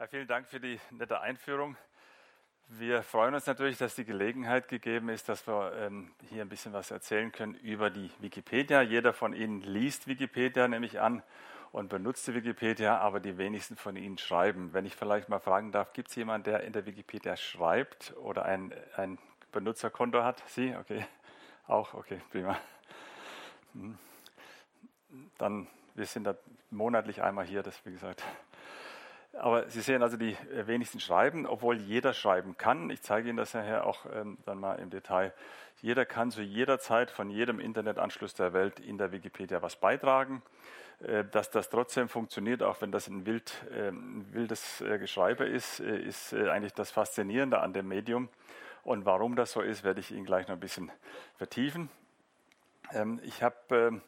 Ja, 0.00 0.06
vielen 0.06 0.28
Dank 0.28 0.46
für 0.46 0.60
die 0.60 0.78
nette 0.92 1.20
Einführung. 1.20 1.76
Wir 2.68 3.02
freuen 3.02 3.34
uns 3.34 3.46
natürlich, 3.46 3.78
dass 3.78 3.96
die 3.96 4.04
Gelegenheit 4.04 4.68
gegeben 4.68 5.08
ist, 5.08 5.28
dass 5.28 5.44
wir 5.48 5.72
ähm, 5.74 6.12
hier 6.28 6.42
ein 6.42 6.48
bisschen 6.48 6.72
was 6.72 6.92
erzählen 6.92 7.32
können 7.32 7.54
über 7.54 7.90
die 7.90 8.08
Wikipedia. 8.20 8.80
Jeder 8.80 9.12
von 9.12 9.32
Ihnen 9.32 9.60
liest 9.60 10.06
Wikipedia, 10.06 10.68
nehme 10.68 10.86
ich 10.86 11.00
an, 11.00 11.24
und 11.72 11.88
benutzt 11.88 12.28
die 12.28 12.34
Wikipedia, 12.34 12.96
aber 12.98 13.18
die 13.18 13.38
wenigsten 13.38 13.74
von 13.74 13.96
Ihnen 13.96 14.18
schreiben. 14.18 14.72
Wenn 14.72 14.86
ich 14.86 14.94
vielleicht 14.94 15.28
mal 15.28 15.40
fragen 15.40 15.72
darf, 15.72 15.92
gibt 15.92 16.10
es 16.10 16.14
jemanden, 16.14 16.44
der 16.44 16.62
in 16.62 16.72
der 16.72 16.86
Wikipedia 16.86 17.36
schreibt 17.36 18.14
oder 18.18 18.44
ein, 18.44 18.72
ein 18.94 19.18
Benutzerkonto 19.50 20.22
hat? 20.22 20.44
Sie? 20.46 20.76
Okay. 20.76 21.04
Auch? 21.66 21.94
Okay, 21.94 22.20
prima. 22.30 22.56
Hm. 23.72 23.98
Dann, 25.38 25.66
wir 25.96 26.06
sind 26.06 26.22
da 26.22 26.36
monatlich 26.70 27.20
einmal 27.20 27.46
hier, 27.46 27.64
das 27.64 27.84
wie 27.84 27.90
gesagt. 27.90 28.22
Aber 29.38 29.68
Sie 29.68 29.80
sehen 29.80 30.02
also, 30.02 30.16
die 30.16 30.32
äh, 30.32 30.66
wenigsten 30.66 31.00
schreiben, 31.00 31.46
obwohl 31.46 31.76
jeder 31.76 32.12
schreiben 32.12 32.56
kann. 32.56 32.90
Ich 32.90 33.02
zeige 33.02 33.28
Ihnen 33.28 33.38
das 33.38 33.54
nachher 33.54 33.86
auch 33.86 34.06
ähm, 34.12 34.38
dann 34.44 34.58
mal 34.58 34.74
im 34.74 34.90
Detail. 34.90 35.32
Jeder 35.80 36.04
kann 36.04 36.30
zu 36.30 36.42
jeder 36.42 36.78
Zeit 36.80 37.10
von 37.10 37.30
jedem 37.30 37.60
Internetanschluss 37.60 38.34
der 38.34 38.52
Welt 38.52 38.80
in 38.80 38.98
der 38.98 39.12
Wikipedia 39.12 39.62
was 39.62 39.76
beitragen. 39.76 40.42
Äh, 41.00 41.24
dass 41.24 41.50
das 41.50 41.68
trotzdem 41.68 42.08
funktioniert, 42.08 42.62
auch 42.62 42.80
wenn 42.80 42.90
das 42.90 43.06
ein, 43.06 43.26
wild, 43.26 43.52
äh, 43.72 43.88
ein 43.88 44.26
wildes 44.32 44.80
äh, 44.80 44.98
Geschreibe 44.98 45.44
ist, 45.44 45.78
äh, 45.80 45.98
ist 45.98 46.32
äh, 46.32 46.48
eigentlich 46.48 46.74
das 46.74 46.90
Faszinierende 46.90 47.60
an 47.60 47.72
dem 47.72 47.86
Medium. 47.86 48.28
Und 48.82 49.04
warum 49.04 49.36
das 49.36 49.52
so 49.52 49.60
ist, 49.60 49.84
werde 49.84 50.00
ich 50.00 50.10
Ihnen 50.10 50.24
gleich 50.24 50.48
noch 50.48 50.56
ein 50.56 50.60
bisschen 50.60 50.90
vertiefen. 51.36 51.88
Ähm, 52.92 53.20
ich 53.22 53.42
habe 53.42 53.56
ähm, 53.70 54.02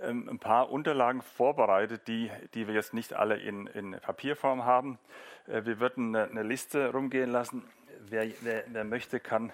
ein 0.00 0.38
paar 0.38 0.70
Unterlagen 0.70 1.22
vorbereitet, 1.22 2.08
die, 2.08 2.30
die 2.54 2.66
wir 2.66 2.74
jetzt 2.74 2.94
nicht 2.94 3.12
alle 3.12 3.36
in, 3.36 3.66
in 3.68 3.92
Papierform 3.92 4.64
haben. 4.64 4.98
Äh, 5.46 5.64
wir 5.64 5.80
würden 5.80 6.14
eine, 6.14 6.30
eine 6.30 6.42
Liste 6.42 6.92
rumgehen 6.92 7.30
lassen. 7.30 7.64
Wer, 8.08 8.28
wer, 8.40 8.64
wer 8.68 8.84
möchte, 8.84 9.20
kann, 9.20 9.52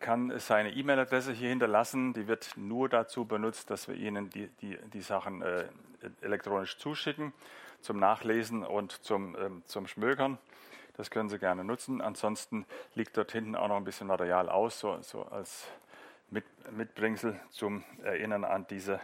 kann 0.00 0.38
seine 0.38 0.72
E-Mail-Adresse 0.72 1.32
hier 1.32 1.50
hinterlassen. 1.50 2.12
Die 2.12 2.26
wird 2.28 2.56
nur 2.56 2.88
dazu 2.88 3.24
benutzt, 3.24 3.70
dass 3.70 3.88
wir 3.88 3.94
Ihnen 3.94 4.30
die, 4.30 4.48
die, 4.60 4.78
die 4.92 5.02
Sachen 5.02 5.42
äh, 5.42 5.66
elektronisch 6.20 6.78
zuschicken 6.78 7.32
zum 7.80 7.98
Nachlesen 7.98 8.64
und 8.64 8.92
zum, 9.04 9.36
ähm, 9.38 9.62
zum 9.66 9.86
Schmökern. 9.86 10.38
Das 10.96 11.10
können 11.10 11.28
Sie 11.28 11.38
gerne 11.38 11.64
nutzen. 11.64 12.00
Ansonsten 12.00 12.66
liegt 12.94 13.16
dort 13.16 13.32
hinten 13.32 13.56
auch 13.56 13.68
noch 13.68 13.76
ein 13.76 13.84
bisschen 13.84 14.06
Material 14.06 14.48
aus, 14.48 14.80
so, 14.80 15.00
so 15.02 15.22
als 15.24 15.66
mit, 16.30 16.44
Mitbringsel 16.72 17.38
zum 17.50 17.84
Erinnern 18.02 18.44
an 18.44 18.66
diese 18.68 19.00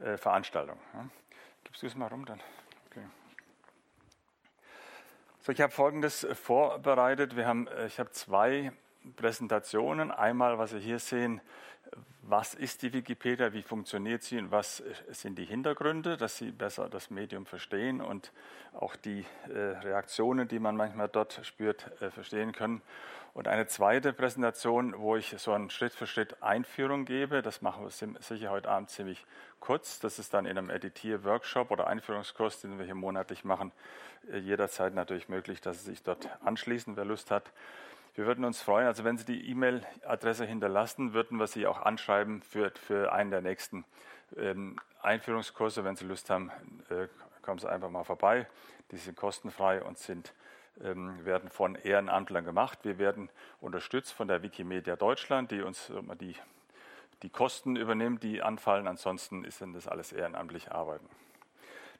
äh, 0.00 0.16
Veranstaltung. 0.16 0.78
Gibst 1.64 1.82
du 1.82 1.86
es 1.86 1.94
mal 1.94 2.08
rum 2.08 2.24
dann? 2.24 2.40
Okay. 2.90 3.04
So, 5.40 5.52
ich 5.52 5.60
habe 5.60 5.72
Folgendes 5.72 6.26
vorbereitet. 6.32 7.36
Wir 7.36 7.46
haben, 7.46 7.66
äh, 7.68 7.86
ich 7.86 7.98
habe 7.98 8.10
zwei 8.10 8.72
Präsentationen. 9.16 10.10
Einmal, 10.10 10.58
was 10.58 10.70
Sie 10.70 10.80
hier 10.80 10.98
sehen, 10.98 11.40
was 12.22 12.54
ist 12.54 12.82
die 12.82 12.92
Wikipedia, 12.92 13.52
wie 13.52 13.62
funktioniert 13.62 14.22
sie 14.22 14.38
und 14.38 14.50
was 14.50 14.82
sind 15.08 15.36
die 15.36 15.44
Hintergründe, 15.44 16.16
dass 16.16 16.36
Sie 16.36 16.52
besser 16.52 16.88
das 16.88 17.10
Medium 17.10 17.46
verstehen 17.46 18.00
und 18.00 18.32
auch 18.72 18.94
die 18.94 19.24
äh, 19.48 19.58
Reaktionen, 19.58 20.46
die 20.46 20.58
man 20.58 20.76
manchmal 20.76 21.08
dort 21.08 21.40
spürt, 21.42 21.90
äh, 22.00 22.10
verstehen 22.10 22.52
können. 22.52 22.82
Und 23.32 23.46
eine 23.46 23.66
zweite 23.66 24.12
Präsentation, 24.12 24.94
wo 24.98 25.14
ich 25.14 25.34
so 25.38 25.52
einen 25.52 25.70
Schritt 25.70 25.92
für 25.92 26.06
Schritt 26.06 26.42
Einführung 26.42 27.04
gebe, 27.04 27.42
das 27.42 27.62
machen 27.62 27.84
wir 27.84 27.90
sicher 27.90 28.50
heute 28.50 28.68
Abend 28.68 28.90
ziemlich 28.90 29.24
kurz. 29.60 30.00
Das 30.00 30.18
ist 30.18 30.34
dann 30.34 30.46
in 30.46 30.58
einem 30.58 30.68
Editier-Workshop 30.68 31.70
oder 31.70 31.86
Einführungskurs, 31.86 32.60
den 32.60 32.78
wir 32.78 32.86
hier 32.86 32.96
monatlich 32.96 33.44
machen, 33.44 33.70
äh, 34.32 34.38
jederzeit 34.38 34.94
natürlich 34.94 35.28
möglich, 35.28 35.60
dass 35.60 35.84
Sie 35.84 35.90
sich 35.90 36.02
dort 36.02 36.28
anschließen, 36.44 36.96
wer 36.96 37.04
Lust 37.04 37.30
hat. 37.30 37.52
Wir 38.16 38.26
würden 38.26 38.44
uns 38.44 38.60
freuen, 38.60 38.88
also 38.88 39.04
wenn 39.04 39.16
Sie 39.16 39.24
die 39.24 39.48
E-Mail-Adresse 39.48 40.44
hinterlassen, 40.44 41.12
würden 41.12 41.38
wir 41.38 41.46
Sie 41.46 41.68
auch 41.68 41.80
anschreiben 41.80 42.42
für, 42.42 42.72
für 42.72 43.12
einen 43.12 43.30
der 43.30 43.42
nächsten 43.42 43.84
ähm, 44.36 44.76
Einführungskurse. 45.02 45.84
Wenn 45.84 45.94
Sie 45.94 46.04
Lust 46.04 46.30
haben, 46.30 46.50
äh, 46.90 47.06
kommen 47.42 47.60
Sie 47.60 47.70
einfach 47.70 47.90
mal 47.90 48.04
vorbei. 48.04 48.48
Die 48.90 48.96
sind 48.96 49.16
kostenfrei 49.16 49.82
und 49.82 49.98
sind 49.98 50.32
werden 50.80 51.50
von 51.50 51.74
Ehrenamtlern 51.74 52.44
gemacht. 52.44 52.80
Wir 52.82 52.98
werden 52.98 53.28
unterstützt 53.60 54.12
von 54.12 54.28
der 54.28 54.42
Wikimedia 54.42 54.96
Deutschland, 54.96 55.50
die 55.50 55.62
uns 55.62 55.92
die, 56.20 56.34
die 57.22 57.30
Kosten 57.30 57.76
übernimmt, 57.76 58.22
die 58.22 58.42
anfallen. 58.42 58.86
Ansonsten 58.88 59.44
ist 59.44 59.62
das 59.74 59.86
alles 59.86 60.12
ehrenamtlich 60.12 60.72
Arbeiten. 60.72 61.08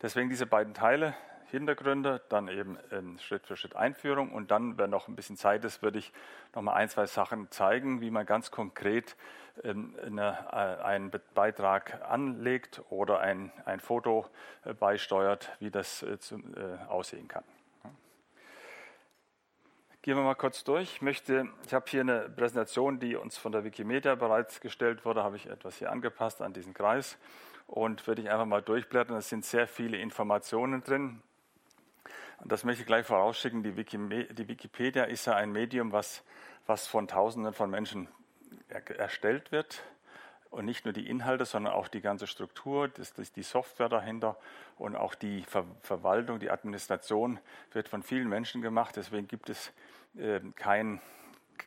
Deswegen 0.02 0.30
diese 0.30 0.46
beiden 0.46 0.72
Teile, 0.72 1.14
Hintergründe, 1.50 2.22
dann 2.28 2.48
eben 2.48 2.78
ähm, 2.92 3.18
Schritt 3.18 3.46
für 3.46 3.56
Schritt 3.56 3.76
Einführung 3.76 4.32
und 4.32 4.50
dann, 4.50 4.78
wenn 4.78 4.90
noch 4.90 5.08
ein 5.08 5.16
bisschen 5.16 5.36
Zeit 5.36 5.64
ist, 5.64 5.82
würde 5.82 5.98
ich 5.98 6.12
noch 6.54 6.62
mal 6.62 6.74
ein, 6.74 6.88
zwei 6.88 7.06
Sachen 7.06 7.50
zeigen, 7.50 8.00
wie 8.00 8.10
man 8.10 8.24
ganz 8.24 8.50
konkret 8.50 9.16
ähm, 9.64 9.96
eine, 10.04 10.38
äh, 10.52 10.82
einen 10.82 11.10
Beitrag 11.34 12.00
anlegt 12.08 12.82
oder 12.88 13.20
ein, 13.20 13.52
ein 13.64 13.80
Foto 13.80 14.26
äh, 14.64 14.72
beisteuert, 14.72 15.50
wie 15.58 15.70
das 15.70 16.02
äh, 16.02 16.12
äh, 16.12 16.86
aussehen 16.88 17.28
kann. 17.28 17.44
Gehen 20.02 20.16
wir 20.16 20.22
mal 20.22 20.34
kurz 20.34 20.64
durch. 20.64 20.94
Ich 20.94 21.02
möchte, 21.02 21.46
ich 21.66 21.74
habe 21.74 21.84
hier 21.86 22.00
eine 22.00 22.30
Präsentation, 22.30 23.00
die 23.00 23.16
uns 23.16 23.36
von 23.36 23.52
der 23.52 23.64
Wikimedia 23.64 24.14
bereits 24.14 24.62
gestellt 24.62 25.04
wurde, 25.04 25.22
habe 25.22 25.36
ich 25.36 25.44
etwas 25.44 25.76
hier 25.76 25.92
angepasst 25.92 26.40
an 26.40 26.54
diesen 26.54 26.72
Kreis 26.72 27.18
und 27.66 28.06
würde 28.06 28.22
ich 28.22 28.30
einfach 28.30 28.46
mal 28.46 28.62
durchblättern. 28.62 29.18
Es 29.18 29.28
sind 29.28 29.44
sehr 29.44 29.68
viele 29.68 29.98
Informationen 29.98 30.82
drin. 30.82 31.20
Und 32.38 32.50
das 32.50 32.64
möchte 32.64 32.80
ich 32.80 32.86
gleich 32.86 33.04
vorausschicken. 33.04 33.62
Die, 33.62 33.74
die 33.74 34.48
Wikipedia 34.48 35.04
ist 35.04 35.26
ja 35.26 35.36
ein 35.36 35.52
Medium, 35.52 35.92
was, 35.92 36.24
was 36.64 36.86
von 36.86 37.06
Tausenden 37.06 37.52
von 37.52 37.68
Menschen 37.68 38.08
erstellt 38.68 39.52
wird. 39.52 39.82
Und 40.48 40.64
nicht 40.64 40.86
nur 40.86 40.94
die 40.94 41.08
Inhalte, 41.10 41.44
sondern 41.44 41.74
auch 41.74 41.88
die 41.88 42.00
ganze 42.00 42.26
Struktur, 42.26 42.88
das, 42.88 43.12
das, 43.12 43.32
die 43.32 43.42
Software 43.42 43.90
dahinter 43.90 44.38
und 44.78 44.96
auch 44.96 45.14
die 45.14 45.42
Ver 45.42 45.64
Verwaltung, 45.82 46.40
die 46.40 46.50
Administration 46.50 47.38
wird 47.72 47.88
von 47.88 48.02
vielen 48.02 48.30
Menschen 48.30 48.62
gemacht. 48.62 48.96
Deswegen 48.96 49.28
gibt 49.28 49.50
es 49.50 49.72
äh, 50.18 50.40
kein, 50.56 51.00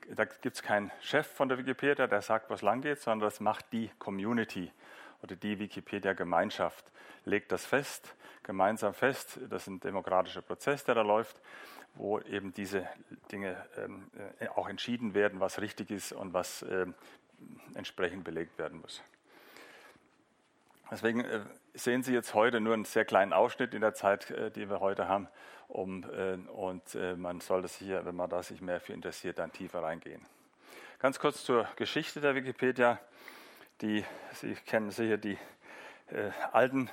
da 0.09 0.25
gibt 0.25 0.55
es 0.55 0.61
keinen 0.61 0.91
Chef 1.01 1.27
von 1.27 1.49
der 1.49 1.57
Wikipedia, 1.57 2.07
der 2.07 2.21
sagt, 2.21 2.49
was 2.49 2.61
lang 2.61 2.81
geht, 2.81 2.99
sondern 2.99 3.27
das 3.27 3.39
macht 3.39 3.71
die 3.71 3.89
Community 3.99 4.71
oder 5.21 5.35
die 5.35 5.59
Wikipedia-Gemeinschaft, 5.59 6.91
legt 7.25 7.51
das 7.51 7.65
fest, 7.65 8.15
gemeinsam 8.43 8.93
fest. 8.93 9.39
Das 9.49 9.63
ist 9.63 9.67
ein 9.67 9.79
demokratischer 9.79 10.41
Prozess, 10.41 10.83
der 10.83 10.95
da 10.95 11.01
läuft, 11.01 11.39
wo 11.95 12.19
eben 12.19 12.53
diese 12.53 12.87
Dinge 13.31 13.55
ähm, 13.77 14.09
äh, 14.39 14.47
auch 14.49 14.67
entschieden 14.67 15.13
werden, 15.13 15.39
was 15.39 15.61
richtig 15.61 15.91
ist 15.91 16.11
und 16.11 16.33
was 16.33 16.63
äh, 16.63 16.87
entsprechend 17.75 18.23
belegt 18.23 18.57
werden 18.57 18.81
muss. 18.81 19.01
Deswegen 20.91 21.21
äh, 21.21 21.41
sehen 21.73 22.03
Sie 22.03 22.13
jetzt 22.13 22.33
heute 22.33 22.59
nur 22.59 22.73
einen 22.73 22.85
sehr 22.85 23.05
kleinen 23.05 23.33
Ausschnitt 23.33 23.73
in 23.73 23.81
der 23.81 23.93
Zeit, 23.93 24.29
äh, 24.31 24.51
die 24.51 24.69
wir 24.69 24.79
heute 24.79 25.07
haben. 25.07 25.27
Um, 25.73 26.03
äh, 26.03 26.35
und 26.51 26.95
man 27.17 27.41
sollte 27.41 27.67
sich 27.67 27.87
hier, 27.87 28.05
wenn 28.05 28.15
man 28.15 28.29
da 28.29 28.43
sich 28.43 28.61
mehr 28.61 28.79
für 28.79 28.93
interessiert, 28.93 29.39
dann 29.39 29.51
tiefer 29.51 29.81
reingehen. 29.81 30.23
Ganz 30.99 31.17
kurz 31.19 31.43
zur 31.43 31.67
Geschichte 31.75 32.21
der 32.21 32.35
Wikipedia. 32.35 32.99
Die, 33.81 34.05
Sie 34.33 34.53
kennen 34.53 34.91
sicher 34.91 35.17
die 35.17 35.35
äh, 36.07 36.29
alten 36.51 36.91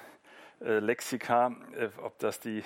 äh, 0.60 0.78
Lexika, 0.80 1.54
äh, 1.76 1.90
ob 2.02 2.18
das 2.18 2.40
die 2.40 2.64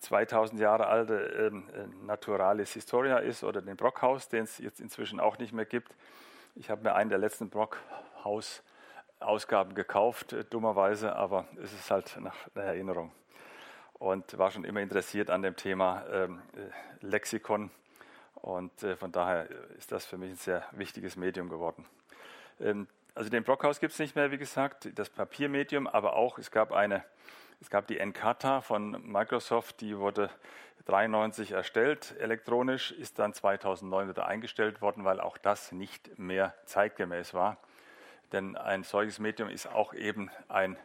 2000 0.00 0.60
Jahre 0.60 0.88
alte 0.88 1.14
ähm, 1.14 1.68
Naturalis 2.04 2.72
Historia 2.72 3.18
ist 3.18 3.44
oder 3.44 3.62
den 3.62 3.76
Brockhaus, 3.76 4.28
den 4.28 4.42
es 4.44 4.58
jetzt 4.58 4.80
inzwischen 4.80 5.20
auch 5.20 5.38
nicht 5.38 5.52
mehr 5.52 5.66
gibt. 5.66 5.94
Ich 6.56 6.68
habe 6.70 6.82
mir 6.82 6.96
einen 6.96 7.10
der 7.10 7.18
letzten 7.18 7.48
Brockhaus-Ausgaben 7.48 9.74
gekauft, 9.74 10.32
äh, 10.32 10.44
dummerweise, 10.44 11.14
aber 11.14 11.46
es 11.62 11.72
ist 11.72 11.88
halt 11.90 12.16
nach 12.20 12.34
Erinnerung. 12.56 13.12
Und 14.02 14.36
war 14.36 14.50
schon 14.50 14.64
immer 14.64 14.80
interessiert 14.80 15.30
an 15.30 15.42
dem 15.42 15.54
Thema 15.54 16.04
ähm, 16.10 16.42
äh, 16.56 17.06
Lexikon. 17.06 17.70
Und 18.34 18.82
äh, 18.82 18.96
von 18.96 19.12
daher 19.12 19.48
ist 19.78 19.92
das 19.92 20.04
für 20.04 20.18
mich 20.18 20.30
ein 20.30 20.36
sehr 20.36 20.66
wichtiges 20.72 21.14
Medium 21.14 21.48
geworden. 21.48 21.86
Ähm, 22.58 22.88
also 23.14 23.30
den 23.30 23.44
Brockhaus 23.44 23.78
gibt 23.78 23.92
es 23.92 24.00
nicht 24.00 24.16
mehr, 24.16 24.32
wie 24.32 24.38
gesagt, 24.38 24.88
das 24.96 25.08
Papiermedium, 25.08 25.86
aber 25.86 26.16
auch 26.16 26.38
es 26.38 26.50
gab 26.50 26.72
eine, 26.72 27.04
es 27.60 27.70
gab 27.70 27.86
die 27.86 27.98
Encarta 27.98 28.60
von 28.60 29.00
Microsoft, 29.06 29.80
die 29.80 29.96
wurde 29.96 30.30
93 30.86 31.52
erstellt, 31.52 32.16
elektronisch, 32.18 32.90
ist 32.90 33.20
dann 33.20 33.32
2009 33.32 34.08
wieder 34.08 34.26
eingestellt 34.26 34.80
worden, 34.80 35.04
weil 35.04 35.20
auch 35.20 35.38
das 35.38 35.70
nicht 35.70 36.18
mehr 36.18 36.54
zeitgemäß 36.64 37.34
war. 37.34 37.56
Denn 38.32 38.56
ein 38.56 38.82
solches 38.82 39.20
Medium 39.20 39.48
ist 39.48 39.68
auch 39.68 39.94
eben 39.94 40.28
ein 40.48 40.76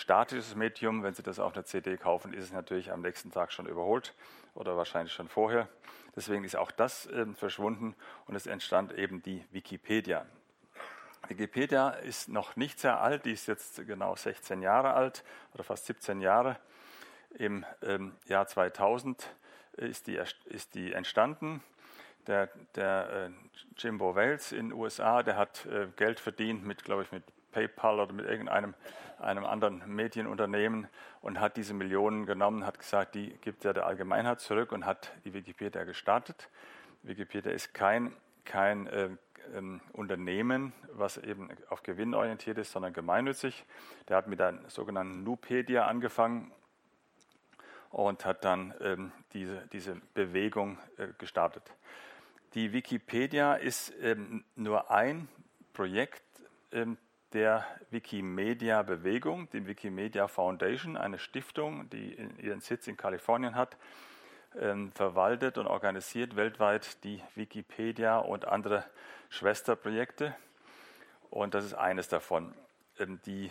statisches 0.00 0.54
Medium. 0.56 1.02
Wenn 1.02 1.14
Sie 1.14 1.22
das 1.22 1.38
auf 1.38 1.54
einer 1.54 1.64
CD 1.64 1.96
kaufen, 1.96 2.32
ist 2.32 2.44
es 2.44 2.52
natürlich 2.52 2.90
am 2.90 3.02
nächsten 3.02 3.30
Tag 3.30 3.52
schon 3.52 3.66
überholt 3.66 4.14
oder 4.54 4.76
wahrscheinlich 4.76 5.12
schon 5.12 5.28
vorher. 5.28 5.68
Deswegen 6.16 6.44
ist 6.44 6.56
auch 6.56 6.70
das 6.70 7.06
äh, 7.06 7.26
verschwunden 7.34 7.94
und 8.26 8.34
es 8.34 8.46
entstand 8.46 8.92
eben 8.92 9.22
die 9.22 9.44
Wikipedia. 9.52 10.26
Wikipedia 11.28 11.90
ist 11.90 12.28
noch 12.28 12.56
nicht 12.56 12.80
sehr 12.80 13.00
alt, 13.00 13.24
die 13.24 13.32
ist 13.32 13.46
jetzt 13.46 13.86
genau 13.86 14.16
16 14.16 14.62
Jahre 14.62 14.94
alt 14.94 15.22
oder 15.54 15.62
fast 15.62 15.86
17 15.86 16.20
Jahre. 16.20 16.58
Im 17.38 17.64
ähm, 17.82 18.16
Jahr 18.26 18.46
2000 18.46 19.28
ist 19.76 20.08
die, 20.08 20.18
ist 20.46 20.74
die 20.74 20.92
entstanden. 20.92 21.62
Der, 22.26 22.48
der 22.74 23.30
äh, 23.30 23.60
Jimbo 23.76 24.14
Wales 24.14 24.52
in 24.52 24.70
den 24.70 24.72
USA, 24.72 25.22
der 25.22 25.36
hat 25.36 25.66
äh, 25.66 25.86
Geld 25.96 26.20
verdient 26.20 26.64
mit, 26.64 26.84
glaube 26.84 27.02
ich, 27.02 27.12
mit 27.12 27.22
PayPal 27.52 28.00
oder 28.00 28.12
mit 28.12 28.26
irgendeinem 28.26 28.74
einem 29.20 29.44
anderen 29.44 29.82
Medienunternehmen 29.86 30.88
und 31.20 31.40
hat 31.40 31.56
diese 31.56 31.74
Millionen 31.74 32.26
genommen, 32.26 32.64
hat 32.66 32.78
gesagt, 32.78 33.14
die 33.14 33.30
gibt 33.40 33.64
er 33.64 33.74
der 33.74 33.86
Allgemeinheit 33.86 34.40
zurück 34.40 34.72
und 34.72 34.86
hat 34.86 35.12
die 35.24 35.34
Wikipedia 35.34 35.84
gestartet. 35.84 36.48
Wikipedia 37.02 37.52
ist 37.52 37.74
kein, 37.74 38.14
kein 38.44 38.86
äh, 38.86 39.10
ähm, 39.54 39.80
Unternehmen, 39.92 40.72
was 40.92 41.18
eben 41.18 41.48
auf 41.68 41.82
Gewinn 41.82 42.14
orientiert 42.14 42.58
ist, 42.58 42.72
sondern 42.72 42.92
gemeinnützig. 42.92 43.64
Der 44.08 44.16
hat 44.16 44.26
mit 44.26 44.40
einer 44.40 44.68
sogenannten 44.68 45.22
Nupedia 45.22 45.86
angefangen 45.86 46.50
und 47.90 48.24
hat 48.24 48.44
dann 48.44 48.74
ähm, 48.80 49.12
diese, 49.32 49.66
diese 49.72 49.96
Bewegung 50.14 50.78
äh, 50.96 51.08
gestartet. 51.18 51.74
Die 52.54 52.72
Wikipedia 52.72 53.54
ist 53.54 53.92
ähm, 54.00 54.44
nur 54.56 54.90
ein 54.90 55.28
Projekt 55.72 56.22
ähm, 56.72 56.98
der 57.32 57.64
Wikimedia-Bewegung, 57.90 59.48
die 59.50 59.66
Wikimedia 59.66 60.28
Foundation, 60.28 60.96
eine 60.96 61.18
Stiftung, 61.18 61.88
die 61.90 62.14
ihren 62.38 62.60
Sitz 62.60 62.86
in 62.86 62.96
Kalifornien 62.96 63.54
hat, 63.54 63.76
ähm, 64.58 64.90
verwaltet 64.92 65.58
und 65.58 65.66
organisiert 65.66 66.36
weltweit 66.36 67.04
die 67.04 67.22
Wikipedia 67.36 68.18
und 68.18 68.48
andere 68.48 68.84
Schwesterprojekte. 69.28 70.34
Und 71.30 71.54
das 71.54 71.64
ist 71.64 71.74
eines 71.74 72.08
davon. 72.08 72.52
Ähm, 72.98 73.20
die, 73.26 73.50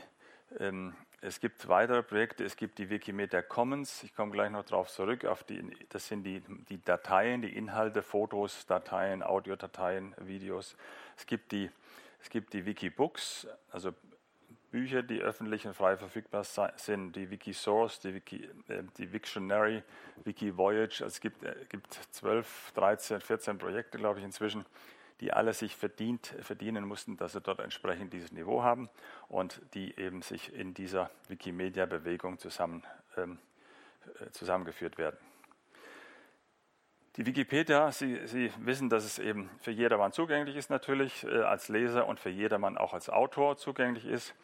ähm, 0.59 0.93
es 1.21 1.39
gibt 1.39 1.67
weitere 1.67 2.03
Projekte, 2.03 2.43
es 2.43 2.55
gibt 2.55 2.79
die 2.79 2.89
Wikimedia 2.89 3.41
Commons, 3.41 4.03
ich 4.03 4.15
komme 4.15 4.31
gleich 4.31 4.51
noch 4.51 4.63
darauf 4.63 4.89
zurück, 4.89 5.25
auf 5.25 5.43
die, 5.43 5.61
das 5.89 6.07
sind 6.07 6.23
die, 6.23 6.41
die 6.69 6.81
Dateien, 6.83 7.41
die 7.41 7.55
Inhalte, 7.55 8.01
Fotos, 8.03 8.65
Dateien, 8.65 9.23
Audiodateien, 9.23 10.15
Videos. 10.17 10.77
Es 11.17 11.25
gibt 11.25 11.51
die, 11.51 11.69
es 12.21 12.29
gibt 12.29 12.53
die 12.53 12.65
Wikibooks, 12.65 13.47
also 13.71 13.93
Bücher, 14.71 15.01
die 15.01 15.21
öffentlich 15.21 15.65
und 15.65 15.73
frei 15.73 15.97
verfügbar 15.97 16.43
sind, 16.43 17.15
die 17.15 17.29
Wikisource, 17.31 17.99
die, 18.01 18.13
Wiki, 18.13 18.49
äh, 18.67 18.83
die 18.97 19.11
Wiktionary, 19.11 19.83
Wikivoyage. 20.23 21.03
Also 21.03 21.07
es 21.07 21.21
gibt, 21.21 21.43
äh, 21.43 21.55
gibt 21.69 21.93
12, 22.11 22.73
13, 22.75 23.21
14 23.21 23.57
Projekte, 23.57 23.97
glaube 23.97 24.19
ich, 24.19 24.25
inzwischen, 24.25 24.65
die 25.21 25.33
alle 25.33 25.53
sich 25.53 25.75
verdient, 25.75 26.35
verdienen 26.41 26.85
mussten, 26.85 27.17
dass 27.17 27.33
sie 27.33 27.41
dort 27.41 27.59
entsprechend 27.59 28.13
dieses 28.13 28.31
Niveau 28.31 28.63
haben 28.63 28.89
und 29.27 29.61
die 29.73 29.97
eben 29.99 30.21
sich 30.21 30.53
in 30.53 30.73
dieser 30.73 31.09
Wikimedia-Bewegung 31.27 32.37
zusammen, 32.37 32.83
ähm, 33.17 33.39
äh, 34.19 34.29
zusammengeführt 34.31 34.97
werden. 34.97 35.17
Die 37.15 37.25
Wikipedia, 37.25 37.91
Sie, 37.91 38.27
Sie, 38.27 38.51
wissen, 38.59 38.89
dass 38.89 39.03
es 39.03 39.19
eben 39.19 39.49
für 39.59 39.71
jedermann 39.71 40.11
zugänglich 40.11 40.55
ist 40.55 40.69
natürlich, 40.69 41.23
äh, 41.25 41.41
als 41.41 41.67
Leser 41.67 42.07
und 42.07 42.19
für 42.19 42.29
jedermann 42.29 42.77
auch 42.77 42.93
als 42.93 43.09
Autor 43.09 43.57
zugänglich 43.57 44.05
ist. 44.05 44.35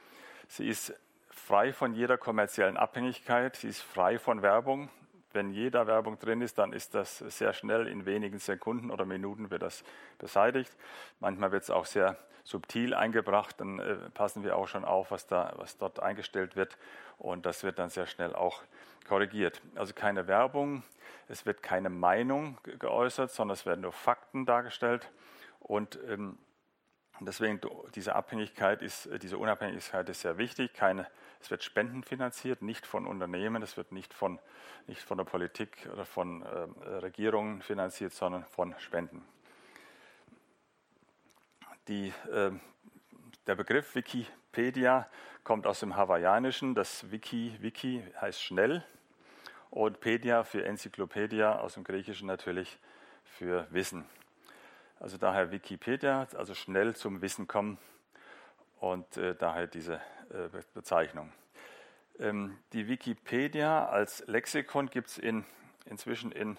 Sie 0.47 0.67
ist 0.67 0.93
frei 1.29 1.73
von 1.73 1.93
jeder 1.93 2.17
kommerziellen 2.17 2.77
Abhängigkeit, 2.77 3.55
sie 3.55 3.67
ist 3.67 3.81
frei 3.81 4.17
von 4.17 4.41
Werbung, 4.41 4.89
wenn 5.35 5.51
jeder 5.51 5.85
Werbung 5.85 6.17
drin 6.17 6.41
ist, 6.41 6.57
dann 6.57 6.73
ist 6.73 6.95
das 6.95 7.19
sehr 7.19 7.53
schnell, 7.53 7.87
in 7.87 8.05
wenigen 8.05 8.39
Sekunden 8.39 8.89
oder 8.89 9.05
Minuten 9.05 9.51
wird 9.51 9.61
das 9.61 9.83
beseitigt. 10.17 10.75
Manchmal 11.19 11.51
wird 11.51 11.63
es 11.63 11.69
auch 11.69 11.85
sehr 11.85 12.17
subtil 12.43 12.93
eingebracht, 12.93 13.59
dann 13.59 13.79
äh, 13.79 13.95
passen 14.13 14.43
wir 14.43 14.55
auch 14.55 14.67
schon 14.67 14.85
auf, 14.85 15.11
was, 15.11 15.27
da, 15.27 15.53
was 15.57 15.77
dort 15.77 15.99
eingestellt 15.99 16.55
wird 16.55 16.77
und 17.17 17.45
das 17.45 17.63
wird 17.63 17.79
dann 17.79 17.89
sehr 17.89 18.05
schnell 18.05 18.35
auch 18.35 18.63
korrigiert. 19.07 19.61
Also 19.75 19.93
keine 19.93 20.27
Werbung, 20.27 20.83
es 21.27 21.45
wird 21.45 21.63
keine 21.63 21.89
Meinung 21.89 22.57
geäußert, 22.79 23.31
sondern 23.31 23.53
es 23.53 23.65
werden 23.65 23.81
nur 23.81 23.91
Fakten 23.91 24.45
dargestellt 24.45 25.11
und 25.59 25.99
ähm, 26.07 26.37
deswegen 27.19 27.59
diese 27.95 28.15
Abhängigkeit 28.15 28.81
ist, 28.81 29.09
diese 29.21 29.37
Unabhängigkeit 29.37 30.07
ist 30.09 30.21
sehr 30.21 30.37
wichtig. 30.37 30.73
Keine 30.73 31.07
es 31.45 31.51
wird 31.51 31.63
spendenfinanziert, 31.63 32.63
nicht 32.63 32.87
von 32.87 33.05
Unternehmen, 33.05 33.61
es 33.61 33.77
wird 33.77 33.91
nicht 33.91 34.15
von, 34.15 34.39
nicht 34.87 35.03
von 35.03 35.19
der 35.19 35.25
Politik 35.25 35.87
oder 35.93 36.03
von 36.03 36.41
äh, 36.41 36.87
Regierungen 36.87 37.61
finanziert, 37.61 38.13
sondern 38.13 38.45
von 38.45 38.73
Spenden. 38.79 39.23
Die, 41.87 42.07
äh, 42.31 42.49
der 43.45 43.55
Begriff 43.55 43.93
Wikipedia 43.93 45.07
kommt 45.43 45.67
aus 45.67 45.81
dem 45.81 45.95
Hawaiianischen. 45.95 46.73
Das 46.73 47.11
Wiki, 47.11 47.55
Wiki 47.59 48.03
heißt 48.19 48.41
schnell 48.41 48.83
und 49.69 49.99
Pedia 49.99 50.43
für 50.45 50.65
Enzyklopädia, 50.65 51.59
aus 51.59 51.75
dem 51.75 51.83
Griechischen 51.83 52.25
natürlich 52.25 52.79
für 53.23 53.67
Wissen. 53.69 54.03
Also 54.99 55.19
daher 55.19 55.51
Wikipedia, 55.51 56.27
also 56.35 56.55
schnell 56.55 56.95
zum 56.95 57.21
Wissen 57.21 57.47
kommen 57.47 57.77
und 58.85 59.17
äh, 59.17 59.33
daher 59.33 59.65
diese 59.65 59.95
äh, 60.29 60.47
Bezeichnung. 60.75 61.31
Ähm, 62.19 62.55
die 62.71 62.87
Wikipedia 62.87 63.87
als 63.87 64.23
Lexikon 64.27 64.91
gibt 64.91 65.09
es 65.09 65.17
in, 65.17 65.43
inzwischen 65.85 66.31
in 66.31 66.57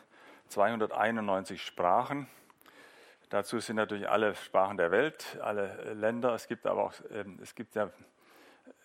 291 0.49 1.63
Sprachen. 1.63 2.27
Dazu 3.29 3.61
sind 3.61 3.77
natürlich 3.77 4.09
alle 4.09 4.35
Sprachen 4.35 4.77
der 4.77 4.91
Welt, 4.91 5.39
alle 5.41 5.95
Länder. 5.95 6.35
Es 6.35 6.49
gibt 6.49 6.67
aber 6.67 6.87
auch, 6.87 6.95
ähm, 7.13 7.39
es 7.41 7.55
gibt 7.55 7.77
ja, 7.77 7.91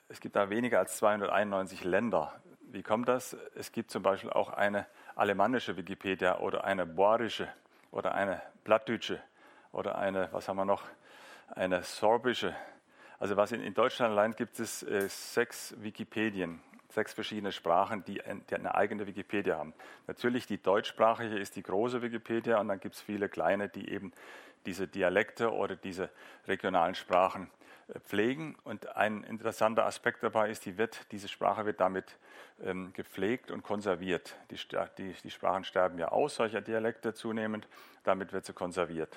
es 0.08 0.20
gibt 0.20 0.36
da 0.36 0.52
weniger 0.52 0.78
als 0.78 0.98
291 0.98 1.84
Länder. 1.84 2.40
Wie 2.62 2.84
kommt 2.84 3.10
das? 3.10 3.36
Es 3.56 3.72
gibt 3.72 3.90
zum 3.90 4.04
Beispiel 4.04 4.30
auch 4.30 4.50
eine 4.50 4.86
alemannische 5.16 5.78
Wikipedia 5.78 6.38
oder 6.42 6.64
eine 6.64 6.86
boarische 6.86 7.52
oder 7.90 8.14
eine 8.14 8.40
plattdeutsche 8.64 9.20
oder 9.72 9.98
eine, 9.98 10.30
was 10.32 10.48
haben 10.48 10.58
wir 10.58 10.66
noch, 10.66 10.84
eine 11.56 11.82
sorbische 11.82 12.56
also 13.22 13.38
was 13.38 13.52
in, 13.52 13.62
in 13.62 13.76
Deutschland 13.76 14.14
allein 14.14 14.36
gibt 14.36 14.60
es 14.60 14.82
äh, 14.82 15.08
sechs 15.08 15.76
Wikipedien, 15.78 16.60
sechs 16.90 17.14
verschiedene 17.14 17.52
Sprachen, 17.52 18.04
die, 18.04 18.20
die, 18.50 18.56
eine 18.56 18.74
eigene 18.74 19.06
Wikipedia 19.06 19.60
haben. 19.60 19.76
Natürlich 20.08 20.48
die 20.48 20.60
deutschsprachige 20.60 21.38
ist 21.38 21.56
die 21.56 21.62
große 21.62 22.02
Wikipedia 22.02 22.60
und 22.60 22.68
dann 22.68 22.80
gibt 22.80 22.96
es 22.96 23.02
viele 23.02 23.30
kleine, 23.30 23.70
die 23.70 23.92
eben 23.92 24.12
diese 24.66 24.88
Dialekte 24.88 25.54
oder 25.54 25.76
diese 25.76 26.10
regionalen 26.48 26.96
Sprachen 26.96 27.52
äh, 27.90 28.00
pflegen. 28.00 28.58
Und 28.64 28.96
ein 28.96 29.24
interessanter 29.24 29.86
Aspekt 29.86 30.24
dabei 30.24 30.50
ist, 30.50 30.66
die 30.66 30.80
wird, 30.80 31.12
diese 31.12 31.28
Sprache 31.28 31.64
wird 31.68 31.80
damit 31.80 32.18
ähm, 32.64 32.92
gepflegt 32.94 33.52
und 33.52 33.62
konserviert. 33.62 34.36
Die, 34.50 34.58
die, 34.98 35.14
die 35.24 35.30
Sprachen 35.30 35.64
sterben 35.64 36.00
ja 36.00 36.08
aus, 36.08 36.38
solcher 36.38 36.62
Dialekte 36.62 37.14
zunehmend, 37.14 37.68
damit 38.04 38.34
wird 38.34 38.48
sie 38.48 38.54
konserviert 38.54 39.16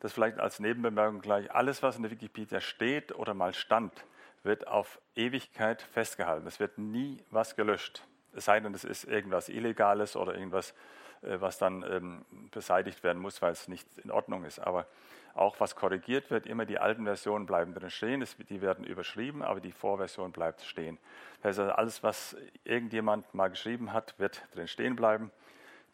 das 0.00 0.12
vielleicht 0.12 0.38
als 0.38 0.60
Nebenbemerkung 0.60 1.20
gleich, 1.20 1.52
alles, 1.52 1.82
was 1.82 1.96
in 1.96 2.02
der 2.02 2.10
Wikipedia 2.10 2.60
steht 2.60 3.14
oder 3.14 3.34
mal 3.34 3.54
stand, 3.54 3.92
wird 4.42 4.66
auf 4.66 5.00
Ewigkeit 5.16 5.82
festgehalten. 5.82 6.46
Es 6.46 6.60
wird 6.60 6.78
nie 6.78 7.22
was 7.30 7.56
gelöscht. 7.56 8.02
Es 8.34 8.44
sei 8.44 8.60
denn, 8.60 8.72
es 8.74 8.84
ist 8.84 9.04
irgendwas 9.04 9.48
Illegales 9.48 10.16
oder 10.16 10.34
irgendwas, 10.34 10.74
äh, 11.22 11.40
was 11.40 11.58
dann 11.58 11.82
ähm, 11.82 12.24
beseitigt 12.52 13.02
werden 13.02 13.20
muss, 13.20 13.42
weil 13.42 13.52
es 13.52 13.68
nicht 13.68 13.86
in 13.98 14.10
Ordnung 14.10 14.44
ist. 14.44 14.60
Aber 14.60 14.86
auch 15.34 15.58
was 15.60 15.76
korrigiert 15.76 16.30
wird, 16.30 16.46
immer 16.46 16.64
die 16.64 16.78
alten 16.78 17.04
Versionen 17.04 17.46
bleiben 17.46 17.74
drin 17.74 17.90
stehen. 17.90 18.24
die 18.48 18.60
werden 18.62 18.84
überschrieben, 18.84 19.42
aber 19.42 19.60
die 19.60 19.72
Vorversion 19.72 20.32
bleibt 20.32 20.62
stehen. 20.62 20.98
Das 21.42 21.50
heißt 21.50 21.60
also, 21.60 21.72
alles, 21.72 22.02
was 22.02 22.36
irgendjemand 22.64 23.32
mal 23.34 23.48
geschrieben 23.48 23.92
hat, 23.92 24.18
wird 24.18 24.42
drin 24.54 24.68
stehen 24.68 24.96
bleiben 24.96 25.30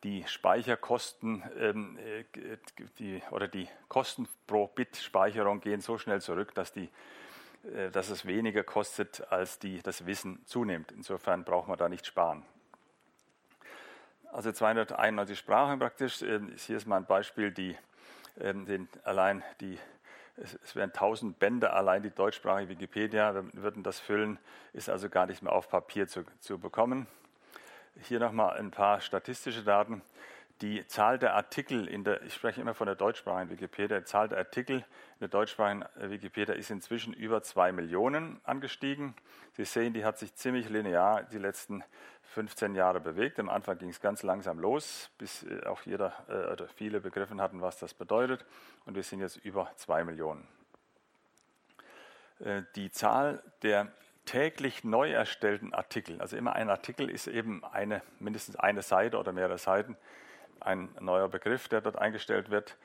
die 0.05 0.23
Speicherkosten 0.29 1.43
ähm, 1.59 1.99
äh, 1.99 2.25
die, 2.99 3.23
oder 3.31 3.49
die 3.49 3.69
Kosten 3.89 4.29
pro 4.47 4.67
Bit 4.67 4.99
Speicherung 4.99 5.61
gehen 5.61 5.81
so 5.81 5.97
schnell 5.97 6.21
zurück, 6.21 6.55
dass, 6.55 6.73
die, 6.73 6.91
äh, 7.75 7.91
dass 7.91 8.11
es 8.11 8.27
weniger 8.27 8.63
kostet, 8.63 9.27
als 9.33 9.59
die, 9.59 9.83
das 9.83 10.05
Wissen 10.07 10.45
zunimmt. 10.45 10.93
Insofern 10.93 11.45
braucht 11.45 11.69
man 11.69 11.79
da 11.79 11.89
nicht 11.89 12.07
sparen. 12.07 12.45
Also 14.31 14.53
291 14.53 15.39
Sprachen 15.39 15.79
praktisch. 15.79 16.21
Ähm, 16.21 16.53
hier 16.57 16.77
ist 16.77 16.87
mal 16.87 16.99
ein 16.99 17.07
Beispiel, 17.07 17.51
die, 17.51 17.77
ähm, 18.39 18.67
den, 18.67 18.89
allein 19.05 19.43
die, 19.61 19.79
es, 20.37 20.77
wären 20.77 20.91
1000 20.91 21.39
Bände, 21.39 21.73
allein 21.73 22.03
die 22.03 22.11
deutschsprachige 22.11 22.69
Wikipedia, 22.69 23.35
wir 23.35 23.47
würden 23.55 23.83
das 23.83 24.01
füllen, 24.01 24.39
ist 24.75 24.91
also 24.91 25.09
gar 25.09 25.27
nicht 25.27 25.43
mehr 25.43 25.53
auf 25.53 25.71
Papier 25.71 26.09
zu, 26.09 26.25
zu 26.41 26.59
bekommen. 26.59 27.07
Hier 28.03 28.19
nochmal 28.19 28.59
ein 28.59 28.71
paar 28.71 29.01
statistische 29.01 29.63
Daten. 29.63 30.03
Die 30.61 30.87
Zahl 30.87 31.19
der 31.19 31.35
Artikel 31.35 31.89
in 31.89 32.05
der, 32.05 32.23
ich 32.23 32.35
spreche 32.35 32.61
immer 32.61 32.75
von 32.75 32.87
der 32.87 32.95
deutschsprachigen 32.97 33.51
Wikipedia, 33.51 33.99
die 33.99 34.05
Zahl 34.05 34.29
der 34.29 34.39
Artikel 34.39 34.79
in 34.79 35.21
der 35.21 35.29
deutschsprachigen 35.29 35.85
Wikipedia 35.97 36.55
ist 36.55 36.71
inzwischen 36.71 37.13
über 37.13 37.43
zwei 37.43 37.73
Millionen 37.73 38.41
angestiegen. 38.45 39.15
Sie 39.53 39.65
sehen, 39.65 39.95
die 39.95 40.05
hat 40.05 40.19
sich 40.19 40.35
ziemlich 40.35 40.69
linear 40.69 41.25
die 41.25 41.39
letzten 41.39 41.85
15 42.35 42.75
Jahre 42.75 43.01
bewegt. 43.01 43.39
Am 43.39 43.49
Anfang 43.49 43.79
ging 43.79 43.91
es 43.91 44.01
ganz 44.01 44.23
langsam 44.23 44.59
los, 44.59 45.11
bis 45.19 45.45
äh, 45.45 45.65
auch 45.67 45.83
jeder 45.83 46.13
äh, 46.29 46.53
oder 46.53 46.69
viele 46.69 47.01
begriffen 47.01 47.41
hatten, 47.41 47.61
was 47.61 47.79
das 47.79 47.95
bedeutet. 47.95 48.45
Und 48.87 48.97
wir 48.97 49.03
sind 49.03 49.21
jetzt 49.21 49.37
über 49.37 49.71
zwei 49.77 50.05
Millionen. 50.05 50.47
Äh, 52.41 52.63
die 52.75 52.91
Zahl 52.91 53.43
der 53.63 53.93
täglich 54.25 54.85
neu 54.85 55.13
erstellten 55.13 55.75
Artikel, 55.75 56.21
also 56.21 56.37
immer 56.37 56.55
ein 56.55 56.71
Artikel 56.71 57.11
ist 57.11 57.27
eben 57.27 57.65
eine, 57.65 58.03
mindestens 58.19 58.57
eine 58.57 58.83
Seite 58.83 59.19
oder 59.19 59.33
mehrere 59.33 59.59
Seiten, 59.59 59.97
ein 60.61 60.89
neuer 61.01 61.29
Begriff, 61.29 61.69
der 61.69 61.81
dort 61.81 61.97
eingestellt 61.97 62.51
wird. 62.51 62.77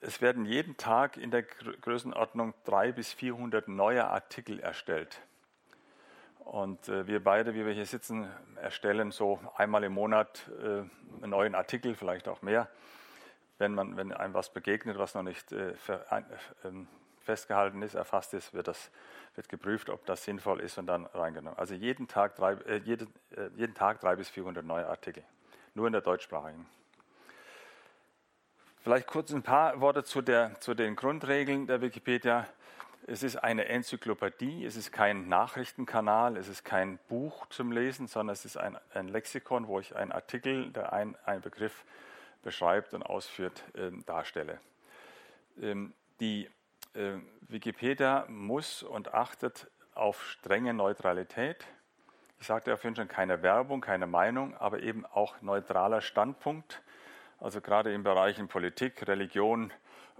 Es 0.00 0.20
werden 0.20 0.44
jeden 0.44 0.76
Tag 0.76 1.16
in 1.16 1.30
der 1.30 1.42
Größenordnung 1.42 2.54
300 2.64 2.96
bis 2.96 3.12
400 3.12 3.68
neue 3.68 4.04
Artikel 4.04 4.58
erstellt. 4.58 5.20
Und 6.40 6.88
äh, 6.88 7.06
wir 7.06 7.22
beide, 7.22 7.54
wie 7.54 7.64
wir 7.64 7.72
hier 7.72 7.86
sitzen, 7.86 8.28
erstellen 8.56 9.12
so 9.12 9.38
einmal 9.56 9.84
im 9.84 9.92
Monat 9.92 10.50
äh, 10.60 10.82
einen 11.22 11.30
neuen 11.30 11.54
Artikel, 11.54 11.94
vielleicht 11.94 12.26
auch 12.26 12.42
mehr. 12.42 12.68
Wenn, 13.58 13.74
man, 13.74 13.96
wenn 13.96 14.12
einem 14.12 14.34
was 14.34 14.52
begegnet, 14.52 14.98
was 14.98 15.14
noch 15.14 15.22
nicht 15.22 15.52
äh, 15.52 15.74
für, 15.74 16.04
ähm, 16.64 16.88
festgehalten 17.22 17.82
ist, 17.82 17.94
erfasst 17.94 18.34
ist, 18.34 18.52
wird, 18.52 18.68
das, 18.68 18.90
wird 19.34 19.48
geprüft, 19.48 19.90
ob 19.90 20.04
das 20.06 20.24
sinnvoll 20.24 20.60
ist 20.60 20.78
und 20.78 20.86
dann 20.86 21.06
reingenommen. 21.06 21.58
Also 21.58 21.74
jeden 21.74 22.08
Tag 22.08 22.36
drei, 22.36 22.52
äh, 22.52 22.78
jeden, 22.78 23.08
äh, 23.36 23.48
jeden 23.56 23.74
Tag 23.74 24.00
drei 24.00 24.16
bis 24.16 24.28
400 24.28 24.64
neue 24.64 24.86
Artikel, 24.86 25.24
nur 25.74 25.86
in 25.86 25.92
der 25.92 26.02
deutschsprachigen. 26.02 26.66
Vielleicht 28.82 29.06
kurz 29.06 29.32
ein 29.32 29.42
paar 29.42 29.80
Worte 29.80 30.02
zu, 30.02 30.22
der, 30.22 30.58
zu 30.60 30.74
den 30.74 30.96
Grundregeln 30.96 31.68
der 31.68 31.80
Wikipedia. 31.80 32.48
Es 33.06 33.22
ist 33.22 33.36
eine 33.36 33.66
Enzyklopädie, 33.66 34.64
es 34.64 34.76
ist 34.76 34.92
kein 34.92 35.28
Nachrichtenkanal, 35.28 36.36
es 36.36 36.48
ist 36.48 36.64
kein 36.64 36.98
Buch 37.08 37.46
zum 37.46 37.72
Lesen, 37.72 38.06
sondern 38.06 38.32
es 38.32 38.44
ist 38.44 38.56
ein, 38.56 38.76
ein 38.92 39.08
Lexikon, 39.08 39.66
wo 39.66 39.80
ich 39.80 39.94
einen 39.94 40.12
Artikel, 40.12 40.70
der 40.72 40.92
einen 40.92 41.16
Begriff 41.42 41.84
beschreibt 42.42 42.92
und 42.94 43.02
ausführt, 43.02 43.64
äh, 43.74 43.90
darstelle. 44.04 44.60
Ähm, 45.60 45.92
die 46.20 46.48
äh, 46.94 47.14
Wikipedia 47.48 48.26
muss 48.28 48.82
und 48.82 49.14
achtet 49.14 49.70
auf 49.94 50.22
strenge 50.24 50.74
Neutralität. 50.74 51.66
Ich 52.40 52.46
sagte 52.46 52.70
ja 52.70 52.76
vorhin 52.76 52.96
schon, 52.96 53.08
keine 53.08 53.42
Werbung, 53.42 53.80
keine 53.80 54.06
Meinung, 54.06 54.56
aber 54.56 54.82
eben 54.82 55.06
auch 55.06 55.40
neutraler 55.42 56.00
Standpunkt. 56.00 56.82
Also 57.38 57.60
gerade 57.60 57.92
in 57.92 58.02
Bereichen 58.02 58.48
Politik, 58.48 59.06
Religion, 59.06 59.72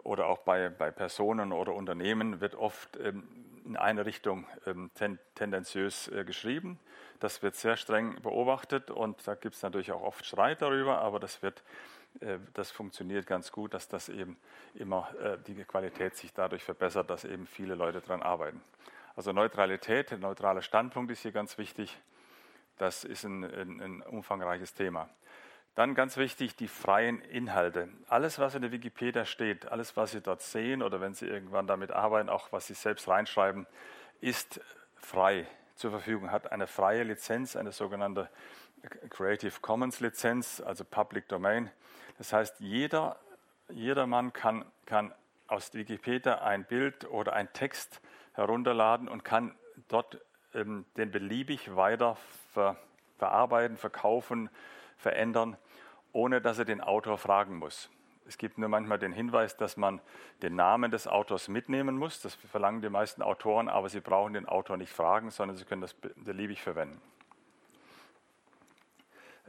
oder 0.05 0.27
auch 0.27 0.39
bei, 0.39 0.69
bei 0.69 0.91
Personen 0.91 1.53
oder 1.53 1.75
Unternehmen 1.75 2.41
wird 2.41 2.55
oft 2.55 2.97
ähm, 2.97 3.29
in 3.65 3.77
eine 3.77 4.05
Richtung 4.05 4.47
ähm, 4.67 4.91
ten, 4.95 5.19
tendenziös 5.35 6.09
äh, 6.09 6.25
geschrieben. 6.25 6.81
Das 7.21 7.43
wird 7.43 7.55
sehr 7.55 7.77
streng 7.77 8.21
beobachtet 8.21 8.91
und 8.91 9.27
da 9.27 9.35
gibt 9.35 9.55
es 9.55 9.63
natürlich 9.63 9.93
auch 9.93 10.03
oft 10.03 10.27
Streit 10.27 10.63
darüber, 10.63 11.01
aber 11.01 11.21
das 11.21 11.43
wird 11.43 11.63
das 12.55 12.71
funktioniert 12.71 13.27
ganz 13.27 13.53
gut, 13.53 13.75
dass 13.75 13.89
das 13.89 14.09
eben 14.09 14.37
immer 14.75 15.09
äh, 15.21 15.39
die 15.47 15.55
Qualität 15.65 16.17
sich 16.17 16.33
dadurch 16.33 16.63
verbessert, 16.63 17.11
dass 17.11 17.25
eben 17.25 17.47
viele 17.47 17.75
Leute 17.75 18.01
daran 18.01 18.23
arbeiten. 18.23 18.63
Also 19.17 19.33
Neutralität, 19.33 20.13
ein 20.13 20.21
neutraler 20.21 20.63
Standpunkt 20.63 21.11
ist 21.11 21.23
hier 21.23 21.33
ganz 21.33 21.59
wichtig. 21.59 21.99
Das 22.79 23.05
ist 23.05 23.25
ein, 23.25 23.45
ein, 23.45 23.81
ein 23.81 24.03
umfangreiches 24.03 24.75
Thema. 24.75 25.09
Dann 25.75 25.95
ganz 25.95 26.17
wichtig, 26.19 26.55
die 26.55 26.69
freien 26.69 27.23
Inhalte. 27.23 27.89
Alles, 28.09 28.39
was 28.39 28.55
in 28.55 28.63
der 28.63 28.73
Wikipedia 28.73 29.25
steht, 29.25 29.67
alles, 29.67 29.97
was 29.97 30.13
Sie 30.13 30.21
dort 30.21 30.43
sehen 30.43 30.83
oder 30.83 31.01
wenn 31.01 31.15
Sie 31.15 31.27
irgendwann 31.27 31.67
damit 31.67 31.91
arbeiten, 31.91 32.29
auch 32.29 32.53
was 32.53 32.67
Sie 32.67 32.75
selbst 32.75 33.09
reinschreiben, 33.09 33.67
ist 34.21 34.61
frei 34.97 35.47
zur 35.75 35.91
Verfügung, 35.91 36.31
hat 36.31 36.53
eine 36.53 36.67
freie 36.67 37.05
Lizenz, 37.05 37.57
eine 37.57 37.73
sogenannte 37.73 38.29
Creative 39.11 39.61
Commons 39.61 40.01
Lizenz, 40.01 40.61
also 40.61 40.85
Public 40.85 41.29
Domain. 41.29 41.71
Das 42.19 42.33
heißt, 42.33 42.61
jeder, 42.61 43.19
jedermann 43.69 44.33
kann, 44.33 44.65
kann 44.87 45.13
aus 45.47 45.75
Wikipedia 45.75 46.43
ein 46.43 46.65
Bild 46.65 47.09
oder 47.11 47.33
ein 47.33 47.53
Text 47.53 48.01
herunterladen 48.33 49.09
und 49.09 49.25
kann 49.25 49.55
dort 49.89 50.21
ähm, 50.55 50.85
den 50.97 51.11
beliebig 51.11 51.75
weiter 51.77 52.17
ver, 52.53 52.77
verarbeiten, 53.19 53.77
verkaufen, 53.77 54.51
verändern, 54.97 55.57
ohne 56.13 56.41
dass 56.41 56.59
er 56.59 56.65
den 56.65 56.81
Autor 56.81 57.19
fragen 57.19 57.57
muss. 57.57 57.91
Es 58.27 58.39
gibt 58.39 58.57
nur 58.59 58.69
manchmal 58.69 58.99
den 58.99 59.13
Hinweis, 59.13 59.57
dass 59.57 59.77
man 59.77 60.01
den 60.43 60.55
Namen 60.55 60.91
des 60.91 61.07
Autors 61.09 61.49
mitnehmen 61.49 61.97
muss. 61.97 62.21
Das 62.21 62.35
verlangen 62.35 62.81
die 62.81 62.89
meisten 62.89 63.21
Autoren, 63.21 63.69
aber 63.69 63.89
sie 63.89 64.01
brauchen 64.01 64.33
den 64.35 64.47
Autor 64.47 64.77
nicht 64.77 64.93
fragen, 64.93 65.31
sondern 65.31 65.57
sie 65.57 65.65
können 65.65 65.83
das 65.83 65.95
beliebig 65.95 66.63
verwenden. 66.63 67.01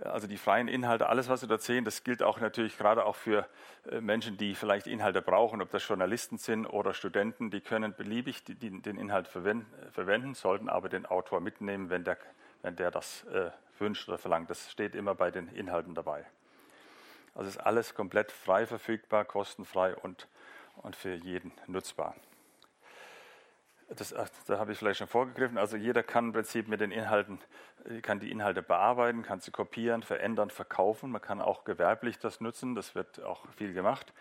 Also 0.01 0.27
die 0.27 0.38
freien 0.38 0.67
Inhalte, 0.67 1.07
alles, 1.07 1.29
was 1.29 1.41
Sie 1.41 1.47
dort 1.47 1.62
sehen, 1.62 1.85
das 1.85 2.03
gilt 2.03 2.23
auch 2.23 2.39
natürlich 2.39 2.77
gerade 2.77 3.05
auch 3.05 3.15
für 3.15 3.47
äh, 3.89 4.01
Menschen, 4.01 4.38
die 4.38 4.55
vielleicht 4.55 4.88
Inhalte 4.88 5.21
brauchen, 5.21 5.62
ob 5.62 5.69
das 5.69 5.88
Journalisten 5.88 6.38
sind 6.38 6.65
oder 6.65 6.93
Studenten, 6.93 7.51
die 7.51 7.62
können 7.62 7.93
beliebig 7.95 8.43
den 8.43 8.97
Inhalt 8.97 9.27
verwenden, 9.27 10.33
sollten 10.33 10.67
aber 10.67 10.89
den 10.89 11.05
Autor 11.05 11.41
mitnehmen, 11.41 11.89
wenn 11.91 12.03
der, 12.03 12.17
wenn 12.63 12.75
der 12.75 12.89
das 12.89 13.23
äh, 13.25 13.51
wünscht 13.77 14.09
oder 14.09 14.17
verlangt. 14.17 14.50
Das 14.50 14.71
steht 14.71 14.95
immer 14.95 15.13
bei 15.13 15.29
den 15.29 15.47
Inhalten 15.50 15.93
dabei. 15.93 16.25
Also 17.35 17.50
ist 17.50 17.57
alles 17.57 17.93
komplett 17.93 18.31
frei 18.31 18.65
verfügbar, 18.65 19.25
kostenfrei 19.25 19.95
und, 19.95 20.27
und 20.77 20.95
für 20.95 21.13
jeden 21.13 21.51
nutzbar. 21.67 22.15
Das, 23.89 24.13
da 24.47 24.59
habe 24.59 24.71
ich 24.71 24.77
vielleicht 24.77 24.99
schon 24.99 25.07
vorgegriffen. 25.07 25.57
Also 25.57 25.77
jeder 25.77 26.03
kann 26.03 26.27
im 26.27 26.33
Prinzip 26.33 26.67
mit 26.67 26.81
den 26.81 26.91
Inhalten, 26.91 27.39
äh, 27.85 28.01
kann 28.01 28.19
die 28.19 28.31
Inhalte 28.31 28.61
bearbeiten, 28.61 29.23
kann 29.23 29.39
sie 29.39 29.51
kopieren, 29.51 30.03
verändern, 30.03 30.49
verkaufen. 30.49 31.11
Man 31.11 31.21
kann 31.21 31.41
auch 31.41 31.63
gewerblich 31.63 32.19
das 32.19 32.41
nutzen. 32.41 32.75
Das 32.75 32.95
wird 32.95 33.21
auch 33.23 33.45
viel 33.55 33.73
gemacht, 33.73 34.13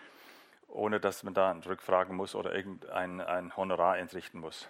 ohne 0.69 1.00
dass 1.00 1.23
man 1.23 1.35
da 1.35 1.52
rückfragen 1.52 2.16
muss 2.16 2.35
oder 2.35 2.54
irgendein 2.54 3.21
ein 3.21 3.57
Honorar 3.57 3.99
entrichten 3.99 4.40
muss. 4.40 4.69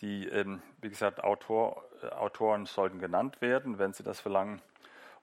Die, 0.00 0.26
ähm, 0.28 0.60
wie 0.80 0.88
gesagt, 0.88 1.22
Autor, 1.22 1.84
äh, 2.02 2.08
Autoren 2.08 2.66
sollten 2.66 2.98
genannt 2.98 3.40
werden, 3.40 3.78
wenn 3.78 3.92
sie 3.92 4.02
das 4.02 4.20
verlangen. 4.20 4.60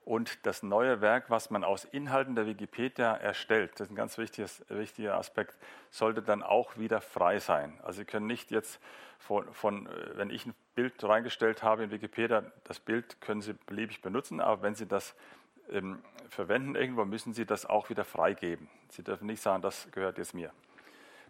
Und 0.06 0.46
das 0.46 0.64
neue 0.64 1.02
Werk, 1.02 1.30
was 1.30 1.52
man 1.52 1.64
aus 1.64 1.86
Inhalten 1.86 2.36
der 2.36 2.48
Wikipedia 2.48 3.16
erstellt, 3.16 3.74
das 3.74 3.88
ist 3.88 3.92
ein 3.92 3.96
ganz 3.96 4.18
wichtiger 4.18 5.18
Aspekt, 5.18 5.58
sollte 5.92 6.22
dann 6.22 6.42
auch 6.42 6.78
wieder 6.78 7.00
frei 7.00 7.40
sein. 7.40 7.80
Also 7.84 8.00
Sie 8.00 8.06
können 8.06 8.26
nicht 8.26 8.50
jetzt 8.50 8.80
von, 9.20 9.54
von, 9.54 9.88
äh, 9.88 10.18
wenn 10.18 10.30
ich 10.30 10.46
ein 10.46 10.56
Bild 10.76 11.04
reingestellt 11.04 11.62
habe 11.62 11.84
in 11.84 11.92
Wikipedia, 11.92 12.44
das 12.64 12.80
Bild 12.80 13.22
können 13.22 13.42
Sie 13.42 13.54
beliebig 13.54 14.02
benutzen, 14.02 14.40
aber 14.42 14.62
wenn 14.64 14.76
Sie 14.76 14.88
das 14.88 15.16
ähm, 15.70 16.02
verwenden 16.30 16.76
irgendwo, 16.76 17.06
müssen 17.06 17.34
Sie 17.34 17.46
das 17.46 17.66
auch 17.66 17.90
wieder 17.90 18.06
freigeben. 18.06 18.68
Sie 18.90 19.04
dürfen 19.04 19.28
nicht 19.28 19.42
sagen, 19.42 19.62
das 19.62 19.92
gehört 19.92 20.18
jetzt 20.18 20.34
mir 20.34 20.52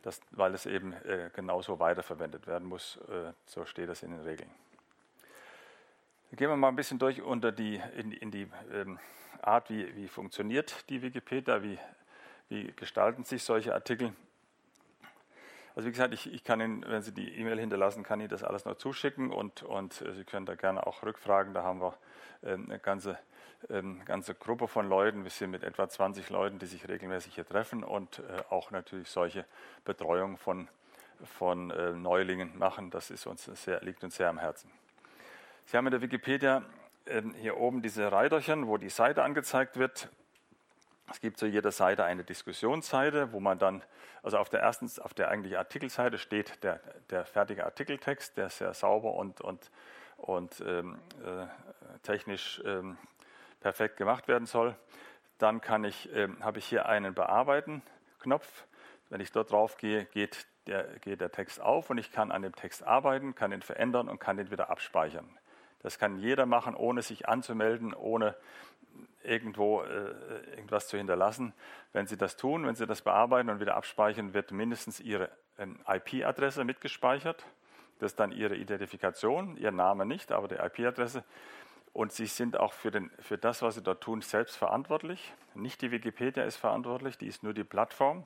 das, 0.03 0.21
weil 0.31 0.53
es 0.53 0.65
eben 0.65 0.93
äh, 0.93 1.29
genauso 1.33 1.79
weiterverwendet 1.79 2.47
werden 2.47 2.67
muss. 2.67 2.97
Äh, 3.09 3.33
so 3.45 3.65
steht 3.65 3.89
das 3.89 4.03
in 4.03 4.11
den 4.11 4.21
Regeln. 4.21 4.49
Gehen 6.31 6.49
wir 6.49 6.55
mal 6.55 6.67
ein 6.67 6.75
bisschen 6.75 6.99
durch 6.99 7.21
unter 7.21 7.51
die, 7.51 7.81
in, 7.97 8.11
in 8.11 8.31
die 8.31 8.47
ähm, 8.71 8.99
Art, 9.41 9.69
wie, 9.69 9.95
wie 9.95 10.07
funktioniert 10.07 10.87
die 10.89 11.01
Wikipedia, 11.01 11.63
wie, 11.63 11.77
wie 12.49 12.71
gestalten 12.73 13.23
sich 13.23 13.43
solche 13.43 13.73
Artikel. 13.73 14.13
Also 15.75 15.87
wie 15.87 15.91
gesagt, 15.91 16.13
ich, 16.13 16.31
ich 16.31 16.43
kann 16.43 16.61
Ihnen, 16.61 16.85
wenn 16.87 17.01
Sie 17.01 17.13
die 17.13 17.35
E-Mail 17.35 17.59
hinterlassen, 17.59 18.03
kann 18.03 18.19
Ihnen 18.19 18.29
das 18.29 18.43
alles 18.43 18.65
noch 18.65 18.75
zuschicken 18.75 19.31
und, 19.31 19.63
und 19.63 20.01
äh, 20.01 20.13
Sie 20.13 20.23
können 20.23 20.45
da 20.45 20.55
gerne 20.55 20.85
auch 20.85 21.03
rückfragen. 21.03 21.53
Da 21.53 21.63
haben 21.63 21.81
wir 21.81 21.97
äh, 22.43 22.53
eine 22.53 22.79
ganze 22.79 23.17
ähm, 23.69 24.03
ganze 24.05 24.35
Gruppe 24.35 24.67
von 24.67 24.87
Leuten. 24.87 25.23
Wir 25.23 25.31
sind 25.31 25.51
mit 25.51 25.63
etwa 25.63 25.89
20 25.89 26.29
Leuten, 26.29 26.59
die 26.59 26.65
sich 26.65 26.87
regelmäßig 26.87 27.35
hier 27.35 27.45
treffen 27.45 27.83
und 27.83 28.19
äh, 28.19 28.43
auch 28.49 28.71
natürlich 28.71 29.09
solche 29.09 29.45
Betreuung 29.83 30.37
von, 30.37 30.67
von 31.23 31.71
äh, 31.71 31.91
Neulingen 31.91 32.57
machen. 32.57 32.89
Das 32.89 33.11
ist 33.11 33.27
uns 33.27 33.45
sehr, 33.45 33.81
liegt 33.81 34.03
uns 34.03 34.15
sehr 34.15 34.29
am 34.29 34.37
Herzen. 34.37 34.71
Sie 35.69 35.77
haben 35.77 35.85
in 35.85 35.91
der 35.91 36.01
Wikipedia 36.01 36.63
äh, 37.05 37.21
hier 37.39 37.57
oben 37.57 37.83
diese 37.83 38.11
Reiterchen, 38.11 38.65
wo 38.65 38.77
die 38.77 38.89
Seite 38.89 39.21
angezeigt 39.21 39.77
wird. 39.77 40.09
Es 41.11 41.21
gibt 41.21 41.37
zu 41.37 41.45
jeder 41.45 41.71
Seite 41.71 42.05
eine 42.05 42.23
Diskussionsseite, 42.23 43.33
wo 43.33 43.39
man 43.39 43.59
dann, 43.59 43.83
also 44.23 44.39
auf 44.39 44.49
der 44.49 44.61
ersten, 44.61 44.89
auf 45.03 45.13
der 45.13 45.29
eigentlichen 45.29 45.59
Artikelseite 45.59 46.17
steht 46.17 46.63
der, 46.63 46.79
der 47.11 47.23
fertige 47.23 47.65
Artikeltext, 47.65 48.35
der 48.35 48.49
sehr 48.49 48.73
sauber 48.73 49.13
und, 49.13 49.41
und, 49.41 49.69
und 50.17 50.59
ähm, 50.65 50.97
äh, 51.23 51.45
technisch 52.01 52.63
ähm, 52.65 52.97
perfekt 53.59 53.97
gemacht 53.97 54.27
werden 54.27 54.47
soll. 54.47 54.75
Dann 55.37 55.61
kann 55.61 55.83
ich, 55.83 56.11
äh, 56.15 56.29
habe 56.41 56.57
ich 56.57 56.65
hier 56.65 56.87
einen 56.87 57.13
Bearbeiten-Knopf. 57.13 58.65
Wenn 59.09 59.21
ich 59.21 59.31
dort 59.31 59.51
drauf 59.51 59.77
gehe, 59.77 60.05
geht 60.05 60.47
der, 60.65 60.85
geht 61.01 61.21
der 61.21 61.31
Text 61.31 61.61
auf 61.61 61.91
und 61.91 61.99
ich 61.99 62.11
kann 62.11 62.31
an 62.31 62.41
dem 62.41 62.55
Text 62.55 62.81
arbeiten, 62.81 63.35
kann 63.35 63.51
ihn 63.51 63.61
verändern 63.61 64.09
und 64.09 64.17
kann 64.17 64.39
ihn 64.39 64.49
wieder 64.49 64.71
abspeichern. 64.71 65.38
Das 65.81 65.97
kann 65.97 66.17
jeder 66.17 66.45
machen, 66.45 66.75
ohne 66.75 67.01
sich 67.01 67.27
anzumelden, 67.27 67.93
ohne 67.93 68.35
irgendwo 69.23 69.81
äh, 69.81 70.13
irgendwas 70.51 70.87
zu 70.87 70.97
hinterlassen. 70.97 71.53
Wenn 71.93 72.07
Sie 72.07 72.17
das 72.17 72.37
tun, 72.37 72.65
wenn 72.65 72.75
Sie 72.75 72.87
das 72.87 73.01
bearbeiten 73.01 73.49
und 73.49 73.59
wieder 73.59 73.75
abspeichern, 73.75 74.33
wird 74.33 74.51
mindestens 74.51 74.99
Ihre 74.99 75.29
ähm, 75.57 75.79
IP-Adresse 75.87 76.63
mitgespeichert. 76.63 77.45
Das 77.99 78.13
ist 78.13 78.19
dann 78.19 78.31
Ihre 78.31 78.55
Identifikation, 78.55 79.57
Ihr 79.57 79.71
Name 79.71 80.05
nicht, 80.05 80.31
aber 80.31 80.47
die 80.47 80.55
IP-Adresse. 80.55 81.23
Und 81.93 82.11
sie 82.11 82.27
sind 82.27 82.57
auch 82.57 82.73
für, 82.73 82.91
den, 82.91 83.09
für 83.19 83.37
das, 83.37 83.61
was 83.61 83.75
sie 83.75 83.81
dort 83.81 84.01
tun, 84.01 84.21
selbst 84.21 84.55
verantwortlich. 84.55 85.33
Nicht 85.55 85.81
die 85.81 85.91
Wikipedia 85.91 86.43
ist 86.43 86.57
verantwortlich, 86.57 87.17
die 87.17 87.27
ist 87.27 87.43
nur 87.43 87.53
die 87.53 87.63
Plattform. 87.63 88.25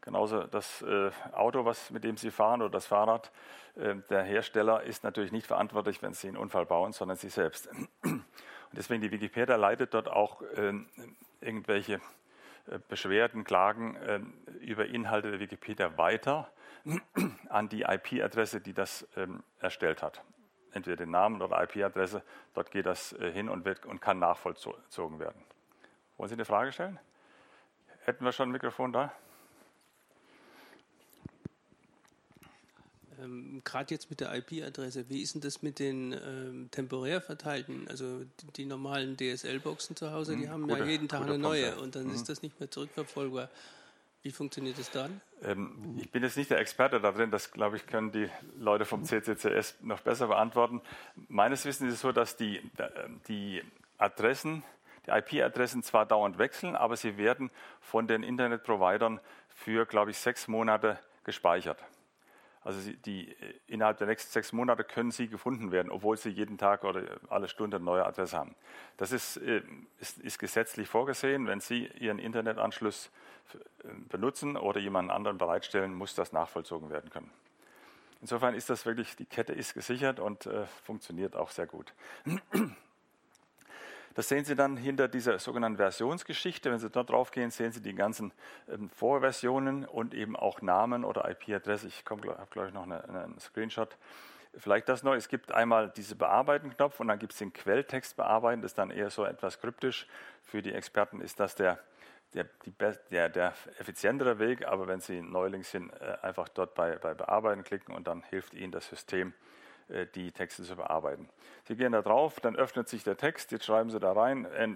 Genauso 0.00 0.44
das 0.44 0.82
äh, 0.82 1.10
Auto, 1.32 1.64
was, 1.64 1.90
mit 1.90 2.04
dem 2.04 2.16
Sie 2.16 2.30
fahren 2.30 2.62
oder 2.62 2.70
das 2.70 2.86
Fahrrad. 2.86 3.32
Äh, 3.76 3.96
der 4.10 4.22
Hersteller 4.22 4.82
ist 4.82 5.04
natürlich 5.04 5.32
nicht 5.32 5.46
verantwortlich, 5.46 6.02
wenn 6.02 6.12
Sie 6.12 6.28
einen 6.28 6.36
Unfall 6.36 6.66
bauen, 6.66 6.92
sondern 6.92 7.16
Sie 7.16 7.28
selbst. 7.28 7.68
Und 8.02 8.24
deswegen 8.72 9.00
die 9.00 9.10
Wikipedia 9.10 9.56
leitet 9.56 9.94
dort 9.94 10.08
auch 10.08 10.42
äh, 10.42 10.72
irgendwelche 11.40 12.00
Beschwerden, 12.88 13.44
Klagen 13.44 13.96
äh, 13.96 14.20
über 14.60 14.86
Inhalte 14.86 15.30
der 15.30 15.40
Wikipedia 15.40 15.96
weiter 15.96 16.50
an 17.48 17.68
die 17.68 17.82
IP-Adresse, 17.82 18.60
die 18.60 18.74
das 18.74 19.06
ähm, 19.16 19.42
erstellt 19.60 20.02
hat. 20.02 20.22
Entweder 20.72 20.96
den 20.96 21.10
Namen 21.10 21.42
oder 21.42 21.62
IP-Adresse, 21.62 22.22
dort 22.54 22.70
geht 22.70 22.86
das 22.86 23.12
äh, 23.14 23.30
hin 23.32 23.48
und, 23.48 23.64
wird, 23.64 23.86
und 23.86 24.00
kann 24.00 24.18
nachvollzogen 24.18 25.18
werden. 25.18 25.42
Wollen 26.16 26.28
Sie 26.28 26.34
eine 26.34 26.44
Frage 26.44 26.72
stellen? 26.72 26.98
Hätten 28.04 28.24
wir 28.24 28.32
schon 28.32 28.48
ein 28.48 28.52
Mikrofon 28.52 28.92
da? 28.92 29.12
Ähm, 33.26 33.62
Gerade 33.64 33.94
jetzt 33.94 34.10
mit 34.10 34.20
der 34.20 34.34
IP-Adresse, 34.34 35.08
wie 35.08 35.22
ist 35.22 35.34
denn 35.34 35.42
das 35.42 35.62
mit 35.62 35.78
den 35.78 36.12
ähm, 36.12 36.68
temporär 36.70 37.20
verteilten, 37.20 37.86
also 37.88 38.22
die, 38.40 38.46
die 38.56 38.64
normalen 38.64 39.16
DSL-Boxen 39.16 39.96
zu 39.96 40.12
Hause, 40.12 40.36
die 40.36 40.44
hm, 40.44 40.50
haben 40.50 40.62
guter, 40.68 40.84
ja 40.84 40.86
jeden 40.86 41.08
Tag 41.08 41.22
eine 41.22 41.38
neue 41.38 41.70
Punkt, 41.70 41.82
und 41.82 41.96
dann 41.96 42.04
hm. 42.04 42.14
ist 42.14 42.28
das 42.28 42.42
nicht 42.42 42.58
mehr 42.60 42.70
zurückverfolgbar. 42.70 43.48
Wie 44.22 44.32
funktioniert 44.32 44.76
das 44.78 44.90
dann? 44.90 45.20
Ähm, 45.44 45.98
ich 46.00 46.10
bin 46.10 46.22
jetzt 46.22 46.36
nicht 46.36 46.50
der 46.50 46.58
Experte 46.58 47.00
da 47.00 47.12
drin, 47.12 47.30
das 47.30 47.52
glaube 47.52 47.76
ich 47.76 47.86
können 47.86 48.10
die 48.10 48.28
Leute 48.58 48.84
vom 48.84 49.04
CCCS 49.04 49.76
noch 49.82 50.00
besser 50.00 50.26
beantworten. 50.26 50.80
Meines 51.28 51.64
Wissens 51.64 51.88
ist 51.88 51.94
es 51.94 52.00
so, 52.00 52.12
dass 52.12 52.36
die, 52.36 52.60
die 53.28 53.62
Adressen, 53.98 54.64
die 55.06 55.10
IP-Adressen 55.10 55.84
zwar 55.84 56.06
dauernd 56.06 56.38
wechseln, 56.38 56.74
aber 56.74 56.96
sie 56.96 57.18
werden 57.18 57.50
von 57.80 58.08
den 58.08 58.24
Internetprovidern 58.24 59.20
für, 59.48 59.86
glaube 59.86 60.10
ich, 60.10 60.18
sechs 60.18 60.48
Monate 60.48 60.98
gespeichert. 61.22 61.78
Also 62.66 62.90
die, 63.04 63.32
innerhalb 63.68 63.98
der 63.98 64.08
nächsten 64.08 64.32
sechs 64.32 64.52
Monate 64.52 64.82
können 64.82 65.12
sie 65.12 65.28
gefunden 65.28 65.70
werden, 65.70 65.88
obwohl 65.88 66.16
sie 66.16 66.30
jeden 66.30 66.58
Tag 66.58 66.82
oder 66.82 67.00
alle 67.28 67.46
Stunde 67.46 67.76
eine 67.76 67.84
neue 67.84 68.04
Adresse 68.04 68.36
haben. 68.36 68.56
Das 68.96 69.12
ist, 69.12 69.36
äh, 69.36 69.62
ist, 70.00 70.18
ist 70.18 70.40
gesetzlich 70.40 70.88
vorgesehen. 70.88 71.46
Wenn 71.46 71.60
Sie 71.60 71.86
Ihren 72.00 72.18
Internetanschluss 72.18 73.12
äh, 73.54 73.88
benutzen 74.08 74.56
oder 74.56 74.80
jemanden 74.80 75.12
anderen 75.12 75.38
bereitstellen, 75.38 75.94
muss 75.94 76.16
das 76.16 76.32
nachvollzogen 76.32 76.90
werden 76.90 77.08
können. 77.08 77.30
Insofern 78.20 78.56
ist 78.56 78.68
das 78.68 78.84
wirklich, 78.84 79.14
die 79.14 79.26
Kette 79.26 79.52
ist 79.52 79.74
gesichert 79.74 80.18
und 80.18 80.46
äh, 80.46 80.66
funktioniert 80.82 81.36
auch 81.36 81.52
sehr 81.52 81.68
gut. 81.68 81.94
Das 84.16 84.30
sehen 84.30 84.46
Sie 84.46 84.56
dann 84.56 84.78
hinter 84.78 85.08
dieser 85.08 85.38
sogenannten 85.38 85.76
Versionsgeschichte. 85.76 86.70
Wenn 86.70 86.78
Sie 86.78 86.88
dort 86.88 87.10
drauf 87.10 87.30
gehen, 87.32 87.50
sehen 87.50 87.70
Sie 87.70 87.82
die 87.82 87.94
ganzen 87.94 88.32
ähm, 88.66 88.88
Vorversionen 88.88 89.84
und 89.84 90.14
eben 90.14 90.36
auch 90.36 90.62
Namen 90.62 91.04
oder 91.04 91.28
IP-Adresse. 91.28 91.86
Ich 91.86 92.02
habe 92.08 92.48
gleich 92.50 92.72
noch 92.72 92.84
eine, 92.84 93.04
einen 93.04 93.38
Screenshot. 93.38 93.94
Vielleicht 94.56 94.88
das 94.88 95.02
noch, 95.02 95.12
es 95.12 95.28
gibt 95.28 95.52
einmal 95.52 95.90
diese 95.94 96.16
Bearbeiten-Knopf 96.16 96.98
und 96.98 97.08
dann 97.08 97.18
gibt 97.18 97.34
es 97.34 97.40
den 97.40 97.52
Quelltext 97.52 98.16
bearbeiten. 98.16 98.62
Das 98.62 98.70
ist 98.70 98.78
dann 98.78 98.90
eher 98.90 99.10
so 99.10 99.26
etwas 99.26 99.60
kryptisch. 99.60 100.06
Für 100.44 100.62
die 100.62 100.72
Experten 100.72 101.20
ist 101.20 101.38
das 101.38 101.54
der, 101.54 101.78
der, 102.32 102.46
der, 103.10 103.28
der 103.28 103.52
effizientere 103.78 104.38
Weg, 104.38 104.66
aber 104.66 104.86
wenn 104.86 105.00
Sie 105.00 105.20
Neuling 105.20 105.62
sind, 105.62 105.92
äh, 106.00 106.16
einfach 106.22 106.48
dort 106.48 106.74
bei, 106.74 106.96
bei 106.96 107.12
Bearbeiten 107.12 107.64
klicken 107.64 107.94
und 107.94 108.06
dann 108.06 108.22
hilft 108.22 108.54
Ihnen 108.54 108.72
das 108.72 108.88
System, 108.88 109.34
die 110.14 110.32
Texte 110.32 110.62
zu 110.62 110.76
bearbeiten. 110.76 111.28
Sie 111.64 111.76
gehen 111.76 111.92
da 111.92 112.02
drauf, 112.02 112.40
dann 112.40 112.56
öffnet 112.56 112.88
sich 112.88 113.04
der 113.04 113.16
Text, 113.16 113.50
jetzt 113.52 113.64
schreiben 113.64 113.90
Sie 113.90 113.98
da 113.98 114.12
rein, 114.12 114.44
äh, 114.44 114.68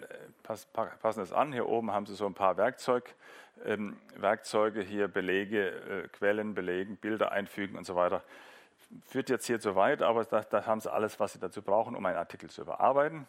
passen 0.43 1.23
es 1.23 1.33
an. 1.33 1.53
Hier 1.53 1.69
oben 1.69 1.93
haben 1.93 2.07
Sie 2.07 2.15
so 2.15 2.27
ein 2.27 2.35
paar 2.35 2.57
Werkzeug, 2.57 3.15
ähm, 3.65 3.97
Werkzeuge, 4.17 4.83
hier 4.83 5.09
Belege, 5.09 5.69
äh, 5.69 6.09
Quellen 6.09 6.55
belegen, 6.55 6.97
Bilder 6.97 7.33
einfügen 7.33 7.77
und 7.77 7.85
so 7.85 7.95
weiter. 7.95 8.23
Führt 9.07 9.31
jetzt 9.31 9.47
hier 9.47 9.61
zu 9.61 9.77
weit, 9.77 10.03
aber 10.03 10.25
da, 10.25 10.41
da 10.43 10.67
haben 10.67 10.81
Sie 10.81 10.93
alles, 10.93 11.21
was 11.21 11.33
Sie 11.33 11.39
dazu 11.39 11.63
brauchen, 11.63 11.95
um 11.95 12.05
einen 12.07 12.17
Artikel 12.17 12.51
zu 12.51 12.63
überarbeiten. 12.63 13.27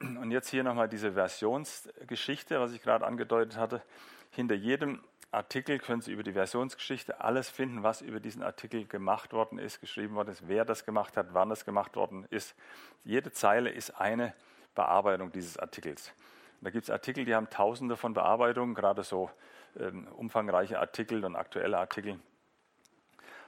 Und 0.00 0.30
jetzt 0.30 0.48
hier 0.48 0.64
nochmal 0.64 0.88
diese 0.88 1.12
Versionsgeschichte, 1.12 2.58
was 2.58 2.72
ich 2.72 2.82
gerade 2.82 3.06
angedeutet 3.06 3.56
hatte. 3.56 3.82
Hinter 4.30 4.54
jedem 4.54 5.00
Artikel 5.30 5.78
können 5.78 6.00
Sie 6.00 6.12
über 6.12 6.22
die 6.22 6.32
Versionsgeschichte 6.32 7.20
alles 7.20 7.50
finden, 7.50 7.82
was 7.82 8.00
über 8.00 8.18
diesen 8.18 8.42
Artikel 8.42 8.86
gemacht 8.86 9.34
worden 9.34 9.58
ist, 9.58 9.80
geschrieben 9.80 10.14
worden 10.14 10.30
ist, 10.30 10.48
wer 10.48 10.64
das 10.64 10.86
gemacht 10.86 11.16
hat, 11.18 11.28
wann 11.32 11.50
das 11.50 11.66
gemacht 11.66 11.96
worden 11.96 12.26
ist. 12.30 12.54
Jede 13.04 13.30
Zeile 13.30 13.70
ist 13.70 13.90
eine 14.00 14.34
Bearbeitung 14.74 15.30
dieses 15.30 15.58
Artikels. 15.58 16.12
Und 16.60 16.64
da 16.64 16.70
gibt 16.70 16.84
es 16.84 16.90
Artikel, 16.90 17.26
die 17.26 17.34
haben 17.34 17.50
tausende 17.50 17.96
von 17.96 18.14
Bearbeitungen, 18.14 18.74
gerade 18.74 19.02
so 19.02 19.30
ähm, 19.78 20.08
umfangreiche 20.08 20.78
Artikel 20.78 21.24
und 21.24 21.36
aktuelle 21.36 21.78
Artikel. 21.78 22.18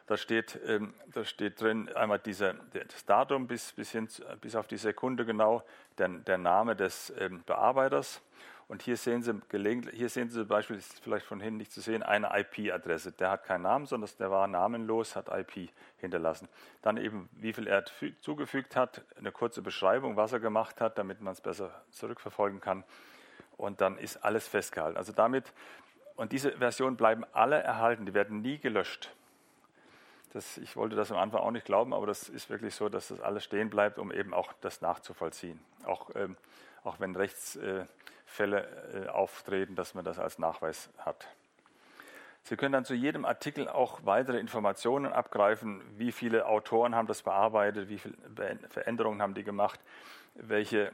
Da 0.07 0.17
steht, 0.17 0.61
ähm, 0.67 0.93
da 1.07 1.25
steht 1.25 1.61
drin 1.61 1.89
einmal 1.95 2.19
diese, 2.19 2.57
das 2.73 3.07
Datum 3.07 3.47
bis, 3.47 3.73
bis, 3.73 3.93
hin, 3.93 4.09
bis 4.41 4.55
auf 4.55 4.67
die 4.67 4.77
Sekunde 4.77 5.25
genau, 5.25 5.63
der, 5.97 6.09
der 6.09 6.37
Name 6.37 6.77
des 6.77 7.13
ähm, 7.17 7.43
Bearbeiters 7.47 8.21
und 8.71 8.83
hier 8.83 8.97
sehen 8.97 9.25
Sie 9.25 9.35
gelegentlich, 9.49 9.97
hier 9.97 10.09
sehen 10.09 10.31
Sie 10.31 10.39
zum 10.39 10.47
Beispiel, 10.47 10.77
ist 10.77 11.01
vielleicht 11.01 11.27
von 11.27 11.41
hinten 11.41 11.57
nicht 11.57 11.73
zu 11.73 11.81
sehen, 11.81 12.05
eine 12.05 12.31
IP-Adresse. 12.39 13.11
Der 13.11 13.33
hat 13.33 13.43
keinen 13.43 13.63
Namen, 13.63 13.87
sondern 13.87 14.09
der 14.21 14.31
war 14.31 14.47
namenlos, 14.47 15.17
hat 15.17 15.27
IP 15.29 15.71
hinterlassen. 15.97 16.49
Dann 16.81 16.97
eben, 16.97 17.29
wie 17.33 17.53
viel 17.53 17.67
er 17.67 17.85
zugefügt 18.21 18.77
hat, 18.77 19.03
eine 19.19 19.33
kurze 19.33 19.61
Beschreibung, 19.61 20.15
was 20.15 20.33
er 20.33 20.39
gemacht 20.39 20.81
hat, 20.81 20.99
damit 20.99 21.21
man 21.21 21.33
es 21.33 21.41
besser 21.41 21.83
zurückverfolgen 21.91 22.61
kann. 22.61 22.85
Und 23.57 23.81
dann 23.81 23.99
ist 23.99 24.19
alles 24.19 24.47
festgehalten. 24.47 24.97
Also 24.97 25.13
damit, 25.13 25.53
und 26.15 26.31
diese 26.31 26.53
Versionen 26.53 26.97
bleiben 26.97 27.25
alle 27.33 27.61
erhalten, 27.61 28.07
die 28.07 28.15
werden 28.15 28.41
nie 28.41 28.59
gelöscht. 28.59 29.13
Das, 30.33 30.59
ich 30.59 30.77
wollte 30.77 30.95
das 30.95 31.11
am 31.11 31.19
Anfang 31.19 31.41
auch 31.41 31.51
nicht 31.51 31.67
glauben, 31.67 31.93
aber 31.93 32.07
das 32.07 32.29
ist 32.29 32.49
wirklich 32.51 32.77
so, 32.77 32.89
dass 32.89 33.09
das 33.09 33.21
alles 33.21 33.43
stehen 33.43 33.69
bleibt, 33.69 33.99
um 33.99 34.13
eben 34.13 34.33
auch 34.33 34.53
das 34.61 34.81
nachzuvollziehen. 34.81 35.59
Auch, 35.87 36.11
ähm, 36.15 36.37
auch 36.85 37.01
wenn 37.01 37.17
rechts 37.17 37.57
äh, 37.57 37.85
Fälle 38.31 39.07
äh, 39.07 39.09
auftreten, 39.09 39.75
dass 39.75 39.95
man 39.95 40.05
das 40.05 40.19
als 40.19 40.39
Nachweis 40.39 40.89
hat. 40.99 41.29
Sie 42.45 42.57
können 42.57 42.73
dann 42.73 42.85
zu 42.85 42.95
jedem 42.95 43.25
Artikel 43.25 43.69
auch 43.69 44.01
weitere 44.05 44.39
Informationen 44.39 45.13
abgreifen, 45.13 45.83
wie 45.99 46.13
viele 46.13 46.47
Autoren 46.47 46.95
haben 46.95 47.07
das 47.07 47.23
bearbeitet, 47.23 47.89
wie 47.89 47.99
viele 47.99 48.17
Veränderungen 48.69 49.21
haben 49.21 49.35
die 49.35 49.45
gemacht, 49.45 49.79
welche, 50.35 50.93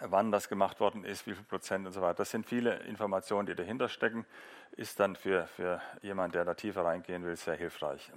wann 0.00 0.32
das 0.32 0.48
gemacht 0.48 0.80
worden 0.80 1.04
ist, 1.04 1.26
wie 1.26 1.34
viel 1.34 1.44
Prozent 1.44 1.86
und 1.86 1.92
so 1.92 2.02
weiter. 2.02 2.14
Das 2.14 2.30
sind 2.30 2.46
viele 2.46 2.78
Informationen, 2.80 3.46
die 3.46 3.54
dahinter 3.54 3.88
stecken, 3.88 4.26
ist 4.72 4.98
dann 4.98 5.14
für, 5.14 5.46
für 5.46 5.80
jemanden, 6.00 6.32
der 6.32 6.44
da 6.44 6.54
tiefer 6.54 6.84
reingehen 6.84 7.24
will, 7.24 7.36
sehr 7.36 7.54
hilfreich. 7.54 8.10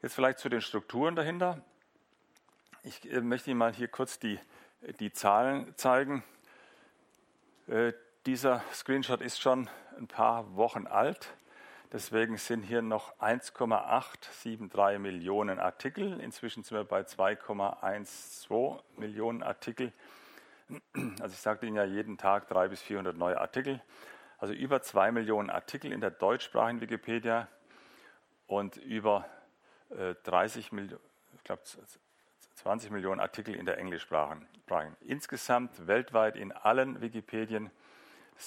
Jetzt 0.00 0.14
vielleicht 0.14 0.38
zu 0.38 0.48
den 0.48 0.60
Strukturen 0.60 1.16
dahinter. 1.16 1.60
Ich 2.82 3.12
äh, 3.12 3.20
möchte 3.20 3.50
Ihnen 3.50 3.58
mal 3.58 3.74
hier 3.74 3.88
kurz 3.88 4.18
die, 4.18 4.38
die 5.00 5.12
Zahlen 5.12 5.76
zeigen. 5.76 6.22
Äh, 7.68 7.92
dieser 8.24 8.62
Screenshot 8.72 9.20
ist 9.20 9.40
schon 9.40 9.68
ein 9.98 10.08
paar 10.08 10.56
Wochen 10.56 10.86
alt. 10.86 11.34
Deswegen 11.92 12.38
sind 12.38 12.62
hier 12.62 12.80
noch 12.80 13.18
1,873 13.20 14.98
Millionen 14.98 15.58
Artikel. 15.58 16.18
Inzwischen 16.20 16.62
sind 16.62 16.78
wir 16.78 16.84
bei 16.84 17.02
2,12 17.02 18.80
Millionen 18.96 19.42
Artikel. 19.42 19.92
Also 21.20 21.34
ich 21.34 21.40
sagte 21.40 21.66
Ihnen 21.66 21.76
ja 21.76 21.84
jeden 21.84 22.16
Tag 22.16 22.48
300 22.48 22.70
bis 22.70 22.80
400 22.82 23.16
neue 23.16 23.38
Artikel. 23.38 23.82
Also 24.38 24.54
über 24.54 24.80
2 24.80 25.12
Millionen 25.12 25.50
Artikel 25.50 25.92
in 25.92 26.00
der 26.00 26.10
deutschsprachigen 26.10 26.80
Wikipedia 26.80 27.48
und 28.46 28.76
über 28.78 29.26
30 29.90 30.72
Millionen, 30.72 31.02
ich 31.34 31.44
glaube 31.44 31.62
20 32.58 32.90
Millionen 32.90 33.20
Artikel 33.20 33.54
in 33.54 33.66
der 33.66 33.78
englischsprachigen. 33.78 34.96
Insgesamt 35.00 35.86
weltweit 35.86 36.34
in 36.34 36.50
allen 36.50 37.00
Wikipedien 37.00 37.70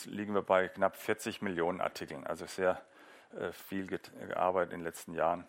liegen 0.06 0.34
wir 0.34 0.42
bei 0.42 0.68
knapp 0.68 0.98
40 0.98 1.42
Millionen 1.42 1.80
Artikeln, 1.80 2.28
also 2.28 2.46
sehr 2.46 2.82
äh, 3.38 3.52
viel 3.54 3.88
gearbeitet 3.88 4.74
in 4.74 4.80
den 4.80 4.86
letzten 4.86 5.14
Jahren. 5.14 5.46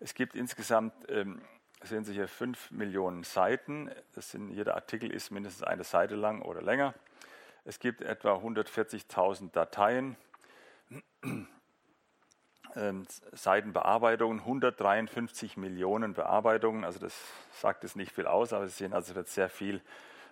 Es 0.00 0.14
gibt 0.14 0.34
insgesamt, 0.34 0.92
ähm, 1.08 1.40
sehen 1.82 2.04
Sie 2.04 2.12
hier, 2.12 2.26
5 2.26 2.72
Millionen 2.72 3.22
Seiten. 3.22 3.90
Das 4.14 4.32
sind, 4.32 4.50
jeder 4.50 4.74
Artikel 4.74 5.12
ist 5.12 5.30
mindestens 5.30 5.62
eine 5.62 5.84
Seite 5.84 6.16
lang 6.16 6.42
oder 6.42 6.62
länger. 6.62 6.94
Es 7.64 7.78
gibt 7.78 8.00
etwa 8.00 8.34
140.000 8.34 9.52
Dateien. 9.52 10.16
Ähm, 12.76 13.06
Seitenbearbeitungen, 13.32 14.40
153 14.40 15.56
Millionen 15.56 16.14
Bearbeitungen. 16.14 16.84
Also 16.84 16.98
das 16.98 17.14
sagt 17.52 17.84
es 17.84 17.96
nicht 17.96 18.12
viel 18.12 18.26
aus, 18.26 18.52
aber 18.52 18.68
Sie 18.68 18.74
sehen, 18.74 18.92
also 18.92 19.14
wird 19.14 19.28
sehr 19.28 19.48
viel, 19.48 19.80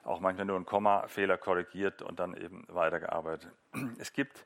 auch 0.05 0.20
manchmal 0.20 0.46
nur 0.46 0.57
ein 0.57 0.66
Komma-Fehler 0.66 1.37
korrigiert 1.38 2.03
und 2.03 2.20
dann 2.20 2.35
eben 2.35 2.64
weitergearbeitet. 2.68 3.51
Es 3.98 4.12
gibt 4.12 4.44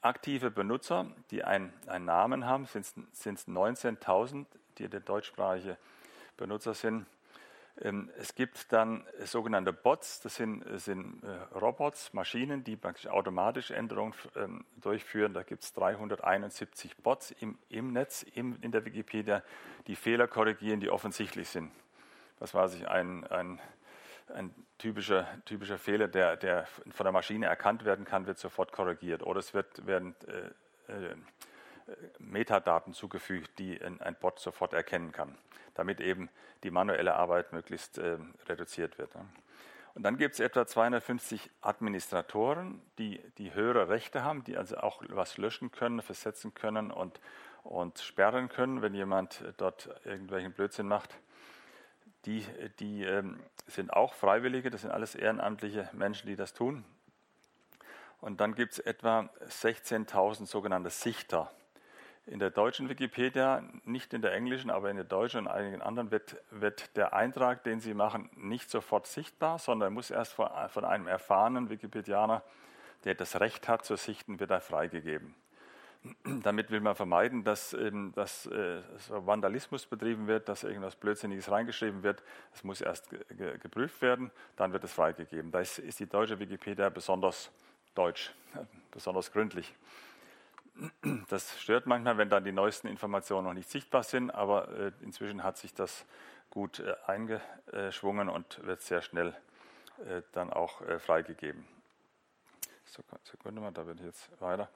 aktive 0.00 0.50
Benutzer, 0.50 1.06
die 1.30 1.44
einen, 1.44 1.72
einen 1.86 2.04
Namen 2.04 2.46
haben, 2.46 2.66
sind 2.66 2.86
es 2.86 3.48
19.000, 3.48 4.46
die 4.78 4.88
der 4.88 5.00
deutschsprachige 5.00 5.76
Benutzer 6.36 6.74
sind. 6.74 7.06
Ähm, 7.80 8.10
es 8.18 8.34
gibt 8.34 8.72
dann 8.72 9.04
sogenannte 9.24 9.72
Bots, 9.72 10.20
das 10.20 10.36
sind, 10.36 10.64
sind 10.80 11.22
äh, 11.22 11.56
Robots, 11.56 12.12
Maschinen, 12.12 12.64
die 12.64 12.76
praktisch 12.76 13.06
automatisch 13.06 13.70
Änderungen 13.70 14.14
ähm, 14.36 14.64
durchführen. 14.80 15.32
Da 15.32 15.42
gibt 15.42 15.62
es 15.62 15.72
371 15.74 16.96
Bots 16.96 17.30
im, 17.30 17.58
im 17.68 17.92
Netz, 17.92 18.24
im, 18.34 18.58
in 18.62 18.72
der 18.72 18.84
Wikipedia, 18.84 19.42
die 19.86 19.96
Fehler 19.96 20.26
korrigieren, 20.26 20.80
die 20.80 20.90
offensichtlich 20.90 21.48
sind. 21.48 21.70
Was 22.40 22.54
weiß 22.54 22.74
ich, 22.74 22.88
ein, 22.88 23.24
ein, 23.28 23.60
ein 24.34 24.54
typischer, 24.78 25.26
typischer 25.44 25.78
Fehler, 25.78 26.08
der, 26.08 26.36
der 26.36 26.66
von 26.90 27.04
der 27.04 27.12
Maschine 27.12 27.46
erkannt 27.46 27.84
werden 27.84 28.04
kann, 28.04 28.26
wird 28.26 28.38
sofort 28.38 28.72
korrigiert. 28.72 29.22
Oder 29.22 29.38
es 29.38 29.54
wird, 29.54 29.86
werden 29.86 30.14
äh, 30.26 30.92
äh, 30.92 31.14
Metadaten 32.18 32.92
zugefügt, 32.92 33.58
die 33.58 33.80
ein, 33.82 34.16
Bot 34.20 34.38
sofort 34.38 34.72
erkennen 34.72 35.12
kann, 35.12 35.36
damit 35.74 36.00
eben 36.00 36.28
die 36.62 36.70
manuelle 36.70 37.14
Arbeit 37.14 37.52
möglichst 37.52 37.98
äh, 37.98 38.18
reduziert 38.48 38.98
wird. 38.98 39.10
Und 39.94 40.02
dann 40.04 40.16
gibt 40.16 40.34
es 40.34 40.40
etwa 40.40 40.66
250 40.66 41.50
Administratoren, 41.60 42.80
die, 42.98 43.20
die 43.38 43.54
höhere 43.54 43.88
Rechte 43.88 44.22
haben, 44.22 44.44
die 44.44 44.56
also 44.56 44.76
auch 44.76 45.02
was 45.08 45.38
löschen 45.38 45.72
können, 45.72 46.02
versetzen 46.02 46.54
können 46.54 46.90
und, 46.90 47.20
und 47.64 47.98
sperren 47.98 48.48
können, 48.48 48.82
wenn 48.82 48.94
jemand 48.94 49.42
dort 49.56 49.88
irgendwelchen 50.04 50.52
Blödsinn 50.52 50.86
macht. 50.86 51.18
Die, 52.26 52.46
die 52.78 53.04
ähm, 53.04 53.40
sind 53.66 53.92
auch 53.92 54.14
Freiwillige, 54.14 54.70
das 54.70 54.82
sind 54.82 54.90
alles 54.90 55.14
ehrenamtliche 55.14 55.88
Menschen, 55.92 56.28
die 56.28 56.36
das 56.36 56.52
tun. 56.52 56.84
Und 58.20 58.40
dann 58.40 58.54
gibt 58.54 58.72
es 58.72 58.78
etwa 58.80 59.30
16.000 59.48 60.46
sogenannte 60.46 60.90
Sichter. 60.90 61.50
In 62.30 62.40
der 62.40 62.50
deutschen 62.50 62.90
Wikipedia, 62.90 63.62
nicht 63.84 64.12
in 64.12 64.20
der 64.20 64.34
englischen, 64.34 64.68
aber 64.68 64.90
in 64.90 64.96
der 64.96 65.06
deutschen 65.06 65.40
und 65.40 65.48
einigen 65.48 65.80
anderen, 65.80 66.10
wird, 66.10 66.36
wird 66.50 66.94
der 66.94 67.14
Eintrag, 67.14 67.64
den 67.64 67.80
Sie 67.80 67.94
machen, 67.94 68.28
nicht 68.36 68.68
sofort 68.68 69.06
sichtbar, 69.06 69.58
sondern 69.58 69.94
muss 69.94 70.10
erst 70.10 70.34
von, 70.34 70.50
von 70.68 70.84
einem 70.84 71.06
erfahrenen 71.06 71.70
Wikipedianer, 71.70 72.42
der 73.04 73.14
das 73.14 73.40
Recht 73.40 73.66
hat 73.66 73.86
zu 73.86 73.96
sichten, 73.96 74.40
wird 74.40 74.50
er 74.50 74.60
freigegeben. 74.60 75.34
Damit 76.42 76.70
will 76.70 76.80
man 76.80 76.94
vermeiden, 76.94 77.44
dass, 77.44 77.72
eben, 77.72 78.12
dass 78.12 78.44
äh, 78.46 78.82
so 78.98 79.26
Vandalismus 79.26 79.86
betrieben 79.86 80.26
wird, 80.26 80.50
dass 80.50 80.64
irgendwas 80.64 80.96
Blödsinniges 80.96 81.50
reingeschrieben 81.50 82.02
wird. 82.02 82.22
Es 82.54 82.62
muss 82.62 82.82
erst 82.82 83.08
ge 83.10 83.20
ge 83.30 83.58
geprüft 83.58 84.02
werden, 84.02 84.30
dann 84.56 84.72
wird 84.74 84.84
es 84.84 84.92
freigegeben. 84.92 85.50
Da 85.50 85.60
ist, 85.60 85.78
ist 85.78 85.98
die 85.98 86.06
deutsche 86.06 86.38
Wikipedia 86.38 86.90
besonders 86.90 87.50
deutsch, 87.94 88.32
besonders 88.90 89.32
gründlich. 89.32 89.74
Das 91.28 91.60
stört 91.60 91.86
manchmal, 91.86 92.18
wenn 92.18 92.28
dann 92.28 92.44
die 92.44 92.52
neuesten 92.52 92.86
Informationen 92.86 93.46
noch 93.46 93.54
nicht 93.54 93.68
sichtbar 93.68 94.04
sind, 94.04 94.30
aber 94.30 94.68
äh, 94.68 94.92
inzwischen 95.00 95.42
hat 95.42 95.58
sich 95.58 95.74
das 95.74 96.04
gut 96.50 96.80
äh, 96.80 96.94
eingeschwungen 97.06 98.28
und 98.28 98.64
wird 98.64 98.80
sehr 98.82 99.02
schnell 99.02 99.34
äh, 100.06 100.22
dann 100.32 100.52
auch 100.52 100.82
freigegeben. 101.00 101.66
Sekunde 103.24 103.60
mal, 103.60 103.72
da 103.72 103.82
bin 103.82 103.98
ich 103.98 104.04
jetzt 104.04 104.40
weiter. 104.40 104.68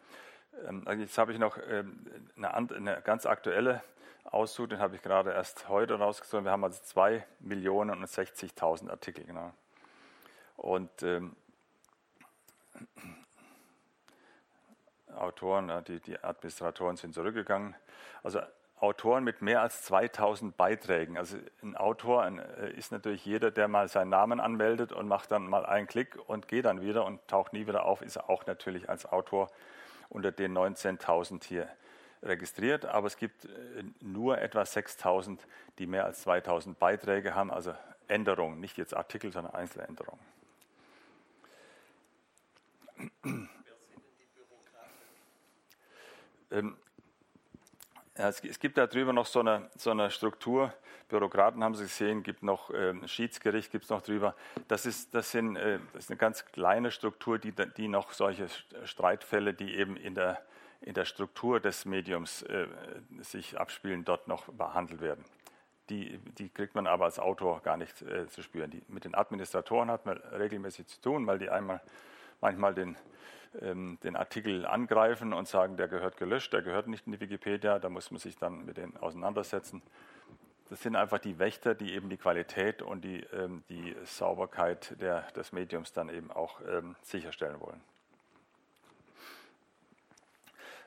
Ähm, 0.68 0.82
also 0.86 1.00
jetzt 1.00 1.16
habe 1.18 1.32
ich 1.32 1.38
noch 1.38 1.58
ähm, 1.68 2.04
eine, 2.36 3.00
ganz 3.02 3.26
aktuelle 3.26 3.82
Auszug, 4.24 4.70
den 4.70 4.78
habe 4.78 4.96
ich 4.96 5.02
gerade 5.02 5.32
erst 5.32 5.68
heute 5.68 5.94
rausgesucht. 5.94 6.44
Wir 6.44 6.50
haben 6.50 6.64
also 6.64 6.82
2 6.82 7.24
Millionen 7.40 7.98
und 7.98 8.06
60.000 8.06 8.90
Artikel. 8.90 9.24
Genau. 9.24 9.52
Und 10.56 11.02
ähm, 11.02 11.34
Autoren, 15.14 15.84
die, 15.86 16.00
die 16.00 16.22
Administratoren 16.22 16.96
sind 16.96 17.14
zurückgegangen. 17.14 17.74
Also 18.22 18.40
Autoren 18.82 19.22
mit 19.22 19.42
mehr 19.42 19.62
als 19.62 19.82
2000 19.82 20.56
Beiträgen. 20.56 21.16
Also 21.16 21.36
ein 21.62 21.76
Autor 21.76 22.26
äh, 22.26 22.72
ist 22.76 22.90
natürlich 22.90 23.24
jeder, 23.24 23.52
der 23.52 23.68
mal 23.68 23.86
seinen 23.88 24.08
Namen 24.08 24.40
anmeldet 24.40 24.92
und 24.92 25.06
macht 25.06 25.30
dann 25.30 25.46
mal 25.46 25.64
einen 25.64 25.86
Klick 25.86 26.18
und 26.26 26.48
geht 26.48 26.64
dann 26.64 26.80
wieder 26.80 27.04
und 27.04 27.26
taucht 27.28 27.52
nie 27.52 27.68
wieder 27.68 27.84
auf, 27.84 28.02
ist 28.02 28.18
auch 28.18 28.44
natürlich 28.46 28.88
als 28.88 29.06
Autor 29.06 29.50
unter 30.08 30.32
den 30.32 30.56
19.000 30.56 31.44
hier 31.44 31.68
registriert. 32.24 32.84
Aber 32.84 33.06
es 33.06 33.16
gibt 33.16 33.44
äh, 33.44 33.48
nur 34.00 34.38
etwa 34.38 34.62
6.000, 34.62 35.38
die 35.78 35.86
mehr 35.86 36.04
als 36.04 36.26
2.000 36.26 36.74
Beiträge 36.74 37.36
haben, 37.36 37.52
also 37.52 37.74
Änderungen, 38.08 38.58
nicht 38.58 38.78
jetzt 38.78 38.96
Artikel, 38.96 39.32
sondern 39.32 39.54
Einzeländerungen. 39.54 40.20
Ähm, 46.52 46.76
es, 48.14 48.42
gibt 48.60 48.76
darüber 48.76 49.12
noch 49.12 49.24
so 49.24 49.40
eine, 49.40 49.70
so 49.76 49.90
eine 49.90 50.10
Struktur. 50.10 50.72
Bürokraten 51.08 51.64
haben 51.64 51.74
Sie 51.74 51.84
gesehen, 51.84 52.22
gibt 52.22 52.42
noch 52.42 52.70
äh, 52.70 52.94
Schiedsgericht, 53.08 53.72
gibt 53.72 53.84
es 53.84 53.90
noch 53.90 54.02
drüber. 54.02 54.34
Das 54.68 54.84
ist, 54.84 55.14
das, 55.14 55.30
sind, 55.30 55.56
äh, 55.56 55.78
das 55.94 56.04
ist 56.04 56.10
eine 56.10 56.18
ganz 56.18 56.44
kleine 56.44 56.90
Struktur, 56.90 57.38
die, 57.38 57.52
die 57.52 57.88
noch 57.88 58.12
solche 58.12 58.48
Streitfälle, 58.84 59.54
die 59.54 59.74
eben 59.76 59.96
in 59.96 60.14
der, 60.14 60.42
in 60.82 60.92
der 60.92 61.06
Struktur 61.06 61.58
des 61.58 61.86
Mediums 61.86 62.42
äh, 62.42 62.66
sich 63.20 63.58
abspielen, 63.58 64.04
dort 64.04 64.28
noch 64.28 64.44
behandelt 64.44 65.00
werden. 65.00 65.24
Die, 65.88 66.18
die, 66.38 66.48
kriegt 66.50 66.74
man 66.74 66.86
aber 66.86 67.06
als 67.06 67.18
Autor 67.18 67.60
gar 67.62 67.78
nicht 67.78 68.02
äh, 68.02 68.28
zu 68.28 68.42
spüren. 68.42 68.70
Die, 68.70 68.82
mit 68.88 69.04
den 69.04 69.14
Administratoren 69.14 69.90
hat 69.90 70.04
man 70.04 70.18
regelmäßig 70.18 70.86
zu 70.86 71.00
tun, 71.00 71.26
weil 71.26 71.38
die 71.38 71.48
einmal 71.48 71.80
manchmal 72.40 72.74
den 72.74 72.90
ähm, 72.90 72.96
den 73.54 74.16
Artikel 74.16 74.64
angreifen 74.64 75.34
und 75.34 75.46
sagen, 75.46 75.76
der 75.76 75.86
gehört 75.86 76.16
gelöscht, 76.16 76.54
der 76.54 76.62
gehört 76.62 76.86
nicht 76.86 77.06
in 77.06 77.12
die 77.12 77.20
Wikipedia, 77.20 77.78
da 77.78 77.90
muss 77.90 78.10
man 78.10 78.18
sich 78.18 78.38
dann 78.38 78.64
mit 78.64 78.78
denen 78.78 78.96
auseinandersetzen. 78.96 79.82
Das 80.72 80.80
sind 80.80 80.96
einfach 80.96 81.18
die 81.18 81.38
Wächter, 81.38 81.74
die 81.74 81.92
eben 81.92 82.08
die 82.08 82.16
Qualität 82.16 82.80
und 82.80 83.04
die, 83.04 83.20
ähm, 83.34 83.62
die 83.68 83.94
Sauberkeit 84.04 84.98
der, 85.02 85.20
des 85.32 85.52
Mediums 85.52 85.92
dann 85.92 86.08
eben 86.08 86.30
auch 86.30 86.62
ähm, 86.66 86.96
sicherstellen 87.02 87.60
wollen. 87.60 87.82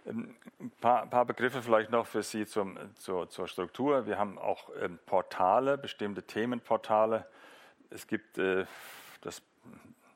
Ähm, 0.07 0.35
ein 0.59 0.71
paar, 0.81 1.05
paar, 1.05 1.25
Begriffe 1.25 1.61
vielleicht 1.61 1.91
noch 1.91 2.07
für 2.07 2.23
Sie 2.23 2.47
zum, 2.47 2.79
zur, 2.95 3.29
zur, 3.29 3.47
Struktur. 3.47 4.07
Wir 4.07 4.17
haben 4.17 4.39
auch 4.39 4.71
ähm, 4.81 4.97
Portale, 5.05 5.77
bestimmte 5.77 6.23
Themenportale. 6.23 7.27
Es 7.91 8.07
gibt 8.07 8.39
äh, 8.39 8.65
das 9.21 9.39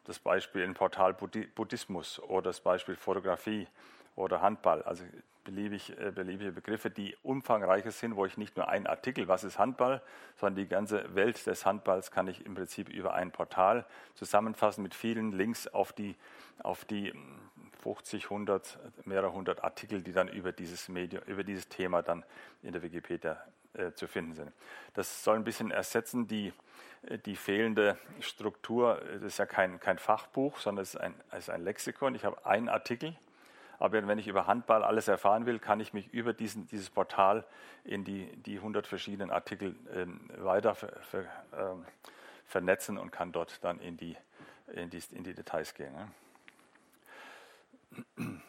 das 0.09 0.19
Beispiel 0.19 0.63
im 0.63 0.73
Portal 0.73 1.13
Buddhismus 1.13 2.19
oder 2.19 2.49
das 2.49 2.61
Beispiel 2.61 2.95
Fotografie 2.95 3.67
oder 4.15 4.41
Handball, 4.41 4.81
also 4.83 5.03
beliebig, 5.43 5.97
äh, 5.99 6.11
beliebige 6.11 6.51
Begriffe, 6.51 6.89
die 6.89 7.15
umfangreicher 7.21 7.91
sind, 7.91 8.15
wo 8.15 8.25
ich 8.25 8.35
nicht 8.35 8.57
nur 8.57 8.67
einen 8.67 8.87
Artikel, 8.87 9.27
was 9.27 9.43
ist 9.43 9.59
Handball, 9.59 10.01
sondern 10.35 10.63
die 10.63 10.67
ganze 10.67 11.15
Welt 11.15 11.45
des 11.45 11.65
Handballs 11.65 12.11
kann 12.11 12.27
ich 12.27 12.45
im 12.45 12.55
Prinzip 12.55 12.89
über 12.89 13.13
ein 13.13 13.31
Portal 13.31 13.85
zusammenfassen 14.15 14.81
mit 14.81 14.95
vielen 14.95 15.31
Links 15.31 15.67
auf 15.67 15.93
die, 15.93 16.15
auf 16.63 16.85
die 16.85 17.13
50, 17.83 18.25
100, 18.25 18.77
mehrere 19.05 19.31
hundert 19.31 19.63
Artikel, 19.63 20.01
die 20.01 20.11
dann 20.11 20.27
über 20.27 20.51
dieses 20.51 20.89
Medium, 20.89 21.23
über 21.27 21.43
dieses 21.43 21.69
Thema 21.69 22.01
dann 22.01 22.25
in 22.61 22.73
der 22.73 22.81
Wikipedia 22.81 23.41
äh, 23.73 23.91
zu 23.93 24.07
finden 24.07 24.33
sind. 24.33 24.51
Das 24.93 25.23
soll 25.23 25.35
ein 25.35 25.43
bisschen 25.43 25.71
ersetzen 25.71 26.27
die 26.27 26.53
die 27.25 27.35
fehlende 27.35 27.97
Struktur, 28.19 29.01
das 29.13 29.23
ist 29.23 29.37
ja 29.37 29.45
kein, 29.45 29.79
kein 29.79 29.97
Fachbuch, 29.97 30.57
sondern 30.59 30.83
es 30.83 30.95
ist, 30.95 31.01
ein, 31.01 31.13
es 31.31 31.39
ist 31.39 31.49
ein 31.49 31.63
Lexikon. 31.63 32.13
Ich 32.13 32.25
habe 32.25 32.45
einen 32.45 32.67
Artikel, 32.67 33.15
aber 33.79 34.05
wenn 34.05 34.19
ich 34.19 34.27
über 34.27 34.47
Handball 34.47 34.83
alles 34.83 35.07
erfahren 35.07 35.45
will, 35.45 35.59
kann 35.59 35.79
ich 35.79 35.93
mich 35.93 36.13
über 36.13 36.33
diesen, 36.33 36.67
dieses 36.67 36.89
Portal 36.89 37.45
in 37.85 38.03
die, 38.03 38.35
die 38.37 38.57
100 38.57 38.85
verschiedenen 38.85 39.31
Artikel 39.31 39.75
äh, 39.93 40.05
weiter 40.43 40.75
ver, 40.75 40.91
ver, 41.01 41.21
äh, 41.21 41.75
vernetzen 42.45 42.97
und 42.97 43.11
kann 43.11 43.31
dort 43.31 43.63
dann 43.63 43.79
in 43.79 43.95
die, 43.95 44.17
in 44.73 44.89
die, 44.89 45.01
in 45.11 45.23
die 45.23 45.33
Details 45.33 45.73
gehen. 45.73 45.93
Ne? 48.17 48.41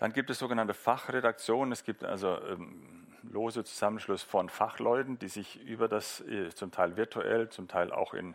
Dann 0.00 0.14
gibt 0.14 0.30
es 0.30 0.38
sogenannte 0.38 0.72
Fachredaktionen. 0.72 1.72
Es 1.72 1.84
gibt 1.84 2.04
also 2.04 2.40
ähm, 2.48 3.06
lose 3.22 3.64
Zusammenschluss 3.64 4.22
von 4.22 4.48
Fachleuten, 4.48 5.18
die 5.18 5.28
sich 5.28 5.62
über 5.62 5.88
das 5.88 6.22
äh, 6.22 6.48
zum 6.54 6.70
Teil 6.70 6.96
virtuell, 6.96 7.50
zum 7.50 7.68
Teil 7.68 7.92
auch 7.92 8.14
in 8.14 8.34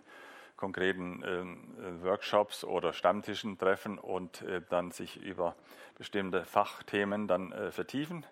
konkreten 0.58 1.24
äh, 1.24 2.04
Workshops 2.04 2.64
oder 2.64 2.94
Stammtischen 2.94 3.58
treffen 3.58 3.98
und 3.98 4.44
äh, 4.44 4.62
dann 4.70 4.92
sich 4.92 5.18
über 5.18 5.56
bestimmte 5.98 6.46
Fachthemen 6.46 7.28
dann 7.28 7.52
äh, 7.52 7.72
vertiefen 7.72 8.28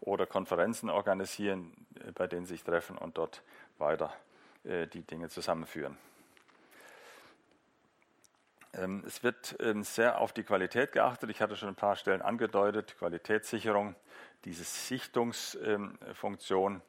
oder 0.00 0.24
Konferenzen 0.24 0.88
organisieren, 0.88 1.74
äh, 2.06 2.12
bei 2.12 2.26
denen 2.26 2.46
sich 2.46 2.64
treffen 2.64 2.96
und 2.96 3.18
dort 3.18 3.42
weiter 3.76 4.14
äh, 4.64 4.86
die 4.86 5.02
Dinge 5.02 5.28
zusammenführen. 5.28 5.98
Ähm, 8.74 9.02
es 9.06 9.22
wird 9.22 9.56
ähm, 9.60 9.82
sehr 9.82 10.20
auf 10.20 10.32
die 10.32 10.42
Qualität 10.42 10.92
geachtet. 10.92 11.30
Ich 11.30 11.40
hatte 11.40 11.56
schon 11.56 11.70
ein 11.70 11.74
paar 11.74 11.96
Stellen 11.96 12.20
angedeutet, 12.22 12.96
Qualitätssicherung 12.98 13.94
diese 14.44 14.64
Sichtungsfunktion. 14.64 16.82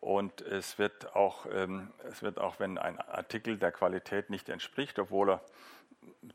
Und 0.00 0.42
es 0.42 0.78
wird, 0.78 1.16
auch, 1.16 1.46
ähm, 1.52 1.92
es 2.08 2.22
wird 2.22 2.38
auch, 2.38 2.60
wenn 2.60 2.78
ein 2.78 3.00
Artikel 3.00 3.58
der 3.58 3.72
Qualität 3.72 4.30
nicht 4.30 4.48
entspricht, 4.48 5.00
obwohl 5.00 5.30
er 5.30 5.40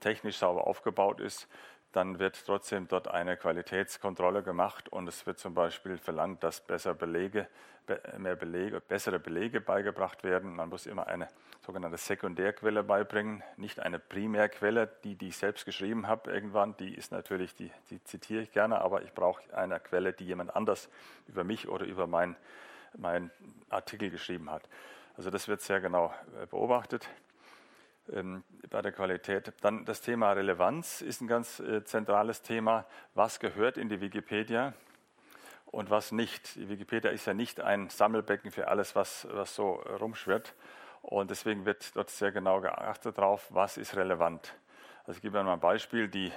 technisch 0.02 0.36
sauber 0.38 0.68
aufgebaut 0.68 1.22
ist, 1.22 1.48
dann 1.94 2.20
wird 2.20 2.44
trotzdem 2.46 2.88
dort 2.88 3.08
eine 3.08 3.38
Qualitätskontrolle 3.38 4.44
gemacht 4.44 4.90
und 4.90 5.08
es 5.08 5.26
wird 5.26 5.40
zum 5.40 5.54
Beispiel 5.54 5.98
verlangt, 5.98 6.44
dass 6.44 6.60
besser 6.60 6.94
Belege, 6.96 7.48
mehr 8.18 8.36
Belege, 8.36 8.82
bessere 8.82 9.20
Belege 9.20 9.62
beigebracht 9.62 10.24
werden. 10.24 10.56
Man 10.56 10.70
muss 10.70 10.88
immer 10.88 11.08
eine 11.08 11.28
sogenannte 11.66 11.98
Sekundärquelle 11.98 12.84
beibringen, 12.84 13.44
nicht 13.58 13.80
eine 13.80 14.00
Primärquelle, 14.00 14.90
die, 15.04 15.16
die 15.16 15.30
ich 15.30 15.38
selbst 15.38 15.66
geschrieben 15.66 16.08
habe 16.08 16.32
irgendwann. 16.32 16.76
Die 16.78 16.96
ist 16.96 17.12
natürlich, 17.12 17.56
die, 17.56 17.72
die 17.92 18.04
zitiere 18.04 18.42
ich 18.42 18.52
gerne, 18.52 18.82
aber 18.82 19.04
ich 19.04 19.14
brauche 19.14 19.42
eine 19.56 19.80
Quelle, 19.80 20.14
die 20.14 20.26
jemand 20.26 20.56
anders 20.56 20.90
über 21.28 21.44
mich 21.44 21.68
oder 21.68 21.86
über 21.86 22.08
meinen 22.08 22.36
mein 22.96 23.32
Artikel 23.70 24.10
geschrieben 24.10 24.50
hat. 24.50 24.64
Also 25.16 25.30
das 25.30 25.48
wird 25.48 25.62
sehr 25.62 25.80
genau 25.80 26.14
äh, 26.42 26.48
beobachtet 26.48 27.08
bei 28.08 28.82
der 28.82 28.92
Qualität. 28.92 29.54
Dann 29.62 29.86
das 29.86 30.02
Thema 30.02 30.34
Relevanz 30.34 31.02
ist 31.02 31.22
ein 31.22 31.28
ganz 31.28 31.60
äh, 31.60 31.84
zentrales 31.84 32.42
Thema. 32.42 32.86
Was 33.14 33.40
gehört 33.40 33.78
in 33.78 33.90
die 33.90 34.02
Wikipedia 34.02 34.74
und 35.68 35.90
was 35.90 36.12
nicht? 36.12 36.56
Die 36.56 36.70
Wikipedia 36.70 37.12
ist 37.12 37.26
ja 37.26 37.34
nicht 37.34 37.62
ein 37.62 37.90
Sammelbecken 37.90 38.52
für 38.52 38.68
alles, 38.68 38.96
was, 38.96 39.28
was 39.32 39.56
so 39.56 39.74
rumschwirrt. 39.74 40.54
Und 41.02 41.32
deswegen 41.32 41.66
wird 41.66 41.96
dort 41.96 42.10
sehr 42.10 42.32
genau 42.32 42.62
geachtet 42.62 43.18
darauf, 43.18 43.48
was 43.50 43.78
ist 43.78 43.96
relevant. 43.96 44.54
Also 45.06 45.18
ich 45.18 45.22
gebe 45.22 45.44
mal 45.44 45.54
ein 45.54 45.60
Beispiel. 45.60 46.08
Die, 46.08 46.32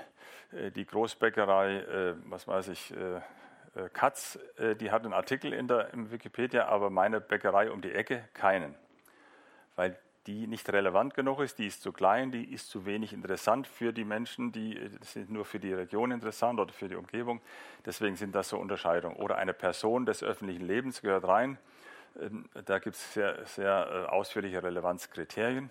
äh, 0.53 0.71
die 0.71 0.87
Großbäckerei, 0.87 1.77
äh, 1.77 2.15
was 2.25 2.47
weiß 2.47 2.69
ich, 2.69 2.95
Katz, 3.93 4.39
die 4.81 4.91
hat 4.91 5.05
einen 5.05 5.13
Artikel 5.13 5.53
in 5.53 5.69
der 5.69 5.93
im 5.93 6.11
Wikipedia, 6.11 6.67
aber 6.67 6.89
meine 6.89 7.21
Bäckerei 7.21 7.71
um 7.71 7.83
die 7.83 7.93
Ecke 7.93 8.27
keinen. 8.33 8.75
Weil 9.75 9.99
die 10.27 10.47
nicht 10.47 10.69
relevant 10.73 11.15
genug 11.15 11.41
ist, 11.41 11.59
die 11.59 11.67
ist 11.67 11.83
zu 11.83 11.93
klein, 11.93 12.33
die 12.33 12.45
ist 12.53 12.69
zu 12.69 12.85
wenig 12.85 13.13
interessant 13.13 13.67
für 13.67 13.93
die 13.93 14.05
Menschen, 14.05 14.53
die 14.53 14.79
sind 15.03 15.31
nur 15.31 15.45
für 15.45 15.61
die 15.61 15.73
Region 15.73 16.11
interessant 16.11 16.59
oder 16.59 16.73
für 16.73 16.89
die 16.89 16.97
Umgebung. 16.97 17.41
Deswegen 17.85 18.17
sind 18.17 18.35
das 18.35 18.49
so 18.49 18.59
Unterscheidungen. 18.59 19.17
Oder 19.17 19.37
eine 19.37 19.55
Person 19.55 20.05
des 20.07 20.23
öffentlichen 20.23 20.67
Lebens 20.67 21.01
gehört 21.01 21.25
rein. 21.25 21.59
Ähm, 22.21 22.47
da 22.65 22.79
gibt 22.79 22.97
es 22.97 23.15
sehr, 23.15 23.45
sehr 23.47 24.13
ausführliche 24.13 24.63
Relevanzkriterien. 24.63 25.71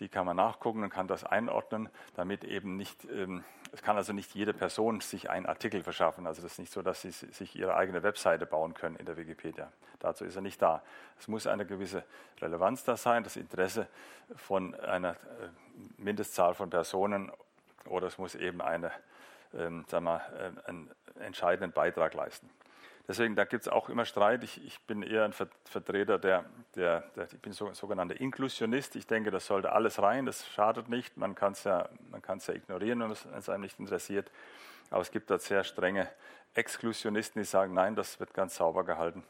Die 0.00 0.08
kann 0.08 0.26
man 0.26 0.36
nachgucken 0.36 0.82
und 0.82 0.90
kann 0.90 1.06
das 1.06 1.24
einordnen, 1.24 1.88
damit 2.16 2.44
eben 2.44 2.76
nicht, 2.76 3.04
ähm, 3.04 3.44
es 3.72 3.82
kann 3.82 3.96
also 3.96 4.12
nicht 4.12 4.34
jede 4.34 4.54
Person 4.54 5.00
sich 5.00 5.30
einen 5.30 5.46
Artikel 5.46 5.82
verschaffen. 5.82 6.26
Also 6.26 6.42
das 6.42 6.52
ist 6.52 6.58
nicht 6.58 6.72
so, 6.72 6.82
dass 6.82 7.02
sie 7.02 7.10
sich 7.10 7.54
ihre 7.54 7.76
eigene 7.76 8.02
Webseite 8.02 8.46
bauen 8.46 8.74
können 8.74 8.96
in 8.96 9.06
der 9.06 9.16
Wikipedia. 9.16 9.70
Dazu 9.98 10.24
ist 10.24 10.34
er 10.34 10.42
nicht 10.42 10.60
da. 10.60 10.82
Es 11.18 11.28
muss 11.28 11.46
eine 11.46 11.66
gewisse 11.66 12.04
Relevanz 12.40 12.84
da 12.84 12.96
sein, 12.96 13.22
das 13.22 13.36
Interesse 13.36 13.86
von 14.34 14.74
einer 14.74 15.10
äh, 15.10 15.16
Mindestzahl 15.98 16.54
von 16.54 16.70
Personen 16.70 17.30
oder 17.84 18.06
es 18.06 18.18
muss 18.18 18.34
eben 18.34 18.62
eine, 18.62 18.90
ähm, 19.54 19.84
sagen 19.88 20.06
wir, 20.06 20.22
äh, 20.38 20.68
einen 20.68 20.90
entscheidenden 21.18 21.72
Beitrag 21.72 22.14
leisten. 22.14 22.48
Deswegen, 23.10 23.34
da 23.34 23.44
gibt 23.44 23.62
es 23.62 23.68
auch 23.68 23.88
immer 23.88 24.04
Streit. 24.04 24.44
Ich, 24.44 24.64
ich, 24.64 24.78
bin 24.82 25.02
eher 25.02 25.24
ein 25.24 25.32
Vertreter 25.32 26.16
der, 26.16 26.44
der, 26.76 27.00
der 27.16 27.24
ich 27.24 27.40
bin 27.40 27.52
so, 27.52 27.74
sogenannter 27.74 28.20
Inklusionist. 28.20 28.94
Ich 28.94 29.08
denke, 29.08 29.32
das 29.32 29.46
sollte 29.46 29.72
alles 29.72 30.00
rein, 30.00 30.26
das 30.26 30.46
schadet 30.46 30.88
nicht. 30.88 31.16
Man 31.16 31.34
kann 31.34 31.54
es 31.54 31.64
ja, 31.64 31.88
ja 32.12 32.54
ignorieren, 32.54 33.00
wenn 33.00 33.10
es 33.10 33.48
einem 33.48 33.62
nicht 33.62 33.80
interessiert. 33.80 34.30
Aber 34.90 35.00
es 35.00 35.10
gibt 35.10 35.28
dort 35.28 35.42
sehr 35.42 35.64
strenge 35.64 36.08
Exklusionisten, 36.54 37.42
die 37.42 37.46
sagen, 37.46 37.74
nein, 37.74 37.96
das 37.96 38.20
wird 38.20 38.32
ganz 38.32 38.54
sauber 38.54 38.84
gehalten. 38.84 39.24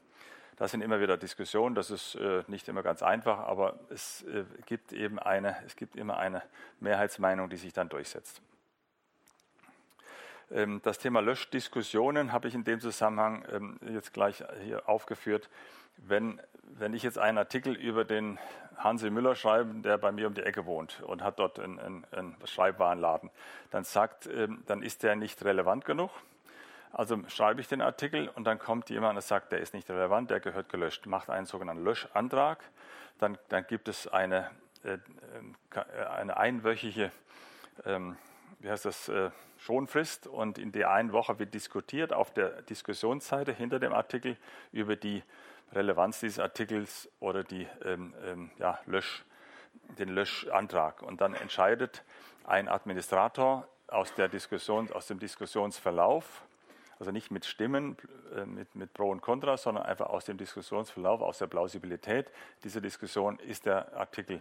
Da 0.56 0.68
sind 0.68 0.82
immer 0.82 1.00
wieder 1.00 1.16
Diskussionen, 1.16 1.74
das 1.74 1.90
ist 1.90 2.16
äh, 2.16 2.44
nicht 2.48 2.68
immer 2.68 2.82
ganz 2.82 3.02
einfach, 3.02 3.38
aber 3.38 3.80
es 3.88 4.24
äh, 4.24 4.44
gibt 4.66 4.92
eben 4.92 5.18
eine, 5.18 5.56
es 5.64 5.74
gibt 5.74 5.96
immer 5.96 6.18
eine 6.18 6.42
Mehrheitsmeinung, 6.80 7.48
die 7.48 7.56
sich 7.56 7.72
dann 7.72 7.88
durchsetzt. 7.88 8.42
Ähm, 10.50 10.80
das 10.82 10.98
Thema 10.98 11.20
Löschdiskussionen 11.20 12.32
habe 12.32 12.48
ich 12.48 12.54
in 12.54 12.64
dem 12.64 12.80
Zusammenhang 12.80 13.44
ähm, 13.52 13.80
jetzt 13.92 14.12
gleich 14.12 14.42
hier 14.64 14.88
aufgeführt. 14.88 15.48
Wenn, 15.96 16.40
wenn 16.62 16.94
ich 16.94 17.02
jetzt 17.02 17.18
einen 17.18 17.38
Artikel 17.38 17.74
über 17.74 18.04
den 18.04 18.38
Hansi 18.76 19.10
Müller 19.10 19.34
schreibe, 19.36 19.74
der 19.80 19.98
bei 19.98 20.10
mir 20.10 20.26
um 20.26 20.34
die 20.34 20.42
Ecke 20.42 20.66
wohnt 20.66 21.02
und 21.02 21.22
hat 21.22 21.38
dort 21.38 21.60
einen, 21.60 21.78
einen, 21.78 22.06
einen 22.12 22.36
Schreibwarenladen, 22.44 23.30
dann 23.70 23.84
sagt, 23.84 24.26
ähm, 24.26 24.62
dann 24.66 24.82
ist 24.82 25.02
der 25.02 25.16
nicht 25.16 25.44
relevant 25.44 25.84
genug. 25.84 26.10
Also 26.92 27.16
schreibe 27.28 27.60
ich 27.60 27.68
den 27.68 27.82
Artikel 27.82 28.28
und 28.28 28.44
dann 28.44 28.58
kommt 28.58 28.90
jemand 28.90 29.14
und 29.14 29.22
sagt, 29.22 29.52
der 29.52 29.60
ist 29.60 29.74
nicht 29.74 29.88
relevant, 29.88 30.30
der 30.30 30.40
gehört 30.40 30.68
gelöscht, 30.70 31.06
macht 31.06 31.30
einen 31.30 31.46
sogenannten 31.46 31.84
Löschantrag. 31.84 32.58
Dann, 33.18 33.38
dann 33.48 33.64
gibt 33.68 33.86
es 33.86 34.08
eine, 34.08 34.50
äh, 34.82 34.98
eine 36.08 36.36
einwöchige, 36.36 37.12
wie 37.84 38.68
heißt 38.68 38.84
das, 38.84 39.08
äh, 39.08 39.30
Schonfrist 39.60 40.26
und 40.26 40.58
in 40.58 40.72
der 40.72 40.90
einen 40.90 41.12
Woche 41.12 41.38
wird 41.38 41.52
diskutiert 41.52 42.12
auf 42.12 42.32
der 42.32 42.62
Diskussionsseite 42.62 43.52
hinter 43.52 43.78
dem 43.78 43.92
Artikel 43.92 44.36
über 44.72 44.96
die 44.96 45.22
Relevanz 45.72 46.20
dieses 46.20 46.38
Artikels 46.38 47.10
oder 47.20 47.44
die, 47.44 47.68
ähm, 47.84 48.14
ähm, 48.24 48.50
ja, 48.58 48.80
Lösch, 48.86 49.24
den 49.98 50.08
Löschantrag. 50.08 51.02
Und 51.02 51.20
dann 51.20 51.34
entscheidet 51.34 52.04
ein 52.44 52.68
Administrator 52.68 53.68
aus, 53.86 54.14
der 54.14 54.28
Diskussion, 54.28 54.90
aus 54.92 55.06
dem 55.06 55.18
Diskussionsverlauf, 55.18 56.42
also 56.98 57.10
nicht 57.12 57.30
mit 57.30 57.44
Stimmen, 57.44 57.96
äh, 58.34 58.46
mit, 58.46 58.74
mit 58.74 58.94
Pro 58.94 59.10
und 59.10 59.20
Contra, 59.20 59.58
sondern 59.58 59.84
einfach 59.84 60.08
aus 60.08 60.24
dem 60.24 60.38
Diskussionsverlauf, 60.38 61.20
aus 61.20 61.38
der 61.38 61.48
Plausibilität 61.48 62.30
dieser 62.64 62.80
Diskussion 62.80 63.38
ist 63.40 63.66
der 63.66 63.94
Artikel 63.94 64.40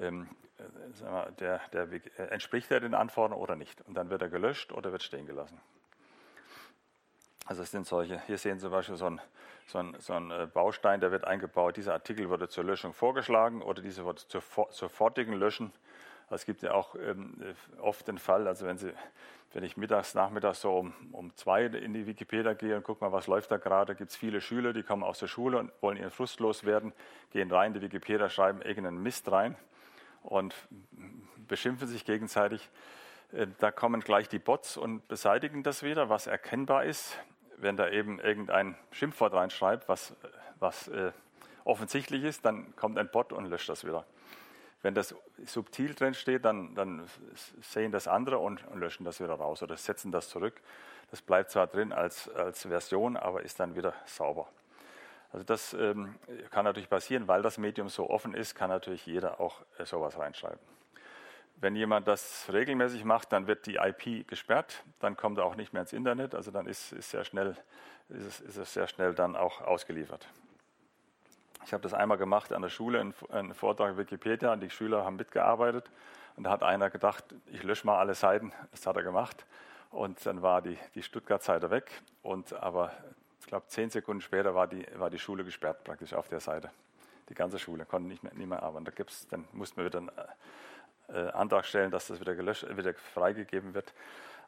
ähm, 0.00 0.28
äh, 0.58 1.32
der, 1.40 1.60
der, 1.72 1.88
äh, 1.92 2.22
entspricht 2.30 2.70
er 2.70 2.80
den 2.80 2.94
Anforderungen 2.94 3.42
oder 3.42 3.56
nicht. 3.56 3.80
Und 3.82 3.94
dann 3.94 4.10
wird 4.10 4.22
er 4.22 4.28
gelöscht 4.28 4.72
oder 4.72 4.92
wird 4.92 5.02
stehen 5.02 5.26
gelassen. 5.26 5.60
Also 7.46 7.62
es 7.62 7.70
sind 7.70 7.86
solche, 7.86 8.20
hier 8.26 8.38
sehen 8.38 8.58
Sie 8.58 8.62
zum 8.62 8.72
Beispiel 8.72 8.96
so 8.96 9.06
ein, 9.06 9.20
so 9.66 9.82
so 9.98 10.12
ein 10.14 10.30
äh, 10.30 10.46
Baustein, 10.52 11.00
der 11.00 11.10
wird 11.10 11.26
eingebaut, 11.26 11.76
dieser 11.76 11.92
Artikel 11.92 12.30
wurde 12.30 12.48
zur 12.48 12.64
Löschung 12.64 12.94
vorgeschlagen 12.94 13.62
oder 13.62 13.82
dieser 13.82 14.04
wird 14.06 14.20
zur 14.20 14.42
sofortigen 14.70 15.34
Löschen. 15.34 15.72
Also 16.26 16.36
es 16.36 16.46
gibt 16.46 16.62
ja 16.62 16.72
auch 16.72 16.94
ähm, 16.94 17.54
oft 17.80 18.08
den 18.08 18.18
Fall, 18.18 18.48
also 18.48 18.64
wenn, 18.66 18.78
Sie, 18.78 18.94
wenn 19.52 19.62
ich 19.62 19.76
mittags, 19.76 20.14
nachmittags 20.14 20.62
so 20.62 20.74
um, 20.74 20.94
um 21.12 21.36
zwei 21.36 21.64
in 21.64 21.92
die 21.92 22.06
Wikipedia 22.06 22.54
gehe 22.54 22.76
und 22.76 22.82
gucke 22.82 23.04
mal, 23.04 23.12
was 23.12 23.26
läuft 23.26 23.50
da 23.50 23.58
gerade, 23.58 23.94
gibt 23.94 24.10
es 24.10 24.16
viele 24.16 24.40
Schüler, 24.40 24.72
die 24.72 24.82
kommen 24.82 25.02
aus 25.02 25.18
der 25.18 25.26
Schule 25.26 25.58
und 25.58 25.70
wollen 25.82 25.98
ihren 25.98 26.10
Frust 26.10 26.40
loswerden, 26.40 26.94
gehen 27.30 27.50
rein 27.50 27.74
in 27.74 27.80
die 27.80 27.82
Wikipedia, 27.82 28.30
schreiben 28.30 28.62
irgendeinen 28.62 29.02
Mist 29.02 29.30
rein 29.30 29.56
und 30.24 30.54
beschimpfen 31.46 31.86
sich 31.86 32.04
gegenseitig. 32.04 32.68
Äh, 33.32 33.46
da 33.58 33.70
kommen 33.70 34.00
gleich 34.00 34.28
die 34.28 34.38
Bots 34.38 34.76
und 34.76 35.06
beseitigen 35.06 35.62
das 35.62 35.82
wieder, 35.82 36.08
was 36.08 36.26
erkennbar 36.26 36.84
ist, 36.84 37.16
wenn 37.58 37.76
da 37.76 37.88
eben 37.88 38.18
irgendein 38.18 38.76
Schimpfwort 38.90 39.32
reinschreibt, 39.32 39.88
was, 39.88 40.16
was 40.58 40.88
äh, 40.88 41.12
offensichtlich 41.64 42.24
ist, 42.24 42.44
dann 42.44 42.74
kommt 42.76 42.98
ein 42.98 43.08
Bot 43.08 43.32
und 43.32 43.46
löscht 43.46 43.68
das 43.68 43.84
wieder. 43.84 44.04
Wenn 44.82 44.94
das 44.94 45.14
subtil 45.46 45.94
drin 45.94 46.12
steht, 46.12 46.44
dann, 46.44 46.74
dann 46.74 47.08
sehen 47.62 47.90
das 47.90 48.06
andere 48.06 48.38
und, 48.38 48.66
und, 48.66 48.80
löschen 48.80 49.04
das 49.04 49.18
wieder 49.18 49.32
raus 49.32 49.62
oder 49.62 49.78
setzen 49.78 50.12
das 50.12 50.28
zurück. 50.28 50.60
Das 51.10 51.22
bleibt 51.22 51.50
zwar 51.50 51.66
drin 51.66 51.90
als, 51.90 52.28
als 52.28 52.66
Version, 52.66 53.16
aber 53.16 53.42
ist 53.42 53.58
dann 53.60 53.76
wieder 53.76 53.94
sauber. 54.04 54.46
Also 55.34 55.44
das 55.44 55.74
ähm, 55.74 56.14
kann 56.52 56.64
natürlich 56.64 56.88
passieren, 56.88 57.26
weil 57.26 57.42
das 57.42 57.58
Medium 57.58 57.88
so 57.88 58.08
offen 58.08 58.34
ist, 58.34 58.54
kann 58.54 58.70
natürlich 58.70 59.04
jeder 59.04 59.40
auch 59.40 59.62
äh, 59.78 59.84
sowas 59.84 60.16
reinschreiben. 60.16 60.60
Wenn 61.56 61.74
jemand 61.74 62.06
das 62.06 62.48
regelmäßig 62.52 63.04
macht, 63.04 63.32
dann 63.32 63.48
wird 63.48 63.66
die 63.66 63.74
IP 63.74 64.28
gesperrt, 64.28 64.84
dann 65.00 65.16
kommt 65.16 65.38
er 65.38 65.44
auch 65.44 65.56
nicht 65.56 65.72
mehr 65.72 65.82
ins 65.82 65.92
Internet, 65.92 66.36
also 66.36 66.52
dann 66.52 66.68
ist, 66.68 66.92
ist, 66.92 67.10
sehr 67.10 67.24
schnell, 67.24 67.56
ist, 68.10 68.24
es, 68.24 68.40
ist 68.42 68.56
es 68.58 68.74
sehr 68.74 68.86
schnell 68.86 69.12
dann 69.12 69.34
auch 69.34 69.60
ausgeliefert. 69.60 70.28
Ich 71.66 71.72
habe 71.72 71.82
das 71.82 71.94
einmal 71.94 72.18
gemacht 72.18 72.52
an 72.52 72.62
der 72.62 72.68
Schule, 72.68 73.12
einen 73.30 73.54
Vortrag 73.54 73.90
in 73.90 73.98
Wikipedia, 73.98 74.52
und 74.52 74.60
die 74.60 74.70
Schüler 74.70 75.04
haben 75.04 75.16
mitgearbeitet. 75.16 75.90
Und 76.36 76.44
da 76.44 76.50
hat 76.50 76.62
einer 76.62 76.90
gedacht, 76.90 77.24
ich 77.46 77.64
lösche 77.64 77.86
mal 77.86 77.98
alle 77.98 78.14
Seiten. 78.14 78.52
Das 78.70 78.86
hat 78.86 78.94
er 78.96 79.02
gemacht. 79.02 79.46
Und 79.90 80.24
dann 80.26 80.42
war 80.42 80.62
die, 80.62 80.78
die 80.94 81.02
Stuttgart-Seite 81.02 81.70
weg. 81.70 81.90
Und 82.22 82.52
aber 82.52 82.92
ich 83.44 83.48
glaube, 83.48 83.66
zehn 83.68 83.90
Sekunden 83.90 84.22
später 84.22 84.54
war 84.54 84.66
die, 84.66 84.86
war 84.94 85.10
die 85.10 85.18
Schule 85.18 85.44
gesperrt, 85.44 85.84
praktisch 85.84 86.14
auf 86.14 86.28
der 86.28 86.40
Seite. 86.40 86.70
Die 87.28 87.34
ganze 87.34 87.58
Schule 87.58 87.84
konnte 87.84 88.08
nicht 88.08 88.22
mehr, 88.22 88.32
nicht 88.32 88.48
mehr 88.48 88.62
arbeiten. 88.62 88.86
Da 88.86 88.90
gibt's, 88.90 89.28
dann 89.28 89.46
mussten 89.52 89.76
wir 89.76 89.84
wieder 89.84 89.98
einen 89.98 90.10
äh, 91.08 91.30
Antrag 91.30 91.66
stellen, 91.66 91.90
dass 91.90 92.06
das 92.06 92.20
wieder, 92.20 92.34
gelöscht, 92.34 92.66
wieder 92.74 92.94
freigegeben 92.94 93.74
wird. 93.74 93.92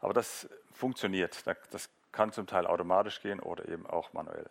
Aber 0.00 0.14
das 0.14 0.48
funktioniert. 0.72 1.46
Das 1.46 1.90
kann 2.10 2.32
zum 2.32 2.46
Teil 2.46 2.66
automatisch 2.66 3.20
gehen 3.20 3.38
oder 3.38 3.68
eben 3.68 3.86
auch 3.86 4.14
manuell. 4.14 4.48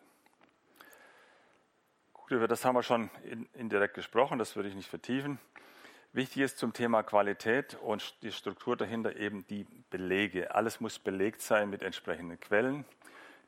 Gut, 2.13 2.29
über 2.29 2.47
das 2.47 2.63
haben 2.65 2.75
wir 2.75 2.84
schon 2.84 3.10
indirekt 3.53 3.95
gesprochen, 3.95 4.38
das 4.38 4.55
würde 4.55 4.69
ich 4.69 4.75
nicht 4.75 4.89
vertiefen. 4.89 5.39
Wichtig 6.13 6.43
ist 6.43 6.60
zum 6.60 6.71
Thema 6.71 7.01
Qualität 7.01 7.73
und 7.81 8.21
die 8.21 8.31
Struktur 8.31 8.77
dahinter 8.77 9.15
eben 9.15 9.45
die 9.47 9.65
Belege. 9.89 10.53
Alles 10.53 10.79
muss 10.79 10.99
belegt 10.99 11.41
sein 11.41 11.71
mit 11.71 11.81
entsprechenden 11.81 12.39
Quellen. 12.39 12.86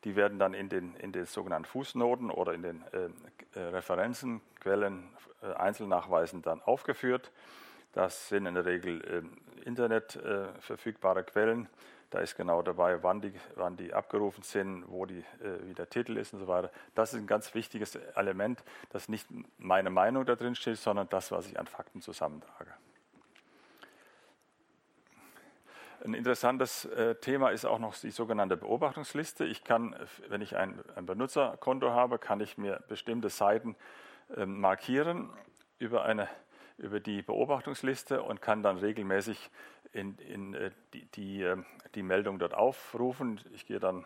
Die 0.04 0.16
werden 0.16 0.38
dann 0.38 0.54
in 0.54 0.68
den, 0.68 0.94
in 0.96 1.12
den 1.12 1.26
sogenannten 1.26 1.66
Fußnoten 1.66 2.30
oder 2.30 2.54
in 2.54 2.62
den 2.62 2.84
äh, 2.92 3.58
äh, 3.58 3.60
Referenzen, 3.60 4.40
Quellen, 4.60 5.08
äh, 5.42 5.52
Einzelnachweisen 5.54 6.42
dann 6.42 6.62
aufgeführt. 6.62 7.32
Das 7.92 8.28
sind 8.28 8.46
in 8.46 8.54
der 8.54 8.64
Regel 8.64 9.02
äh, 9.04 9.66
Internet 9.66 10.16
äh, 10.16 10.52
verfügbare 10.60 11.24
Quellen. 11.24 11.68
Da 12.10 12.20
ist 12.20 12.36
genau 12.36 12.62
dabei, 12.62 13.02
wann 13.02 13.20
die, 13.20 13.32
wann 13.56 13.76
die 13.76 13.92
abgerufen 13.92 14.42
sind, 14.42 14.84
wo 14.88 15.04
die, 15.04 15.18
äh, 15.18 15.66
wie 15.66 15.74
der 15.74 15.90
Titel 15.90 16.16
ist 16.16 16.32
und 16.32 16.40
so 16.40 16.48
weiter. 16.48 16.70
Das 16.94 17.12
ist 17.12 17.20
ein 17.20 17.26
ganz 17.26 17.54
wichtiges 17.54 17.96
Element, 17.96 18.62
dass 18.90 19.08
nicht 19.08 19.26
meine 19.58 19.90
Meinung 19.90 20.24
da 20.24 20.34
drin 20.34 20.54
steht, 20.54 20.78
sondern 20.78 21.08
das, 21.10 21.32
was 21.32 21.46
ich 21.46 21.58
an 21.58 21.66
Fakten 21.66 22.00
zusammentrage. 22.00 22.72
Ein 26.04 26.14
interessantes 26.14 26.84
äh, 26.84 27.16
Thema 27.16 27.50
ist 27.50 27.64
auch 27.64 27.80
noch 27.80 27.96
die 27.96 28.12
sogenannte 28.12 28.56
Beobachtungsliste. 28.56 29.44
Ich 29.44 29.64
kann, 29.64 29.96
wenn 30.28 30.40
ich 30.40 30.56
ein, 30.56 30.78
ein 30.94 31.06
Benutzerkonto 31.06 31.90
habe, 31.90 32.18
kann 32.18 32.40
ich 32.40 32.56
mir 32.56 32.80
bestimmte 32.86 33.30
Seiten 33.30 33.74
ähm, 34.36 34.60
markieren 34.60 35.30
über, 35.80 36.04
eine, 36.04 36.28
über 36.76 37.00
die 37.00 37.22
Beobachtungsliste 37.22 38.22
und 38.22 38.40
kann 38.40 38.62
dann 38.62 38.78
regelmäßig 38.78 39.50
in, 39.92 40.16
in, 40.18 40.54
äh, 40.54 40.70
die, 40.94 41.06
die, 41.06 41.42
ähm, 41.42 41.66
die 41.96 42.04
Meldung 42.04 42.38
dort 42.38 42.54
aufrufen. 42.54 43.40
Ich 43.52 43.66
gehe 43.66 43.80
dann 43.80 44.04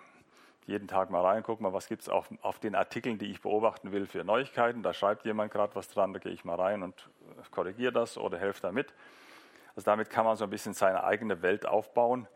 jeden 0.66 0.88
Tag 0.88 1.10
mal 1.10 1.20
rein, 1.20 1.42
gucke 1.42 1.62
mal, 1.62 1.74
was 1.74 1.88
gibt 1.88 2.02
es 2.02 2.08
auf, 2.08 2.30
auf 2.40 2.58
den 2.58 2.74
Artikeln, 2.74 3.18
die 3.18 3.30
ich 3.30 3.42
beobachten 3.42 3.92
will 3.92 4.06
für 4.06 4.24
Neuigkeiten. 4.24 4.82
Da 4.82 4.94
schreibt 4.94 5.26
jemand 5.26 5.52
gerade 5.52 5.74
was 5.74 5.88
dran, 5.88 6.14
da 6.14 6.20
gehe 6.20 6.32
ich 6.32 6.44
mal 6.46 6.54
rein 6.54 6.82
und 6.82 7.10
äh, 7.38 7.42
korrigiere 7.50 7.92
das 7.92 8.16
oder 8.16 8.38
helfe 8.38 8.62
damit. 8.62 8.94
Also 9.74 9.84
damit 9.86 10.10
kann 10.10 10.24
man 10.24 10.36
so 10.36 10.44
ein 10.44 10.50
bisschen 10.50 10.74
seine 10.74 11.04
eigene 11.04 11.42
Welt 11.42 11.66
aufbauen. 11.66 12.28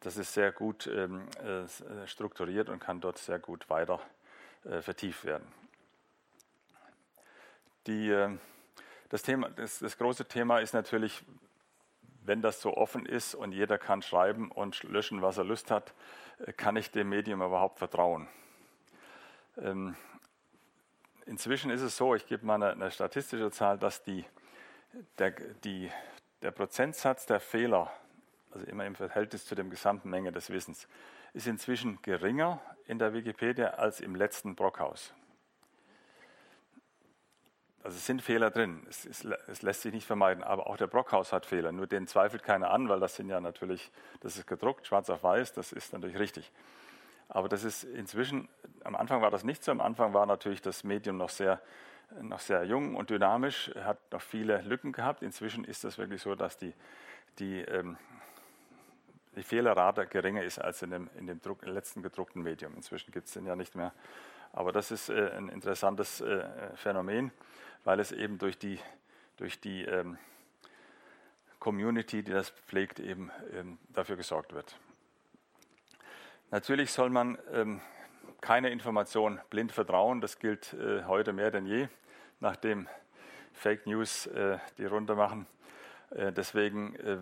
Das 0.00 0.16
ist 0.16 0.32
sehr 0.32 0.52
gut 0.52 0.86
ähm, 0.86 1.28
äh, 1.44 2.06
strukturiert 2.06 2.68
und 2.68 2.78
kann 2.78 3.00
dort 3.00 3.18
sehr 3.18 3.38
gut 3.38 3.68
weiter 3.68 4.00
äh, 4.64 4.80
vertieft 4.80 5.24
werden. 5.24 5.46
Die, 7.86 8.10
äh, 8.10 8.36
das, 9.08 9.22
Thema, 9.22 9.50
das, 9.50 9.80
das 9.80 9.98
große 9.98 10.26
Thema 10.26 10.60
ist 10.60 10.72
natürlich, 10.72 11.24
wenn 12.22 12.42
das 12.42 12.60
so 12.60 12.76
offen 12.76 13.06
ist 13.06 13.34
und 13.34 13.52
jeder 13.52 13.78
kann 13.78 14.02
schreiben 14.02 14.50
und 14.50 14.82
löschen, 14.84 15.22
was 15.22 15.38
er 15.38 15.44
Lust 15.44 15.70
hat, 15.70 15.94
äh, 16.46 16.52
kann 16.52 16.76
ich 16.76 16.90
dem 16.90 17.08
Medium 17.08 17.42
überhaupt 17.42 17.78
vertrauen? 17.78 18.28
Ähm, 19.56 19.96
inzwischen 21.26 21.70
ist 21.70 21.82
es 21.82 21.96
so, 21.96 22.14
ich 22.14 22.26
gebe 22.26 22.46
mal 22.46 22.54
eine, 22.54 22.70
eine 22.70 22.90
statistische 22.90 23.50
Zahl, 23.50 23.78
dass 23.78 24.02
die, 24.02 24.24
der, 25.18 25.32
die, 25.64 25.90
der 26.42 26.50
Prozentsatz 26.50 27.26
der 27.26 27.40
Fehler, 27.40 27.90
also 28.50 28.66
immer 28.66 28.86
im 28.86 28.94
Verhältnis 28.94 29.44
zu 29.44 29.54
der 29.54 29.64
gesamten 29.64 30.10
Menge 30.10 30.32
des 30.32 30.50
Wissens, 30.50 30.88
ist 31.34 31.46
inzwischen 31.46 32.00
geringer 32.02 32.60
in 32.86 32.98
der 32.98 33.12
Wikipedia 33.12 33.70
als 33.70 34.00
im 34.00 34.14
letzten 34.14 34.54
Brockhaus. 34.54 35.12
Also 37.82 37.96
es 37.96 38.06
sind 38.06 38.22
Fehler 38.22 38.50
drin, 38.50 38.84
es, 38.88 39.04
es, 39.06 39.24
es, 39.24 39.62
lässt 39.62 39.82
sich 39.82 39.92
nicht 39.92 40.06
vermeiden, 40.06 40.42
aber 40.42 40.66
auch 40.66 40.76
der 40.76 40.88
Brockhaus 40.88 41.32
hat 41.32 41.46
Fehler, 41.46 41.72
nur 41.72 41.86
den 41.86 42.06
zweifelt 42.06 42.42
keiner 42.42 42.70
an, 42.70 42.88
weil 42.88 43.00
das 43.00 43.16
sind 43.16 43.28
ja 43.28 43.40
natürlich, 43.40 43.90
das 44.20 44.36
ist 44.36 44.46
gedruckt, 44.46 44.86
schwarz 44.86 45.08
auf 45.10 45.22
weiß, 45.22 45.52
das 45.52 45.72
ist 45.72 45.92
natürlich 45.92 46.18
richtig. 46.18 46.52
Aber 47.28 47.48
das 47.48 47.62
ist 47.62 47.84
inzwischen, 47.84 48.48
am 48.84 48.96
Anfang 48.96 49.22
war 49.22 49.30
das 49.30 49.44
nicht 49.44 49.62
so, 49.62 49.70
am 49.70 49.80
Anfang 49.80 50.12
war 50.12 50.26
natürlich 50.26 50.60
das 50.60 50.82
Medium 50.82 51.16
noch 51.18 51.30
sehr, 51.30 51.60
noch 52.20 52.40
sehr 52.40 52.64
jung 52.64 52.94
und 52.96 53.10
dynamisch, 53.10 53.70
hat 53.76 53.98
noch 54.12 54.22
viele 54.22 54.62
Lücken 54.62 54.92
gehabt. 54.92 55.22
Inzwischen 55.22 55.64
ist 55.64 55.84
das 55.84 55.98
wirklich 55.98 56.22
so, 56.22 56.34
dass 56.34 56.56
die, 56.56 56.72
die, 57.38 57.60
ähm, 57.60 57.96
die 59.36 59.42
Fehlerrate 59.42 60.06
geringer 60.06 60.42
ist 60.42 60.58
als 60.58 60.82
in 60.82 60.90
dem, 60.90 61.10
in 61.18 61.26
dem 61.26 61.40
Druck, 61.40 61.64
letzten 61.66 62.02
gedruckten 62.02 62.42
Medium. 62.42 62.74
Inzwischen 62.74 63.12
gibt 63.12 63.28
es 63.28 63.34
den 63.34 63.46
ja 63.46 63.56
nicht 63.56 63.74
mehr. 63.74 63.92
Aber 64.52 64.72
das 64.72 64.90
ist 64.90 65.10
äh, 65.10 65.30
ein 65.36 65.48
interessantes 65.48 66.20
äh, 66.20 66.44
Phänomen 66.74 67.30
weil 67.84 68.00
es 68.00 68.12
eben 68.12 68.36
durch 68.36 68.58
die, 68.58 68.78
durch 69.38 69.60
die 69.60 69.84
ähm, 69.84 70.18
Community, 71.58 72.22
die 72.22 72.32
das 72.32 72.50
pflegt, 72.50 73.00
eben 73.00 73.30
ähm, 73.52 73.78
dafür 73.88 74.16
gesorgt 74.16 74.52
wird. 74.52 74.76
Natürlich 76.50 76.92
soll 76.92 77.10
man 77.10 77.38
ähm, 77.52 77.80
keine 78.40 78.70
Information 78.70 79.40
blind 79.50 79.72
vertrauen. 79.72 80.20
Das 80.20 80.38
gilt 80.38 80.74
äh, 80.74 81.04
heute 81.04 81.32
mehr 81.32 81.50
denn 81.50 81.66
je, 81.66 81.88
nachdem 82.40 82.88
Fake 83.52 83.86
News 83.86 84.26
äh, 84.26 84.58
die 84.78 84.86
Runde 84.86 85.14
machen. 85.14 85.46
Äh, 86.10 86.32
deswegen 86.32 86.94
äh, 86.96 87.18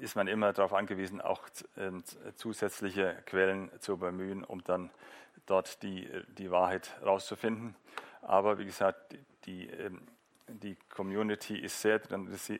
ist 0.00 0.16
man 0.16 0.28
immer 0.28 0.52
darauf 0.52 0.72
angewiesen, 0.72 1.20
auch 1.20 1.42
ähm, 1.76 2.04
zusätzliche 2.36 3.22
Quellen 3.26 3.70
zu 3.80 3.98
bemühen, 3.98 4.44
um 4.44 4.62
dann 4.64 4.90
dort 5.46 5.82
die, 5.82 6.08
die 6.38 6.50
Wahrheit 6.50 6.96
rauszufinden. 7.04 7.74
Aber 8.22 8.58
wie 8.58 8.64
gesagt, 8.64 9.16
die, 9.46 9.68
ähm, 9.68 10.06
die 10.46 10.76
Community 10.88 11.58
ist 11.58 11.80
sehr 11.80 12.00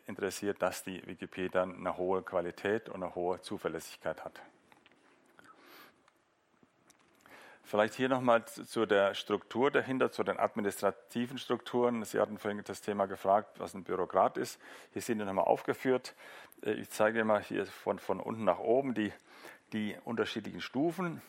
interessiert, 0.07 0.61
dass 0.61 0.83
die 0.83 1.07
Wikipedia 1.07 1.63
eine 1.63 1.97
hohe 1.97 2.23
Qualität 2.23 2.89
und 2.89 3.03
eine 3.03 3.15
hohe 3.15 3.41
Zuverlässigkeit 3.41 4.25
hat. 4.25 4.41
Vielleicht 7.71 7.95
hier 7.95 8.09
nochmal 8.09 8.45
zu 8.47 8.85
der 8.85 9.15
Struktur 9.15 9.71
dahinter, 9.71 10.11
zu 10.11 10.25
den 10.25 10.41
administrativen 10.41 11.39
Strukturen. 11.39 12.03
Sie 12.03 12.19
hatten 12.19 12.37
vorhin 12.37 12.61
das 12.65 12.81
Thema 12.81 13.07
gefragt, 13.07 13.61
was 13.61 13.75
ein 13.75 13.85
Bürokrat 13.85 14.39
ist. 14.39 14.61
Hier 14.93 15.03
sind 15.03 15.21
die 15.21 15.25
nochmal 15.25 15.45
aufgeführt. 15.45 16.17
Äh, 16.65 16.73
ich 16.73 16.91
zeige 16.91 17.25
mal 17.25 17.41
hier 17.41 17.65
von, 17.67 18.01
von 18.01 18.19
unten 18.19 18.43
nach 18.43 18.59
oben 18.59 18.95
die, 18.95 19.13
die 19.73 19.97
unterschiedlichen 20.05 20.61
Stufen. 20.61 21.23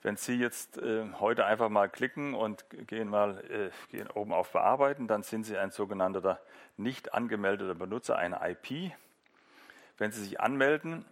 Wenn 0.00 0.16
Sie 0.16 0.36
jetzt 0.36 0.78
äh, 0.78 1.04
heute 1.20 1.44
einfach 1.44 1.68
mal 1.68 1.90
klicken 1.90 2.32
und 2.32 2.64
gehen 2.86 3.10
mal 3.10 3.44
äh, 3.50 3.94
gehen 3.94 4.08
oben 4.08 4.32
auf 4.32 4.50
Bearbeiten, 4.50 5.08
dann 5.08 5.22
sind 5.22 5.44
Sie 5.44 5.58
ein 5.58 5.72
sogenannter 5.72 6.40
nicht 6.78 7.12
angemeldeter 7.12 7.74
Benutzer, 7.74 8.16
eine 8.16 8.40
IP. 8.42 8.92
Wenn 9.98 10.10
Sie 10.10 10.24
sich 10.24 10.40
anmelden, 10.40 11.04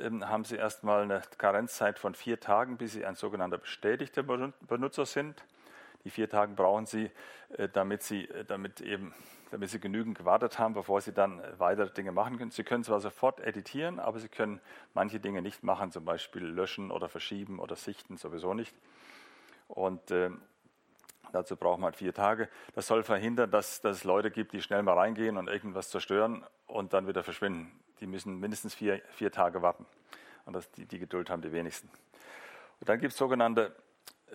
haben 0.00 0.44
Sie 0.44 0.56
erstmal 0.56 1.02
eine 1.02 1.22
Karenzzeit 1.38 1.98
von 1.98 2.14
vier 2.14 2.40
Tagen, 2.40 2.76
bis 2.76 2.92
Sie 2.92 3.04
ein 3.04 3.14
sogenannter 3.14 3.58
bestätigter 3.58 4.22
Benutzer 4.22 5.06
sind. 5.06 5.44
Die 6.04 6.10
vier 6.10 6.28
Tage 6.28 6.54
brauchen 6.54 6.86
Sie, 6.86 7.10
äh, 7.56 7.68
damit 7.68 8.02
Sie, 8.02 8.28
äh, 8.28 8.44
damit 8.44 8.80
eben 8.80 9.14
damit 9.54 9.70
Sie 9.70 9.78
genügend 9.78 10.18
gewartet 10.18 10.58
haben, 10.58 10.74
bevor 10.74 11.00
Sie 11.00 11.12
dann 11.12 11.38
äh, 11.38 11.58
weitere 11.58 11.90
Dinge 11.90 12.10
machen 12.10 12.38
können. 12.38 12.50
Sie 12.50 12.64
können 12.64 12.82
zwar 12.82 12.98
sofort 12.98 13.38
editieren, 13.40 14.00
aber 14.00 14.18
Sie 14.18 14.28
können 14.28 14.60
manche 14.94 15.20
Dinge 15.20 15.42
nicht 15.42 15.62
machen, 15.62 15.92
zum 15.92 16.04
Beispiel 16.04 16.44
löschen 16.44 16.90
oder 16.90 17.08
verschieben 17.08 17.60
oder 17.60 17.76
sichten 17.76 18.16
sowieso 18.16 18.52
nicht. 18.52 18.74
Und 19.68 20.10
äh, 20.10 20.30
dazu 21.32 21.56
braucht 21.56 21.78
man 21.78 21.86
halt 21.86 21.96
vier 21.96 22.12
Tage. 22.12 22.48
Das 22.74 22.88
soll 22.88 23.04
verhindern, 23.04 23.50
dass, 23.50 23.80
dass 23.80 23.98
es 23.98 24.04
Leute 24.04 24.32
gibt, 24.32 24.52
die 24.52 24.60
schnell 24.60 24.82
mal 24.82 24.98
reingehen 24.98 25.36
und 25.36 25.48
irgendwas 25.48 25.88
zerstören 25.88 26.44
und 26.66 26.92
dann 26.92 27.06
wieder 27.06 27.22
verschwinden. 27.22 27.70
Die 28.00 28.06
müssen 28.06 28.40
mindestens 28.40 28.74
vier, 28.74 29.00
vier 29.10 29.30
Tage 29.30 29.62
warten. 29.62 29.86
Und 30.44 30.54
das, 30.54 30.70
die, 30.72 30.86
die 30.86 30.98
Geduld 30.98 31.30
haben 31.30 31.42
die 31.42 31.52
wenigsten. 31.52 31.88
Und 32.80 32.88
dann 32.88 32.98
gibt 32.98 33.12
es 33.12 33.18
sogenannte 33.18 33.74
äh, 34.30 34.34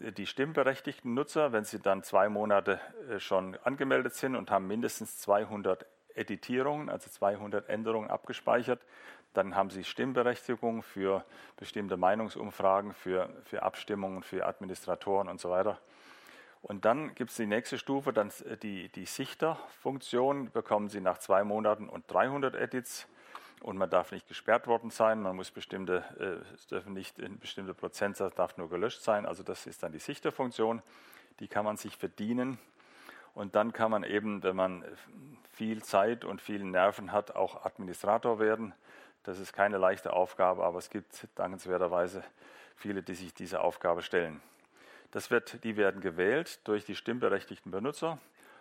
äh, 0.00 0.12
die 0.12 0.26
stimmberechtigten 0.26 1.14
Nutzer, 1.14 1.52
wenn 1.52 1.64
sie 1.64 1.80
dann 1.80 2.02
zwei 2.02 2.28
Monate 2.28 2.80
äh, 3.10 3.18
schon 3.18 3.56
angemeldet 3.64 4.14
sind 4.14 4.36
und 4.36 4.50
haben 4.50 4.66
mindestens 4.66 5.18
200 5.18 5.86
Editierungen, 6.14 6.90
also 6.90 7.08
200 7.08 7.68
Änderungen 7.68 8.10
abgespeichert, 8.10 8.80
dann 9.32 9.54
haben 9.54 9.70
sie 9.70 9.84
Stimmberechtigung 9.84 10.82
für 10.82 11.24
bestimmte 11.56 11.96
Meinungsumfragen, 11.96 12.92
für, 12.92 13.30
für 13.44 13.62
Abstimmungen, 13.62 14.22
für 14.22 14.46
Administratoren 14.46 15.28
und 15.28 15.40
so 15.40 15.48
weiter. 15.48 15.80
Und 16.62 16.84
dann 16.84 17.14
gibt 17.16 17.30
es 17.30 17.36
die 17.36 17.46
nächste 17.46 17.76
Stufe, 17.76 18.12
dann 18.12 18.32
äh, 18.48 18.56
die, 18.56 18.88
die 18.88 19.04
Sichterfunktion, 19.04 20.50
bekommen 20.52 20.88
Sie 20.88 21.00
nach 21.00 21.18
zwei 21.18 21.44
Monaten 21.44 21.88
und 21.88 22.10
300 22.10 22.54
Edits 22.54 23.08
und 23.60 23.76
man 23.76 23.90
darf 23.90 24.12
nicht 24.12 24.28
gesperrt 24.28 24.66
worden 24.66 24.90
sein, 24.90 25.20
man 25.22 25.36
muss 25.36 25.50
bestimmte, 25.50 26.04
äh, 26.18 26.54
es 26.54 26.66
dürfen 26.68 26.92
nicht 26.92 27.18
in 27.18 27.38
bestimmte 27.38 27.74
Prozentsatz 27.74 28.34
darf 28.34 28.56
nur 28.56 28.68
gelöscht 28.68 29.02
sein. 29.02 29.26
Also 29.26 29.42
das 29.42 29.66
ist 29.66 29.82
dann 29.82 29.92
die 29.92 29.98
Sichterfunktion, 29.98 30.82
die 31.40 31.48
kann 31.48 31.64
man 31.64 31.76
sich 31.76 31.96
verdienen. 31.96 32.58
Und 33.34 33.54
dann 33.54 33.72
kann 33.72 33.90
man 33.90 34.04
eben, 34.04 34.42
wenn 34.42 34.56
man 34.56 34.84
viel 35.52 35.82
Zeit 35.82 36.24
und 36.24 36.40
viele 36.42 36.64
Nerven 36.64 37.12
hat, 37.12 37.34
auch 37.34 37.64
Administrator 37.64 38.38
werden. 38.38 38.74
Das 39.22 39.38
ist 39.38 39.52
keine 39.52 39.78
leichte 39.78 40.12
Aufgabe, 40.12 40.64
aber 40.64 40.78
es 40.78 40.90
gibt 40.90 41.28
dankenswerterweise 41.36 42.22
viele, 42.76 43.02
die 43.02 43.14
sich 43.14 43.32
diese 43.32 43.60
Aufgabe 43.60 44.02
stellen. 44.02 44.42
Das 45.12 45.30
wird, 45.30 45.62
die 45.62 45.76
werden 45.76 46.00
gewählt 46.00 46.66
durch 46.66 46.86
die 46.86 46.96
stimmberechtigten 46.96 47.70
Benutzer 47.70 48.18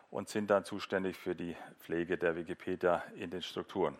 und 0.10 0.28
sind 0.28 0.52
dann 0.52 0.66
zuständig 0.66 1.18
für 1.18 1.34
die 1.34 1.56
Pflege 1.80 2.18
der 2.18 2.36
Wikipedia 2.36 3.04
in 3.16 3.32
den 3.32 3.42
Strukturen. 3.42 3.98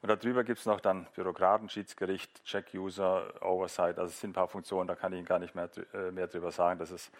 Und 0.00 0.08
darüber 0.08 0.42
gibt 0.42 0.58
es 0.58 0.64
noch 0.64 0.80
dann 0.80 1.06
Bürokraten, 1.14 1.68
Schiedsgericht, 1.68 2.42
Check-User, 2.44 3.42
Oversight. 3.42 3.98
Also 3.98 4.10
es 4.10 4.20
sind 4.20 4.30
ein 4.30 4.32
paar 4.32 4.48
Funktionen, 4.48 4.88
da 4.88 4.94
kann 4.94 5.12
ich 5.12 5.18
Ihnen 5.18 5.26
gar 5.26 5.38
nicht 5.38 5.54
mehr, 5.54 5.68
äh, 5.92 6.10
mehr 6.10 6.28
drüber 6.28 6.50
sagen. 6.50 6.78
Das 6.78 6.90
ist, 6.90 7.12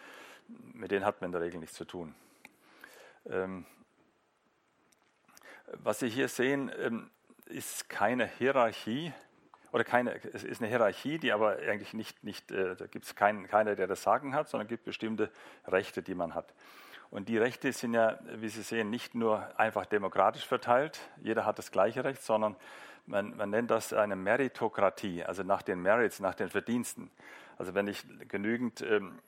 mit 0.47 0.89
denen 0.89 1.05
hat 1.05 1.21
man 1.21 1.27
in 1.27 1.33
der 1.33 1.41
Regel 1.41 1.59
nichts 1.59 1.75
zu 1.75 1.85
tun. 1.85 2.15
Ähm, 3.27 3.63
was 5.73 5.99
Sie 5.99 6.09
hier 6.09 6.29
sehen, 6.29 6.71
ähm, 6.79 7.11
ist 7.45 7.89
keine 7.89 8.25
Hierarchie 8.25 9.13
oder 9.71 9.83
keine, 9.83 10.15
es 10.33 10.43
ist 10.43 10.61
eine 10.61 10.69
Hierarchie, 10.69 11.17
die 11.17 11.31
aber 11.31 11.57
eigentlich 11.57 11.93
nicht, 11.93 12.23
nicht 12.23 12.51
äh, 12.51 12.75
da 12.75 12.87
gibt 12.87 13.05
es 13.05 13.15
keinen, 13.15 13.47
keiner, 13.47 13.75
der 13.75 13.87
das 13.87 14.03
Sagen 14.03 14.33
hat, 14.33 14.49
sondern 14.49 14.67
es 14.67 14.69
gibt 14.69 14.85
bestimmte 14.85 15.31
Rechte, 15.67 16.01
die 16.01 16.15
man 16.15 16.35
hat. 16.35 16.53
Und 17.09 17.29
die 17.29 17.37
Rechte 17.37 17.71
sind 17.71 17.93
ja, 17.93 18.19
wie 18.35 18.49
Sie 18.49 18.61
sehen, 18.61 18.89
nicht 18.89 19.15
nur 19.15 19.47
einfach 19.59 19.85
demokratisch 19.85 20.45
verteilt, 20.45 20.99
jeder 21.21 21.45
hat 21.45 21.57
das 21.57 21.71
gleiche 21.71 22.03
Recht, 22.03 22.21
sondern 22.21 22.55
man, 23.05 23.35
man, 23.37 23.49
nennt 23.49 23.71
das 23.71 23.93
eine 23.93 24.17
Meritokratie, 24.17 25.23
also 25.23 25.43
nach 25.43 25.61
den 25.61 25.81
Merits, 25.81 26.19
nach 26.19 26.35
den 26.35 26.49
Verdiensten. 26.49 27.09
Also 27.57 27.73
wenn 27.73 27.87
ich 27.87 28.05
genügend 28.27 28.81
ähm, 28.81 29.19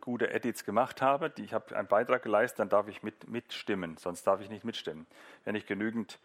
gute 0.00 0.30
Edits 0.30 0.64
gemacht 0.64 1.02
habe, 1.02 1.30
die, 1.30 1.44
ich 1.44 1.54
habe 1.54 1.76
einen 1.76 1.88
Beitrag 1.88 2.22
geleistet, 2.22 2.60
dann 2.60 2.68
darf 2.68 2.88
ich 2.88 3.02
mit, 3.02 3.28
mitstimmen, 3.28 3.96
sonst 3.96 4.26
darf 4.26 4.40
ich 4.40 4.50
nicht 4.50 4.64
mitstimmen. 4.64 5.06
Wenn 5.44 5.54
ich 5.54 5.66
genügend 5.66 6.18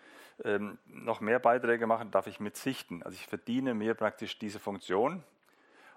ähm, 0.43 0.77
noch 0.87 1.21
mehr 1.21 1.39
Beiträge 1.39 1.87
mache, 1.87 2.05
darf 2.05 2.27
ich 2.27 2.39
mitsichten. 2.39 3.03
Also 3.03 3.15
ich 3.15 3.27
verdiene 3.27 3.73
mir 3.73 3.93
praktisch 3.93 4.39
diese 4.39 4.59
Funktion 4.59 5.23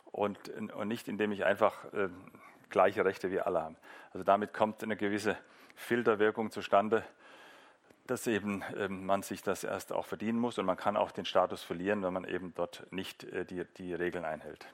und, 0.07 0.49
und 0.49 0.89
nicht, 0.89 1.09
indem 1.09 1.33
ich 1.33 1.45
einfach 1.45 1.85
ähm, 1.93 2.15
gleiche 2.71 3.05
Rechte 3.05 3.31
wie 3.31 3.41
alle 3.41 3.63
haben. 3.63 3.77
Also 4.13 4.25
damit 4.25 4.53
kommt 4.53 4.83
eine 4.83 4.97
gewisse 4.97 5.37
Filterwirkung 5.75 6.51
zustande, 6.51 7.05
dass 8.07 8.27
eben 8.27 8.63
ähm, 8.77 9.07
man 9.07 9.23
sich 9.23 9.43
das 9.43 9.65
erst 9.65 9.93
auch 9.93 10.07
verdienen 10.07 10.39
muss 10.39 10.59
und 10.59 10.67
man 10.67 10.77
kann 10.77 10.97
auch 10.97 11.11
den 11.11 11.25
Status 11.25 11.63
verlieren, 11.63 12.03
wenn 12.03 12.13
man 12.13 12.25
eben 12.25 12.53
dort 12.55 12.87
nicht 12.91 13.25
äh, 13.25 13.45
die, 13.45 13.65
die 13.77 13.95
Regeln 13.95 14.25
einhält. 14.25 14.67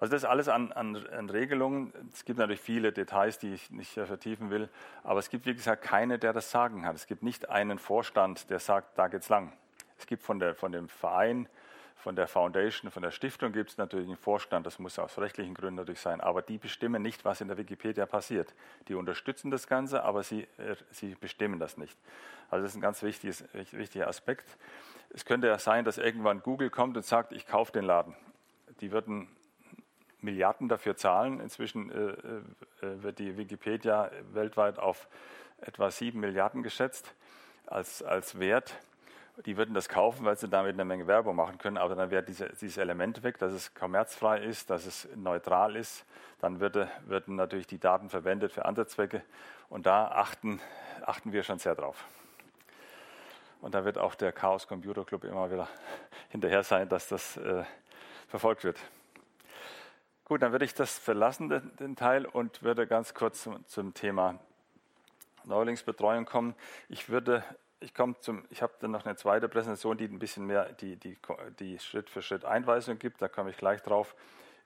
Also 0.00 0.12
das 0.12 0.22
ist 0.22 0.28
alles 0.28 0.48
an, 0.48 0.72
an, 0.72 0.96
an, 1.08 1.30
Regelungen. 1.30 1.92
Es 2.12 2.24
gibt 2.24 2.38
natürlich 2.38 2.60
viele 2.60 2.90
Details, 2.90 3.38
die 3.38 3.52
ich 3.52 3.70
nicht 3.70 3.92
vertiefen 3.92 4.50
will, 4.50 4.68
aber 5.04 5.20
es 5.20 5.28
gibt, 5.28 5.46
wie 5.46 5.54
gesagt, 5.54 5.82
keine, 5.82 6.18
der 6.18 6.32
das 6.32 6.50
Sagen 6.50 6.86
hat. 6.86 6.96
Es 6.96 7.06
gibt 7.06 7.22
nicht 7.22 7.50
einen 7.50 7.78
Vorstand, 7.78 8.48
der 8.50 8.58
sagt, 8.58 8.98
da 8.98 9.08
geht's 9.08 9.28
lang. 9.28 9.52
Es 9.98 10.06
gibt 10.06 10.22
von, 10.22 10.38
der, 10.38 10.54
von 10.54 10.72
dem 10.72 10.88
Verein 10.88 11.48
von 12.00 12.16
der 12.16 12.26
Foundation, 12.26 12.90
von 12.90 13.02
der 13.02 13.10
Stiftung 13.10 13.52
gibt 13.52 13.70
es 13.70 13.76
natürlich 13.76 14.06
einen 14.06 14.16
Vorstand, 14.16 14.66
das 14.66 14.78
muss 14.78 14.98
aus 14.98 15.18
rechtlichen 15.18 15.54
Gründen 15.54 15.76
natürlich 15.76 16.00
sein, 16.00 16.20
aber 16.20 16.42
die 16.42 16.58
bestimmen 16.58 17.02
nicht, 17.02 17.24
was 17.24 17.40
in 17.40 17.48
der 17.48 17.58
Wikipedia 17.58 18.06
passiert. 18.06 18.54
Die 18.88 18.94
unterstützen 18.94 19.50
das 19.50 19.66
Ganze, 19.66 20.02
aber 20.02 20.22
sie, 20.22 20.42
äh, 20.56 20.76
sie 20.90 21.14
bestimmen 21.14 21.60
das 21.60 21.76
nicht. 21.76 21.96
Also 22.48 22.62
das 22.62 22.72
ist 22.72 22.78
ein 22.78 22.80
ganz 22.80 23.02
wichtiges, 23.02 23.44
wichtiger 23.52 24.08
Aspekt. 24.08 24.56
Es 25.10 25.24
könnte 25.24 25.46
ja 25.46 25.58
sein, 25.58 25.84
dass 25.84 25.98
irgendwann 25.98 26.42
Google 26.42 26.70
kommt 26.70 26.96
und 26.96 27.04
sagt, 27.04 27.32
ich 27.32 27.46
kaufe 27.46 27.72
den 27.72 27.84
Laden. 27.84 28.16
Die 28.80 28.92
würden 28.92 29.28
Milliarden 30.22 30.68
dafür 30.68 30.96
zahlen. 30.96 31.40
Inzwischen 31.40 31.90
äh, 31.90 32.86
äh, 32.86 33.02
wird 33.02 33.18
die 33.18 33.36
Wikipedia 33.36 34.10
weltweit 34.32 34.78
auf 34.78 35.08
etwa 35.60 35.90
sieben 35.90 36.20
Milliarden 36.20 36.62
geschätzt 36.62 37.14
als, 37.66 38.02
als 38.02 38.38
Wert 38.38 38.74
die 39.46 39.56
würden 39.56 39.74
das 39.74 39.88
kaufen, 39.88 40.24
weil 40.24 40.36
sie 40.36 40.48
damit 40.48 40.74
eine 40.74 40.84
Menge 40.84 41.06
Werbung 41.06 41.36
machen 41.36 41.58
können, 41.58 41.78
aber 41.78 41.94
dann 41.94 42.10
wäre 42.10 42.22
diese, 42.22 42.48
dieses 42.60 42.76
Element 42.76 43.22
weg, 43.22 43.38
dass 43.38 43.52
es 43.52 43.74
kommerzfrei 43.74 44.40
ist, 44.40 44.70
dass 44.70 44.86
es 44.86 45.08
neutral 45.16 45.76
ist. 45.76 46.04
Dann 46.40 46.60
würde, 46.60 46.90
würden 47.06 47.36
natürlich 47.36 47.66
die 47.66 47.78
Daten 47.78 48.10
verwendet 48.10 48.52
für 48.52 48.64
andere 48.64 48.86
Zwecke 48.86 49.22
und 49.68 49.86
da 49.86 50.08
achten, 50.08 50.60
achten 51.02 51.32
wir 51.32 51.42
schon 51.42 51.58
sehr 51.58 51.74
drauf. 51.74 52.04
Und 53.60 53.74
da 53.74 53.84
wird 53.84 53.98
auch 53.98 54.14
der 54.14 54.32
Chaos 54.32 54.66
Computer 54.66 55.04
Club 55.04 55.24
immer 55.24 55.50
wieder 55.50 55.68
hinterher 56.30 56.62
sein, 56.62 56.88
dass 56.88 57.08
das 57.08 57.36
äh, 57.36 57.64
verfolgt 58.28 58.64
wird. 58.64 58.78
Gut, 60.30 60.42
dann 60.42 60.52
würde 60.52 60.64
ich 60.64 60.74
das 60.74 60.96
verlassen, 60.96 61.48
den, 61.48 61.76
den 61.80 61.96
Teil, 61.96 62.24
und 62.24 62.62
würde 62.62 62.86
ganz 62.86 63.14
kurz 63.14 63.42
zum, 63.42 63.66
zum 63.66 63.94
Thema 63.94 64.38
Neulingsbetreuung 65.42 66.24
kommen. 66.24 66.54
Ich 66.88 67.08
würde 67.08 67.42
ich 67.80 67.94
komme 67.94 68.14
zum, 68.20 68.44
ich 68.48 68.62
habe 68.62 68.72
dann 68.78 68.92
noch 68.92 69.04
eine 69.04 69.16
zweite 69.16 69.48
Präsentation, 69.48 69.98
die 69.98 70.04
ein 70.04 70.20
bisschen 70.20 70.46
mehr 70.46 70.72
die, 70.74 70.94
die, 70.94 71.18
die 71.58 71.80
Schritt 71.80 72.08
für 72.08 72.22
Schritt 72.22 72.44
Einweisung 72.44 73.00
gibt. 73.00 73.20
Da 73.20 73.26
komme 73.26 73.50
ich 73.50 73.56
gleich 73.56 73.82
drauf. 73.82 74.14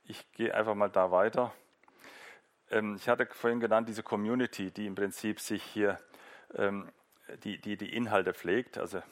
Ich 0.05 0.31
gehe 0.33 0.55
einfach 0.55 0.75
mal 0.75 0.91
da 0.91 1.11
weiter. 1.11 1.51
Ähm, 2.71 2.97
ich 2.97 3.09
hatte 3.09 3.27
vorhin 3.33 3.59
genannt 3.59 3.89
diese 3.89 4.03
Community, 4.03 4.71
die 4.71 4.87
im 4.87 4.95
Prinzip 4.95 5.41
sich 5.41 5.63
hier 5.63 5.97
ähm, 6.57 6.91
die, 7.43 7.59
die, 7.59 7.79
die 7.79 7.97
Inhalte 7.97 8.35
pflegt, 8.35 8.77
also 8.77 9.03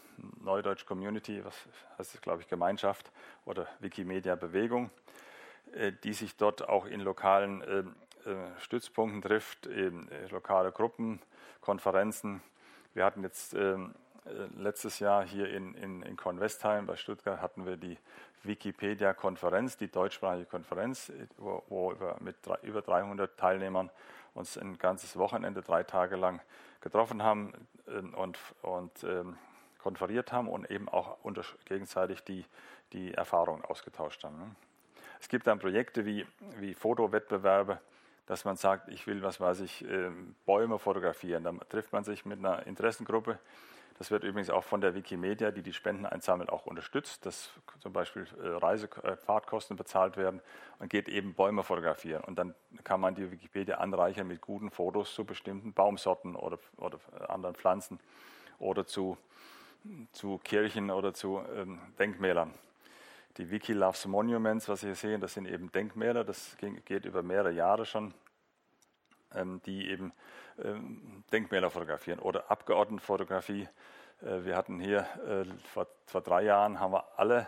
Neudeutsch 0.43 0.85
Community, 0.85 1.43
was 1.47 1.57
heißt 1.97 2.13
das, 2.13 2.21
glaube 2.21 2.43
ich, 2.43 2.49
Gemeinschaft 2.49 3.11
oder 3.47 3.67
Wikimedia 3.81 4.35
Bewegung, 4.35 4.91
die 6.05 6.13
sich 6.13 6.37
dort 6.37 6.69
auch 6.69 6.87
in 6.87 7.01
lokalen 7.01 7.63
äh, 7.63 7.85
äh, 8.29 8.61
Stützpunkten 8.61 9.23
trifft, 9.23 9.67
äh, 9.67 9.91
lokale 10.31 10.71
Gruppen, 10.71 11.21
Konferenzen, 11.61 12.43
wir 12.95 13.05
hatten 13.05 13.23
jetzt 13.23 13.55
ähm, 13.55 13.95
äh, 14.27 14.31
letztes 14.57 14.99
Jahr 14.99 15.25
hier 15.27 15.49
in, 15.51 15.75
in, 15.75 16.03
in 16.03 16.17
Kornwestheim 16.17 16.87
bei 16.87 16.97
Stuttgart 16.97 17.41
hatten 17.41 17.67
wir 17.67 17.77
die 17.77 17.97
Wikipedia-Konferenz, 18.45 19.77
die 19.77 19.91
deutschsprachige 19.91 20.47
Konferenz, 20.47 21.11
wo, 21.39 21.63
wo 21.69 21.91
wir 21.99 22.17
mit 22.21 22.37
drei, 22.43 22.57
über 22.63 22.83
300 22.83 23.37
Teilnehmern 23.37 23.91
uns 24.35 24.57
ein 24.57 24.79
ganzes 24.79 25.17
Wochenende, 25.17 25.63
drei 25.63 25.83
Tage 25.83 26.17
lang 26.17 26.41
getroffen 26.81 27.23
haben 27.23 27.53
ähm, 27.89 28.15
und, 28.15 28.39
und 28.63 29.05
ähm, 29.05 29.37
konferiert 29.79 30.33
haben 30.33 30.49
und 30.49 30.71
eben 30.71 30.89
auch 30.89 31.19
gegenseitig 31.65 32.23
die, 32.25 32.45
die 32.93 33.15
Erfahrungen 33.15 33.65
ausgetauscht 33.65 34.23
haben. 34.23 34.39
Ne? 34.39 34.55
Es 35.23 35.29
gibt 35.29 35.47
dann 35.47 35.61
Projekte 35.61 36.05
wie, 36.05 36.27
wie 36.59 36.75
Fotowettbewerbe, 36.75 37.81
dass 38.27 38.45
man 38.45 38.57
sagt, 38.57 38.89
ich 38.89 39.07
will, 39.07 39.23
was 39.23 39.41
weiß 39.41 39.61
ich, 39.61 39.89
ähm, 39.89 40.35
Bäume 40.47 40.81
fotografieren. 40.81 41.45
Dann 41.45 41.61
trifft 41.69 41.93
man 41.93 42.03
sich 42.03 42.27
mit 42.27 42.41
einer 42.41 42.67
Interessengruppe. 42.67 43.39
Das 43.99 44.11
wird 44.11 44.25
übrigens 44.25 44.51
auch 44.51 44.65
von 44.65 44.81
der 44.81 44.97
Wikimedia, 44.97 45.53
die 45.53 45.63
die 45.63 45.73
Spenden 45.73 46.07
einsammelt, 46.07 46.51
auch 46.51 46.67
unterstützt, 46.67 47.25
dass 47.25 47.53
zum 47.79 47.93
Beispiel 47.93 48.27
äh, 48.43 48.49
Reisefahrtkosten 48.49 49.77
äh, 49.77 49.79
bezahlt 49.79 50.17
werden 50.17 50.41
und 50.81 50.91
geht 50.91 51.09
eben 51.09 51.35
Bäume 51.35 51.63
fotografieren. 51.63 52.25
Und 52.25 52.37
dann 52.37 52.53
kann 52.83 53.01
man 53.01 53.15
die 53.15 53.31
Wikipedia 53.31 53.77
anreichern 53.77 54.27
mit 54.27 54.41
guten 54.41 54.73
Fotos 54.73 55.15
zu 55.15 55.25
bestimmten 55.25 55.73
Baumsorten 55.73 56.35
oder, 56.35 56.59
oder 56.79 56.99
anderen 57.31 57.55
Pflanzen 57.55 58.01
oder 58.59 58.87
zu, 58.89 59.17
zu 60.11 60.39
Kirchen 60.39 60.91
oder 60.91 61.15
zu 61.15 61.41
ähm, 61.55 61.79
Denkmälern. 62.01 62.53
Die 63.39 63.51
Wiki 63.51 63.73
Loves 63.73 64.07
Monuments, 64.07 64.69
was 64.69 64.81
Sie 64.81 64.89
hier 64.89 64.95
sehen, 64.95 65.21
das 65.23 65.33
sind 65.33 65.47
eben 65.47 65.73
Denkmäler, 65.73 66.23
das 66.23 66.55
geht 66.59 67.07
über 67.07 67.23
mehrere 67.23 67.51
Jahre 67.51 67.87
schon, 67.87 68.13
ähm, 69.35 69.63
die 69.65 69.89
eben 69.89 70.13
ähm, 70.63 71.25
Denkmäler 71.33 71.71
fotografieren 71.71 72.19
oder 72.19 72.51
Abgeordnetenfotografie. 72.51 73.69
Äh, 74.21 74.45
wir 74.45 74.55
hatten 74.55 74.79
hier 74.81 75.07
äh, 75.27 75.45
vor, 75.73 75.87
vor 76.05 76.21
drei 76.21 76.43
Jahren 76.43 76.79
haben 76.79 76.93
wir 76.93 77.07
alle 77.17 77.47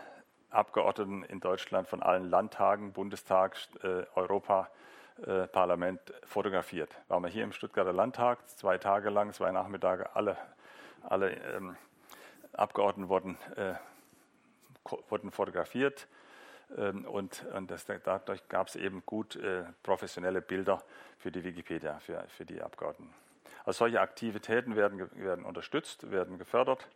Abgeordneten 0.49 1.23
in 1.23 1.39
Deutschland 1.39 1.87
von 1.87 2.01
allen 2.01 2.31
Landtagen, 2.31 2.91
Bundestag, 2.91 3.55
äh, 3.83 4.05
Europaparlament 4.15 6.01
fotografiert. 6.23 6.95
Waren 7.09 7.21
wir 7.21 7.29
hier 7.29 7.43
im 7.43 7.51
Stuttgarter 7.51 7.93
Landtag, 7.93 8.49
zwei 8.49 8.79
Tage 8.79 9.11
lang, 9.11 9.33
zwei 9.33 9.51
Nachmittage, 9.51 10.15
alle, 10.15 10.35
alle 11.03 11.29
ähm, 11.29 11.77
Abgeordneten 12.53 13.09
wurden 13.09 13.37
äh, 13.55 13.75
wurden 15.09 15.31
fotografiert 15.31 16.07
ähm, 16.77 17.05
und, 17.05 17.45
und 17.53 17.69
das, 17.71 17.85
dadurch 17.85 18.47
gab 18.49 18.67
es 18.67 18.75
eben 18.75 19.03
gut 19.05 19.35
äh, 19.35 19.63
professionelle 19.83 20.41
Bilder 20.41 20.83
für 21.19 21.31
die 21.31 21.43
Wikipedia, 21.43 21.99
für, 21.99 22.23
für 22.29 22.45
die 22.45 22.61
Abgeordneten. 22.61 23.13
Also 23.65 23.79
solche 23.79 24.01
Aktivitäten 24.01 24.75
werden, 24.75 25.09
werden 25.15 25.45
unterstützt, 25.45 26.11
werden 26.11 26.37
gefördert. 26.37 26.87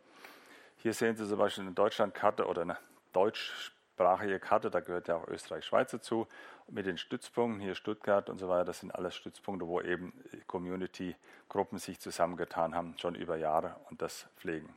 Hier 0.78 0.94
sehen 0.94 1.16
Sie 1.16 1.26
zum 1.28 1.38
Beispiel 1.38 1.64
eine 1.64 1.74
Deutschlandkarte 1.74 2.46
oder 2.46 2.62
eine 2.62 2.78
deutschsprachige 3.12 4.38
Karte, 4.38 4.70
da 4.70 4.80
gehört 4.80 5.08
ja 5.08 5.16
auch 5.16 5.26
Österreich-Schweiz 5.26 5.90
dazu, 5.90 6.26
mit 6.68 6.86
den 6.86 6.96
Stützpunkten, 6.96 7.60
hier 7.60 7.74
Stuttgart 7.74 8.30
und 8.30 8.38
so 8.38 8.48
weiter, 8.48 8.66
das 8.66 8.80
sind 8.80 8.94
alles 8.94 9.16
Stützpunkte, 9.16 9.66
wo 9.66 9.80
eben 9.80 10.12
Community-Gruppen 10.46 11.78
sich 11.78 11.98
zusammengetan 11.98 12.74
haben, 12.74 12.96
schon 12.98 13.16
über 13.16 13.36
Jahre 13.36 13.76
und 13.90 14.00
das 14.00 14.28
pflegen 14.36 14.72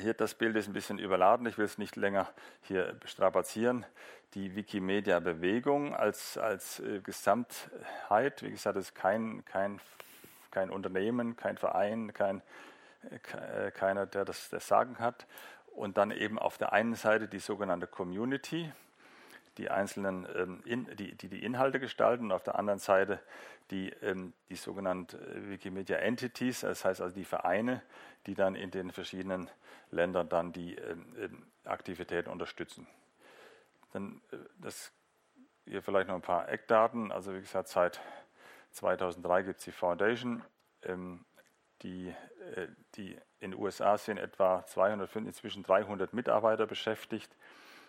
hier 0.00 0.14
das 0.14 0.34
Bild 0.34 0.56
ist 0.56 0.66
ein 0.66 0.72
bisschen 0.72 0.98
überladen, 0.98 1.46
ich 1.46 1.58
will 1.58 1.64
es 1.64 1.78
nicht 1.78 1.96
länger 1.96 2.28
hier 2.62 2.96
strapazieren. 3.04 3.86
Die 4.34 4.56
Wikimedia-Bewegung 4.56 5.94
als, 5.94 6.36
als 6.36 6.80
äh, 6.80 7.00
Gesamtheit, 7.00 8.42
wie 8.42 8.50
gesagt, 8.50 8.76
ist 8.76 8.94
kein, 8.94 9.44
kein, 9.44 9.80
kein 10.50 10.70
Unternehmen, 10.70 11.36
kein 11.36 11.56
Verein, 11.56 12.12
kein, 12.12 12.42
äh, 13.10 13.70
keiner, 13.70 14.06
der 14.06 14.24
das, 14.24 14.48
das 14.48 14.66
Sagen 14.66 14.98
hat. 14.98 15.26
Und 15.66 15.96
dann 15.96 16.10
eben 16.10 16.38
auf 16.38 16.58
der 16.58 16.72
einen 16.72 16.94
Seite 16.94 17.28
die 17.28 17.38
sogenannte 17.38 17.86
Community, 17.86 18.72
die 19.58 19.70
einzelnen, 19.70 20.26
ähm, 20.34 20.62
in, 20.64 20.84
die, 20.96 21.14
die, 21.14 21.28
die 21.28 21.44
Inhalte 21.44 21.80
gestalten, 21.80 22.26
und 22.26 22.32
auf 22.32 22.42
der 22.42 22.58
anderen 22.58 22.78
Seite 22.78 23.20
die, 23.70 23.90
ähm, 24.02 24.32
die 24.48 24.56
sogenannten 24.56 25.16
äh, 25.16 25.50
Wikimedia 25.50 25.96
Entities, 25.98 26.60
das 26.60 26.84
heißt 26.84 27.00
also 27.00 27.14
die 27.14 27.24
Vereine, 27.24 27.82
die 28.26 28.34
dann 28.34 28.54
in 28.54 28.70
den 28.70 28.90
verschiedenen 28.90 29.50
Ländern 29.90 30.28
dann 30.28 30.52
die 30.52 30.74
ähm, 30.76 31.14
ähm 31.18 31.46
Aktivitäten 31.64 32.28
unterstützen. 32.28 32.86
Dann 33.92 34.20
äh, 34.32 34.36
das 34.58 34.92
hier 35.64 35.82
vielleicht 35.82 36.08
noch 36.08 36.14
ein 36.14 36.22
paar 36.22 36.48
Eckdaten. 36.48 37.10
Also 37.10 37.34
wie 37.34 37.40
gesagt, 37.40 37.68
seit 37.68 38.00
2003 38.72 39.42
gibt 39.44 39.58
es 39.60 39.64
die 39.64 39.72
Foundation. 39.72 40.42
Ähm, 40.82 41.24
die, 41.82 42.08
äh, 42.54 42.68
die 42.96 43.16
in 43.40 43.52
den 43.52 43.60
USA 43.60 43.96
sind 43.98 44.18
etwa 44.18 44.64
205, 44.66 45.26
inzwischen 45.26 45.62
300 45.62 46.12
Mitarbeiter 46.12 46.66
beschäftigt. 46.66 47.34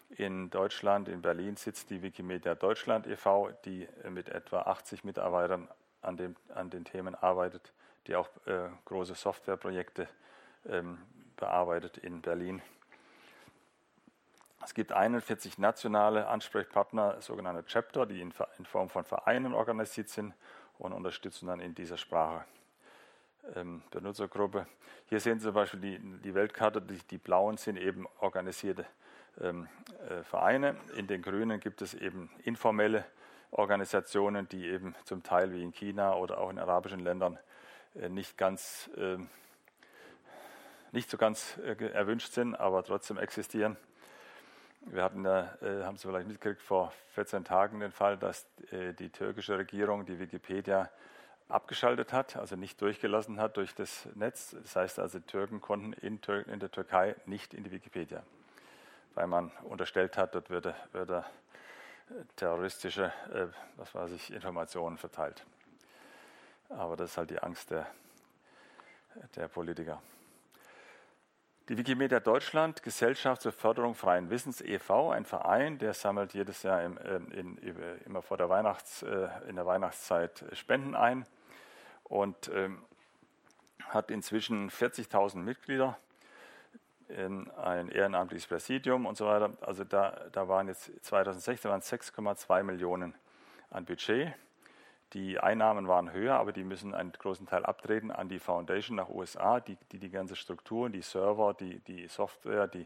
In 0.09 0.49
Deutschland, 0.49 1.09
in 1.09 1.21
Berlin 1.21 1.55
sitzt 1.57 1.89
die 1.89 2.01
Wikimedia 2.01 2.55
Deutschland 2.55 3.07
e.V., 3.07 3.49
die 3.65 3.87
mit 4.09 4.29
etwa 4.29 4.61
80 4.61 5.03
Mitarbeitern 5.03 5.67
an, 6.01 6.15
dem, 6.15 6.35
an 6.53 6.69
den 6.69 6.85
Themen 6.85 7.15
arbeitet, 7.15 7.73
die 8.07 8.15
auch 8.15 8.29
äh, 8.45 8.69
große 8.85 9.15
Softwareprojekte 9.15 10.07
ähm, 10.67 10.99
bearbeitet 11.35 11.97
in 11.97 12.21
Berlin. 12.21 12.61
Es 14.63 14.73
gibt 14.73 14.91
41 14.91 15.57
nationale 15.57 16.27
Ansprechpartner, 16.27 17.21
sogenannte 17.21 17.65
Chapter, 17.65 18.05
die 18.05 18.21
in, 18.21 18.33
in 18.57 18.65
Form 18.65 18.89
von 18.89 19.03
Vereinen 19.03 19.53
organisiert 19.53 20.09
sind 20.09 20.33
und 20.77 20.93
unterstützen 20.93 21.47
dann 21.47 21.59
in 21.59 21.75
dieser 21.75 21.97
Sprache. 21.97 22.45
Ähm, 23.55 23.83
Benutzergruppe. 23.91 24.65
Hier 25.07 25.19
sehen 25.19 25.39
Sie 25.39 25.45
zum 25.45 25.53
Beispiel 25.53 25.79
die, 25.79 25.99
die 25.99 26.33
Weltkarte, 26.33 26.81
die, 26.81 26.97
die, 27.09 27.17
blauen 27.17 27.57
sind 27.57 27.77
eben 27.77 28.07
organisierte 28.19 28.83
äh, 28.83 29.04
Vereine. 30.23 30.77
In 30.95 31.07
den 31.07 31.21
grünen 31.21 31.59
gibt 31.59 31.81
es 31.81 31.93
eben 31.93 32.29
informelle 32.43 33.05
Organisationen, 33.51 34.47
die 34.49 34.65
eben 34.65 34.95
zum 35.03 35.23
Teil 35.23 35.51
wie 35.53 35.61
in 35.61 35.73
China 35.73 36.15
oder 36.15 36.39
auch 36.39 36.49
in 36.49 36.59
arabischen 36.59 36.99
Ländern 36.99 37.38
äh, 37.95 38.09
nicht 38.09 38.38
ganz 38.38 38.89
ähm, 38.97 39.29
nicht 40.95 41.09
so 41.09 41.17
ganz 41.17 41.59
äh, 41.63 41.75
erwünscht 41.91 42.31
sind, 42.31 42.55
aber 42.55 42.83
trotzdem 42.83 43.17
existieren. 43.17 43.77
Wir 44.81 45.03
hatten, 45.03 45.25
äh, 45.25 45.45
haben 45.83 45.97
Sie 45.97 46.07
vielleicht 46.07 46.27
mitgekriegt, 46.27 46.61
vor 46.61 46.93
14 47.13 47.43
Tagen 47.43 47.79
den 47.79 47.91
Fall, 47.91 48.17
dass 48.17 48.47
äh, 48.71 48.93
die 48.93 49.09
türkische 49.09 49.57
Regierung 49.57 50.05
die 50.05 50.19
Wikipedia 50.19 50.89
abgeschaltet 51.49 52.13
hat, 52.13 52.38
also 52.38 52.55
nicht 52.55 52.81
durchgelassen 52.81 53.39
hat 53.39 53.57
durch 53.57 53.75
das 53.75 54.07
Netz. 54.15 54.55
Das 54.61 54.75
heißt 54.75 54.99
also, 54.99 55.19
Türken 55.19 55.59
konnten 55.59 55.93
in, 55.93 56.21
Tür 56.21 56.47
in 56.47 56.59
der 56.59 56.71
Türkei 56.71 57.15
nicht 57.25 57.53
in 57.53 57.63
die 57.63 57.71
Wikipedia, 57.71 58.23
weil 59.16 59.28
man 59.28 59.51
unterstellt 59.63 60.18
hat, 60.18 60.36
dort 60.36 60.49
würde, 60.49 60.76
würde 60.91 61.26
terroristische, 62.36 63.11
äh, 63.34 63.47
was 63.78 63.95
weiß 63.95 64.11
ich, 64.11 64.32
Informationen 64.32 64.97
verteilt. 64.97 65.43
Aber 66.70 66.95
das 66.95 67.11
ist 67.11 67.18
halt 67.18 67.30
die 67.32 67.39
Angst 67.39 67.72
der, 67.72 67.88
der 69.36 69.47
Politiker. 69.47 70.01
Die 71.68 71.78
Wikimedia 71.78 72.20
Deutschland, 72.20 72.84
Gesellschaft 72.84 73.41
zur 73.41 73.51
Förderung 73.51 73.95
freien 73.95 74.30
Wissens 74.30 74.61
e.V., 74.61 75.09
ein 75.09 75.26
Verein, 75.26 75.80
der 75.80 75.95
sammelt 75.95 76.36
jedes 76.36 76.61
Jahr 76.61 76.84
im, 76.84 76.99
ähm, 77.03 77.32
in, 77.32 77.57
in, 77.57 78.01
immer 78.05 78.22
vor 78.22 78.38
der 78.38 78.49
Weihnachts, 78.49 79.01
äh, 79.01 79.30
in 79.47 79.55
der 79.55 79.66
Weihnachtszeit 79.66 80.45
Spenden 80.53 80.93
ein 80.93 81.26
und 82.03 82.51
ähm, 82.53 82.84
hat 83.89 84.11
inzwischen 84.11 84.70
40.000 84.70 85.38
Mitglieder, 85.38 85.97
ähm, 87.09 87.49
ein 87.57 87.89
ehrenamtliches 87.89 88.47
Präsidium 88.47 89.05
und 89.05 89.17
so 89.17 89.27
weiter. 89.27 89.51
Also 89.61 89.83
da, 89.83 90.25
da 90.31 90.47
waren 90.47 90.67
jetzt 90.67 90.91
2016 91.03 91.69
waren 91.69 91.81
6,2 91.81 92.63
Millionen 92.63 93.13
an 93.69 93.85
Budget. 93.85 94.33
Die 95.13 95.39
Einnahmen 95.39 95.87
waren 95.87 96.11
höher, 96.11 96.35
aber 96.35 96.51
die 96.51 96.63
müssen 96.63 96.93
einen 96.93 97.11
großen 97.11 97.45
Teil 97.45 97.65
abtreten 97.65 98.11
an 98.11 98.27
die 98.27 98.39
Foundation 98.39 98.97
nach 98.97 99.09
USA, 99.09 99.59
die 99.59 99.77
die, 99.91 99.99
die 99.99 100.09
ganze 100.09 100.35
Struktur, 100.35 100.89
die 100.89 101.01
Server, 101.01 101.53
die, 101.53 101.79
die 101.79 102.07
Software, 102.07 102.67
die, 102.67 102.85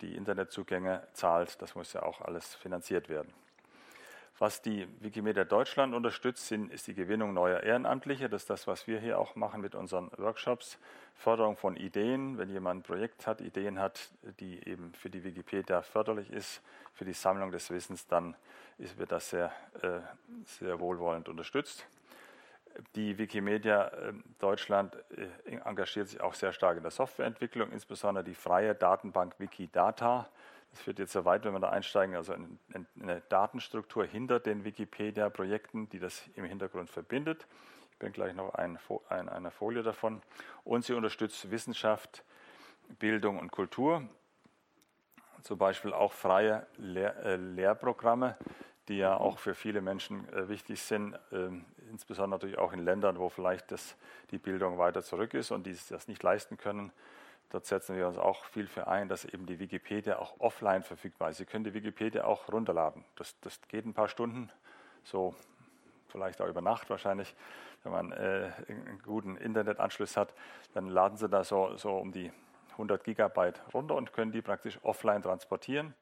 die 0.00 0.14
Internetzugänge 0.14 1.06
zahlt. 1.12 1.60
Das 1.62 1.74
muss 1.74 1.92
ja 1.92 2.02
auch 2.02 2.20
alles 2.20 2.54
finanziert 2.54 3.08
werden. 3.08 3.32
Was 4.40 4.62
die 4.62 4.88
Wikimedia 5.00 5.44
Deutschland 5.44 5.94
unterstützt, 5.94 6.46
sind, 6.46 6.72
ist 6.72 6.86
die 6.86 6.94
Gewinnung 6.94 7.34
neuer 7.34 7.60
Ehrenamtliche. 7.60 8.30
Das 8.30 8.44
ist 8.44 8.48
das, 8.48 8.66
was 8.66 8.86
wir 8.86 8.98
hier 8.98 9.18
auch 9.18 9.36
machen 9.36 9.60
mit 9.60 9.74
unseren 9.74 10.10
Workshops. 10.16 10.78
Förderung 11.14 11.58
von 11.58 11.76
Ideen. 11.76 12.38
Wenn 12.38 12.48
jemand 12.48 12.80
ein 12.80 12.82
Projekt 12.82 13.26
hat, 13.26 13.42
Ideen 13.42 13.78
hat, 13.78 14.10
die 14.40 14.66
eben 14.66 14.94
für 14.94 15.10
die 15.10 15.24
Wikipedia 15.24 15.82
förderlich 15.82 16.32
ist, 16.32 16.62
für 16.94 17.04
die 17.04 17.12
Sammlung 17.12 17.52
des 17.52 17.70
Wissens, 17.70 18.06
dann 18.06 18.34
ist, 18.78 18.96
wird 18.96 19.12
das 19.12 19.28
sehr, 19.28 19.52
äh, 19.82 20.00
sehr 20.46 20.80
wohlwollend 20.80 21.28
unterstützt. 21.28 21.86
Die 22.94 23.18
Wikimedia 23.18 23.92
ähm, 23.92 24.24
Deutschland 24.38 24.96
äh, 25.44 25.56
engagiert 25.66 26.08
sich 26.08 26.22
auch 26.22 26.32
sehr 26.32 26.54
stark 26.54 26.78
in 26.78 26.82
der 26.82 26.92
Softwareentwicklung, 26.92 27.70
insbesondere 27.72 28.24
die 28.24 28.34
freie 28.34 28.74
Datenbank 28.74 29.34
Wikidata 29.38 30.30
das 30.70 30.80
führt 30.80 30.98
jetzt 30.98 31.12
so 31.12 31.24
weit, 31.24 31.44
wenn 31.44 31.52
wir 31.52 31.60
da 31.60 31.70
einsteigen, 31.70 32.14
also 32.14 32.32
eine 32.32 33.20
Datenstruktur 33.28 34.04
hinter 34.04 34.38
den 34.38 34.64
Wikipedia-Projekten, 34.64 35.88
die 35.88 35.98
das 35.98 36.22
im 36.36 36.44
Hintergrund 36.44 36.90
verbindet. 36.90 37.46
Ich 37.92 37.98
bin 37.98 38.12
gleich 38.12 38.34
noch 38.34 38.54
ein, 38.54 38.78
ein, 39.08 39.28
eine 39.28 39.50
Folie 39.50 39.82
davon. 39.82 40.22
Und 40.64 40.84
sie 40.84 40.94
unterstützt 40.94 41.50
Wissenschaft, 41.50 42.24
Bildung 42.98 43.38
und 43.38 43.50
Kultur, 43.50 44.08
zum 45.42 45.58
Beispiel 45.58 45.92
auch 45.92 46.12
freie 46.12 46.66
Lehr 46.76 47.16
äh, 47.24 47.36
Lehrprogramme, 47.36 48.36
die 48.88 48.98
ja 48.98 49.16
auch 49.16 49.38
für 49.38 49.54
viele 49.54 49.80
Menschen 49.80 50.28
äh, 50.32 50.48
wichtig 50.48 50.82
sind, 50.82 51.14
äh, 51.32 51.50
insbesondere 51.90 52.38
natürlich 52.38 52.58
auch 52.58 52.72
in 52.72 52.84
Ländern, 52.84 53.18
wo 53.18 53.28
vielleicht 53.28 53.72
das, 53.72 53.96
die 54.30 54.38
Bildung 54.38 54.78
weiter 54.78 55.02
zurück 55.02 55.34
ist 55.34 55.50
und 55.50 55.66
die 55.66 55.76
das 55.88 56.08
nicht 56.08 56.22
leisten 56.22 56.56
können. 56.56 56.92
Dort 57.50 57.66
setzen 57.66 57.96
wir 57.96 58.06
uns 58.06 58.16
auch 58.16 58.44
viel 58.44 58.68
für 58.68 58.86
ein, 58.86 59.08
dass 59.08 59.24
eben 59.24 59.44
die 59.44 59.58
Wikipedia 59.58 60.18
auch 60.18 60.38
offline 60.38 60.82
verfügbar 60.82 61.30
ist. 61.30 61.38
Sie 61.38 61.44
können 61.44 61.64
die 61.64 61.74
Wikipedia 61.74 62.24
auch 62.24 62.50
runterladen. 62.50 63.04
Das, 63.16 63.38
das 63.40 63.60
geht 63.68 63.84
ein 63.84 63.92
paar 63.92 64.08
Stunden, 64.08 64.50
so 65.02 65.34
vielleicht 66.08 66.40
auch 66.40 66.46
über 66.46 66.60
Nacht 66.60 66.88
wahrscheinlich. 66.90 67.34
Wenn 67.82 67.92
man 67.92 68.12
äh, 68.12 68.52
einen 68.68 69.00
guten 69.02 69.36
Internetanschluss 69.36 70.16
hat, 70.16 70.32
dann 70.74 70.88
laden 70.88 71.16
Sie 71.16 71.28
da 71.28 71.42
so, 71.42 71.76
so 71.76 71.96
um 71.96 72.12
die 72.12 72.32
100 72.72 73.02
Gigabyte 73.02 73.60
runter 73.74 73.96
und 73.96 74.12
können 74.12 74.30
die 74.30 74.42
praktisch 74.42 74.78
offline 74.82 75.22
transportieren. 75.22 75.94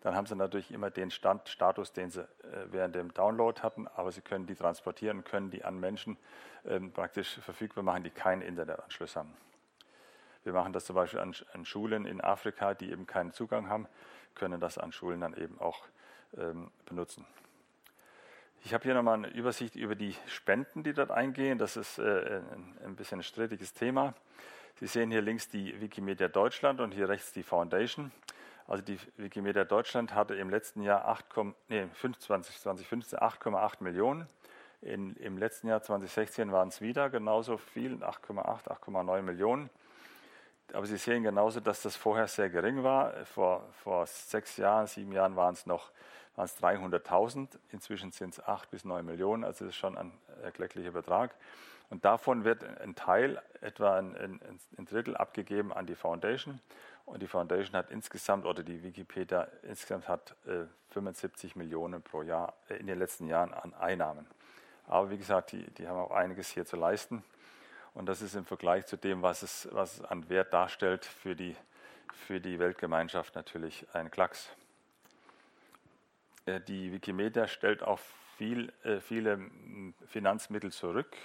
Dann 0.00 0.16
haben 0.16 0.26
Sie 0.26 0.34
natürlich 0.34 0.72
immer 0.72 0.90
den 0.90 1.10
Stand, 1.10 1.48
Status, 1.48 1.92
den 1.92 2.10
Sie 2.10 2.22
äh, 2.22 2.26
während 2.66 2.94
dem 2.96 3.14
Download 3.14 3.60
hatten, 3.62 3.86
aber 3.88 4.10
Sie 4.10 4.20
können 4.20 4.46
die 4.46 4.54
transportieren 4.56 5.18
und 5.18 5.24
können 5.24 5.50
die 5.50 5.64
an 5.64 5.78
Menschen 5.78 6.16
äh, 6.64 6.80
praktisch 6.80 7.38
verfügbar 7.40 7.84
machen, 7.84 8.02
die 8.02 8.10
keinen 8.10 8.42
Internetanschluss 8.42 9.14
haben. 9.14 9.32
Wir 10.44 10.52
machen 10.52 10.72
das 10.72 10.84
zum 10.86 10.96
Beispiel 10.96 11.20
an, 11.20 11.34
an, 11.52 11.64
Schulen 11.64 12.06
in 12.06 12.20
Afrika, 12.20 12.74
die 12.74 12.90
eben 12.90 13.06
keinen 13.06 13.32
Zugang 13.32 13.68
haben, 13.68 13.86
können 14.34 14.60
das 14.60 14.78
an 14.78 14.92
Schulen 14.92 15.20
dann 15.20 15.34
eben 15.34 15.58
auch 15.60 15.84
ähm, 16.36 16.70
benutzen. 16.86 17.26
Ich 18.64 18.74
habe 18.74 18.84
hier 18.84 18.94
nochmal 18.94 19.14
eine 19.14 19.28
Übersicht 19.28 19.76
über 19.76 19.94
die 19.94 20.14
Spenden, 20.26 20.82
die 20.82 20.92
dort 20.92 21.10
eingehen. 21.10 21.58
Das 21.58 21.76
ist 21.76 21.98
äh, 21.98 22.40
ein, 22.84 22.96
bisschen 22.96 23.20
ein 23.20 23.22
strittiges 23.22 23.72
Thema. 23.72 24.14
Sie 24.80 24.86
sehen 24.86 25.10
hier 25.10 25.22
links 25.22 25.48
die 25.48 25.80
Wikimedia 25.80 26.28
Deutschland 26.28 26.80
und 26.80 26.92
hier 26.92 27.08
rechts 27.08 27.32
die 27.32 27.42
Foundation. 27.42 28.12
Also 28.66 28.82
die 28.84 28.98
Wikimedia 29.16 29.64
Deutschland 29.64 30.14
hatte 30.14 30.34
im 30.34 30.50
letzten 30.50 30.82
Jahr 30.82 31.06
8, 31.06 31.24
nee, 31.68 31.86
25, 31.94 32.60
2015 32.60 33.18
8,8 33.18 33.82
Millionen. 33.82 34.26
In, 34.82 35.16
Im 35.16 35.38
letzten 35.38 35.68
Jahr 35.68 35.82
2016 35.82 36.52
waren 36.52 36.68
es 36.68 36.80
wieder 36.80 37.10
genauso 37.10 37.56
viel, 37.56 37.94
8,8, 37.94 38.68
8,9 38.68 39.22
Millionen 39.22 39.70
aber 40.72 40.86
Sie 40.86 40.96
sehen 40.96 41.22
genauso, 41.22 41.60
dass 41.60 41.82
das 41.82 41.96
vorher 41.96 42.28
sehr 42.28 42.50
gering 42.50 42.82
war. 42.82 43.12
Vor, 43.26 43.64
vor 43.82 44.06
sechs 44.06 44.56
Jahren, 44.56 44.86
sieben 44.86 45.12
Jahren 45.12 45.36
waren 45.36 45.54
es 45.54 45.66
noch 45.66 45.90
waren 46.38 46.46
es 46.46 46.56
300.000. 46.62 47.58
Inzwischen 47.72 48.12
sind 48.12 48.34
es 48.34 48.44
acht 48.44 48.70
bis 48.70 48.84
neun 48.84 49.04
Millionen, 49.04 49.44
also 49.44 49.64
das 49.64 49.74
ist 49.74 49.78
schon 49.78 49.98
ein 49.98 50.12
erklecklicher 50.42 50.92
Betrag. 50.92 51.34
Und 51.90 52.04
davon 52.04 52.44
wird 52.44 52.62
ein 52.80 52.94
Teil, 52.94 53.42
etwa 53.60 53.98
ein, 53.98 54.16
ein, 54.16 54.40
ein, 54.76 54.84
Drittel, 54.84 55.16
abgegeben 55.16 55.72
an 55.72 55.86
die 55.86 55.94
Foundation. 55.94 56.60
Und 57.06 57.22
die 57.22 57.26
Foundation 57.26 57.76
hat 57.76 57.90
insgesamt, 57.90 58.44
oder 58.44 58.62
die 58.62 58.82
Wikipedia 58.82 59.48
insgesamt 59.62 60.06
hat 60.06 60.36
äh, 60.46 60.66
75 60.90 61.56
Millionen 61.56 62.02
pro 62.02 62.22
Jahr 62.22 62.54
äh, 62.68 62.76
in 62.76 62.86
den 62.86 62.98
letzten 62.98 63.26
Jahren 63.26 63.52
an 63.52 63.74
Einnahmen. 63.74 64.26
Aber 64.86 65.10
wie 65.10 65.18
gesagt, 65.18 65.52
die, 65.52 65.64
die 65.72 65.88
haben 65.88 65.98
auch 65.98 66.10
einiges 66.10 66.48
hier 66.50 66.66
zu 66.66 66.76
leisten. 66.76 67.24
Und 67.94 68.06
das 68.06 68.22
ist 68.22 68.34
im 68.34 68.44
Vergleich 68.44 68.86
zu 68.86 68.96
dem, 68.96 69.22
was 69.22 69.42
es, 69.42 69.68
was 69.72 69.98
es 69.98 70.04
an 70.04 70.28
Wert 70.28 70.52
darstellt, 70.52 71.04
für 71.04 71.34
die, 71.34 71.56
für 72.12 72.40
die 72.40 72.58
Weltgemeinschaft 72.58 73.34
natürlich 73.34 73.86
ein 73.92 74.10
Klacks. 74.10 74.50
Äh, 76.46 76.60
die 76.60 76.92
Wikimedia 76.92 77.46
stellt 77.46 77.82
auch 77.82 78.00
viel, 78.36 78.72
äh, 78.84 79.00
viele 79.00 79.50
Finanzmittel 80.06 80.72
zurück, 80.72 81.16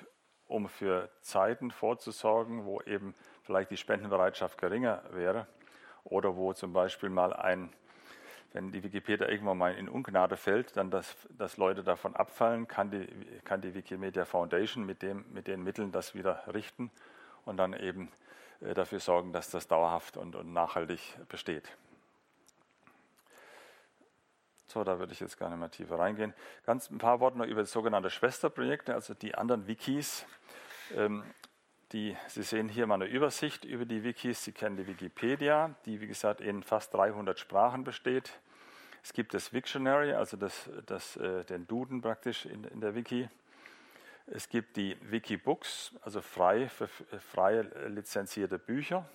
um 0.48 0.68
für 0.68 1.10
Zeiten 1.22 1.72
vorzusorgen, 1.72 2.66
wo 2.66 2.82
eben 2.82 3.16
vielleicht 3.44 3.72
die 3.72 3.78
Spendenbereitschaft 3.78 4.58
geringer 4.58 5.04
wäre 5.12 5.48
oder 6.04 6.36
wo 6.36 6.54
zum 6.54 6.74
Beispiel 6.74 7.10
mal 7.10 7.34
ein 7.34 7.72
wenn 8.54 8.72
die 8.72 8.84
Wikipedia 8.84 9.28
irgendwann 9.28 9.58
mal 9.58 9.76
in 9.76 9.90
Ungnade 9.90 10.38
fällt, 10.38 10.78
dann 10.78 10.92
dass, 10.92 11.16
dass 11.38 11.58
Leute 11.58 11.84
davon 11.84 12.16
abfallen, 12.16 12.68
kann 12.68 12.92
die, 12.92 13.08
kann 13.44 13.62
die 13.62 13.74
Wikimedia 13.74 14.26
Foundation 14.26 14.86
mit, 14.86 15.02
dem, 15.02 15.26
mit 15.34 15.48
den 15.48 15.64
Mitteln 15.64 15.92
das 15.92 16.14
wieder 16.14 16.44
richten 16.54 16.92
und 17.46 17.58
dann 17.58 17.74
eben 17.74 18.12
äh, 18.62 18.76
dafür 18.76 19.00
sorgen, 19.00 19.34
dass 19.34 19.50
das 19.50 19.68
dauerhaft 19.68 20.18
und, 20.18 20.36
und 20.36 20.54
nachhaltig 20.54 21.00
besteht. 21.30 21.76
So, 24.68 24.84
da 24.84 25.00
würde 25.00 25.14
ich 25.14 25.20
jetzt 25.20 25.38
gar 25.38 25.50
nicht 25.50 25.60
mehr 25.60 25.70
tiefer 25.70 26.00
reingehen. 26.00 26.34
Ganz 26.66 26.90
ein 26.90 26.98
paar 27.00 27.20
Worte 27.20 27.38
noch 27.38 27.46
über 27.46 27.66
sogenannte 27.66 28.10
Schwesterprojekte, 28.10 28.94
also 28.94 29.14
die 29.14 29.36
anderen 29.36 29.68
Wikis. 29.68 30.26
Ähm, 30.96 31.24
die, 31.92 32.18
Sie 32.28 32.42
sehen 32.42 32.70
hier 32.70 32.88
mal 32.88 32.96
eine 32.96 33.06
Übersicht 33.06 33.66
über 33.66 33.86
die 33.86 34.04
Wikis. 34.04 34.44
Sie 34.44 34.52
kennen 34.52 34.78
die 34.78 34.88
Wikipedia, 34.88 35.76
die 35.86 36.02
wie 36.02 36.08
gesagt 36.08 36.42
in 36.42 36.64
fast 36.64 36.94
300 36.94 37.38
Sprachen 37.38 37.84
besteht. 37.84 38.34
Es 39.04 39.12
gibt 39.12 39.34
das 39.34 39.52
Wiktionary, 39.52 40.14
also 40.14 40.38
das, 40.38 40.70
das, 40.86 41.18
äh, 41.18 41.44
den 41.44 41.68
Duden 41.68 42.02
praktisch 42.02 42.46
in, 42.46 42.64
in, 42.64 42.80
der 42.80 42.96
Wiki. 42.96 43.30
Es 44.28 44.48
gibt 44.48 44.78
die 44.78 44.98
Wikibooks, 45.12 45.92
also 46.02 46.22
frei, 46.22 46.70
für, 46.70 46.88
freie 46.88 47.64
lizenzierte 47.90 48.58
Bücher. 48.58 49.06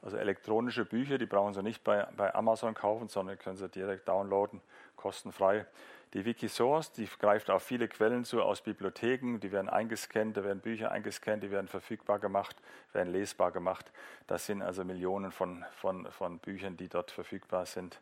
Also 0.00 0.16
elektronische 0.16 0.86
Bücher, 0.86 1.18
die 1.18 1.26
brauchen 1.26 1.52
Sie 1.52 1.62
nicht 1.62 1.84
bei, 1.84 2.06
bei 2.16 2.34
Amazon 2.34 2.74
kaufen, 2.74 3.08
sondern 3.08 3.38
können 3.38 3.56
Sie 3.56 3.68
direkt 3.68 4.08
downloaden, 4.08 4.62
kostenfrei. 4.96 5.66
Die 6.14 6.24
Wikisource, 6.24 6.92
die 6.92 7.06
greift 7.18 7.50
auf 7.50 7.62
viele 7.62 7.88
Quellen 7.88 8.24
zu 8.24 8.42
aus 8.42 8.62
Bibliotheken, 8.62 9.38
die 9.40 9.52
werden 9.52 9.68
eingescannt, 9.68 10.38
da 10.38 10.44
werden 10.44 10.60
Bücher 10.60 10.90
eingescannt, 10.90 11.42
die 11.42 11.50
werden 11.50 11.68
verfügbar 11.68 12.18
gemacht, 12.18 12.56
werden 12.94 13.12
lesbar 13.12 13.52
gemacht. 13.52 13.90
Das 14.26 14.46
sind 14.46 14.62
also 14.62 14.84
Millionen 14.84 15.32
von, 15.32 15.66
von, 15.72 16.10
von 16.12 16.38
Büchern, 16.38 16.78
die 16.78 16.88
dort 16.88 17.10
verfügbar 17.10 17.66
sind. 17.66 18.00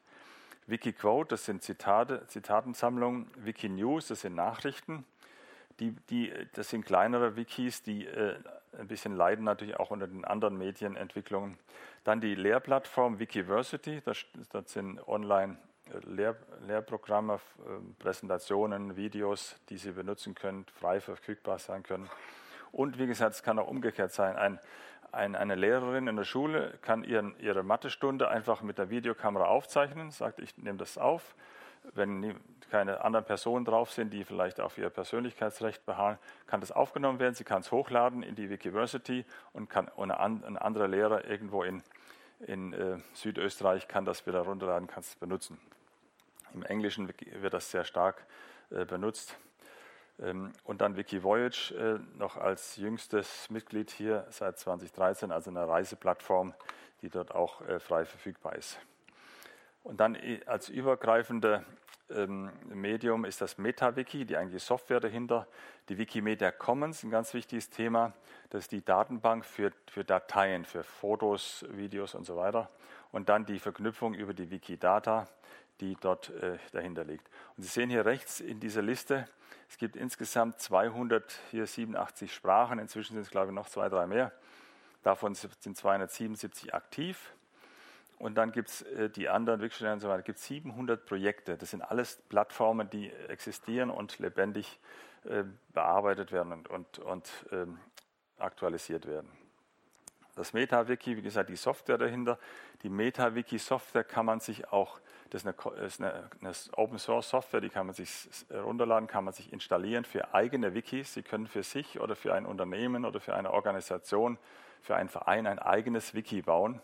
Wikiquote, 0.67 1.31
das 1.31 1.45
sind 1.45 1.62
Zitate, 1.62 2.27
Zitatensammlungen, 2.27 3.31
Wikinews, 3.37 4.09
das 4.09 4.23
sind 4.23 4.35
Nachrichten. 4.35 5.05
Die, 5.81 5.91
die, 6.09 6.33
das 6.55 6.71
sind 6.71 6.87
kleinere 6.87 7.37
Wikis, 7.37 7.83
die 7.83 8.07
äh, 8.07 8.37
ein 8.79 8.87
bisschen 8.87 9.17
leiden 9.17 9.45
natürlich 9.45 9.77
auch 9.77 9.91
unter 9.91 10.07
den 10.07 10.25
anderen 10.25 10.57
Medienentwicklungen. 10.57 11.59
Dann 12.05 12.21
die 12.21 12.35
Lehrplattform 12.35 13.19
Wikiversity, 13.19 14.01
das, 14.05 14.25
das 14.53 14.73
sind 14.73 15.07
online 15.09 15.57
äh, 15.93 15.99
Lehr, 16.09 16.37
Lehrprogramme, 16.67 17.35
äh, 17.35 17.95
Präsentationen, 17.99 18.97
Videos, 18.97 19.57
die 19.69 19.77
Sie 19.77 19.93
benutzen 19.93 20.35
können, 20.35 20.65
frei 20.79 21.01
verfügbar 21.01 21.59
sein 21.59 21.83
können. 21.83 22.09
Und 22.71 22.99
wie 22.99 23.07
gesagt, 23.07 23.35
es 23.35 23.43
kann 23.43 23.59
auch 23.59 23.69
umgekehrt 23.69 24.12
sein. 24.12 24.37
Ein, 24.37 24.59
ein, 25.15 25.37
eine 25.37 25.55
Lehrerin 25.55 26.07
in 26.07 26.17
der 26.17 26.25
Schule 26.25 26.79
kann 26.83 27.05
ihren, 27.05 27.39
ihre 27.39 27.62
Mathestunde 27.62 28.29
einfach 28.29 28.62
mit 28.62 28.79
der 28.79 28.91
Videokamera 28.91 29.47
aufzeichnen, 29.47 30.11
sagt, 30.11 30.41
ich 30.41 30.57
nehme 30.59 30.79
das 30.79 30.99
auf. 30.99 31.35
Wenn 31.93 32.41
keine 32.71 33.05
anderen 33.05 33.27
Personen 33.27 33.65
drauf 33.65 33.93
sind, 33.93 34.12
die 34.12 34.25
vielleicht 34.25 34.59
auf 34.59 34.79
ihr 34.79 34.89
Persönlichkeitsrecht 34.89 35.85
beharren, 35.85 36.19
kann 36.47 36.61
das 36.61 36.73
aufgenommen 36.73 37.19
werden. 37.19 37.35
Sie 37.35 37.45
kann 37.45 37.61
es 37.61 37.71
hochladen 37.71 38.23
in 38.23 38.35
die 38.35 38.49
Wikiversity 38.49 39.25
und 39.53 39.69
kann 39.69 39.91
eine, 39.97 40.19
ein 40.19 40.57
anderer 40.57 40.89
Lehrer 40.89 41.25
irgendwo 41.27 41.62
in, 41.62 41.83
in 42.41 42.73
äh, 42.73 42.99
Südösterreich 43.12 43.87
kann 43.87 44.05
das 44.05 44.27
wieder 44.27 44.41
runterladen, 44.41 44.89
kann 44.89 45.01
es 45.03 45.15
benutzen. 45.17 45.59
Im 46.55 46.62
Englischen 46.62 47.09
wird 47.09 47.53
das 47.53 47.71
sehr 47.71 47.85
stark 47.85 48.25
äh, 48.71 48.85
benutzt. 48.85 49.37
Ähm, 50.21 50.53
und 50.65 50.81
dann 50.81 50.97
Wikivoyage 50.97 51.75
äh, 51.75 52.19
noch 52.19 52.37
als 52.37 52.77
jüngstes 52.77 53.51
Mitglied 53.51 53.91
hier 53.91 54.27
seit 54.31 54.59
2013, 54.59 55.33
also 55.33 55.51
eine 55.51 55.69
Reiseplattform, 55.69 56.55
die 57.03 57.11
dort 57.11 57.35
auch 57.35 57.61
äh, 57.62 57.81
frei 57.81 58.05
verfügbar 58.05 58.55
ist. 58.57 58.79
Und 59.83 59.99
dann 60.01 60.17
als 60.47 60.71
übergreifende 60.71 61.65
ähm, 62.11 62.51
Medium 62.69 63.25
ist 63.25 63.41
das 63.41 63.59
MetaWiki, 63.59 64.25
die 64.25 64.37
eigentliche 64.37 64.65
Software 64.65 65.01
dahinter. 65.01 65.47
Die 65.89 65.99
Wikimedia 65.99 66.51
Commons, 66.51 67.03
ein 67.03 67.11
ganz 67.11 67.35
wichtiges 67.35 67.71
Thema. 67.71 68.12
Das 68.51 68.65
ist 68.65 68.73
die 68.73 68.85
Datenbank 68.85 69.45
für, 69.45 69.73
für 69.91 70.05
Dateien, 70.05 70.65
für 70.65 70.83
Fotos, 70.85 71.65
Videos 71.71 72.15
und 72.15 72.25
so 72.25 72.37
weiter. 72.37 72.71
Und 73.12 73.29
dann 73.29 73.47
die 73.47 73.59
Verknüpfung 73.59 74.15
über 74.15 74.35
die 74.35 74.51
Wikidata, 74.51 75.29
die 75.81 75.97
dort 76.01 76.31
äh, 76.31 76.59
dahinter 76.73 77.05
liegt. 77.05 77.29
Und 77.57 77.65
Sie 77.65 77.69
sehen 77.69 77.91
hier 77.91 78.07
rechts 78.07 78.41
in 78.41 78.61
dieser 78.61 78.83
Liste, 78.83 79.27
es 79.75 79.79
gibt 79.79 79.97
insgesamt 79.97 80.61
287 80.61 82.33
Sprachen, 82.33 82.79
inzwischen 82.79 83.14
sind 83.14 83.22
es 83.22 83.31
glaube 83.31 83.49
ich 83.49 83.55
noch 83.57 83.68
zwei, 83.68 83.89
drei 83.89 84.07
mehr. 84.07 84.31
Davon 85.03 85.35
sind 85.35 85.77
277 85.77 86.72
aktiv. 86.72 87.35
Und 88.20 88.37
dann 88.37 88.53
gibt 88.53 88.68
es 88.68 88.83
äh, 88.83 89.11
die 89.11 89.29
anderen 89.29 89.61
Wikistellen 89.61 89.95
und 89.95 90.01
so 90.01 90.09
weiter. 90.09 90.22
Gibt 90.22 90.39
700 90.39 91.05
Projekte. 91.05 91.57
Das 91.57 91.72
sind 91.72 91.83
alles 91.83 92.22
Plattformen, 92.29 92.89
die 92.89 93.11
existieren 93.27 93.91
und 93.91 94.20
lebendig 94.20 94.79
äh, 95.25 95.43
bearbeitet 95.72 96.31
werden 96.31 96.53
und, 96.53 96.68
und, 96.68 97.01
und 97.01 97.29
ähm, 97.51 97.81
aktualisiert 98.39 99.09
werden. 99.09 99.29
Das 100.37 100.53
MetaWiki, 100.53 101.16
wie 101.16 101.22
gesagt, 101.22 101.51
die 101.51 101.57
Software 101.57 101.99
dahinter. 101.99 102.39
Die 102.85 102.91
MetaWiki-Software 102.91 104.05
kann 104.05 104.25
man 104.25 104.39
sich 104.39 104.68
auch 104.68 105.01
das 105.35 105.43
ist 105.45 106.01
eine, 106.01 106.12
eine, 106.12 106.30
eine 106.41 106.55
Open 106.76 106.97
Source 106.97 107.28
Software, 107.28 107.61
die 107.61 107.68
kann 107.68 107.87
man 107.87 107.95
sich 107.97 108.28
runterladen, 108.53 109.09
kann 109.09 109.24
man 109.24 109.35
sich 109.35 109.53
installieren 109.53 110.05
für 110.05 110.32
eigene 110.32 110.74
Wikis. 110.74 111.12
Sie 111.12 111.24
können 111.24 111.49
für 111.49 111.64
sich 111.64 111.99
oder 111.99 112.14
für 112.14 112.32
ein 112.32 112.47
Unternehmen 112.47 113.05
oder 113.05 113.18
für 113.18 113.35
eine 113.35 113.51
Organisation, 113.51 114.39
für 114.80 114.95
einen 114.95 115.09
Verein 115.09 115.49
ein 115.49 115.59
eigenes 115.59 116.14
Wiki 116.14 116.43
bauen. 116.43 116.80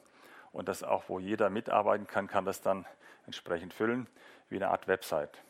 Und 0.51 0.69
das 0.69 0.83
auch, 0.83 1.05
wo 1.07 1.21
jeder 1.21 1.49
mitarbeiten 1.49 2.09
kann, 2.09 2.27
kann 2.27 2.45
das 2.45 2.61
dann 2.61 2.87
entsprechend 3.25 3.73
füllen, 3.73 4.09
wie 4.49 4.57
eine 4.57 4.71
Art 4.71 4.89
Website. 4.89 5.41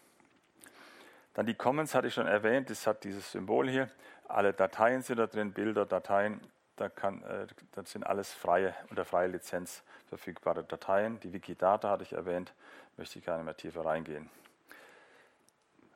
Dann 1.32 1.46
die 1.46 1.54
Commons 1.54 1.94
hatte 1.94 2.08
ich 2.08 2.12
schon 2.12 2.26
erwähnt, 2.26 2.68
das 2.68 2.86
hat 2.86 3.04
dieses 3.04 3.32
Symbol 3.32 3.70
hier. 3.70 3.88
Alle 4.28 4.52
Dateien 4.52 5.00
sind 5.00 5.16
da 5.16 5.26
drin, 5.26 5.54
Bilder, 5.54 5.86
Dateien, 5.86 6.42
da 6.76 6.88
kann, 6.88 7.22
äh, 7.22 7.46
das 7.72 7.92
sind 7.92 8.04
alles 8.04 8.32
freie, 8.32 8.74
unter 8.88 9.04
freier 9.04 9.28
Lizenz 9.28 9.82
verfügbare 10.08 10.64
Dateien. 10.64 11.20
Die 11.20 11.32
Wikidata 11.32 11.90
hatte 11.90 12.02
ich 12.02 12.14
erwähnt 12.14 12.54
möchte 12.96 13.18
ich 13.18 13.24
gar 13.24 13.36
nicht 13.36 13.44
mehr 13.44 13.56
tiefer 13.56 13.84
reingehen. 13.84 14.30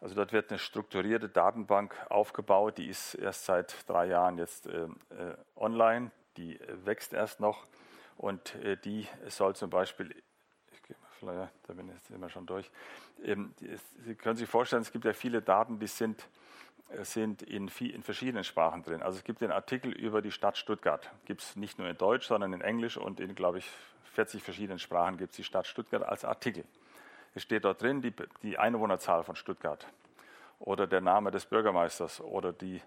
Also 0.01 0.15
dort 0.15 0.33
wird 0.33 0.51
eine 0.51 0.59
strukturierte 0.59 1.29
Datenbank 1.29 1.95
aufgebaut, 2.11 2.79
die 2.79 2.89
ist 2.89 3.15
erst 3.15 3.47
seit 3.47 3.89
drei 3.89 4.07
Jahren 4.07 4.37
jetzt 4.37 4.67
äh, 4.67 4.85
äh 4.85 5.37
online, 5.57 6.11
die 6.37 6.59
wächst 6.85 7.13
erst 7.13 7.41
noch 7.41 7.67
und 8.19 8.55
äh, 8.57 8.77
die 8.77 9.09
soll 9.29 9.57
zum 9.57 9.71
Beispiel, 9.71 10.15
vielleicht, 11.19 11.53
da 11.67 11.73
bin 11.73 11.89
ich 11.89 11.95
jetzt 11.95 12.11
immer 12.11 12.29
schon 12.29 12.47
durch, 12.47 12.71
ähm, 13.23 13.55
Sie 14.05 14.15
können 14.15 14.37
sich 14.37 14.49
vorstellen, 14.49 14.83
es 14.83 14.93
gibt 14.93 15.05
ja 15.05 15.13
viele 15.13 15.41
Daten, 15.41 15.79
die 15.79 15.87
sind, 15.87 16.29
äh, 16.91 17.05
sind 17.05 17.43
in, 17.43 17.69
in, 17.69 18.03
verschiedenen 18.03 18.45
Sprachen 18.45 18.83
drin. 18.83 19.03
Also 19.03 19.19
es 19.19 19.25
gibt 19.25 19.41
den 19.41 19.53
Artikel 19.53 19.93
über 19.93 20.23
die 20.23 20.31
Stadt 20.31 20.59
Stuttgart, 20.59 21.11
gibt 21.25 21.41
es 21.41 21.57
nicht 21.57 21.79
nur 21.79 21.89
in 21.89 21.97
Deutsch, 21.97 22.27
sondern 22.27 22.53
in 22.53 22.61
Englisch 22.61 22.97
und 22.97 23.21
in, 23.21 23.35
glaube 23.35 23.59
ich, 23.59 23.71
40 24.13 24.43
verschiedenen 24.43 24.79
Sprachen 24.79 25.17
gibt 25.17 25.31
es 25.31 25.37
die 25.37 25.45
Stadt 25.45 25.67
Stuttgart 25.67 26.03
als 26.03 26.25
Artikel. 26.25 26.65
Es 27.35 27.43
steht 27.43 27.65
dort 27.65 27.83
drin 27.83 28.01
die, 28.01 28.15
die 28.43 28.59
Einwohnerzahl 28.59 29.25
von 29.25 29.37
Stuttgart 29.37 29.87
oder 30.59 30.87
der 30.87 31.01
Name 31.01 31.31
des 31.31 31.47
Bürgermeisters 31.47 32.21
oder 32.21 32.53
die 32.53 32.81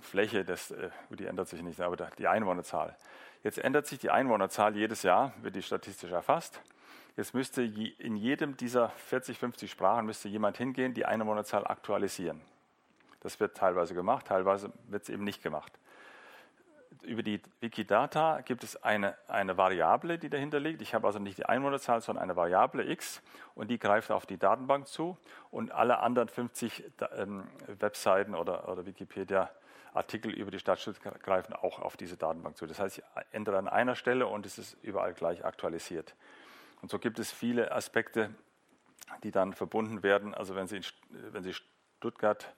Fläche, 0.00 0.44
des, 0.44 0.70
äh, 0.70 0.90
die 1.10 1.26
ändert 1.26 1.48
sich 1.48 1.62
nicht, 1.62 1.80
aber 1.80 1.96
die 1.96 2.28
Einwohnerzahl. 2.28 2.96
Jetzt 3.42 3.58
ändert 3.58 3.86
sich 3.86 3.98
die 3.98 4.10
Einwohnerzahl 4.10 4.76
jedes 4.76 5.02
Jahr, 5.02 5.32
wird 5.42 5.56
die 5.56 5.62
statistisch 5.62 6.10
erfasst. 6.10 6.60
Jetzt 7.16 7.32
müsste 7.32 7.62
in 7.62 8.16
jedem 8.16 8.56
dieser 8.56 8.90
40, 8.90 9.38
50 9.38 9.70
Sprachen 9.70 10.04
müsste 10.04 10.28
jemand 10.28 10.58
hingehen, 10.58 10.92
die 10.92 11.06
Einwohnerzahl 11.06 11.66
aktualisieren. 11.66 12.42
Das 13.20 13.40
wird 13.40 13.56
teilweise 13.56 13.94
gemacht, 13.94 14.26
teilweise 14.26 14.70
wird 14.88 15.04
es 15.04 15.08
eben 15.08 15.24
nicht 15.24 15.42
gemacht 15.42 15.72
über 17.02 17.22
die 17.22 17.40
Wikidata 17.60 18.40
gibt 18.40 18.64
es 18.64 18.82
eine, 18.82 19.16
eine 19.28 19.56
Variable, 19.56 20.18
die 20.18 20.28
dahinter 20.28 20.60
liegt. 20.60 20.82
Ich 20.82 20.94
habe 20.94 21.06
also 21.06 21.18
nicht 21.18 21.38
die 21.38 21.46
Einwohnerzahl, 21.46 22.00
sondern 22.00 22.22
eine 22.22 22.36
Variable 22.36 22.88
x 22.90 23.22
und 23.54 23.68
die 23.68 23.78
greift 23.78 24.10
auf 24.10 24.26
die 24.26 24.38
Datenbank 24.38 24.86
zu 24.86 25.16
und 25.50 25.72
alle 25.72 25.98
anderen 25.98 26.28
50 26.28 26.84
ähm, 27.16 27.44
Webseiten 27.66 28.34
oder, 28.34 28.68
oder 28.68 28.86
Wikipedia-Artikel 28.86 30.32
über 30.32 30.50
die 30.50 30.58
Stadt 30.58 30.80
Stuttgart 30.80 31.22
greifen 31.22 31.52
auch 31.52 31.80
auf 31.80 31.96
diese 31.96 32.16
Datenbank 32.16 32.56
zu. 32.56 32.66
Das 32.66 32.78
heißt, 32.78 32.98
ich 32.98 33.04
ändere 33.32 33.58
an 33.58 33.68
einer 33.68 33.94
Stelle 33.94 34.26
und 34.26 34.46
es 34.46 34.58
ist 34.58 34.76
überall 34.82 35.14
gleich 35.14 35.44
aktualisiert. 35.44 36.14
Und 36.82 36.90
so 36.90 36.98
gibt 36.98 37.18
es 37.18 37.32
viele 37.32 37.72
Aspekte, 37.72 38.30
die 39.22 39.30
dann 39.30 39.52
verbunden 39.54 40.02
werden. 40.02 40.34
Also 40.34 40.54
wenn 40.54 40.66
Sie, 40.66 40.76
in, 40.76 40.84
wenn 41.32 41.42
Sie 41.42 41.54
Stuttgart 41.98 42.54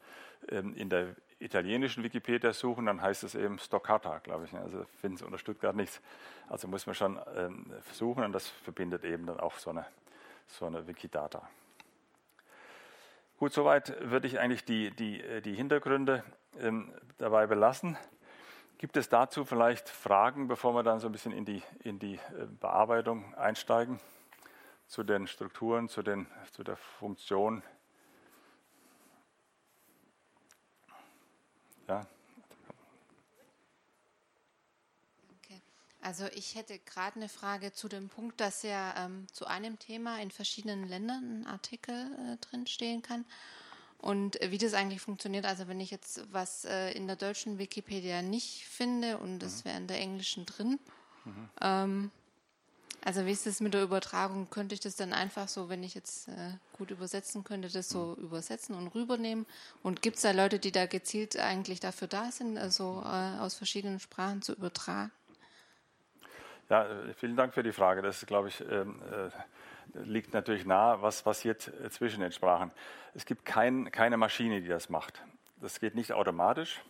ähm, 0.49 0.75
in 0.75 0.89
der 0.89 1.15
italienischen 1.41 2.03
Wikipedia 2.03 2.53
suchen, 2.53 2.87
dann 2.87 3.01
heißt 3.01 3.23
es 3.25 3.35
eben 3.35 3.59
Stoccata, 3.59 4.19
glaube 4.19 4.45
ich. 4.45 4.55
Also 4.55 4.85
finden 5.01 5.19
Sie 5.19 5.25
unter 5.25 5.39
Stuttgart 5.39 5.75
nichts. 5.75 6.01
Also 6.49 6.69
muss 6.69 6.87
man 6.87 6.95
schon 6.95 7.21
ähm, 7.37 7.73
suchen 7.93 8.25
und 8.25 8.33
das 8.33 8.49
verbindet 8.49 9.05
eben 9.05 9.27
dann 9.27 9.39
auch 9.39 9.57
so 9.59 9.71
eine, 9.71 9.87
so 10.47 10.67
eine 10.67 10.87
Wikidata. 10.87 11.49
Gut, 13.39 13.53
soweit 13.53 13.95
würde 14.11 14.27
ich 14.27 14.41
eigentlich 14.41 14.65
die, 14.65 14.91
die, 14.91 15.23
äh, 15.23 15.41
die 15.41 15.55
Hintergründe 15.55 16.25
ähm, 16.59 16.93
dabei 17.19 17.47
belassen. 17.47 17.97
Gibt 18.79 18.97
es 18.97 19.09
dazu 19.09 19.45
vielleicht 19.45 19.89
Fragen, 19.89 20.49
bevor 20.49 20.75
wir 20.75 20.83
dann 20.83 20.99
so 20.99 21.09
ein 21.09 21.13
bisschen 21.13 21.33
in 21.33 21.45
die, 21.45 21.63
in 21.85 22.01
die 22.01 22.15
äh, 22.15 22.47
Bearbeitung 22.61 23.35
einsteigen? 23.35 24.01
Zu 24.89 25.05
den 25.05 25.27
Strukturen, 25.27 25.89
zu, 25.89 26.03
den, 26.03 26.27
zu 26.51 26.65
der 26.65 26.77
Funktion 26.77 27.63
Ja. 31.89 32.07
Okay. 35.43 35.61
Also 36.01 36.27
ich 36.35 36.55
hätte 36.55 36.79
gerade 36.79 37.17
eine 37.17 37.29
Frage 37.29 37.73
zu 37.73 37.89
dem 37.89 38.09
Punkt, 38.09 38.41
dass 38.41 38.63
ja 38.63 38.95
ähm, 39.05 39.27
zu 39.33 39.47
einem 39.47 39.79
Thema 39.79 40.21
in 40.21 40.31
verschiedenen 40.31 40.87
Ländern 40.87 41.43
ein 41.43 41.47
Artikel 41.47 41.95
äh, 41.95 42.37
drinstehen 42.37 43.03
kann. 43.03 43.25
Und 43.99 44.39
wie 44.41 44.59
das 44.59 44.75
eigentlich 44.75 45.01
funktioniert, 45.01 45.45
also 45.45 45.67
wenn 45.67 45.81
ich 45.81 45.91
jetzt 45.91 46.23
was 46.33 46.65
äh, 46.65 46.93
in 46.93 47.09
der 47.09 47.17
deutschen 47.17 47.59
Wikipedia 47.59 48.23
nicht 48.23 48.65
finde 48.65 49.19
und 49.19 49.43
es 49.43 49.65
mhm. 49.65 49.69
wäre 49.69 49.77
in 49.79 49.87
der 49.89 49.99
englischen 49.99 50.47
drin, 50.47 50.79
mhm. 51.25 51.49
ähm, 51.61 52.11
also 53.05 53.25
wie 53.27 53.31
ist 53.31 53.47
das 53.47 53.61
mit 53.61 53.75
der 53.75 53.83
Übertragung? 53.83 54.51
Könnte 54.51 54.75
ich 54.75 54.81
das 54.81 54.97
dann 54.97 55.13
einfach 55.13 55.49
so, 55.49 55.69
wenn 55.69 55.83
ich 55.83 55.95
jetzt 55.95 56.29
äh, 56.29 56.53
gut 56.77 56.91
übersetzen 56.91 57.45
könnte, 57.45 57.69
das 57.69 57.89
so 57.89 58.17
mhm. 58.19 58.25
übersetzen 58.25 58.77
und 58.77 58.89
rübernehmen? 58.95 59.47
Und 59.83 60.03
gibt 60.03 60.17
es 60.17 60.23
da 60.23 60.33
Leute, 60.33 60.59
die 60.59 60.73
da 60.73 60.87
gezielt 60.87 61.39
eigentlich 61.39 61.81
dafür 61.81 62.09
da 62.09 62.31
sind, 62.31 62.59
also 62.59 63.03
äh, 63.05 63.39
aus 63.41 63.55
verschiedenen 63.55 64.01
Sprachen 64.01 64.43
zu 64.43 64.53
übertragen? 64.53 65.11
Ja, 66.69 66.87
äh, 66.87 67.15
vielen 67.15 67.37
Dank 67.37 67.55
für 67.55 67.63
die 67.63 67.73
Frage. 67.73 68.03
Das, 68.03 68.27
glaube 68.27 68.49
ich, 68.49 68.61
ähm, 68.69 69.01
äh, 69.11 69.31
liegt 70.01 70.35
natürlich 70.35 70.67
nahe, 70.67 71.01
was 71.01 71.23
passiert 71.23 71.69
äh, 71.83 71.91
zwischen 71.91 72.21
den 72.21 72.33
Sprachen. 72.33 72.71
Es 73.15 73.25
gibt 73.25 73.45
kein, 73.45 73.91
keine 73.91 74.17
Maschine, 74.17 74.61
die 74.61 74.69
das 74.69 74.91
macht. 74.91 75.23
Das 75.61 75.81
geht 75.81 75.95
nicht 75.95 76.13
automatisch. 76.13 76.83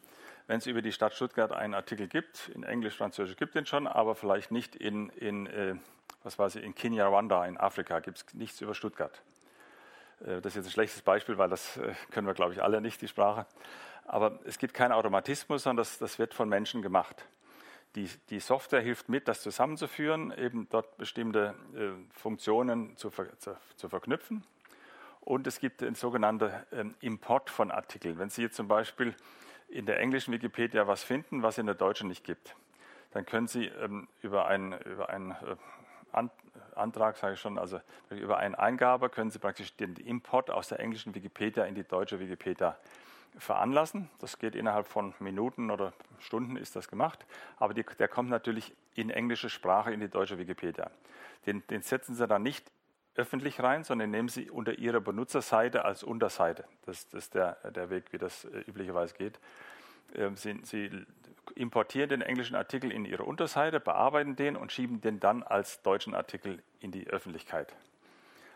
Wenn 0.48 0.58
es 0.58 0.66
über 0.66 0.80
die 0.80 0.92
Stadt 0.92 1.12
Stuttgart 1.12 1.52
einen 1.52 1.74
Artikel 1.74 2.08
gibt, 2.08 2.48
in 2.54 2.62
Englisch, 2.62 2.96
Französisch 2.96 3.36
gibt 3.36 3.50
es 3.50 3.52
den 3.52 3.66
schon, 3.66 3.86
aber 3.86 4.14
vielleicht 4.14 4.50
nicht 4.50 4.74
in, 4.74 5.10
in 5.10 5.46
äh, 5.46 5.74
was 6.22 6.38
weiß 6.38 6.56
ich, 6.56 6.64
in 6.64 6.74
Kinyarwanda 6.74 7.44
in 7.44 7.58
Afrika 7.58 8.00
gibt 8.00 8.16
es 8.16 8.34
nichts 8.34 8.58
über 8.62 8.74
Stuttgart. 8.74 9.20
Äh, 10.20 10.40
das 10.40 10.46
ist 10.46 10.56
jetzt 10.56 10.66
ein 10.68 10.70
schlechtes 10.70 11.02
Beispiel, 11.02 11.36
weil 11.36 11.50
das 11.50 11.76
äh, 11.76 11.92
können 12.12 12.26
wir, 12.26 12.32
glaube 12.32 12.54
ich, 12.54 12.62
alle 12.62 12.80
nicht, 12.80 13.02
die 13.02 13.08
Sprache. 13.08 13.44
Aber 14.06 14.38
es 14.46 14.56
gibt 14.56 14.72
keinen 14.72 14.92
Automatismus, 14.92 15.64
sondern 15.64 15.82
das, 15.82 15.98
das 15.98 16.18
wird 16.18 16.32
von 16.32 16.48
Menschen 16.48 16.80
gemacht. 16.80 17.26
Die, 17.94 18.08
die, 18.30 18.40
Software 18.40 18.80
hilft 18.80 19.10
mit, 19.10 19.28
das 19.28 19.42
zusammenzuführen, 19.42 20.32
eben 20.32 20.66
dort 20.70 20.96
bestimmte 20.96 21.54
äh, 21.74 21.90
Funktionen 22.18 22.96
zu, 22.96 23.10
ver, 23.10 23.38
zu, 23.38 23.54
zu, 23.76 23.90
verknüpfen. 23.90 24.44
Und 25.20 25.46
es 25.46 25.60
gibt 25.60 25.82
den 25.82 25.94
sogenannten 25.94 26.50
ähm, 26.72 26.94
Import 27.00 27.50
von 27.50 27.70
Artikeln. 27.70 28.18
Wenn 28.18 28.30
Sie 28.30 28.40
jetzt 28.40 28.56
zum 28.56 28.66
Beispiel 28.66 29.14
in 29.68 29.86
der 29.86 30.00
englischen 30.00 30.32
Wikipedia 30.32 30.86
was 30.86 31.02
finden, 31.02 31.42
was 31.42 31.58
in 31.58 31.66
der 31.66 31.74
deutschen 31.74 32.08
nicht 32.08 32.24
gibt, 32.24 32.56
dann 33.12 33.26
können 33.26 33.46
Sie 33.46 33.66
ähm, 33.66 34.08
über 34.22 34.46
einen, 34.46 34.72
über 34.80 35.08
einen 35.08 35.32
äh, 35.32 35.56
An 36.12 36.30
Antrag, 36.74 37.16
sage 37.16 37.34
ich 37.34 37.40
schon, 37.40 37.58
also 37.58 37.80
über 38.10 38.38
einen 38.38 38.54
Eingabe 38.54 39.08
können 39.10 39.30
Sie 39.30 39.40
praktisch 39.40 39.74
den 39.76 39.96
Import 39.96 40.48
aus 40.50 40.68
der 40.68 40.78
englischen 40.78 41.14
Wikipedia 41.14 41.64
in 41.64 41.74
die 41.74 41.82
deutsche 41.82 42.20
Wikipedia 42.20 42.76
veranlassen. 43.36 44.08
Das 44.20 44.38
geht 44.38 44.54
innerhalb 44.54 44.86
von 44.86 45.12
Minuten 45.18 45.70
oder 45.70 45.92
Stunden 46.20 46.56
ist 46.56 46.76
das 46.76 46.88
gemacht. 46.88 47.26
Aber 47.56 47.74
die, 47.74 47.84
der 47.98 48.08
kommt 48.08 48.30
natürlich 48.30 48.74
in 48.94 49.10
englische 49.10 49.50
Sprache 49.50 49.92
in 49.92 50.00
die 50.00 50.08
deutsche 50.08 50.38
Wikipedia. 50.38 50.90
Den, 51.46 51.66
den 51.68 51.82
setzen 51.82 52.14
Sie 52.14 52.26
dann 52.26 52.42
nicht 52.42 52.70
öffentlich 53.18 53.60
rein, 53.60 53.84
sondern 53.84 54.10
nehmen 54.10 54.28
Sie 54.28 54.48
unter 54.48 54.78
Ihrer 54.78 55.00
Benutzerseite 55.00 55.84
als 55.84 56.02
Unterseite. 56.02 56.64
Das, 56.86 57.08
das 57.10 57.24
ist 57.24 57.34
der, 57.34 57.54
der 57.70 57.90
Weg, 57.90 58.12
wie 58.12 58.18
das 58.18 58.44
äh, 58.44 58.60
üblicherweise 58.60 59.14
geht. 59.14 59.38
Ähm, 60.14 60.36
Sie, 60.36 60.60
Sie 60.62 60.90
importieren 61.56 62.08
den 62.08 62.22
englischen 62.22 62.54
Artikel 62.54 62.92
in 62.92 63.04
Ihre 63.04 63.24
Unterseite, 63.24 63.80
bearbeiten 63.80 64.36
den 64.36 64.56
und 64.56 64.72
schieben 64.72 65.00
den 65.00 65.18
dann 65.18 65.42
als 65.42 65.82
deutschen 65.82 66.14
Artikel 66.14 66.62
in 66.80 66.92
die 66.92 67.08
Öffentlichkeit. 67.08 67.74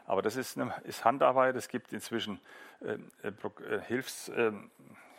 Aber 0.07 0.23
das 0.23 0.37
ist, 0.37 0.57
eine, 0.57 0.75
ist 0.85 1.05
Handarbeit. 1.05 1.57
Es 1.57 1.69
gibt 1.69 1.93
inzwischen 1.93 2.41
äh, 2.81 2.99
äh, 3.27 3.81
Hilfs, 3.87 4.29
äh, 4.29 4.53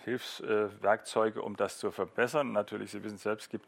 Hilfswerkzeuge, 0.05 1.41
um 1.41 1.57
das 1.57 1.79
zu 1.79 1.91
verbessern. 1.91 2.53
Natürlich, 2.53 2.91
Sie 2.91 3.03
wissen 3.03 3.17
selbst, 3.17 3.45
es 3.45 3.49
gibt 3.49 3.67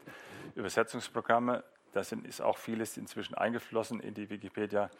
Übersetzungsprogramme. 0.54 1.64
Da 1.92 2.00
ist 2.00 2.42
auch 2.42 2.58
vieles 2.58 2.96
inzwischen 2.96 3.34
eingeflossen 3.34 4.00
in 4.00 4.14
die 4.14 4.28
Wikipedia. 4.28 4.90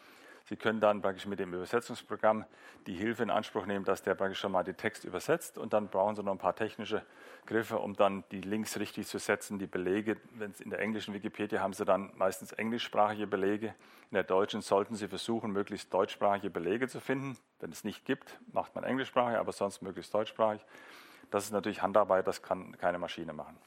Sie 0.47 0.55
können 0.55 0.79
dann 0.79 1.01
praktisch 1.01 1.25
mit 1.25 1.39
dem 1.39 1.53
Übersetzungsprogramm 1.53 2.45
die 2.85 2.93
Hilfe 2.93 3.21
in 3.21 3.29
Anspruch 3.29 3.65
nehmen, 3.65 3.83
dass 3.83 4.01
der 4.01 4.15
praktisch 4.15 4.39
schon 4.39 4.53
mal 4.53 4.63
den 4.63 4.77
Text 4.77 5.03
übersetzt 5.03 5.57
und 5.57 5.73
dann 5.73 5.89
brauchen 5.89 6.15
Sie 6.15 6.23
noch 6.23 6.31
ein 6.31 6.37
paar 6.37 6.55
technische 6.55 7.03
Griffe, 7.45 7.79
um 7.79 7.95
dann 7.95 8.23
die 8.31 8.39
Links 8.39 8.79
richtig 8.79 9.07
zu 9.07 9.19
setzen, 9.19 9.59
die 9.59 9.67
Belege. 9.67 10.15
Wenn 10.35 10.53
in 10.59 10.69
der 10.69 10.79
englischen 10.79 11.13
Wikipedia 11.13 11.59
haben 11.59 11.73
Sie 11.73 11.83
dann 11.83 12.11
meistens 12.15 12.53
englischsprachige 12.53 13.27
Belege. 13.27 13.75
In 14.09 14.15
der 14.15 14.23
deutschen 14.23 14.61
sollten 14.61 14.95
Sie 14.95 15.09
versuchen, 15.09 15.51
möglichst 15.51 15.93
deutschsprachige 15.93 16.49
Belege 16.49 16.87
zu 16.87 17.01
finden. 17.01 17.37
Wenn 17.59 17.73
es 17.73 17.83
nicht 17.83 18.05
gibt, 18.05 18.39
macht 18.53 18.73
man 18.73 18.85
englischsprachig, 18.85 19.37
aber 19.37 19.51
sonst 19.51 19.81
möglichst 19.81 20.13
deutschsprachig. 20.13 20.65
Das 21.29 21.43
ist 21.43 21.51
natürlich 21.51 21.81
Handarbeit, 21.81 22.25
das 22.25 22.41
kann 22.41 22.77
keine 22.77 22.99
Maschine 22.99 23.33
machen. 23.33 23.57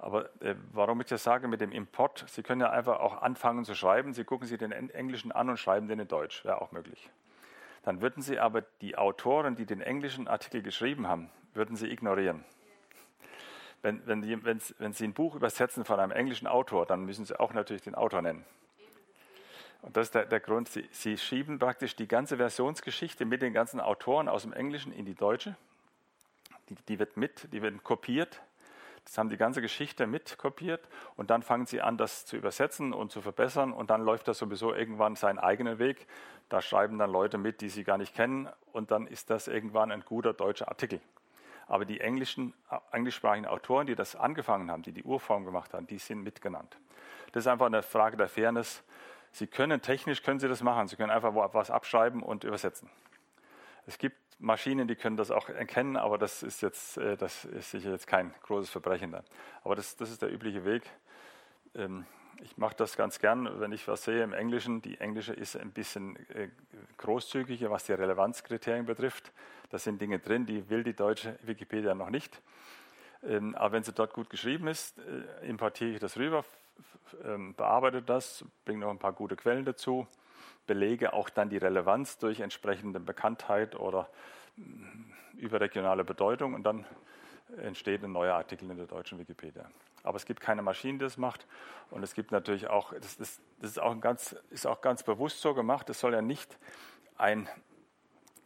Aber 0.00 0.30
äh, 0.40 0.54
warum 0.72 1.00
ich 1.02 1.08
das 1.08 1.22
sage 1.22 1.46
mit 1.46 1.60
dem 1.60 1.72
Import, 1.72 2.24
Sie 2.26 2.42
können 2.42 2.62
ja 2.62 2.70
einfach 2.70 3.00
auch 3.00 3.20
anfangen 3.20 3.66
zu 3.66 3.74
schreiben. 3.74 4.14
Sie 4.14 4.24
gucken 4.24 4.48
sich 4.48 4.58
den 4.58 4.72
Englischen 4.72 5.30
an 5.30 5.50
und 5.50 5.58
schreiben 5.58 5.88
den 5.88 6.00
in 6.00 6.08
Deutsch, 6.08 6.42
wäre 6.44 6.62
auch 6.62 6.72
möglich. 6.72 7.10
Dann 7.82 8.00
würden 8.00 8.22
Sie 8.22 8.38
aber 8.38 8.62
die 8.80 8.96
Autoren, 8.96 9.56
die 9.56 9.66
den 9.66 9.82
englischen 9.82 10.26
Artikel 10.26 10.62
geschrieben 10.62 11.06
haben, 11.06 11.30
würden 11.52 11.76
Sie 11.76 11.86
ignorieren. 11.90 12.44
Wenn, 13.82 14.06
wenn, 14.06 14.22
die, 14.22 14.42
wenn, 14.42 14.60
wenn 14.78 14.92
Sie 14.94 15.04
ein 15.04 15.12
Buch 15.12 15.34
übersetzen 15.34 15.84
von 15.84 16.00
einem 16.00 16.12
englischen 16.12 16.46
Autor, 16.46 16.86
dann 16.86 17.04
müssen 17.04 17.26
Sie 17.26 17.38
auch 17.38 17.52
natürlich 17.52 17.82
den 17.82 17.94
Autor 17.94 18.22
nennen. 18.22 18.44
Und 19.82 19.98
das 19.98 20.08
ist 20.08 20.14
der, 20.14 20.24
der 20.24 20.40
Grund, 20.40 20.68
Sie, 20.68 20.88
Sie 20.92 21.18
schieben 21.18 21.58
praktisch 21.58 21.94
die 21.94 22.08
ganze 22.08 22.38
Versionsgeschichte 22.38 23.26
mit 23.26 23.42
den 23.42 23.52
ganzen 23.52 23.80
Autoren 23.80 24.28
aus 24.28 24.42
dem 24.42 24.54
Englischen 24.54 24.92
in 24.92 25.04
die 25.04 25.14
Deutsche. 25.14 25.56
Die, 26.70 26.74
die 26.88 26.98
wird 26.98 27.18
mit, 27.18 27.52
die 27.52 27.60
werden 27.60 27.82
kopiert 27.82 28.42
das 29.04 29.18
haben 29.18 29.28
die 29.28 29.36
ganze 29.36 29.60
Geschichte 29.60 30.06
mitkopiert 30.06 30.86
und 31.16 31.30
dann 31.30 31.42
fangen 31.42 31.66
sie 31.66 31.80
an, 31.80 31.96
das 31.96 32.26
zu 32.26 32.36
übersetzen 32.36 32.92
und 32.92 33.10
zu 33.10 33.22
verbessern 33.22 33.72
und 33.72 33.90
dann 33.90 34.02
läuft 34.02 34.28
das 34.28 34.38
sowieso 34.38 34.74
irgendwann 34.74 35.16
seinen 35.16 35.38
eigenen 35.38 35.78
Weg. 35.78 36.06
Da 36.48 36.60
schreiben 36.60 36.98
dann 36.98 37.10
Leute 37.10 37.38
mit, 37.38 37.60
die 37.60 37.68
sie 37.68 37.84
gar 37.84 37.98
nicht 37.98 38.14
kennen 38.14 38.48
und 38.72 38.90
dann 38.90 39.06
ist 39.06 39.30
das 39.30 39.48
irgendwann 39.48 39.90
ein 39.90 40.04
guter 40.04 40.32
deutscher 40.32 40.68
Artikel. 40.68 41.00
Aber 41.66 41.84
die 41.84 42.00
englischen, 42.00 42.52
englischsprachigen 42.90 43.46
Autoren, 43.46 43.86
die 43.86 43.94
das 43.94 44.16
angefangen 44.16 44.70
haben, 44.70 44.82
die 44.82 44.92
die 44.92 45.04
Urform 45.04 45.44
gemacht 45.44 45.72
haben, 45.72 45.86
die 45.86 45.98
sind 45.98 46.22
mitgenannt. 46.22 46.76
Das 47.32 47.44
ist 47.44 47.46
einfach 47.46 47.66
eine 47.66 47.82
Frage 47.82 48.16
der 48.16 48.28
Fairness. 48.28 48.82
Sie 49.30 49.46
können 49.46 49.80
technisch 49.80 50.22
können 50.22 50.40
Sie 50.40 50.48
das 50.48 50.62
machen. 50.62 50.88
Sie 50.88 50.96
können 50.96 51.12
einfach 51.12 51.32
was 51.54 51.70
abschreiben 51.70 52.22
und 52.22 52.42
übersetzen. 52.42 52.90
Es 53.86 53.98
gibt 53.98 54.16
Maschinen, 54.40 54.88
die 54.88 54.96
können 54.96 55.16
das 55.16 55.30
auch 55.30 55.48
erkennen, 55.50 55.96
aber 55.96 56.16
das 56.16 56.42
ist 56.42 56.62
jetzt, 56.62 56.96
äh, 56.96 57.16
das 57.16 57.44
ist 57.44 57.70
sicher 57.70 57.90
jetzt 57.90 58.06
kein 58.06 58.34
großes 58.42 58.70
Verbrechen 58.70 59.12
dann. 59.12 59.24
Aber 59.62 59.76
das, 59.76 59.96
das 59.96 60.10
ist 60.10 60.22
der 60.22 60.32
übliche 60.32 60.64
Weg. 60.64 60.82
Ähm, 61.74 62.06
ich 62.42 62.56
mache 62.56 62.74
das 62.74 62.96
ganz 62.96 63.18
gern, 63.18 63.60
wenn 63.60 63.70
ich 63.72 63.86
was 63.86 64.04
sehe 64.04 64.22
im 64.22 64.32
Englischen. 64.32 64.80
Die 64.80 64.98
englische 64.98 65.34
ist 65.34 65.56
ein 65.56 65.72
bisschen 65.72 66.16
äh, 66.30 66.48
großzügiger, 66.96 67.70
was 67.70 67.84
die 67.84 67.92
Relevanzkriterien 67.92 68.86
betrifft. 68.86 69.30
Da 69.68 69.78
sind 69.78 70.00
Dinge 70.00 70.18
drin, 70.18 70.46
die 70.46 70.70
will 70.70 70.82
die 70.84 70.94
deutsche 70.94 71.38
Wikipedia 71.42 71.94
noch 71.94 72.08
nicht. 72.08 72.40
Ähm, 73.22 73.54
aber 73.54 73.72
wenn 73.72 73.82
sie 73.82 73.92
dort 73.92 74.14
gut 74.14 74.30
geschrieben 74.30 74.68
ist, 74.68 74.98
äh, 74.98 75.46
importiere 75.46 75.90
ich 75.90 76.00
das 76.00 76.16
rüber, 76.16 76.46
ähm, 77.22 77.54
bearbeite 77.54 78.00
das, 78.00 78.42
bringe 78.64 78.80
noch 78.80 78.90
ein 78.90 78.98
paar 78.98 79.12
gute 79.12 79.36
Quellen 79.36 79.66
dazu 79.66 80.08
belege 80.66 81.12
auch 81.12 81.30
dann 81.30 81.50
die 81.50 81.56
Relevanz 81.56 82.18
durch 82.18 82.40
entsprechende 82.40 83.00
Bekanntheit 83.00 83.74
oder 83.76 84.08
mm, 84.56 85.12
überregionale 85.38 86.04
Bedeutung 86.04 86.54
und 86.54 86.62
dann 86.64 86.84
entsteht 87.58 88.02
ein 88.04 88.12
neuer 88.12 88.34
Artikel 88.34 88.70
in 88.70 88.76
der 88.76 88.86
deutschen 88.86 89.18
Wikipedia. 89.18 89.68
Aber 90.02 90.16
es 90.16 90.24
gibt 90.24 90.40
keine 90.40 90.62
Maschine, 90.62 90.98
die 90.98 91.04
das 91.04 91.16
macht. 91.16 91.46
Und 91.90 92.02
es 92.02 92.14
gibt 92.14 92.32
natürlich 92.32 92.68
auch, 92.68 92.92
das, 92.94 93.16
das, 93.16 93.40
das 93.60 93.72
ist, 93.72 93.78
auch 93.80 93.98
ganz, 94.00 94.36
ist 94.50 94.66
auch 94.66 94.80
ganz 94.80 95.02
bewusst 95.02 95.40
so 95.40 95.54
gemacht, 95.54 95.90
es 95.90 96.00
soll 96.00 96.14
ja 96.14 96.22
nicht 96.22 96.58
ein, 97.16 97.48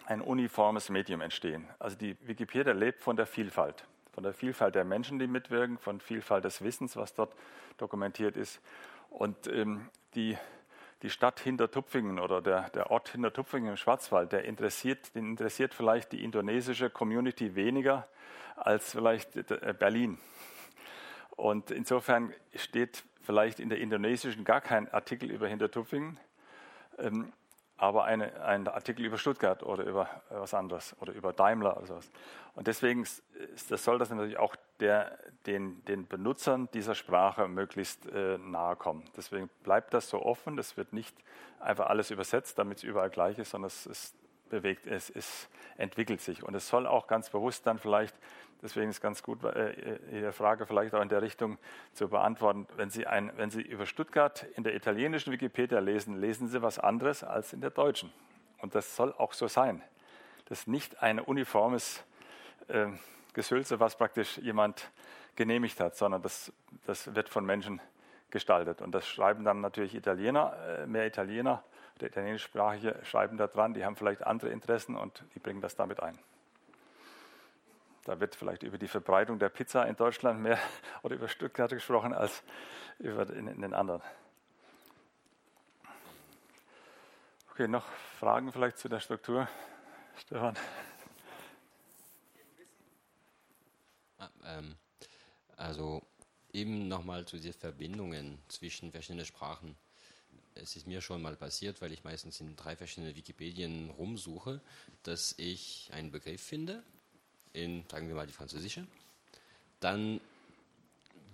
ein 0.07 0.21
uniformes 0.21 0.89
Medium 0.89 1.21
entstehen. 1.21 1.69
Also 1.79 1.97
die 1.97 2.17
Wikipedia 2.27 2.73
lebt 2.73 3.03
von 3.03 3.17
der 3.17 3.27
Vielfalt, 3.27 3.87
von 4.13 4.25
der 4.25 4.35
Vielfalt 4.35 4.75
der 4.75 4.85
Menschen, 4.85 5.19
die 5.19 5.27
mitwirken, 5.27 5.79
von 5.79 6.01
Vielfalt 6.01 6.45
des 6.45 6.63
Wissens, 6.63 6.97
was 6.97 7.15
dort 7.15 7.35
dokumentiert 7.77 8.37
ist. 8.37 8.61
Und 9.11 9.47
ähm, 9.47 9.89
die 10.15 10.37
die 11.03 11.11
Stadt 11.11 11.41
Hintertupfingen 11.41 12.19
oder 12.19 12.41
der, 12.41 12.71
der 12.71 12.91
Ort 12.91 13.11
Hintertupfingen 13.11 13.71
im 13.71 13.77
Schwarzwald, 13.77 14.33
der 14.33 14.45
interessiert, 14.45 15.15
den 15.15 15.31
interessiert 15.31 15.75
vielleicht 15.75 16.13
die 16.13 16.25
indonesische 16.25 16.91
Community 16.91 17.55
weniger 17.55 18.09
als 18.57 18.93
vielleicht 18.93 19.35
Berlin. 19.79 20.19
Und 21.37 21.71
insofern 21.71 22.33
steht 22.55 23.05
vielleicht 23.23 23.59
in 23.59 23.69
der 23.69 23.79
indonesischen 23.79 24.45
gar 24.45 24.61
kein 24.61 24.89
Artikel 24.93 25.31
über 25.31 25.49
Hintertupfingen. 25.49 26.19
Ähm, 26.99 27.33
aber 27.77 28.05
eine, 28.05 28.43
ein 28.45 28.69
Artikel 28.69 29.05
über 29.05 29.19
Stuttgart 29.19 29.63
oder 29.63 29.85
über 29.85 30.09
was 30.31 30.55
anderes 30.55 30.95
oder 31.01 31.13
über 31.13 31.33
Daimler 31.33 31.77
oder 31.77 31.87
sowas. 31.87 32.11
Und 32.55 32.69
deswegen 32.69 33.03
ist, 33.03 33.23
das 33.71 33.83
soll 33.83 33.99
das 33.99 34.11
natürlich 34.11 34.39
auch 34.39 34.55
der, 34.79 35.19
den, 35.47 35.85
den 35.87 36.07
Benutzern 36.07 36.69
dieser 36.73 36.95
Sprache 36.95 37.49
möglichst 37.49 38.07
äh, 38.07 38.39
nahe 38.39 38.77
kommen. 38.77 39.05
Deswegen 39.17 39.49
bleibt 39.65 39.93
das 39.93 40.09
so 40.09 40.23
offen. 40.23 40.57
Es 40.59 40.77
wird 40.77 40.93
nicht 40.93 41.17
einfach 41.59 41.87
alles 41.87 42.11
übersetzt, 42.11 42.59
damit 42.59 42.79
es 42.79 42.85
überall 42.85 43.11
gleich 43.11 43.39
ist, 43.39 43.51
sondern 43.51 43.69
es, 43.69 43.87
es 43.87 44.15
bewegt, 44.51 44.87
es, 44.87 45.11
es 45.11 45.49
entwickelt 45.77 46.21
sich. 46.21 46.43
Und 46.43 46.55
es 46.55 46.69
soll 46.69 46.87
auch 46.87 47.07
ganz 47.07 47.31
bewusst 47.31 47.67
dann 47.67 47.79
vielleicht 47.79 48.15
Deswegen 48.65 48.89
ist 48.89 49.03
ganz 49.03 49.23
gut, 49.23 49.45
äh, 49.45 49.99
Ihre 50.11 50.33
Frage 50.33 50.65
vielleicht 50.65 50.95
auch 50.95 51.03
in 51.03 51.11
der 51.11 51.21
Richtung 51.21 51.59
zu 51.93 52.09
beantworten. 52.09 52.67
Wenn 52.77 52.89
Sie, 52.89 53.07
ein, 53.07 53.31
wenn 53.37 53.51
Sie 53.51 53.61
über 53.61 53.85
Stuttgart 53.85 54.47
in 54.57 54.65
der 54.65 54.75
italienischen 54.75 55.35
Wikipedia 55.35 55.81
lesen, 55.81 56.19
lesen 56.19 56.49
Sie 56.49 56.63
was 56.63 56.79
anderes 56.79 57.23
als 57.23 57.53
in 57.53 57.61
der 57.61 57.69
deutschen. 57.69 58.11
Und 58.63 58.75
das 58.75 58.97
soll 58.97 59.13
auch 59.13 59.35
so 59.35 59.49
sein. 59.49 59.83
Das 60.47 60.61
ist 60.61 60.69
nicht 60.69 61.03
ein 61.03 61.21
uniformes 61.21 62.03
äh, 62.69 62.87
Gesülze, 63.35 63.81
was 63.81 63.97
praktisch 63.97 64.39
jemand 64.39 64.91
genehmigt 65.37 65.79
hat, 65.79 65.95
sondern 65.95 66.23
das, 66.23 66.51
das 66.87 67.15
wird 67.15 67.29
von 67.29 67.45
Menschen 67.45 67.83
gestaltet. 68.31 68.81
Und 68.81 68.93
das 68.93 69.07
schreiben 69.07 69.45
dann 69.45 69.61
natürlich 69.61 69.95
Italiener, 69.95 70.57
äh, 70.67 70.87
mehr 70.87 71.07
Italiener, 71.07 71.63
der 72.01 72.09
italienischsprachige 72.09 72.99
schreiben 73.05 73.37
da 73.37 73.47
dran, 73.47 73.75
die 73.75 73.85
haben 73.85 73.97
vielleicht 73.97 74.27
andere 74.27 74.51
Interessen 74.51 74.97
und 74.97 75.25
die 75.35 75.39
bringen 75.39 75.61
das 75.61 75.77
damit 75.77 76.03
ein. 76.03 76.19
Da 78.05 78.21
wird 78.21 78.35
vielleicht 78.35 78.63
über 78.63 78.77
die 78.77 78.89
Verbreitung 78.89 79.39
der 79.39 79.49
Pizza 79.49 79.87
in 79.87 79.97
Deutschland 79.97 80.41
mehr 80.41 80.59
oder 81.03 81.15
über 81.15 81.29
Stuttgart 81.29 81.71
gesprochen 81.71 82.13
als 82.13 82.43
über 82.99 83.29
in, 83.31 83.49
in 83.49 83.63
den 83.63 83.75
anderen. 83.75 84.03
Okay, 87.51 87.69
noch 87.69 87.87
Fragen 88.19 88.53
vielleicht 88.53 88.79
zu 88.79 88.89
der 88.89 89.01
Struktur, 89.01 89.49
Stefan? 90.19 90.57
Ah, 94.19 94.29
ähm, 94.45 94.77
also 95.57 96.03
eben 96.53 96.89
nochmal 96.89 97.25
zu 97.27 97.39
den 97.39 97.53
Verbindungen 97.53 98.43
zwischen 98.49 98.91
verschiedenen 98.91 99.25
Sprachen. 99.25 99.77
Es 100.55 100.77
ist 100.77 100.87
mir 100.87 101.01
schon 101.01 101.23
mal 101.23 101.37
passiert, 101.37 101.81
weil 101.83 101.93
ich 101.93 102.05
meistens 102.05 102.41
in 102.41 102.57
drei 102.57 102.77
verschiedenen 102.77 103.17
Wikipedien 103.17 103.91
rumsuche, 103.91 104.61
dass 105.03 105.35
ich 105.37 105.91
einen 105.93 106.11
Begriff 106.11 106.43
finde, 106.43 106.83
in, 107.53 107.85
sagen 107.91 108.09
wir 108.09 108.15
mal, 108.15 108.27
die 108.27 108.33
französische. 108.33 108.87
Dann 109.81 110.21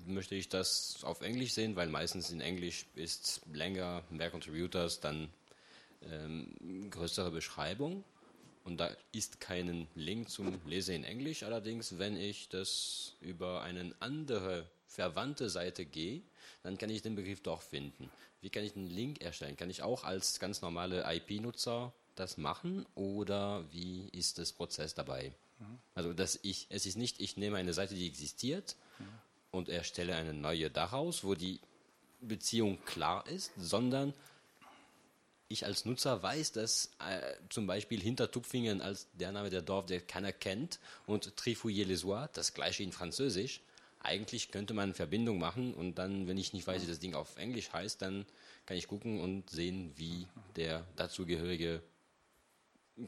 möchte 0.07 0.35
ich 0.35 0.49
das 0.49 1.05
auf 1.05 1.21
Englisch 1.21 1.53
sehen, 1.53 1.77
weil 1.77 1.89
meistens 1.89 2.31
in 2.31 2.41
Englisch 2.41 2.87
ist 2.95 3.43
länger, 3.53 4.03
mehr 4.11 4.31
Contributors, 4.31 5.01
dann 5.01 5.29
ähm, 6.03 6.91
größere 6.91 7.31
Beschreibung. 7.31 8.05
Und 8.65 8.79
da 8.79 8.91
ist 9.13 9.41
keinen 9.41 9.89
Link 9.95 10.29
zum 10.29 10.61
Lesen 10.67 10.97
in 10.97 11.05
Englisch. 11.05 11.43
Allerdings, 11.43 11.99
wenn 11.99 12.17
ich 12.17 12.49
das 12.49 13.15
über 13.21 13.63
eine 13.63 13.95
andere 14.01 14.67
verwandte 14.87 15.49
Seite 15.49 15.85
gehe, 15.85 16.23
dann 16.63 16.79
kann 16.79 16.91
ich 16.91 17.03
den 17.03 17.15
Begriff 17.15 17.43
doch 17.43 17.63
finden. 17.63 18.11
Wie 18.41 18.51
kann 18.51 18.65
ich 18.65 18.77
einen 18.77 18.87
Link 18.87 19.21
erstellen? 19.21 19.57
Kann 19.57 19.71
ich 19.71 19.83
auch 19.83 20.05
als 20.05 20.41
ganz 20.41 20.63
normale 20.63 21.05
IP-Nutzer 21.13 21.93
das 22.15 22.37
machen 22.37 22.87
oder 22.95 23.65
wie 23.73 24.09
ist 24.11 24.39
das 24.39 24.53
Prozess 24.53 24.95
dabei? 24.95 25.33
Mhm. 25.59 25.79
Also 25.95 26.13
dass 26.13 26.39
ich, 26.43 26.67
es 26.71 26.87
ist 26.87 26.97
nicht, 26.97 27.21
ich 27.21 27.37
nehme 27.37 27.59
eine 27.59 27.73
Seite, 27.73 27.95
die 27.95 28.07
existiert 28.07 28.77
mhm. 28.99 29.05
und 29.51 29.69
erstelle 29.69 30.15
eine 30.15 30.35
neue 30.35 30.71
daraus, 30.71 31.25
wo 31.25 31.35
die 31.35 31.61
Beziehung 32.21 32.83
klar 32.85 33.27
ist, 33.27 33.53
sondern 33.57 34.15
ich 35.51 35.67
als 35.67 35.85
Nutzer 35.85 36.23
weiß, 36.23 36.53
dass 36.53 36.91
äh, 37.01 37.35
zum 37.49 37.67
Beispiel 37.67 38.01
hinter 38.01 38.31
Tupfingen 38.31 38.81
als 38.81 39.09
der 39.15 39.33
Name 39.33 39.51
der 39.51 39.63
Dorf, 39.63 39.87
der 39.87 40.01
keiner 40.01 40.33
kennt, 40.33 40.79
und 41.07 41.37
Trifouillet-les-Oies, 41.37 42.31
das 42.33 42.55
gleiche 42.55 42.85
in 42.85 42.93
Französisch, 42.93 43.61
eigentlich 44.03 44.51
könnte 44.51 44.75
man 44.75 44.95
Verbindung 44.95 45.39
machen 45.39 45.75
und 45.75 45.99
dann, 45.99 46.27
wenn 46.27 46.39
ich 46.39 46.53
nicht 46.53 46.67
weiß, 46.67 46.83
wie 46.83 46.87
das 46.89 47.01
Ding 47.01 47.15
auf 47.15 47.37
Englisch 47.37 47.73
heißt, 47.73 48.01
dann 48.03 48.27
kann 48.67 48.77
ich 48.77 48.89
gucken 48.89 49.21
und 49.21 49.51
sehen, 49.51 49.93
wie 49.97 50.27
der 50.57 50.85
dazugehörige 50.97 51.83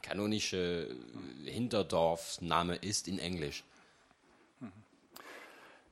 kanonische 0.01 0.95
Hinterdorfname 1.45 2.75
ist 2.75 3.07
in 3.07 3.19
Englisch. 3.19 3.63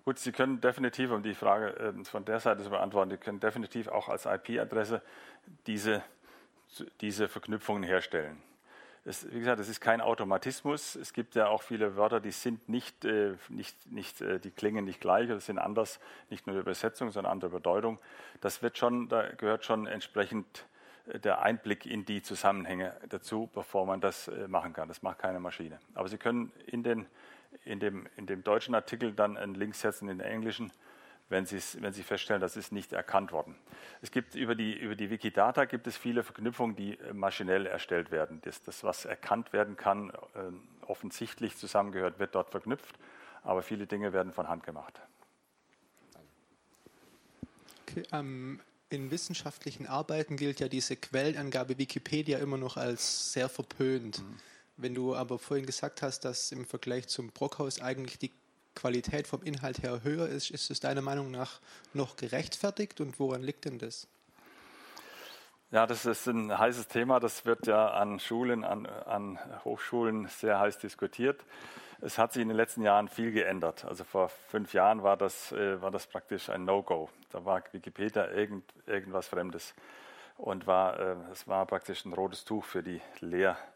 Gut, 0.04 0.18
Sie 0.18 0.32
können 0.32 0.60
definitiv, 0.60 1.12
um 1.12 1.22
die 1.22 1.36
Frage 1.36 1.68
ähm, 1.80 2.06
von 2.06 2.26
der 2.26 2.40
Seite 2.40 2.64
zu 2.64 2.72
beantworten, 2.72 3.12
Sie 3.12 3.18
können 3.18 3.40
definitiv 3.40 3.88
auch 3.88 4.10
als 4.10 4.26
IP-Adresse 4.26 5.02
diese, 5.68 6.04
diese 7.02 7.28
Verknüpfungen 7.28 7.84
herstellen. 7.84 8.42
Es, 9.04 9.32
wie 9.32 9.40
gesagt, 9.40 9.60
es 9.60 9.68
ist 9.68 9.82
kein 9.82 10.00
Automatismus. 10.00 10.96
Es 10.96 11.14
gibt 11.14 11.34
ja 11.34 11.48
auch 11.48 11.64
viele 11.64 11.96
Wörter, 11.96 12.20
die 12.20 12.32
sind 12.32 12.70
nicht, 12.70 13.04
äh, 13.04 13.36
nicht, 13.50 13.92
nicht 13.92 14.22
äh, 14.22 14.40
die 14.40 14.52
klingen 14.52 14.86
nicht 14.86 15.02
gleich 15.02 15.26
oder 15.30 15.40
sind 15.40 15.58
anders, 15.58 16.00
nicht 16.30 16.46
nur 16.46 16.56
die 16.56 16.62
Übersetzung, 16.62 17.10
sondern 17.10 17.32
andere 17.32 17.50
Bedeutung. 17.50 17.98
Das 18.42 18.62
wird 18.62 18.78
schon, 18.78 19.10
da 19.10 19.30
gehört 19.32 19.66
schon 19.66 19.88
entsprechend 19.88 20.68
äh, 21.08 21.20
der 21.20 21.42
Einblick 21.42 21.88
in 21.88 22.06
die 22.06 22.22
Zusammenhänge 22.22 22.96
dazu, 23.10 23.50
bevor 23.54 23.88
man 23.88 24.02
das 24.02 24.28
äh, 24.28 24.48
machen 24.48 24.74
kann. 24.74 24.88
Das 24.88 25.02
macht 25.02 25.18
keine 25.18 25.40
Maschine. 25.40 25.80
Aber 25.96 26.08
Sie 26.08 26.20
können 26.20 26.52
in, 26.68 26.84
den, 26.84 27.08
in, 27.66 27.80
dem, 27.80 28.08
in 28.18 28.28
dem 28.28 28.44
deutschen 28.44 28.76
Artikel 28.76 29.14
dann 29.14 29.36
einen 29.36 29.56
Link 29.56 29.74
setzen 29.74 30.10
in 30.10 30.20
den 30.20 30.28
englischen 30.28 30.72
wenn, 31.32 31.50
wenn 31.50 31.94
Sie 31.94 32.04
feststellen, 32.04 32.42
das 32.42 32.58
ist 32.58 32.72
nicht 32.72 32.92
erkannt 32.92 33.32
worden. 33.32 33.56
Es 34.02 34.12
gibt 34.12 34.36
über 34.36 34.54
die, 34.54 34.74
über 34.74 34.96
die 34.96 35.10
Wikidata 35.10 35.66
gibt 35.66 35.88
es 35.88 35.96
viele 35.96 36.24
Verknüpfungen, 36.24 36.76
die 36.76 37.00
äh, 37.00 37.14
maschinell 37.14 37.66
erstellt 37.66 38.12
werden. 38.12 38.42
Das, 38.44 38.62
das 38.62 38.84
was 38.84 39.06
erkannt 39.06 39.54
werden 39.54 39.78
kann, 39.78 40.10
äh, 40.10 40.86
offensichtlich 40.86 41.56
zusammengehört, 41.56 42.20
wird 42.20 42.36
dort 42.36 42.50
verknüpft, 42.50 43.00
aber 43.44 43.62
viele 43.62 43.88
Dinge 43.88 44.12
werden 44.12 44.34
von 44.34 44.50
Hand 44.50 44.64
gemacht. 44.64 45.00
Okay, 47.84 48.04
ähm, 48.12 48.60
in 48.90 49.10
wissenschaftlichen 49.10 49.88
Arbeiten 49.88 50.36
gilt 50.36 50.60
ja 50.60 50.68
diese 50.68 50.98
Quellenangabe 50.98 51.78
Wikipedia 51.78 52.40
immer 52.40 52.58
noch 52.58 52.76
als 52.76 53.32
sehr 53.32 53.48
verpönt. 53.48 54.20
Mhm. 54.20 54.38
Wenn 54.76 54.96
du 54.96 55.16
aber 55.16 55.40
vorhin 55.40 55.66
gesagt 55.66 56.02
hast, 56.02 56.26
dass 56.26 56.52
im 56.52 56.66
Vergleich 56.66 57.08
zum 57.08 57.30
Brockhaus 57.30 57.82
eigentlich 57.82 58.20
die 58.20 58.32
Qualität 58.76 59.28
vom 59.28 59.44
Inhalt 59.44 59.84
her 59.84 60.04
höher 60.04 60.28
ist, 60.28 60.52
ist 60.52 60.72
es 60.72 60.80
deiner 60.80 61.02
Meinung 61.02 61.32
nach 61.32 61.60
noch 61.94 62.16
gerechtfertigt 62.16 63.02
und 63.02 63.20
woran 63.20 63.44
liegt 63.44 63.66
denn 63.66 63.80
das? 63.80 64.08
Ja, 65.72 65.88
das 65.88 66.06
ist 66.06 66.28
ein 66.28 66.58
heißes 66.58 66.90
Thema. 66.90 67.22
Das 67.22 67.46
wird 67.46 67.66
ja 67.66 67.92
an 67.92 68.20
Schulen, 68.20 68.66
an, 68.66 68.86
an 68.86 69.40
Hochschulen 69.64 70.28
sehr 70.28 70.60
heiß 70.60 70.80
diskutiert. 70.80 71.46
Es 72.02 72.18
hat 72.18 72.34
sich 72.34 72.42
in 72.42 72.50
den 72.50 72.58
letzten 72.58 72.82
Jahren 72.82 73.08
viel 73.08 73.32
geändert. 73.32 73.86
Also 73.86 74.04
vor 74.04 74.30
fünf 74.50 74.74
Jahren 74.74 75.02
war 75.02 75.16
das, 75.16 75.54
äh, 75.54 75.82
war 75.82 75.92
das 75.92 76.08
praktisch 76.08 76.50
ein 76.50 76.66
No-Go. 76.66 77.10
Da 77.30 77.46
war 77.46 77.64
Wikipedia 77.72 78.30
irgend, 78.32 78.66
irgendwas 78.86 79.28
Fremdes 79.28 79.74
und 80.38 80.68
war, 80.68 81.00
äh, 81.00 81.16
es 81.32 81.48
war 81.48 81.66
praktisch 81.66 82.04
ein 82.04 82.12
rotes 82.14 82.44
Tuch 82.44 82.66
für 82.66 82.84
die 82.84 83.00
Lehr 83.20 83.52
äh, 83.52 83.71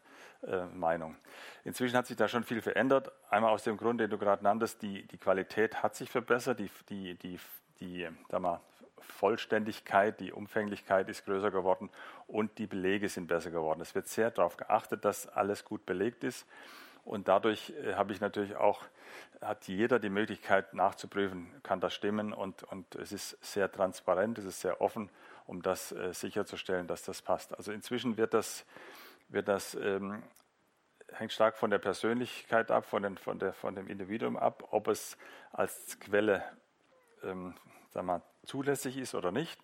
Meinung. 0.74 1.16
Inzwischen 1.64 1.96
hat 1.96 2.06
sich 2.06 2.16
da 2.16 2.28
schon 2.28 2.44
viel 2.44 2.62
verändert. 2.62 3.10
Einmal 3.30 3.52
aus 3.52 3.64
dem 3.64 3.76
Grund, 3.76 4.00
den 4.00 4.10
du 4.10 4.18
gerade 4.18 4.44
nanntest, 4.44 4.82
die, 4.82 5.06
die 5.06 5.18
Qualität 5.18 5.82
hat 5.82 5.96
sich 5.96 6.10
verbessert, 6.10 6.60
die, 6.60 6.70
die, 6.88 7.14
die, 7.14 7.38
die 7.80 8.08
sag 8.28 8.40
mal, 8.40 8.60
Vollständigkeit, 9.00 10.20
die 10.20 10.32
Umfänglichkeit 10.32 11.08
ist 11.08 11.24
größer 11.24 11.50
geworden 11.50 11.90
und 12.26 12.58
die 12.58 12.66
Belege 12.66 13.08
sind 13.08 13.28
besser 13.28 13.50
geworden. 13.50 13.80
Es 13.80 13.94
wird 13.94 14.08
sehr 14.08 14.30
darauf 14.30 14.56
geachtet, 14.56 15.04
dass 15.04 15.28
alles 15.28 15.64
gut 15.64 15.86
belegt 15.86 16.24
ist. 16.24 16.46
Und 17.04 17.28
dadurch 17.28 17.72
äh, 17.84 17.94
habe 17.94 18.12
ich 18.12 18.20
natürlich 18.20 18.56
auch, 18.56 18.82
hat 19.40 19.68
jeder 19.68 20.00
die 20.00 20.10
Möglichkeit 20.10 20.74
nachzuprüfen, 20.74 21.52
kann 21.62 21.80
das 21.80 21.94
stimmen 21.94 22.32
und, 22.32 22.64
und 22.64 22.96
es 22.96 23.12
ist 23.12 23.38
sehr 23.44 23.70
transparent, 23.70 24.38
es 24.38 24.44
ist 24.44 24.60
sehr 24.60 24.80
offen, 24.80 25.08
um 25.46 25.62
das 25.62 25.92
äh, 25.92 26.12
sicherzustellen, 26.12 26.88
dass 26.88 27.04
das 27.04 27.22
passt. 27.22 27.56
Also 27.56 27.70
inzwischen 27.70 28.16
wird 28.16 28.34
das 28.34 28.66
wird 29.28 29.48
das, 29.48 29.74
ähm, 29.74 30.22
hängt 31.12 31.32
stark 31.32 31.56
von 31.56 31.70
der 31.70 31.78
Persönlichkeit 31.78 32.70
ab, 32.70 32.84
von, 32.86 33.02
den, 33.02 33.18
von, 33.18 33.38
der, 33.38 33.52
von 33.52 33.74
dem 33.74 33.88
Individuum 33.88 34.36
ab, 34.36 34.68
ob 34.70 34.88
es 34.88 35.16
als 35.52 35.98
Quelle 36.00 36.44
ähm, 37.22 37.54
sagen 37.90 38.06
wir, 38.06 38.22
zulässig 38.44 38.96
ist 38.96 39.14
oder 39.14 39.32
nicht. 39.32 39.60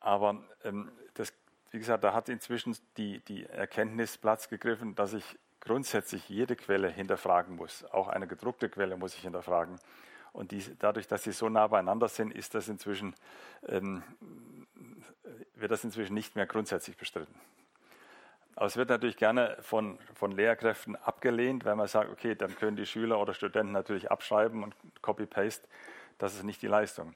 Aber 0.00 0.42
ähm, 0.64 0.90
das, 1.14 1.32
wie 1.70 1.78
gesagt, 1.78 2.04
da 2.04 2.12
hat 2.14 2.28
inzwischen 2.28 2.76
die, 2.96 3.20
die 3.24 3.44
Erkenntnis 3.44 4.16
Platz 4.16 4.48
gegriffen, 4.48 4.94
dass 4.94 5.12
ich 5.12 5.38
grundsätzlich 5.60 6.28
jede 6.28 6.56
Quelle 6.56 6.88
hinterfragen 6.88 7.56
muss. 7.56 7.84
Auch 7.84 8.08
eine 8.08 8.26
gedruckte 8.26 8.68
Quelle 8.68 8.96
muss 8.96 9.14
ich 9.14 9.22
hinterfragen. 9.22 9.78
Und 10.32 10.52
die, 10.52 10.62
dadurch, 10.78 11.06
dass 11.06 11.24
sie 11.24 11.32
so 11.32 11.48
nah 11.48 11.66
beieinander 11.66 12.08
sind, 12.08 12.32
ist 12.32 12.54
das 12.54 12.68
inzwischen, 12.68 13.14
ähm, 13.66 14.02
wird 15.54 15.72
das 15.72 15.84
inzwischen 15.84 16.14
nicht 16.14 16.36
mehr 16.36 16.46
grundsätzlich 16.46 16.96
bestritten. 16.96 17.34
Aber 18.58 18.66
es 18.66 18.76
wird 18.76 18.88
natürlich 18.88 19.16
gerne 19.16 19.56
von, 19.60 20.00
von 20.14 20.32
Lehrkräften 20.32 20.96
abgelehnt, 20.96 21.64
wenn 21.64 21.76
man 21.76 21.86
sagt, 21.86 22.10
okay, 22.10 22.34
dann 22.34 22.56
können 22.56 22.76
die 22.76 22.86
Schüler 22.86 23.20
oder 23.20 23.32
Studenten 23.32 23.70
natürlich 23.70 24.10
abschreiben 24.10 24.64
und 24.64 24.74
Copy-Paste. 25.00 25.68
Das 26.18 26.34
ist 26.34 26.42
nicht 26.42 26.60
die 26.60 26.66
Leistung. 26.66 27.14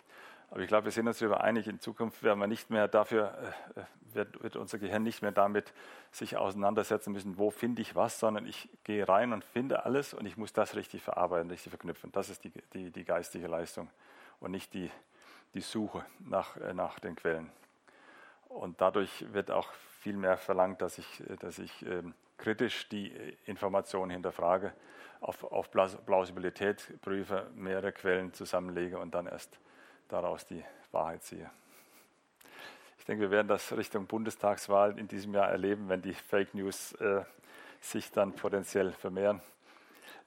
Aber 0.53 0.61
ich 0.61 0.69
glaube, 0.69 0.85
wir 0.85 0.93
sind 0.93 1.09
uns 1.09 1.19
darüber 1.19 1.41
einig, 1.41 1.67
in 1.67 1.81
Zukunft 1.81 2.23
werden 2.23 2.39
wir 2.39 2.47
nicht 2.47 2.71
mehr 2.71 2.87
dafür, 2.87 3.37
äh, 3.75 3.81
äh, 3.81 3.85
wird, 4.15 4.41
wird, 4.41 4.55
unser 4.55 4.79
Gehirn 4.79 5.03
nicht 5.03 5.21
mehr 5.21 5.33
damit 5.33 5.73
sich 6.13 6.37
auseinandersetzen 6.37 7.13
müssen, 7.13 7.37
wo 7.39 7.51
finde 7.51 7.83
ich 7.83 7.97
was, 7.97 8.21
sondern 8.21 8.47
ich 8.47 8.69
gehe 8.85 9.09
rein 9.09 9.33
und 9.33 9.45
finde 9.45 9.85
alles 9.85 10.15
und 10.15 10.27
ich 10.27 10.37
muss 10.37 10.53
das 10.53 10.77
richtig 10.77 11.03
verarbeiten, 11.03 11.51
richtig 11.51 11.71
verknüpfen. 11.71 12.13
Das 12.13 12.29
ist 12.29 12.45
die, 12.45 12.53
die, 12.73 12.93
die 12.93 13.05
geistige 13.05 13.49
Leistung 13.49 13.91
und 14.39 14.53
nicht 14.53 14.75
die, 14.75 14.93
die 15.55 15.61
Suche 15.61 16.07
nach, 16.21 16.57
äh, 16.59 16.73
nach 16.73 17.01
den 17.01 17.17
Quellen. 17.17 17.51
Und 18.49 18.81
dadurch 18.81 19.25
wird 19.33 19.51
auch 19.51 19.73
viel 20.03 20.17
mehr 20.17 20.37
verlangt, 20.37 20.83
dass 20.83 20.99
ich, 20.99 21.23
dass 21.39 21.61
ich 21.61 21.87
ähm, 21.87 22.13
kritisch 22.37 22.89
die 22.89 23.13
Informationen 23.47 24.11
hinterfrage, 24.11 24.73
auf, 25.21 25.45
auf 25.45 25.71
Plausibilität 25.71 27.01
prüfe, 27.01 27.49
mehrere 27.55 27.93
Quellen 27.93 28.33
zusammenlege 28.33 28.99
und 28.99 29.15
dann 29.15 29.29
erst 29.29 29.61
daraus 30.09 30.45
die 30.45 30.65
Wahrheit 30.91 31.23
ziehe. 31.23 31.49
Ich 32.99 33.05
denke, 33.05 33.23
wir 33.23 33.31
werden 33.31 33.47
das 33.47 33.73
Richtung 33.77 34.07
Bundestagswahl 34.07 34.99
in 34.99 35.07
diesem 35.07 35.35
Jahr 35.35 35.49
erleben, 35.49 35.89
wenn 35.89 36.03
die 36.03 36.15
Fake 36.15 36.53
News 36.55 36.93
äh, 36.95 37.25
sich 37.81 38.11
dann 38.11 38.33
potenziell 38.33 38.93
vermehren, 38.93 39.41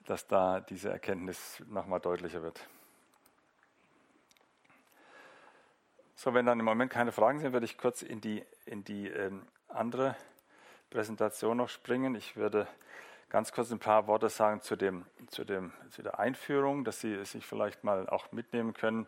dass 0.05 0.25
da 0.25 0.61
diese 0.61 0.89
Erkenntnis 0.89 1.61
nochmal 1.67 1.99
deutlicher 1.99 2.41
wird. 2.41 2.65
So, 6.15 6.33
wenn 6.33 6.45
dann 6.45 6.59
im 6.59 6.65
Moment 6.65 6.91
keine 6.91 7.11
Fragen 7.11 7.39
sind, 7.39 7.51
würde 7.51 7.65
ich 7.65 7.77
kurz 7.77 8.01
in 8.01 8.21
die, 8.21 8.41
in 8.65 8.85
die 8.85 9.09
ähm, 9.09 9.41
andere 9.75 10.15
Präsentation 10.89 11.57
noch 11.57 11.69
springen. 11.69 12.15
Ich 12.15 12.35
würde 12.35 12.67
ganz 13.29 13.51
kurz 13.51 13.71
ein 13.71 13.79
paar 13.79 14.07
Worte 14.07 14.29
sagen 14.29 14.61
zu, 14.61 14.75
dem, 14.75 15.05
zu, 15.27 15.43
dem, 15.43 15.73
zu 15.89 16.01
der 16.01 16.19
Einführung, 16.19 16.85
dass 16.85 17.01
Sie 17.01 17.23
sich 17.25 17.45
vielleicht 17.45 17.83
mal 17.83 18.07
auch 18.09 18.31
mitnehmen 18.31 18.73
können, 18.73 19.07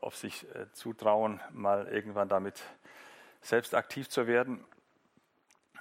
ob 0.00 0.14
Sie 0.14 0.28
sich 0.28 0.54
äh, 0.54 0.70
zutrauen, 0.72 1.40
mal 1.52 1.88
irgendwann 1.88 2.28
damit 2.28 2.62
selbst 3.40 3.74
aktiv 3.74 4.08
zu 4.08 4.26
werden. 4.26 4.64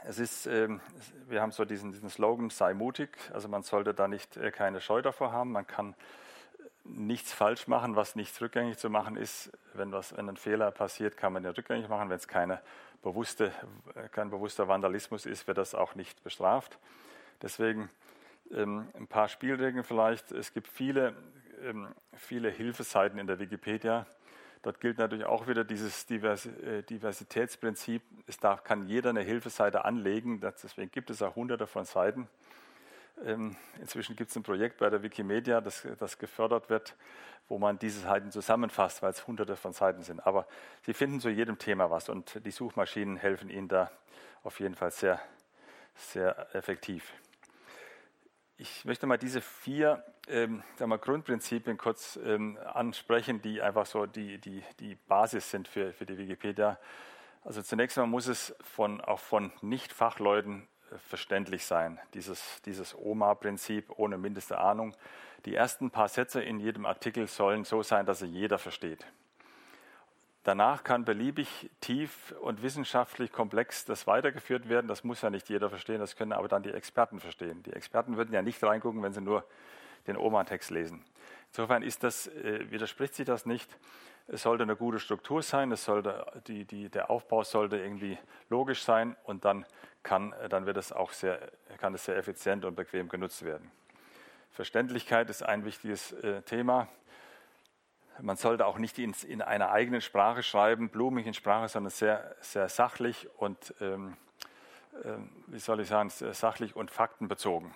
Es 0.04 0.20
ist, 0.20 0.46
ähm, 0.46 0.82
wir 1.28 1.42
haben 1.42 1.52
so 1.52 1.66
diesen, 1.66 1.92
diesen 1.92 2.10
Slogan, 2.10 2.50
sei 2.50 2.74
mutig. 2.74 3.18
Also 3.34 3.48
man 3.48 3.64
sollte 3.64 3.94
da 3.94 4.08
nicht 4.08 4.38
äh, 4.38 4.52
keine 4.52 4.80
Scheu 4.80 5.02
davor 5.02 5.32
haben. 5.32 5.52
Man 5.52 5.66
kann 5.66 5.96
nichts 6.86 7.34
falsch 7.34 7.68
machen, 7.68 7.96
was 7.96 8.16
nicht 8.16 8.40
rückgängig 8.42 8.78
zu 8.78 8.90
machen 8.90 9.18
ist. 9.18 9.52
Wenn, 9.74 9.92
was, 9.92 10.16
wenn 10.16 10.30
ein 10.30 10.38
Fehler 10.38 10.72
passiert, 10.72 11.18
kann 11.18 11.34
man 11.34 11.44
den 11.44 11.54
rückgängig 11.54 11.90
machen. 11.90 12.10
Wenn 12.10 12.18
es 12.18 12.28
keine 12.28 12.62
bewusste, 13.02 13.52
kein 14.12 14.30
bewusster 14.30 14.68
Vandalismus 14.68 15.26
ist, 15.26 15.48
wird 15.48 15.58
das 15.58 15.76
auch 15.76 15.96
nicht 15.96 16.24
bestraft. 16.24 16.78
Deswegen 17.42 17.90
ähm, 18.52 18.88
ein 18.94 19.08
paar 19.08 19.28
Spielregeln 19.28 19.84
vielleicht. 19.84 20.32
Es 20.32 20.54
gibt 20.54 20.68
viele, 20.68 21.16
ähm, 21.64 21.88
viele 22.16 22.50
Hilfeseiten 22.50 23.20
in 23.20 23.28
der 23.28 23.40
Wikipedia. 23.40 24.06
Dort 24.62 24.80
gilt 24.80 24.98
natürlich 24.98 25.26
auch 25.26 25.48
wieder 25.48 25.64
dieses 25.64 26.10
äh, 26.10 26.82
Diversitätsprinzip. 26.84 28.02
Es 28.26 28.38
darf, 28.38 28.64
kann 28.64 28.88
jeder 28.88 29.12
eine 29.12 29.22
Hilfeseite 29.22 29.86
anlegen. 29.86 30.40
Deswegen 30.42 30.90
gibt 30.90 31.10
es 31.10 31.22
auch 31.22 31.36
hunderte 31.36 31.68
von 31.68 31.86
Seiten. 31.86 32.28
Ähm, 33.24 33.56
inzwischen 33.80 34.16
gibt 34.16 34.30
es 34.30 34.36
ein 34.36 34.44
Projekt 34.44 34.78
bei 34.78 34.90
der 34.90 35.02
Wikimedia, 35.02 35.62
das, 35.62 35.88
das 36.00 36.18
gefördert 36.18 36.70
wird, 36.70 36.96
wo 37.48 37.58
man 37.58 37.80
diese 37.80 38.02
Seiten 38.02 38.32
zusammenfasst, 38.32 39.02
weil 39.02 39.12
es 39.12 39.26
hunderte 39.28 39.56
von 39.56 39.74
Seiten 39.74 40.04
sind. 40.04 40.26
Aber 40.26 40.48
Sie 40.86 40.94
finden 40.94 41.20
zu 41.20 41.30
jedem 41.30 41.58
Thema 41.58 41.90
was 41.90 42.10
und 42.10 42.46
die 42.46 42.52
Suchmaschinen 42.52 43.18
helfen 43.18 43.50
Ihnen 43.50 43.68
da 43.68 43.92
auf 44.44 44.60
jeden 44.60 44.76
Fall 44.76 44.92
sehr, 44.92 45.22
sehr 45.96 46.54
effektiv. 46.54 47.14
Ich 48.58 48.86
möchte 48.86 49.06
mal 49.06 49.18
diese 49.18 49.42
vier 49.42 50.04
ähm, 50.28 50.64
mal, 50.80 50.98
Grundprinzipien 50.98 51.78
kurz 51.78 52.18
ähm, 52.24 52.58
ansprechen, 52.74 53.42
die 53.42 53.62
einfach 53.62 53.86
so 53.86 54.06
die, 54.06 54.40
die, 54.40 54.64
die 54.80 54.96
Basis 54.96 55.52
sind 55.52 55.68
für, 55.68 55.94
für 55.94 56.06
die 56.06 56.18
Wikipedia. 56.18 56.80
Also 57.44 57.62
zunächst 57.62 57.98
einmal 57.98 58.12
muss 58.12 58.28
es 58.28 58.56
von, 58.62 59.02
auch 59.02 59.20
von 59.20 59.52
Nicht-Fachleuten 59.62 60.68
verständlich 61.08 61.66
sein, 61.66 62.00
dieses, 62.14 62.62
dieses 62.64 62.96
OMA-Prinzip 62.96 63.92
ohne 63.98 64.18
mindeste 64.18 64.58
Ahnung. 64.58 64.96
Die 65.46 65.56
ersten 65.56 65.92
paar 65.92 66.08
Sätze 66.08 66.42
in 66.42 66.60
jedem 66.60 66.86
Artikel 66.86 67.28
sollen 67.28 67.66
so 67.66 67.84
sein, 67.84 68.06
dass 68.06 68.20
sie 68.20 68.26
jeder 68.26 68.58
versteht. 68.58 69.06
Danach 70.44 70.84
kann 70.84 71.06
beliebig 71.06 71.72
tief 71.82 72.36
und 72.40 72.62
wissenschaftlich 72.62 73.32
komplex 73.32 73.84
das 73.86 74.06
weitergeführt 74.06 74.70
werden. 74.70 74.88
Das 74.88 75.04
muss 75.04 75.24
ja 75.24 75.32
nicht 75.32 75.50
jeder 75.50 75.70
verstehen, 75.70 76.00
das 76.00 76.16
können 76.16 76.34
aber 76.34 76.48
dann 76.48 76.62
die 76.62 76.72
Experten 76.72 77.20
verstehen. 77.20 77.64
Die 77.64 77.74
Experten 77.74 78.16
würden 78.16 78.32
ja 78.32 78.44
nicht 78.44 78.64
reingucken, 78.64 79.02
wenn 79.02 79.14
sie 79.14 79.22
nur 79.22 79.44
den 80.06 80.18
Oma-Text 80.18 80.70
lesen. 80.70 81.04
Insofern 81.48 81.82
ist 81.82 82.04
das, 82.04 82.28
äh, 82.28 82.70
widerspricht 82.70 83.16
sich 83.16 83.26
das 83.26 83.48
nicht. 83.48 83.76
Es 84.28 84.42
sollte 84.42 84.64
eine 84.64 84.76
gute 84.76 85.00
Struktur 85.00 85.44
sein, 85.44 85.72
es 85.72 85.86
sollte, 85.86 86.26
die, 86.48 86.66
die, 86.66 86.90
der 86.90 87.12
Aufbau 87.12 87.44
sollte 87.44 87.78
irgendwie 87.78 88.18
logisch 88.50 88.84
sein 88.84 89.16
und 89.24 89.46
dann, 89.46 89.66
kann, 90.02 90.34
dann 90.50 90.66
wird 90.66 90.78
es 90.78 90.92
auch 90.92 91.12
sehr, 91.12 91.52
kann 91.78 91.94
es 91.94 92.06
sehr 92.06 92.18
effizient 92.18 92.66
und 92.66 92.76
bequem 92.76 93.08
genutzt 93.08 93.46
werden. 93.46 93.72
Verständlichkeit 94.50 95.30
ist 95.30 95.44
ein 95.44 95.64
wichtiges 95.64 96.14
äh, 96.14 96.42
Thema. 96.42 96.88
Man 98.20 98.38
sollte 98.38 98.66
auch 98.66 98.78
nicht 98.80 98.98
in, 98.98 99.14
in 99.28 99.42
einer 99.42 99.72
eigenen 99.72 100.02
Sprache 100.02 100.42
schreiben, 100.42 100.90
blumigen 100.90 101.34
Sprache, 101.34 101.68
sondern 101.68 101.92
sehr, 101.92 102.36
sehr 102.40 102.70
sachlich 102.70 103.30
und, 103.38 103.76
ähm, 103.82 104.16
äh, 105.04 105.18
wie 105.48 105.60
soll 105.60 105.82
ich 105.82 105.90
sagen, 105.90 106.10
sachlich 106.10 106.76
und 106.76 106.90
faktenbezogen. 106.90 107.76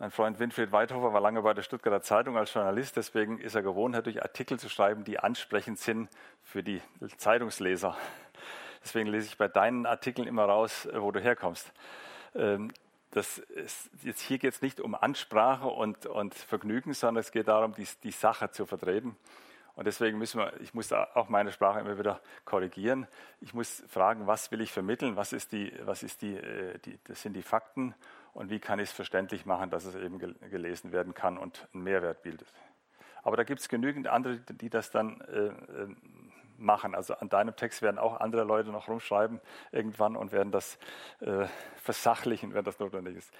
Mein 0.00 0.12
Freund 0.12 0.38
Winfried 0.38 0.70
Weidhofer 0.70 1.12
war 1.12 1.20
lange 1.20 1.42
bei 1.42 1.54
der 1.54 1.62
Stuttgarter 1.62 2.02
Zeitung 2.02 2.36
als 2.36 2.54
Journalist, 2.54 2.96
deswegen 2.96 3.40
ist 3.40 3.56
er 3.56 3.62
gewohnt, 3.62 3.96
natürlich 3.96 4.22
Artikel 4.22 4.56
zu 4.56 4.68
schreiben, 4.68 5.02
die 5.02 5.18
ansprechend 5.18 5.80
sind 5.80 6.08
für 6.44 6.62
die 6.62 6.80
Zeitungsleser. 7.16 7.96
Deswegen 8.84 9.08
lese 9.08 9.26
ich 9.26 9.38
bei 9.38 9.48
deinen 9.48 9.86
Artikeln 9.86 10.28
immer 10.28 10.44
raus, 10.44 10.88
wo 10.94 11.10
du 11.10 11.18
herkommst. 11.18 11.72
Ähm, 12.36 12.70
das 13.10 13.38
ist, 13.38 13.90
jetzt 14.04 14.20
hier 14.20 14.38
geht 14.38 14.54
es 14.54 14.62
nicht 14.62 14.80
um 14.80 14.94
Ansprache 14.94 15.66
und, 15.66 16.06
und 16.06 16.32
Vergnügen, 16.32 16.92
sondern 16.92 17.20
es 17.20 17.32
geht 17.32 17.48
darum, 17.48 17.74
die, 17.74 17.88
die 18.04 18.12
Sache 18.12 18.52
zu 18.52 18.66
vertreten. 18.66 19.16
Und 19.74 19.86
deswegen 19.86 20.16
müssen 20.16 20.38
wir, 20.38 20.52
ich 20.60 20.74
muss 20.74 20.92
auch 20.92 21.28
meine 21.28 21.50
Sprache 21.50 21.80
immer 21.80 21.98
wieder 21.98 22.20
korrigieren. 22.44 23.08
Ich 23.40 23.52
muss 23.52 23.82
fragen, 23.88 24.28
was 24.28 24.52
will 24.52 24.60
ich 24.60 24.70
vermitteln? 24.70 25.16
Was 25.16 25.32
ist 25.32 25.50
die, 25.50 25.72
was 25.82 26.04
ist 26.04 26.22
die, 26.22 26.36
äh, 26.36 26.78
die 26.78 27.00
das 27.02 27.20
sind 27.20 27.32
die 27.32 27.42
Fakten? 27.42 27.96
Und 28.38 28.50
wie 28.50 28.60
kann 28.60 28.78
ich 28.78 28.90
es 28.90 28.92
verständlich 28.94 29.46
machen, 29.46 29.68
dass 29.68 29.84
es 29.84 29.96
eben 29.96 30.20
gelesen 30.20 30.92
werden 30.92 31.12
kann 31.12 31.38
und 31.38 31.66
einen 31.74 31.82
Mehrwert 31.82 32.22
bildet? 32.22 32.46
Aber 33.24 33.36
da 33.36 33.42
gibt 33.42 33.58
es 33.58 33.68
genügend 33.68 34.06
andere, 34.06 34.38
die 34.38 34.70
das 34.70 34.92
dann 34.92 35.20
äh, 35.22 35.46
äh 35.46 35.88
machen. 36.56 36.94
Also 36.94 37.14
an 37.14 37.28
deinem 37.28 37.56
Text 37.56 37.82
werden 37.82 37.98
auch 37.98 38.20
andere 38.20 38.44
Leute 38.44 38.70
noch 38.70 38.86
rumschreiben 38.86 39.40
irgendwann 39.72 40.14
und 40.14 40.30
werden 40.30 40.52
das 40.52 40.78
äh, 41.18 41.46
versachlichen, 41.82 42.54
wenn 42.54 42.64
das 42.64 42.78
notwendig 42.78 43.16
ist. 43.16 43.32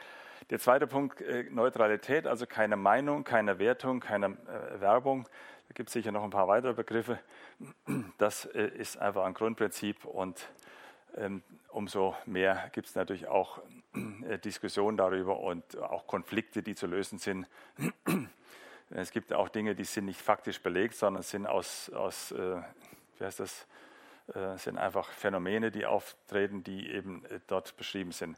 Der 0.51 0.59
zweite 0.59 0.89
Punkt, 0.89 1.21
äh, 1.21 1.45
Neutralität, 1.45 2.27
also 2.27 2.47
keine 2.47 2.77
Meinung, 2.77 3.23
keine 3.23 3.61
Wertung, 3.61 4.01
keine 4.01 4.27
äh, 4.27 4.81
Werbung. 4.81 5.29
Da 5.69 5.75
gibt 5.75 5.91
es 5.91 5.93
sicher 5.93 6.11
noch 6.11 6.25
ein 6.25 6.31
paar 6.31 6.49
weitere 6.49 6.75
Begriffe. 6.75 7.21
Das 8.19 8.47
äh, 8.47 8.67
ist 8.67 8.97
einfach 8.99 9.25
ein 9.27 9.35
Grundprinzip 9.35 10.05
und 10.05 10.49
ähm, 11.17 11.45
umso 11.69 12.17
mehr 12.27 12.69
gibt 12.73 12.89
es 12.89 12.97
natürlich 12.97 13.29
auch 13.29 13.61
Diskussionen 14.45 14.97
darüber 14.97 15.41
und 15.41 15.77
auch 15.79 16.07
Konflikte, 16.07 16.63
die 16.63 16.75
zu 16.75 16.87
lösen 16.87 17.19
sind. 17.19 17.47
Es 18.91 19.11
gibt 19.11 19.35
auch 19.35 19.51
Dinge, 19.51 19.75
die 19.75 19.85
sind 19.85 20.07
nicht 20.07 20.23
faktisch 20.23 20.63
belegt, 20.63 20.95
sondern 20.95 21.23
sind 21.23 21.47
aus, 21.47 21.91
aus 21.91 22.33
äh, 22.33 22.57
wie 23.19 23.25
heißt 23.25 23.41
das, 23.41 23.67
äh, 24.35 24.57
sind 24.59 24.79
einfach 24.79 25.11
Phänomene, 25.11 25.71
die 25.71 25.87
auftreten, 25.87 26.63
die 26.63 26.91
eben 26.91 27.25
äh, 27.27 27.41
dort 27.47 27.77
beschrieben 27.77 28.13
sind. 28.13 28.37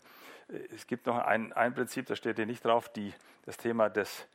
Äh, 0.48 0.58
es 0.74 0.86
gibt 0.86 1.06
noch 1.06 1.18
ein, 1.18 1.52
ein 1.52 1.74
Prinzip, 1.74 2.06
da 2.06 2.16
steht 2.16 2.36
hier 2.36 2.46
nicht 2.46 2.64
drauf, 2.64 2.88
die, 2.88 3.12
das 3.44 3.56
Thema 3.56 3.88
des, 3.88 4.26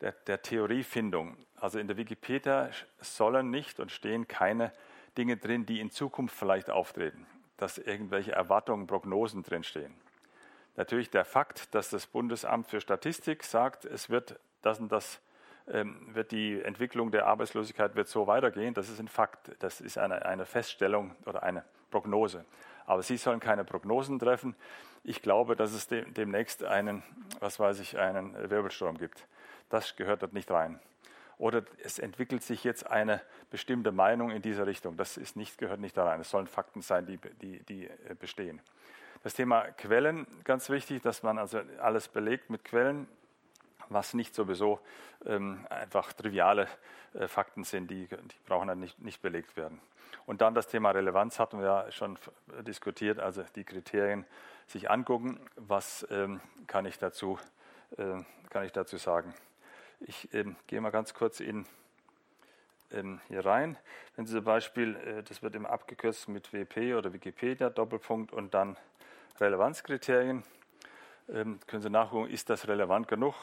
der, 0.00 0.12
der 0.12 0.42
Theoriefindung. 0.42 1.36
Also 1.56 1.78
in 1.78 1.86
der 1.86 1.96
Wikipedia 1.96 2.70
sollen 3.00 3.50
nicht 3.50 3.78
und 3.78 3.92
stehen 3.92 4.26
keine 4.26 4.72
Dinge 5.16 5.36
drin, 5.36 5.66
die 5.66 5.80
in 5.80 5.90
Zukunft 5.90 6.36
vielleicht 6.36 6.68
auftreten, 6.68 7.26
dass 7.56 7.78
irgendwelche 7.78 8.32
Erwartungen, 8.32 8.86
Prognosen 8.86 9.44
drinstehen. 9.44 9.94
Natürlich 10.76 11.10
der 11.10 11.24
Fakt, 11.24 11.74
dass 11.74 11.90
das 11.90 12.06
Bundesamt 12.06 12.66
für 12.66 12.80
Statistik 12.80 13.44
sagt, 13.44 13.84
es 13.84 14.10
wird 14.10 14.38
das 14.62 14.80
und 14.80 14.90
das 14.90 15.20
ähm, 15.68 16.14
wird 16.14 16.32
die 16.32 16.60
Entwicklung 16.60 17.10
der 17.10 17.26
Arbeitslosigkeit 17.26 17.94
wird 17.94 18.08
so 18.08 18.26
weitergehen. 18.26 18.74
Das 18.74 18.88
ist 18.88 19.00
ein 19.00 19.08
Fakt, 19.08 19.52
das 19.60 19.80
ist 19.80 19.98
eine, 19.98 20.26
eine 20.26 20.46
Feststellung 20.46 21.14
oder 21.26 21.42
eine 21.42 21.64
Prognose. 21.90 22.44
Aber 22.86 23.02
Sie 23.02 23.16
sollen 23.16 23.40
keine 23.40 23.64
Prognosen 23.64 24.18
treffen. 24.18 24.56
Ich 25.04 25.22
glaube, 25.22 25.56
dass 25.56 25.72
es 25.72 25.86
de 25.86 26.10
demnächst 26.10 26.64
einen, 26.64 27.02
was 27.40 27.58
weiß 27.58 27.80
ich, 27.80 27.98
einen 27.98 28.34
Wirbelsturm 28.50 28.98
gibt. 28.98 29.26
Das 29.70 29.96
gehört 29.96 30.22
dort 30.22 30.34
nicht 30.34 30.50
rein. 30.50 30.80
Oder 31.38 31.64
es 31.82 31.98
entwickelt 31.98 32.42
sich 32.42 32.62
jetzt 32.62 32.86
eine 32.86 33.20
bestimmte 33.50 33.90
Meinung 33.90 34.30
in 34.30 34.42
dieser 34.42 34.66
Richtung. 34.66 34.96
Das 34.96 35.16
ist 35.16 35.36
nicht, 35.36 35.58
gehört 35.58 35.80
nicht 35.80 35.96
da 35.96 36.04
rein. 36.04 36.20
Es 36.20 36.30
sollen 36.30 36.46
Fakten 36.46 36.80
sein, 36.82 37.06
die, 37.06 37.18
die, 37.40 37.62
die 37.64 37.88
bestehen. 38.20 38.60
Das 39.24 39.34
Thema 39.34 39.62
Quellen, 39.72 40.26
ganz 40.44 40.70
wichtig, 40.70 41.02
dass 41.02 41.22
man 41.22 41.38
also 41.38 41.60
alles 41.80 42.08
belegt 42.08 42.50
mit 42.50 42.64
Quellen 42.64 43.08
was 43.88 44.14
nicht 44.14 44.34
sowieso 44.34 44.80
ähm, 45.26 45.66
einfach 45.70 46.12
triviale 46.12 46.68
äh, 47.14 47.28
Fakten 47.28 47.64
sind, 47.64 47.90
die, 47.90 48.06
die 48.06 48.36
brauchen 48.46 48.68
dann 48.68 48.80
nicht, 48.80 48.98
nicht 48.98 49.22
belegt 49.22 49.56
werden. 49.56 49.80
Und 50.26 50.40
dann 50.40 50.54
das 50.54 50.68
Thema 50.68 50.90
Relevanz 50.90 51.38
hatten 51.38 51.58
wir 51.58 51.66
ja 51.66 51.92
schon 51.92 52.18
diskutiert, 52.66 53.18
also 53.18 53.42
die 53.56 53.64
Kriterien 53.64 54.24
sich 54.66 54.90
angucken, 54.90 55.40
was 55.56 56.06
ähm, 56.10 56.40
kann, 56.66 56.86
ich 56.86 56.98
dazu, 56.98 57.38
äh, 57.96 58.22
kann 58.50 58.64
ich 58.64 58.72
dazu 58.72 58.96
sagen. 58.96 59.34
Ich 60.00 60.32
ähm, 60.34 60.56
gehe 60.66 60.80
mal 60.80 60.90
ganz 60.90 61.14
kurz 61.14 61.40
in, 61.40 61.66
ähm, 62.90 63.20
hier 63.28 63.44
rein. 63.44 63.76
Wenn 64.16 64.26
Sie 64.26 64.34
zum 64.34 64.44
Beispiel, 64.44 64.96
äh, 64.96 65.22
das 65.22 65.42
wird 65.42 65.54
immer 65.54 65.70
abgekürzt 65.70 66.28
mit 66.28 66.52
WP 66.52 66.94
oder 66.94 67.12
Wikipedia, 67.12 67.70
Doppelpunkt 67.70 68.32
und 68.32 68.54
dann 68.54 68.76
Relevanzkriterien, 69.40 70.42
ähm, 71.28 71.60
können 71.66 71.82
Sie 71.82 71.90
nachgucken, 71.90 72.30
ist 72.30 72.50
das 72.50 72.68
relevant 72.68 73.08
genug? 73.08 73.34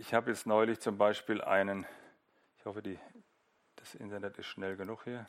ich 0.00 0.14
habe 0.14 0.30
jetzt 0.30 0.46
neulich 0.46 0.80
zum 0.80 0.96
Beispiel 0.96 1.42
einen, 1.42 1.86
ich 2.56 2.64
hoffe, 2.64 2.80
die, 2.80 2.98
das 3.76 3.94
Internet 3.94 4.38
ist 4.38 4.46
schnell 4.46 4.74
genug 4.74 5.04
hier, 5.04 5.26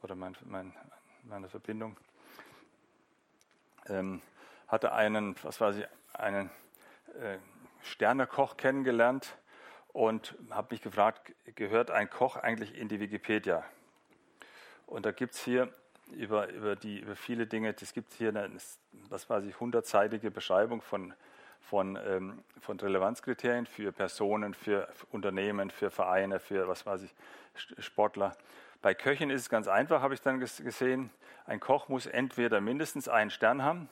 oder 0.00 0.14
mein, 0.14 0.36
mein, 0.44 0.72
meine 1.24 1.48
Verbindung, 1.48 1.96
ähm, 3.88 4.22
hatte 4.68 4.92
einen, 4.92 5.34
was 5.42 5.60
weiß 5.60 5.74
ich, 5.74 5.88
einen 6.12 6.50
äh, 7.20 7.38
Sternekoch 7.82 8.56
kennengelernt 8.56 9.36
und 9.88 10.36
habe 10.50 10.68
mich 10.70 10.80
gefragt, 10.80 11.34
gehört 11.56 11.90
ein 11.90 12.08
Koch 12.08 12.36
eigentlich 12.36 12.76
in 12.76 12.88
die 12.88 13.00
Wikipedia? 13.00 13.64
Und 14.86 15.04
da 15.04 15.10
gibt 15.10 15.34
es 15.34 15.42
hier 15.42 15.72
über, 16.12 16.48
über, 16.48 16.76
die, 16.76 17.00
über 17.00 17.16
viele 17.16 17.46
Dinge, 17.46 17.74
es 17.80 17.92
gibt 17.92 18.12
hier 18.14 18.30
eine, 18.30 18.50
was 19.08 19.28
weiß 19.28 19.44
ich, 19.44 19.58
hundertseitige 19.60 20.30
Beschreibung 20.30 20.80
von 20.80 21.14
von, 21.60 21.98
ähm, 22.06 22.42
von 22.60 22.80
Relevanzkriterien 22.80 23.66
für 23.66 23.92
Personen, 23.92 24.54
für 24.54 24.88
Unternehmen, 25.10 25.70
für 25.70 25.90
Vereine, 25.90 26.40
für 26.40 26.66
was 26.66 26.86
weiß 26.86 27.02
ich, 27.02 27.14
Sportler. 27.84 28.36
Bei 28.80 28.94
Köchen 28.94 29.30
ist 29.30 29.42
es 29.42 29.48
ganz 29.50 29.68
einfach, 29.68 30.00
habe 30.00 30.14
ich 30.14 30.22
dann 30.22 30.40
gesehen. 30.40 31.10
Ein 31.46 31.60
Koch 31.60 31.88
muss 31.88 32.06
entweder 32.06 32.60
mindestens 32.60 33.08
einen 33.08 33.30
Stern 33.30 33.62
haben 33.62 33.88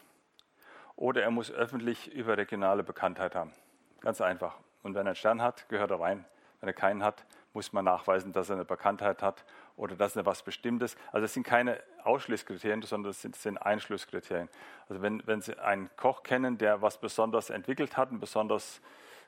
oder 0.94 1.22
er 1.22 1.30
muss 1.30 1.50
öffentlich 1.50 2.12
überregionale 2.12 2.82
Bekanntheit 2.82 3.34
haben. 3.34 3.52
Ganz 4.00 4.20
einfach. 4.20 4.56
Und 4.82 4.94
wenn 4.94 5.06
er 5.06 5.10
einen 5.10 5.16
Stern 5.16 5.42
hat, 5.42 5.68
gehört 5.68 5.90
er 5.90 6.00
rein. 6.00 6.24
Wenn 6.60 6.68
er 6.68 6.74
keinen 6.74 7.02
hat, 7.02 7.26
muss 7.52 7.72
man 7.72 7.84
nachweisen, 7.84 8.32
dass 8.32 8.48
er 8.48 8.56
eine 8.56 8.64
Bekanntheit 8.64 9.22
hat 9.22 9.44
oder 9.76 9.94
dass 9.94 10.16
er 10.16 10.26
was 10.26 10.42
Bestimmtes. 10.42 10.96
Also 11.12 11.24
das 11.24 11.34
sind 11.34 11.42
keine 11.44 11.82
Ausschlusskriterien, 12.04 12.82
sondern 12.82 13.10
das 13.10 13.22
sind, 13.22 13.34
das 13.34 13.42
sind 13.42 13.58
Einschlusskriterien. 13.58 14.48
Also 14.88 15.02
wenn, 15.02 15.26
wenn 15.26 15.40
Sie 15.40 15.58
einen 15.58 15.90
Koch 15.96 16.22
kennen, 16.22 16.58
der 16.58 16.82
was 16.82 16.98
besonders 16.98 17.50
entwickelt 17.50 17.96
hat, 17.96 18.10
ein 18.10 18.20
besonders 18.20 18.80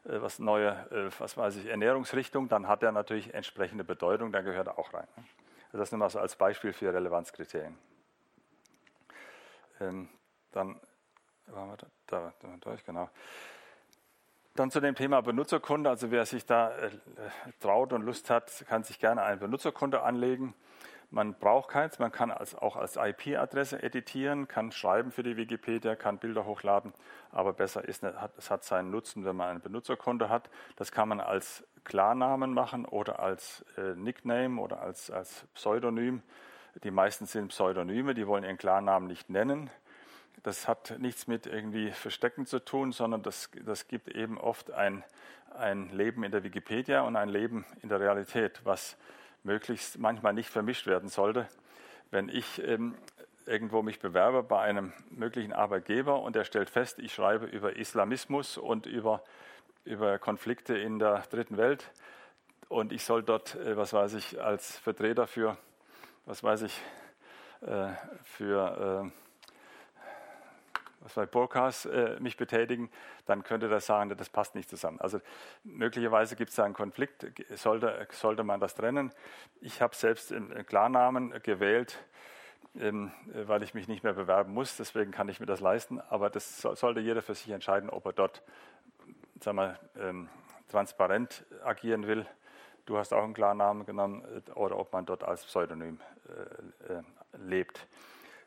äh, 0.05 0.21
was 0.21 0.39
neue, 0.39 0.71
äh, 0.91 1.11
was 1.19 1.37
weiß 1.37 1.57
ich, 1.57 1.67
Ernährungsrichtung, 1.67 2.49
dann 2.49 2.67
hat 2.67 2.83
er 2.83 2.93
natürlich 2.93 3.35
entsprechende 3.35 3.85
Bedeutung, 3.85 4.33
dann 4.33 4.45
gehört 4.45 4.69
er 4.69 4.79
auch 4.79 4.93
rein. 4.95 5.07
Ne? 5.17 5.25
Also 5.67 5.79
das 5.79 5.93
nehmen 5.93 6.03
wir 6.03 6.11
so 6.11 6.19
als 6.19 6.35
Beispiel 6.37 6.73
für 6.73 6.93
Relevanzkriterien. 6.93 7.77
Ähm, 9.81 10.09
dann 10.53 10.81
waren 11.47 11.69
wir 11.69 11.77
da, 11.77 11.87
da, 12.07 12.33
da 12.41 12.49
durch, 12.61 12.85
genau. 12.85 13.11
Dann 14.59 14.73
zu 14.73 14.81
dem 14.81 14.97
Thema 14.97 15.21
Benutzerkunde. 15.21 15.89
Also 15.89 16.11
wer 16.11 16.27
sich 16.27 16.45
da 16.45 16.77
äh, 16.77 16.91
traut 17.61 17.93
und 17.93 18.03
Lust 18.03 18.29
hat, 18.29 18.65
kann 18.69 18.83
sich 18.83 18.99
gerne 18.99 19.23
einen 19.23 19.39
Benutzerkunde 19.39 20.03
anlegen. 20.03 20.53
Man 21.13 21.35
braucht 21.35 21.71
keins, 21.71 22.01
man 22.01 22.11
kann 22.11 22.33
als, 22.33 22.57
auch 22.57 22.75
als 22.75 22.97
IP-Adresse 22.97 23.81
editieren, 23.81 24.49
kann 24.49 24.73
schreiben 24.73 25.13
für 25.13 25.23
die 25.23 25.37
Wikipedia, 25.37 25.95
kann 25.95 26.19
Bilder 26.19 26.45
hochladen, 26.45 26.93
aber 27.31 27.53
besser 27.53 27.85
ist, 27.85 28.03
es 28.37 28.51
hat 28.51 28.65
seinen 28.65 28.91
Nutzen, 28.91 29.25
wenn 29.25 29.37
man 29.37 29.49
einen 29.49 29.61
Benutzerkonto 29.61 30.29
hat. 30.29 30.51
Das 30.75 30.91
kann 30.91 31.09
man 31.09 31.21
als 31.21 31.65
Klarnamen 31.85 32.53
machen 32.53 32.85
oder 32.85 33.21
als 33.21 33.65
äh, 33.77 33.95
Nickname 33.95 34.61
oder 34.61 34.81
als, 34.81 35.09
als 35.09 35.47
Pseudonym. 35.55 36.21
Die 36.83 36.91
meisten 36.91 37.27
sind 37.27 37.49
Pseudonyme, 37.49 38.13
die 38.13 38.27
wollen 38.27 38.43
ihren 38.43 38.59
Klarnamen 38.59 39.07
nicht 39.07 39.31
nennen. 39.31 39.71
Das 40.43 40.69
hat 40.69 40.99
nichts 40.99 41.27
mit 41.27 41.47
irgendwie 41.47 41.91
Verstecken 41.91 42.47
zu 42.47 42.61
tun, 42.61 42.93
sondern 42.93 43.23
das, 43.23 43.51
das 43.65 43.89
gibt 43.89 44.09
eben 44.09 44.39
oft 44.39 44.71
ein, 44.71 45.03
ein 45.57 45.91
Leben 45.91 46.23
in 46.23 46.31
der 46.31 46.45
Wikipedia 46.45 47.03
und 47.03 47.17
ein 47.17 47.29
Leben 47.29 47.65
in 47.83 47.89
der 47.89 48.01
Realität, 48.01 48.61
was 48.65 48.97
möglichst 49.43 49.99
manchmal 49.99 50.35
nicht 50.35 50.49
vermischt 50.49 50.87
werden 50.87 51.09
sollte. 51.09 51.49
Wenn 52.11 52.29
ich 52.29 52.63
ähm, 52.63 52.95
irgendwo 53.47 53.83
mich 53.83 53.99
bewerbe 53.99 54.43
bei 54.43 54.61
einem 54.61 54.93
möglichen 55.11 55.53
Arbeitgeber 55.53 56.21
und 56.23 56.37
er 56.37 56.45
stellt 56.45 56.71
fest, 56.71 56.99
ich 56.99 57.15
schreibe 57.15 57.47
über 57.47 57.77
Islamismus 57.77 58.59
und 58.59 58.87
über, 58.87 59.25
über 59.85 60.19
Konflikte 60.19 60.77
in 60.77 60.99
der 60.99 61.25
dritten 61.31 61.57
Welt 61.57 61.91
und 62.69 62.93
ich 62.93 63.05
soll 63.05 63.23
dort, 63.23 63.57
äh, 63.57 63.77
was 63.77 63.93
weiß 63.93 64.15
ich, 64.15 64.41
als 64.41 64.79
Vertreter 64.79 65.27
für, 65.27 65.57
was 66.27 66.43
weiß 66.43 66.63
ich, 66.63 66.81
äh, 67.63 67.89
für 68.23 69.11
äh, 69.11 69.28
bei 71.15 71.27
Burkas 71.27 71.87
äh, 71.87 72.17
mich 72.21 72.37
betätigen, 72.37 72.91
dann 73.27 73.43
könnte 73.43 73.69
das 73.69 73.87
sagen, 73.87 74.15
das 74.17 74.29
passt 74.29 74.55
nicht 74.55 74.69
zusammen. 74.69 75.01
Also 75.01 75.21
möglicherweise 75.65 76.37
gibt 76.37 76.51
es 76.51 76.57
da 76.57 76.65
einen 76.65 76.75
Konflikt, 76.75 77.27
sollte, 77.55 78.07
sollte 78.13 78.45
man 78.45 78.61
das 78.61 78.75
trennen. 78.75 79.13
Ich 79.61 79.83
habe 79.83 79.95
selbst 79.95 80.33
einen 80.33 80.67
Klarnamen 80.67 81.43
gewählt, 81.43 81.99
ähm, 82.79 83.13
weil 83.33 83.63
ich 83.63 83.75
mich 83.75 83.89
nicht 83.89 84.05
mehr 84.05 84.15
bewerben 84.15 84.53
muss, 84.53 84.77
deswegen 84.77 85.11
kann 85.11 85.29
ich 85.29 85.41
mir 85.41 85.47
das 85.47 85.61
leisten. 85.61 86.01
Aber 86.09 86.31
das 86.31 86.61
so, 86.61 86.75
sollte 86.75 87.01
jeder 87.01 87.23
für 87.23 87.35
sich 87.35 87.51
entscheiden, 87.51 87.91
ob 87.91 88.07
er 88.07 88.13
dort 88.13 88.43
sagen 89.41 89.57
wir, 89.59 89.79
ähm, 89.99 90.29
transparent 90.69 91.45
agieren 91.65 92.07
will. 92.07 92.27
Du 92.87 92.99
hast 92.99 93.13
auch 93.13 93.23
einen 93.23 93.35
Klarnamen 93.35 93.85
genommen 93.85 94.25
äh, 94.25 94.51
oder 94.53 94.79
ob 94.79 94.93
man 94.93 95.07
dort 95.07 95.25
als 95.25 95.45
Pseudonym 95.45 96.01
äh, 96.89 96.95
äh, 96.95 97.03
lebt. 97.39 97.87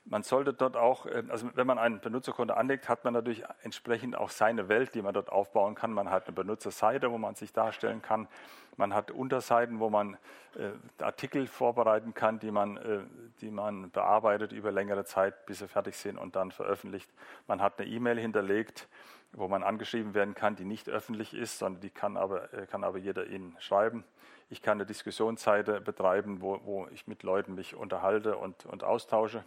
Man 0.05 0.23
sollte 0.23 0.53
dort 0.53 0.77
auch, 0.77 1.05
äh, 1.05 1.23
also 1.29 1.49
wenn 1.53 1.67
man 1.67 1.77
ein 1.77 2.01
Benutzerkonto 2.01 2.53
anlegt, 2.53 2.89
hat 2.89 3.03
man 3.03 3.13
natürlich 3.13 3.43
entsprechend 3.61 4.17
auch 4.17 4.29
seine 4.29 4.67
Welt, 4.67 4.95
die 4.95 5.01
man 5.01 5.13
dort 5.13 5.31
aufbauen 5.31 5.75
kann. 5.75 5.93
Man 5.93 6.09
hat 6.09 6.27
eine 6.27 6.35
Benutzerseite, 6.35 7.11
wo 7.11 7.17
man 7.17 7.35
sich 7.35 7.53
darstellen 7.53 8.01
kann. 8.01 8.27
Man 8.77 8.93
hat 8.93 9.11
Unterseiten, 9.11 9.79
wo 9.79 9.89
man 9.89 10.17
äh, 10.55 11.03
Artikel 11.03 11.45
vorbereiten 11.45 12.13
kann, 12.13 12.39
die 12.39 12.51
man, 12.51 12.77
äh, 12.77 12.99
die 13.41 13.51
man 13.51 13.91
bearbeitet 13.91 14.51
über 14.53 14.71
längere 14.71 15.05
Zeit, 15.05 15.45
bis 15.45 15.59
sie 15.59 15.67
fertig 15.67 15.95
sind 15.95 16.17
und 16.17 16.35
dann 16.35 16.51
veröffentlicht. 16.51 17.11
Man 17.47 17.61
hat 17.61 17.79
eine 17.79 17.89
E-Mail 17.89 18.19
hinterlegt, 18.19 18.87
wo 19.33 19.47
man 19.47 19.63
angeschrieben 19.63 20.13
werden 20.13 20.33
kann, 20.33 20.55
die 20.55 20.65
nicht 20.65 20.89
öffentlich 20.89 21.33
ist, 21.33 21.59
sondern 21.59 21.81
die 21.81 21.89
kann 21.89 22.17
aber, 22.17 22.53
äh, 22.53 22.65
kann 22.65 22.83
aber 22.83 22.97
jeder 22.97 23.27
Ihnen 23.27 23.55
schreiben. 23.59 24.03
Ich 24.49 24.61
kann 24.61 24.77
eine 24.77 24.85
Diskussionsseite 24.85 25.79
betreiben, 25.79 26.41
wo, 26.41 26.59
wo 26.63 26.87
ich 26.91 27.07
mit 27.07 27.23
Leuten 27.23 27.55
mich 27.55 27.75
unterhalte 27.75 28.35
und, 28.35 28.65
und 28.65 28.83
austausche. 28.83 29.43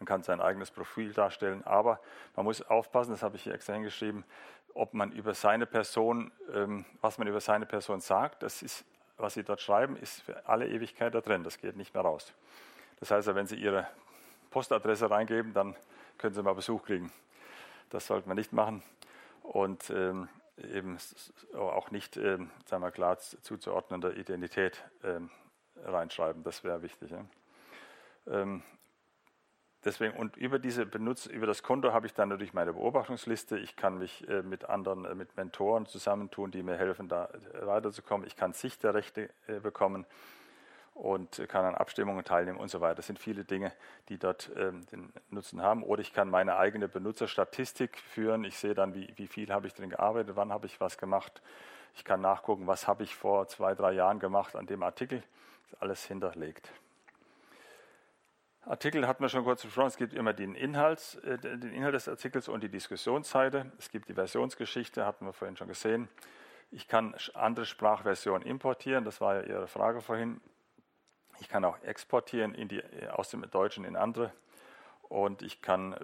Man 0.00 0.06
kann 0.06 0.22
sein 0.22 0.40
eigenes 0.40 0.70
Profil 0.70 1.12
darstellen, 1.12 1.62
aber 1.66 2.00
man 2.34 2.46
muss 2.46 2.62
aufpassen, 2.62 3.10
das 3.10 3.22
habe 3.22 3.36
ich 3.36 3.42
hier 3.42 3.52
extra 3.52 3.74
hingeschrieben, 3.74 4.24
ob 4.72 4.94
man 4.94 5.12
über 5.12 5.34
seine 5.34 5.66
Person, 5.66 6.32
ähm, 6.54 6.86
was 7.02 7.18
man 7.18 7.28
über 7.28 7.40
seine 7.40 7.66
Person 7.66 8.00
sagt, 8.00 8.42
das 8.42 8.62
ist, 8.62 8.86
was 9.18 9.34
Sie 9.34 9.44
dort 9.44 9.60
schreiben, 9.60 9.96
ist 9.96 10.22
für 10.22 10.48
alle 10.48 10.66
Ewigkeit 10.68 11.14
da 11.14 11.20
drin, 11.20 11.44
das 11.44 11.58
geht 11.58 11.76
nicht 11.76 11.92
mehr 11.92 12.02
raus. 12.02 12.32
Das 12.98 13.10
heißt, 13.10 13.34
wenn 13.34 13.46
Sie 13.46 13.56
Ihre 13.56 13.86
Postadresse 14.50 15.10
reingeben, 15.10 15.52
dann 15.52 15.76
können 16.16 16.34
Sie 16.34 16.42
mal 16.42 16.54
Besuch 16.54 16.82
kriegen. 16.82 17.12
Das 17.90 18.06
sollte 18.06 18.26
man 18.26 18.38
nicht 18.38 18.54
machen 18.54 18.82
und 19.42 19.90
ähm, 19.90 20.30
eben 20.56 20.96
auch 21.54 21.90
nicht, 21.90 22.16
ähm, 22.16 22.50
sagen 22.64 22.82
wir 22.82 22.90
klar 22.90 23.18
zuzuordnende 23.18 24.14
Identität 24.14 24.82
ähm, 25.04 25.30
reinschreiben, 25.84 26.42
das 26.42 26.64
wäre 26.64 26.80
wichtig. 26.80 27.10
Ja. 27.10 27.24
Ähm, 28.26 28.62
Deswegen, 29.84 30.14
und 30.16 30.36
über, 30.36 30.58
diese 30.58 30.84
Benutz, 30.84 31.24
über 31.24 31.46
das 31.46 31.62
Konto 31.62 31.92
habe 31.92 32.06
ich 32.06 32.12
dann 32.12 32.28
natürlich 32.28 32.52
meine 32.52 32.74
Beobachtungsliste. 32.74 33.58
Ich 33.58 33.76
kann 33.76 33.98
mich 33.98 34.28
äh, 34.28 34.42
mit 34.42 34.68
anderen, 34.68 35.06
äh, 35.06 35.14
mit 35.14 35.36
Mentoren 35.36 35.86
zusammentun, 35.86 36.50
die 36.50 36.62
mir 36.62 36.76
helfen, 36.76 37.08
da 37.08 37.26
äh, 37.54 37.66
weiterzukommen. 37.66 38.26
Ich 38.26 38.36
kann 38.36 38.52
Sichterrechte 38.52 39.30
äh, 39.46 39.60
bekommen 39.60 40.04
und 40.92 41.42
kann 41.48 41.64
an 41.64 41.74
Abstimmungen 41.74 42.24
teilnehmen 42.24 42.58
und 42.58 42.70
so 42.70 42.82
weiter. 42.82 42.96
Das 42.96 43.06
sind 43.06 43.18
viele 43.18 43.44
Dinge, 43.44 43.72
die 44.10 44.18
dort 44.18 44.50
ähm, 44.54 44.84
den 44.92 45.10
Nutzen 45.30 45.62
haben. 45.62 45.82
Oder 45.82 46.02
ich 46.02 46.12
kann 46.12 46.28
meine 46.28 46.56
eigene 46.56 46.88
Benutzerstatistik 46.88 47.98
führen. 47.98 48.44
Ich 48.44 48.58
sehe 48.58 48.74
dann, 48.74 48.94
wie, 48.94 49.10
wie 49.16 49.26
viel 49.26 49.50
habe 49.50 49.66
ich 49.66 49.72
drin 49.72 49.88
gearbeitet, 49.88 50.36
wann 50.36 50.52
habe 50.52 50.66
ich 50.66 50.78
was 50.78 50.98
gemacht. 50.98 51.40
Ich 51.94 52.04
kann 52.04 52.20
nachgucken, 52.20 52.66
was 52.66 52.86
habe 52.86 53.02
ich 53.02 53.14
vor 53.14 53.48
zwei, 53.48 53.74
drei 53.74 53.92
Jahren 53.92 54.18
gemacht 54.18 54.56
an 54.56 54.66
dem 54.66 54.82
Artikel. 54.82 55.22
Das 55.62 55.72
ist 55.72 55.82
alles 55.82 56.04
hinterlegt. 56.04 56.70
Artikel 58.62 59.06
hatten 59.06 59.22
wir 59.22 59.28
schon 59.28 59.44
kurz 59.44 59.62
besprochen. 59.62 59.88
Es 59.88 59.96
gibt 59.96 60.12
immer 60.12 60.32
den 60.32 60.54
Inhalt, 60.54 61.20
äh, 61.24 61.38
den 61.38 61.72
Inhalt 61.72 61.94
des 61.94 62.08
Artikels 62.08 62.48
und 62.48 62.62
die 62.62 62.68
Diskussionsseite. 62.68 63.72
Es 63.78 63.90
gibt 63.90 64.08
die 64.08 64.14
Versionsgeschichte, 64.14 65.06
hatten 65.06 65.24
wir 65.24 65.32
vorhin 65.32 65.56
schon 65.56 65.68
gesehen. 65.68 66.08
Ich 66.70 66.86
kann 66.86 67.16
andere 67.34 67.66
Sprachversionen 67.66 68.46
importieren, 68.46 69.04
das 69.04 69.20
war 69.20 69.36
ja 69.36 69.42
Ihre 69.42 69.66
Frage 69.66 70.00
vorhin. 70.00 70.40
Ich 71.40 71.48
kann 71.48 71.64
auch 71.64 71.82
exportieren 71.82 72.52
die, 72.68 72.82
aus 73.10 73.30
dem 73.30 73.48
Deutschen 73.50 73.84
in 73.84 73.96
andere. 73.96 74.32
Und 75.02 75.42
ich 75.42 75.60
kann 75.60 75.94
äh, 75.94 75.98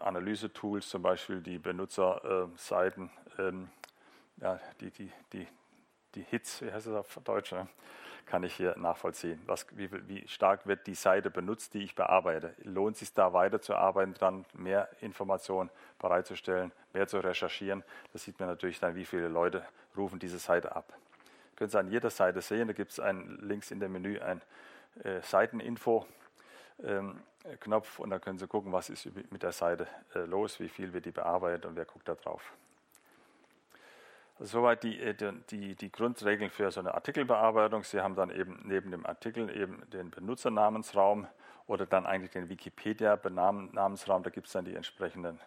Analyse-Tools, 0.00 0.88
zum 0.90 1.00
Beispiel 1.00 1.40
die 1.40 1.58
Benutzerseiten, 1.58 3.10
ähm, 3.38 3.70
ja, 4.36 4.60
die, 4.80 4.90
die, 4.90 5.12
die, 5.32 5.46
die 6.14 6.22
Hits, 6.22 6.62
wie 6.62 6.72
heißt 6.72 6.86
es 6.86 6.94
auf 6.94 7.18
Deutsch, 7.24 7.52
ne? 7.52 7.68
kann 8.30 8.44
ich 8.44 8.54
hier 8.54 8.78
nachvollziehen. 8.78 9.42
Was, 9.46 9.66
wie, 9.76 9.90
wie, 10.08 10.26
stark 10.28 10.66
wird 10.66 10.86
die 10.86 10.94
Seite 10.94 11.30
benutzt, 11.30 11.74
die 11.74 11.82
ich 11.82 11.96
bearbeite? 11.96 12.54
Lohnt 12.62 12.94
es 12.94 13.00
sich 13.00 13.12
da 13.12 13.32
weiterzuarbeiten, 13.32 14.14
dann 14.20 14.44
mehr 14.54 14.88
Informationen 15.00 15.68
bereitzustellen, 15.98 16.70
mehr 16.92 17.08
zu 17.08 17.18
recherchieren? 17.18 17.82
Das 18.12 18.22
sieht 18.22 18.38
man 18.38 18.48
natürlich 18.48 18.78
dann, 18.78 18.94
wie 18.94 19.04
viele 19.04 19.26
Leute 19.28 19.64
rufen 19.96 20.20
diese 20.20 20.38
Seite 20.38 20.76
ab. 20.76 20.92
Können 21.56 21.70
Sie 21.70 21.78
an 21.78 21.90
jeder 21.90 22.10
Seite 22.10 22.40
sehen, 22.40 22.68
da 22.68 22.72
gibt 22.72 22.92
es 22.92 23.02
links 23.40 23.72
in 23.72 23.80
dem 23.80 23.92
Menü 23.92 24.20
ein 24.20 24.40
äh, 25.02 25.20
Seiteninfo. 25.22 26.06
Ähm, 26.84 27.20
Knopf 27.58 27.98
und 27.98 28.10
da 28.10 28.18
können 28.18 28.38
Sie 28.38 28.46
gucken, 28.46 28.72
was 28.72 28.90
ist 28.90 29.08
mit 29.30 29.42
der 29.42 29.52
Seite 29.52 29.88
äh, 30.14 30.20
los, 30.20 30.60
wie 30.60 30.68
viel 30.68 30.92
wird 30.92 31.06
die 31.06 31.10
bearbeitet 31.10 31.66
und 31.66 31.74
wer 31.74 31.84
guckt 31.84 32.08
da 32.08 32.14
drauf. 32.14 32.52
Soweit 34.42 34.84
die, 34.84 34.98
äh, 34.98 35.14
die, 35.50 35.74
die 35.74 35.92
Grundregeln 35.92 36.50
für 36.50 36.70
so 36.70 36.80
eine 36.80 36.94
Artikelbearbeitung. 36.94 37.84
Sie 37.84 38.00
haben 38.00 38.14
dann 38.14 38.30
eben 38.30 38.60
neben 38.64 38.90
dem 38.90 39.04
Artikel 39.04 39.54
eben 39.54 39.82
den 39.90 40.10
Benutzernamensraum 40.10 41.26
oder 41.66 41.84
dann 41.84 42.06
eigentlich 42.06 42.30
den 42.30 42.48
Wikipedia-Namensraum. 42.48 44.22
Da 44.22 44.30
gibt 44.30 44.46
es 44.46 44.54
dann 44.54 44.64
die 44.64 44.74
entsprechenden 44.74 45.38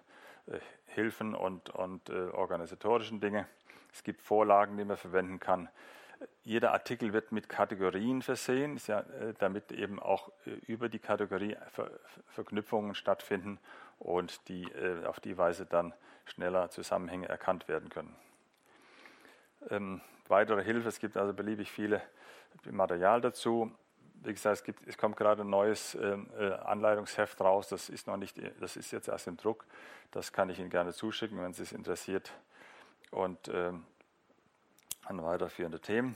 äh, 0.46 0.60
Hilfen 0.94 1.34
und, 1.34 1.72
und 1.72 2.08
äh, 2.10 2.30
organisatorischen 2.30 3.20
Dinge. 3.20 3.48
Es 3.92 4.04
gibt 4.04 4.22
Vorlagen, 4.22 4.78
die 4.78 4.86
man 4.86 4.98
verwenden 4.98 5.40
kann. 5.40 5.70
Jeder 6.44 6.72
Artikel 6.72 7.14
wird 7.14 7.32
mit 7.32 7.50
Kategorien 7.50 8.22
versehen, 8.22 8.80
ja, 8.86 9.00
äh, 9.00 9.34
damit 9.40 9.72
eben 9.72 10.00
auch 10.00 10.30
äh, 10.46 10.52
über 10.68 10.88
die 10.88 11.00
Kategorie 11.00 11.58
Ver 11.72 11.90
Verknüpfungen 12.28 12.94
stattfinden 12.94 13.58
und 13.98 14.48
die 14.50 14.66
äh, 14.72 15.04
auf 15.06 15.20
die 15.20 15.36
Weise 15.36 15.66
dann 15.66 15.94
schneller 16.26 16.70
Zusammenhänge 16.70 17.28
erkannt 17.28 17.68
werden 17.68 17.90
können 17.90 18.16
ähm, 19.70 20.02
weitere 20.28 20.64
Hilfe. 20.64 20.90
Es 20.90 21.00
gibt 21.00 21.18
also 21.18 21.34
beliebig 21.34 21.72
viele 21.72 22.02
Material 22.70 23.22
dazu. 23.22 23.72
Wie 24.24 24.32
gesagt, 24.32 24.58
es, 24.58 24.64
gibt, 24.64 24.88
es 24.88 24.98
kommt 24.98 25.18
gerade 25.18 25.42
ein 25.42 25.50
neues 25.50 25.96
ähm, 25.96 26.30
äh, 26.38 26.52
Anleitungsheft 26.52 27.42
raus. 27.42 27.68
Das 27.68 27.90
ist 27.90 28.08
noch 28.08 28.18
nicht, 28.18 28.40
das 28.60 28.78
ist 28.78 28.92
jetzt 28.92 29.10
erst 29.10 29.28
im 29.28 29.38
Druck. 29.38 29.66
Das 30.12 30.32
kann 30.32 30.50
ich 30.50 30.60
Ihnen 30.60 30.70
gerne 30.70 30.94
zuschicken, 30.94 31.42
wenn 31.42 31.54
Sie 31.54 31.64
es 31.64 31.72
interessiert. 31.72 32.32
Und 33.12 33.50
ähm, 33.54 33.86
an 35.06 35.24
weiterführende 35.24 35.80
Themen. 35.80 36.16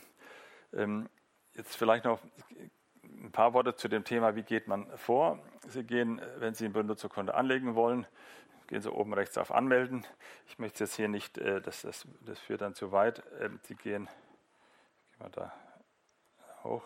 Ähm, 0.73 1.09
jetzt 1.53 1.75
vielleicht 1.75 2.05
noch 2.05 2.19
ein 3.03 3.31
paar 3.31 3.53
Worte 3.53 3.75
zu 3.75 3.87
dem 3.87 4.03
Thema, 4.03 4.35
wie 4.35 4.43
geht 4.43 4.67
man 4.67 4.87
vor. 4.97 5.39
Sie 5.67 5.83
gehen, 5.83 6.21
wenn 6.37 6.53
Sie 6.53 6.65
ein 6.65 6.73
Benutzerkonto 6.73 7.33
anlegen 7.33 7.75
wollen, 7.75 8.05
gehen 8.67 8.81
Sie 8.81 8.91
oben 8.91 9.13
rechts 9.13 9.37
auf 9.37 9.51
Anmelden. 9.51 10.05
Ich 10.47 10.59
möchte 10.59 10.83
jetzt 10.83 10.95
hier 10.95 11.07
nicht, 11.07 11.37
äh, 11.37 11.61
das, 11.61 11.81
das, 11.81 12.07
das 12.21 12.39
führt 12.39 12.61
dann 12.61 12.75
zu 12.75 12.91
weit. 12.91 13.23
Ähm, 13.39 13.59
Sie 13.63 13.75
gehen, 13.75 14.05
gehen 14.05 15.19
wir 15.19 15.29
da 15.29 15.53
hoch. 16.63 16.83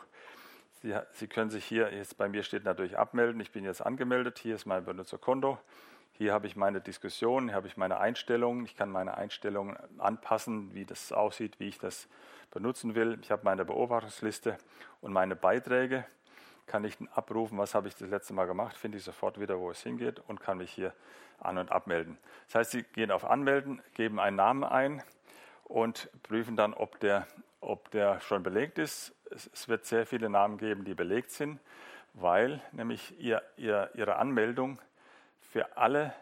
Sie, 0.82 0.96
Sie 1.14 1.28
können 1.28 1.50
sich 1.50 1.66
hier, 1.66 1.94
jetzt 1.94 2.18
bei 2.18 2.30
mir 2.30 2.44
steht 2.44 2.64
natürlich 2.64 2.98
abmelden. 2.98 3.42
Ich 3.42 3.52
bin 3.52 3.66
jetzt 3.66 3.82
angemeldet. 3.82 4.40
Hier 4.40 4.56
ist 4.56 4.66
mein 4.66 4.86
Benutzerkonto. 4.86 5.58
Hier 6.14 6.34
habe 6.34 6.46
ich 6.46 6.56
meine 6.56 6.82
Diskussion, 6.82 7.48
hier 7.48 7.56
habe 7.56 7.68
ich 7.68 7.78
meine 7.78 8.00
Einstellungen. 8.00 8.66
Ich 8.66 8.76
kann 8.76 8.92
meine 8.92 9.18
Einstellungen 9.18 9.78
anpassen, 10.00 10.74
wie 10.76 10.86
das 10.86 11.12
aussieht, 11.12 11.60
wie 11.60 11.68
ich 11.70 11.80
das 11.80 12.08
benutzen 12.52 12.94
will. 12.96 13.18
Ich 13.22 13.32
habe 13.32 13.44
meine 13.44 13.66
Beobachtungsliste 13.66 14.58
und 15.00 15.14
meine 15.14 15.36
Beiträge 15.36 16.06
kann 16.68 16.84
ich 16.84 16.98
abrufen, 17.16 17.58
was 17.58 17.74
habe 17.74 17.88
ich 17.88 17.96
das 17.96 18.10
letzte 18.10 18.34
Mal 18.34 18.46
gemacht, 18.46 18.78
finde 18.78 18.98
ich 18.98 19.04
sofort 19.04 19.40
wieder, 19.40 19.60
wo 19.60 19.72
es 19.72 19.82
hingeht 19.82 20.22
und 20.28 20.40
kann 20.40 20.58
mich 20.58 20.72
hier 20.72 20.94
an- 21.42 21.58
und 21.58 21.72
abmelden. 21.72 22.18
Das 22.48 22.56
heißt, 22.56 22.72
Sie 22.72 22.84
gehen 22.84 23.12
auf 23.12 23.26
Anmelden, 23.26 23.82
geben 23.94 24.20
einen 24.20 24.38
Namen 24.38 24.64
ein 24.64 25.04
und 25.64 26.10
prüfen 26.24 26.56
dann, 26.56 26.74
ob 26.74 27.00
der, 27.00 27.28
ob 27.60 27.92
der 27.92 28.20
schon 28.22 28.44
belegt 28.44 28.78
ist. 28.78 29.16
Es, 29.30 29.68
wird 29.70 29.86
sehr 29.86 30.06
viele 30.06 30.30
Namen 30.30 30.58
geben, 30.58 30.84
die 30.84 30.94
belegt 30.94 31.32
sind, 31.32 31.60
weil 32.14 32.62
nämlich 32.72 33.18
ihr, 33.20 33.42
ihr, 33.56 33.90
Ihre 33.94 34.18
Anmeldung 34.18 34.80
für 35.40 35.78
alle 35.78 36.14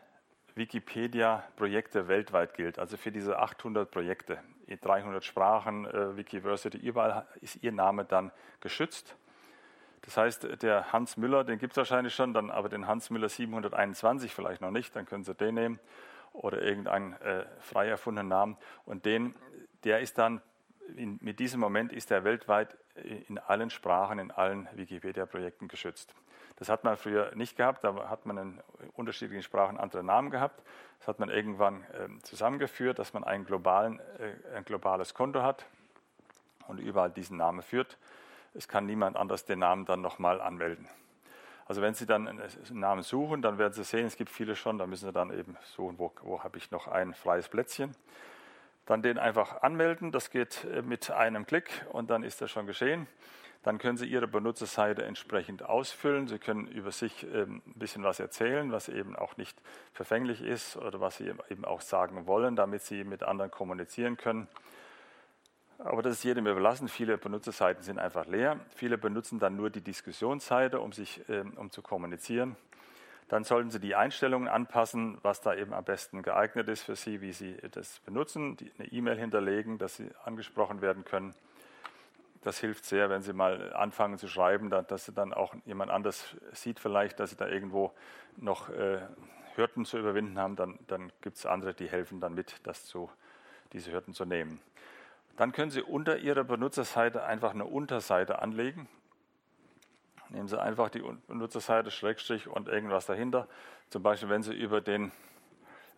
Wikipedia-Projekte 0.56 2.08
weltweit 2.08 2.54
gilt, 2.54 2.80
also 2.80 2.98
für 2.98 3.12
diese 3.12 3.40
800 3.40 3.90
Projekte, 3.90 4.40
in 4.68 4.80
300 4.80 5.24
Sprachen, 5.24 5.86
äh, 5.86 6.16
Wikiversity, 6.16 6.78
überall 6.78 7.26
ist 7.41 7.64
Ihr 7.64 7.72
Name 7.72 8.06
dann 8.06 8.32
geschützt. 8.62 9.16
Das 10.03 10.17
heißt, 10.17 10.61
der 10.61 10.91
Hans 10.91 11.17
Müller, 11.17 11.43
den 11.43 11.59
gibt 11.59 11.73
es 11.73 11.77
wahrscheinlich 11.77 12.15
schon, 12.15 12.34
dann 12.34 12.49
aber 12.49 12.69
den 12.69 12.88
Hans 12.88 13.09
Müller 13.09 13.30
721 13.30 14.34
vielleicht 14.34 14.61
noch 14.61 14.71
nicht, 14.71 14.95
dann 14.95 15.05
können 15.05 15.23
Sie 15.23 15.35
den 15.35 15.55
nehmen 15.55 15.80
oder 16.34 16.61
irgendeinen 16.61 17.13
äh, 17.21 17.45
frei 17.59 17.88
erfundenen 17.88 18.30
Namen. 18.30 18.57
Und 18.85 19.05
den, 19.05 19.35
der 19.84 19.99
ist 19.99 20.17
dann, 20.17 20.41
in, 20.95 21.19
mit 21.21 21.39
diesem 21.39 21.59
Moment 21.59 21.91
ist 21.91 22.11
er 22.11 22.23
weltweit 22.23 22.77
in 23.27 23.38
allen 23.38 23.69
Sprachen, 23.69 24.19
in 24.19 24.31
allen 24.31 24.67
Wikipedia-Projekten 24.73 25.67
geschützt. 25.67 26.13
Das 26.57 26.67
hat 26.67 26.84
man 26.84 26.97
früher 26.97 27.34
nicht 27.35 27.55
gehabt, 27.55 27.84
da 27.84 28.09
hat 28.09 28.26
man 28.26 28.38
in 28.38 28.61
unterschiedlichen 28.93 29.43
Sprachen 29.43 29.77
andere 29.77 30.03
Namen 30.03 30.30
gehabt. 30.30 30.61
Das 30.99 31.07
hat 31.07 31.19
man 31.19 31.30
irgendwann 31.30 31.84
äh, 31.84 32.09
zusammengeführt, 32.23 32.99
dass 32.99 33.13
man 33.13 33.23
globalen, 33.45 33.99
äh, 34.19 34.57
ein 34.57 34.65
globales 34.65 35.13
Konto 35.13 35.41
hat 35.41 35.65
und 36.67 36.80
überall 36.80 37.09
diesen 37.11 37.38
Namen 37.38 37.61
führt. 37.61 37.97
Es 38.53 38.67
kann 38.67 38.85
niemand 38.85 39.17
anders 39.17 39.45
den 39.45 39.59
Namen 39.59 39.85
dann 39.85 40.01
nochmal 40.01 40.41
anmelden. 40.41 40.88
Also 41.65 41.84
wenn 41.84 41.93
Sie 41.93 42.07
dann 42.07 42.27
einen 42.27 42.41
Namen 42.71 43.03
suchen, 43.03 43.43
dann 43.43 43.59
werden 43.59 43.73
Sie 43.73 43.84
sehen, 43.84 44.07
es 44.07 44.15
gibt 44.15 44.31
viele 44.31 44.55
schon, 44.55 44.80
da 44.80 44.88
müssen 44.88 45.05
Sie 45.05 45.13
dann 45.13 45.31
eben 45.31 45.55
suchen, 45.76 45.99
wo, 45.99 46.11
wo 46.23 46.43
habe 46.43 46.57
ich 46.57 46.71
noch 46.71 46.88
ein 46.88 47.13
freies 47.13 47.47
Plätzchen. 47.47 47.95
Dann 48.88 49.03
den 49.03 49.19
einfach 49.19 49.61
anmelden, 49.61 50.11
das 50.11 50.31
geht 50.31 50.65
äh, 50.65 50.81
mit 50.81 51.11
einem 51.11 51.45
Klick 51.45 51.85
und 51.91 52.09
dann 52.09 52.23
ist 52.23 52.41
das 52.41 52.49
schon 52.49 52.65
geschehen. 52.65 53.07
Dann 53.61 53.77
können 53.77 53.97
Sie 53.97 54.07
Ihre 54.07 54.27
Benutzerseite 54.27 55.03
entsprechend 55.03 55.63
ausfüllen. 55.63 56.27
Sie 56.27 56.39
können 56.39 56.65
über 56.67 56.91
sich 56.91 57.23
ähm, 57.26 57.61
ein 57.67 57.73
bisschen 57.76 58.03
was 58.03 58.19
erzählen, 58.19 58.71
was 58.71 58.89
eben 58.89 59.15
auch 59.15 59.38
nicht 59.38 59.61
verfänglich 59.93 60.41
ist 60.41 60.76
oder 60.76 61.01
was 61.01 61.17
Sie 61.17 61.31
eben 61.49 61.65
auch 61.65 61.81
sagen 61.81 62.26
wollen, 62.26 62.55
damit 62.55 62.81
Sie 62.81 63.03
mit 63.03 63.21
anderen 63.21 63.51
kommunizieren 63.51 64.17
können. 64.17 64.47
Aber 65.80 66.01
das 66.01 66.18
ist 66.18 66.23
jedem 66.23 66.45
überlassen. 66.45 66.88
Viele 66.88 67.18
Benutzerseiten 67.18 67.84
sind 67.84 67.99
einfach 67.99 68.27
leer. 68.27 68.60
Viele 68.76 68.97
benutzen 68.97 69.39
dann 69.39 69.56
nur 69.56 69.69
die 69.69 69.81
Diskussionsseite, 69.81 70.80
um, 70.80 70.91
sich, 70.91 71.22
ähm, 71.30 71.53
um 71.56 71.72
zu 71.72 71.81
kommunizieren. 71.81 72.56
Dann 73.30 73.43
sollten 73.43 73.72
Sie 73.72 73.80
die 73.80 73.95
Einstellungen 73.95 74.47
anpassen, 74.47 75.18
was 75.22 75.41
da 75.41 75.56
eben 75.56 75.73
am 75.73 75.84
besten 75.84 76.22
geeignet 76.22 76.68
ist 76.68 76.84
für 76.84 76.95
Sie, 76.95 77.22
wie 77.22 77.31
Sie 77.31 77.57
das 77.72 77.99
benutzen. 77.99 78.57
Die, 78.57 78.72
eine 78.77 78.91
E-Mail 78.91 79.18
hinterlegen, 79.18 79.77
dass 79.77 79.95
Sie 79.95 80.10
angesprochen 80.23 80.81
werden 80.81 81.06
können 81.06 81.34
das 82.41 82.60
hilft 82.60 82.85
sehr, 82.85 83.10
wenn 83.10 83.22
Sie 83.22 83.34
mal 83.34 83.73
anfangen 83.73 84.18
zu 84.18 84.27
schreiben, 84.27 84.69
dass 84.69 85.06
Sie 85.06 85.11
dann 85.11 85.34
auch 85.34 85.53
jemand 85.65 85.91
anders 85.91 86.35
sieht 86.53 86.80
vielleicht, 86.80 87.19
dass 87.19 87.31
Sie 87.31 87.35
da 87.35 87.47
irgendwo 87.47 87.93
noch 88.38 88.69
äh, 88.69 89.01
Hürden 89.56 89.85
zu 89.85 89.97
überwinden 89.97 90.39
haben, 90.39 90.56
dann, 90.56 90.80
dann 90.88 91.11
gibt 91.22 91.38
es 91.38 91.45
andere, 91.45 91.73
die 91.73 91.89
helfen 91.89 92.22
dann 92.22 92.34
mit, 92.34 92.56
das 92.64 92.85
zu, 92.85 93.10
diese 93.73 93.91
Hürden 93.91 94.14
zu 94.14 94.26
nehmen. 94.26 94.61
Dann 95.40 95.53
können 95.53 95.72
Sie 95.72 95.82
unter 95.82 96.18
Ihrer 96.18 96.44
Benutzerseite 96.44 97.24
einfach 97.24 97.53
eine 97.53 97.64
Unterseite 97.64 98.41
anlegen. 98.41 98.90
Nehmen 100.28 100.49
Sie 100.49 100.61
einfach 100.61 100.90
die 100.90 101.02
Benutzerseite, 101.28 101.91
Schrägstrich 101.91 102.49
und 102.49 102.68
irgendwas 102.68 103.06
dahinter. 103.06 103.48
Zum 103.90 104.03
Beispiel, 104.03 104.28
wenn 104.28 104.44
Sie 104.44 104.53
über 104.53 104.82
den, 104.82 105.14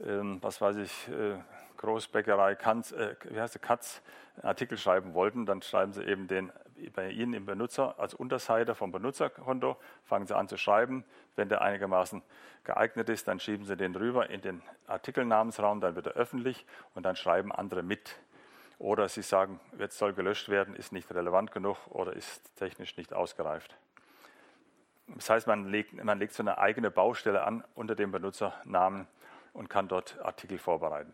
ähm, 0.06 0.38
was 0.44 0.62
weiß 0.62 0.76
ich, 0.76 1.08
äh, 1.08 1.40
Großbäckerei 1.78 2.54
Kanz, 2.54 2.92
äh, 2.92 3.16
wie 3.32 3.42
heißt 3.42 3.56
der, 3.56 3.62
Katz 3.64 4.04
Artikel 4.44 4.78
schreiben 4.78 5.16
wollten, 5.16 5.48
dann 5.48 5.64
schreiben 5.64 5.92
Sie 5.92 6.04
eben 6.04 6.28
den 6.28 6.52
bei 6.94 7.10
Ihnen 7.10 7.34
im 7.34 7.48
Benutzer 7.48 8.00
als 8.00 8.14
Unterseite 8.14 8.76
vom 8.76 8.92
Benutzerkonto, 8.92 9.76
fangen 10.04 10.28
Sie 10.28 10.38
an 10.38 10.50
zu 10.50 10.58
schreiben. 10.58 11.04
Wenn 11.36 11.50
der 11.50 11.64
einigermaßen 11.64 12.22
geeignet 12.64 13.10
ist, 13.10 13.28
dann 13.28 13.40
schieben 13.40 13.66
Sie 13.66 13.76
den 13.76 13.96
rüber 13.96 14.30
in 14.30 14.42
den 14.42 14.62
Artikelnamensraum, 14.86 15.82
dann 15.82 15.96
wird 15.96 16.06
er 16.06 16.14
öffentlich 16.14 16.64
und 16.94 17.08
dann 17.08 17.16
schreiben 17.16 17.52
andere 17.52 17.82
mit. 17.82 18.20
Oder 18.82 19.10
Sie 19.10 19.22
sagen, 19.22 19.60
jetzt 19.78 20.00
soll 20.00 20.12
gelöscht 20.14 20.50
werden, 20.50 20.76
ist 20.76 20.92
nicht 20.92 21.14
relevant 21.14 21.52
genug 21.52 21.78
oder 21.90 22.14
ist 22.14 22.56
technisch 22.56 22.98
nicht 22.98 23.14
ausgereift. 23.14 23.78
Das 25.06 25.30
heißt, 25.30 25.46
man 25.46 25.68
legt, 25.68 26.04
man 26.04 26.18
legt 26.18 26.34
so 26.34 26.42
eine 26.42 26.58
eigene 26.58 26.90
Baustelle 26.90 27.44
an 27.44 27.64
unter 27.76 27.94
dem 27.94 28.12
Benutzernamen 28.12 29.08
und 29.54 29.70
kann 29.70 29.88
dort 29.88 30.20
Artikel 30.26 30.58
vorbereiten. 30.58 31.14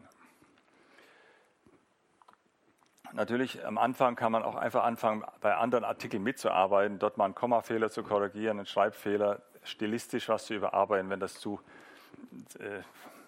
Natürlich, 3.12 3.66
am 3.66 3.78
Anfang 3.78 4.16
kann 4.16 4.32
man 4.32 4.44
auch 4.44 4.56
einfach 4.56 4.86
anfangen, 4.86 5.26
bei 5.42 5.54
anderen 5.54 5.84
Artikeln 5.84 6.24
mitzuarbeiten, 6.24 7.00
dort 7.00 7.18
mal 7.18 7.26
einen 7.26 7.36
Kommafehler 7.36 7.90
zu 7.90 8.02
korrigieren, 8.02 8.60
einen 8.60 8.66
Schreibfehler, 8.66 9.42
stilistisch 9.64 10.30
was 10.30 10.46
zu 10.46 10.54
überarbeiten, 10.54 11.10
wenn 11.10 11.20
das 11.20 11.34
zu, 11.34 11.60
äh, 12.60 12.80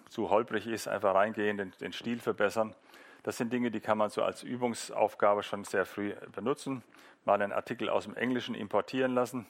zu 0.08 0.30
holprig 0.30 0.66
ist, 0.66 0.88
einfach 0.88 1.14
reingehen, 1.14 1.58
den, 1.58 1.72
den 1.72 1.92
Stil 1.92 2.20
verbessern. 2.20 2.74
Das 3.22 3.36
sind 3.36 3.52
Dinge, 3.52 3.70
die 3.70 3.80
kann 3.80 3.98
man 3.98 4.08
so 4.08 4.22
als 4.22 4.42
Übungsaufgabe 4.42 5.42
schon 5.42 5.64
sehr 5.64 5.84
früh 5.84 6.14
benutzen. 6.32 6.82
Mal 7.24 7.42
einen 7.42 7.52
Artikel 7.52 7.90
aus 7.90 8.04
dem 8.04 8.16
Englischen 8.16 8.54
importieren 8.54 9.14
lassen 9.14 9.46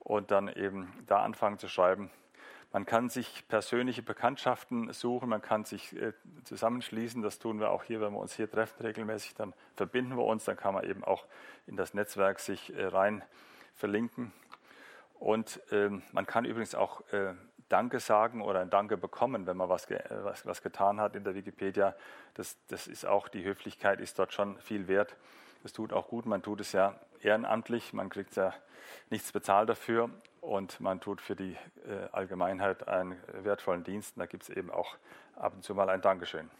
und 0.00 0.30
dann 0.30 0.48
eben 0.48 0.92
da 1.06 1.22
anfangen 1.22 1.58
zu 1.58 1.68
schreiben. 1.68 2.10
Man 2.72 2.84
kann 2.84 3.08
sich 3.08 3.46
persönliche 3.48 4.02
Bekanntschaften 4.02 4.92
suchen, 4.92 5.28
man 5.28 5.40
kann 5.40 5.64
sich 5.64 5.96
äh, 5.96 6.12
zusammenschließen. 6.44 7.22
Das 7.22 7.38
tun 7.38 7.60
wir 7.60 7.70
auch 7.70 7.84
hier, 7.84 8.00
wenn 8.00 8.12
wir 8.12 8.18
uns 8.18 8.34
hier 8.34 8.50
treffen 8.50 8.82
regelmäßig. 8.82 9.34
Dann 9.34 9.54
verbinden 9.74 10.16
wir 10.16 10.24
uns, 10.24 10.44
dann 10.44 10.56
kann 10.56 10.74
man 10.74 10.84
eben 10.84 11.04
auch 11.04 11.26
in 11.66 11.76
das 11.76 11.94
Netzwerk 11.94 12.40
sich 12.40 12.74
äh, 12.74 12.86
rein 12.86 13.24
verlinken. 13.74 14.32
Und 15.14 15.60
ähm, 15.70 16.02
man 16.12 16.26
kann 16.26 16.44
übrigens 16.44 16.74
auch 16.74 17.00
äh, 17.12 17.34
Danke 17.68 18.00
sagen 18.00 18.42
oder 18.42 18.60
ein 18.60 18.70
Danke 18.70 18.96
bekommen, 18.96 19.46
wenn 19.46 19.56
man 19.56 19.68
was, 19.68 19.86
ge 19.86 20.00
was, 20.22 20.46
was 20.46 20.62
getan 20.62 21.00
hat 21.00 21.16
in 21.16 21.24
der 21.24 21.34
Wikipedia. 21.34 21.94
Das, 22.34 22.56
das 22.68 22.86
ist 22.86 23.04
auch, 23.06 23.28
die 23.28 23.44
Höflichkeit 23.44 24.00
ist 24.00 24.18
dort 24.18 24.32
schon 24.32 24.58
viel 24.60 24.88
wert. 24.88 25.16
Das 25.62 25.72
tut 25.72 25.92
auch 25.92 26.08
gut. 26.08 26.26
Man 26.26 26.42
tut 26.42 26.60
es 26.60 26.72
ja 26.72 26.98
ehrenamtlich. 27.22 27.92
Man 27.92 28.08
kriegt 28.08 28.36
ja 28.36 28.54
nichts 29.10 29.32
bezahlt 29.32 29.68
dafür 29.68 30.10
und 30.40 30.80
man 30.80 31.00
tut 31.00 31.20
für 31.20 31.34
die 31.34 31.56
äh, 31.88 32.08
Allgemeinheit 32.12 32.86
einen 32.86 33.20
wertvollen 33.42 33.82
Dienst. 33.82 34.16
Und 34.16 34.20
da 34.20 34.26
gibt 34.26 34.44
es 34.44 34.48
eben 34.48 34.70
auch 34.70 34.96
ab 35.34 35.54
und 35.54 35.64
zu 35.64 35.74
mal 35.74 35.90
ein 35.90 36.00
Dankeschön. 36.00 36.50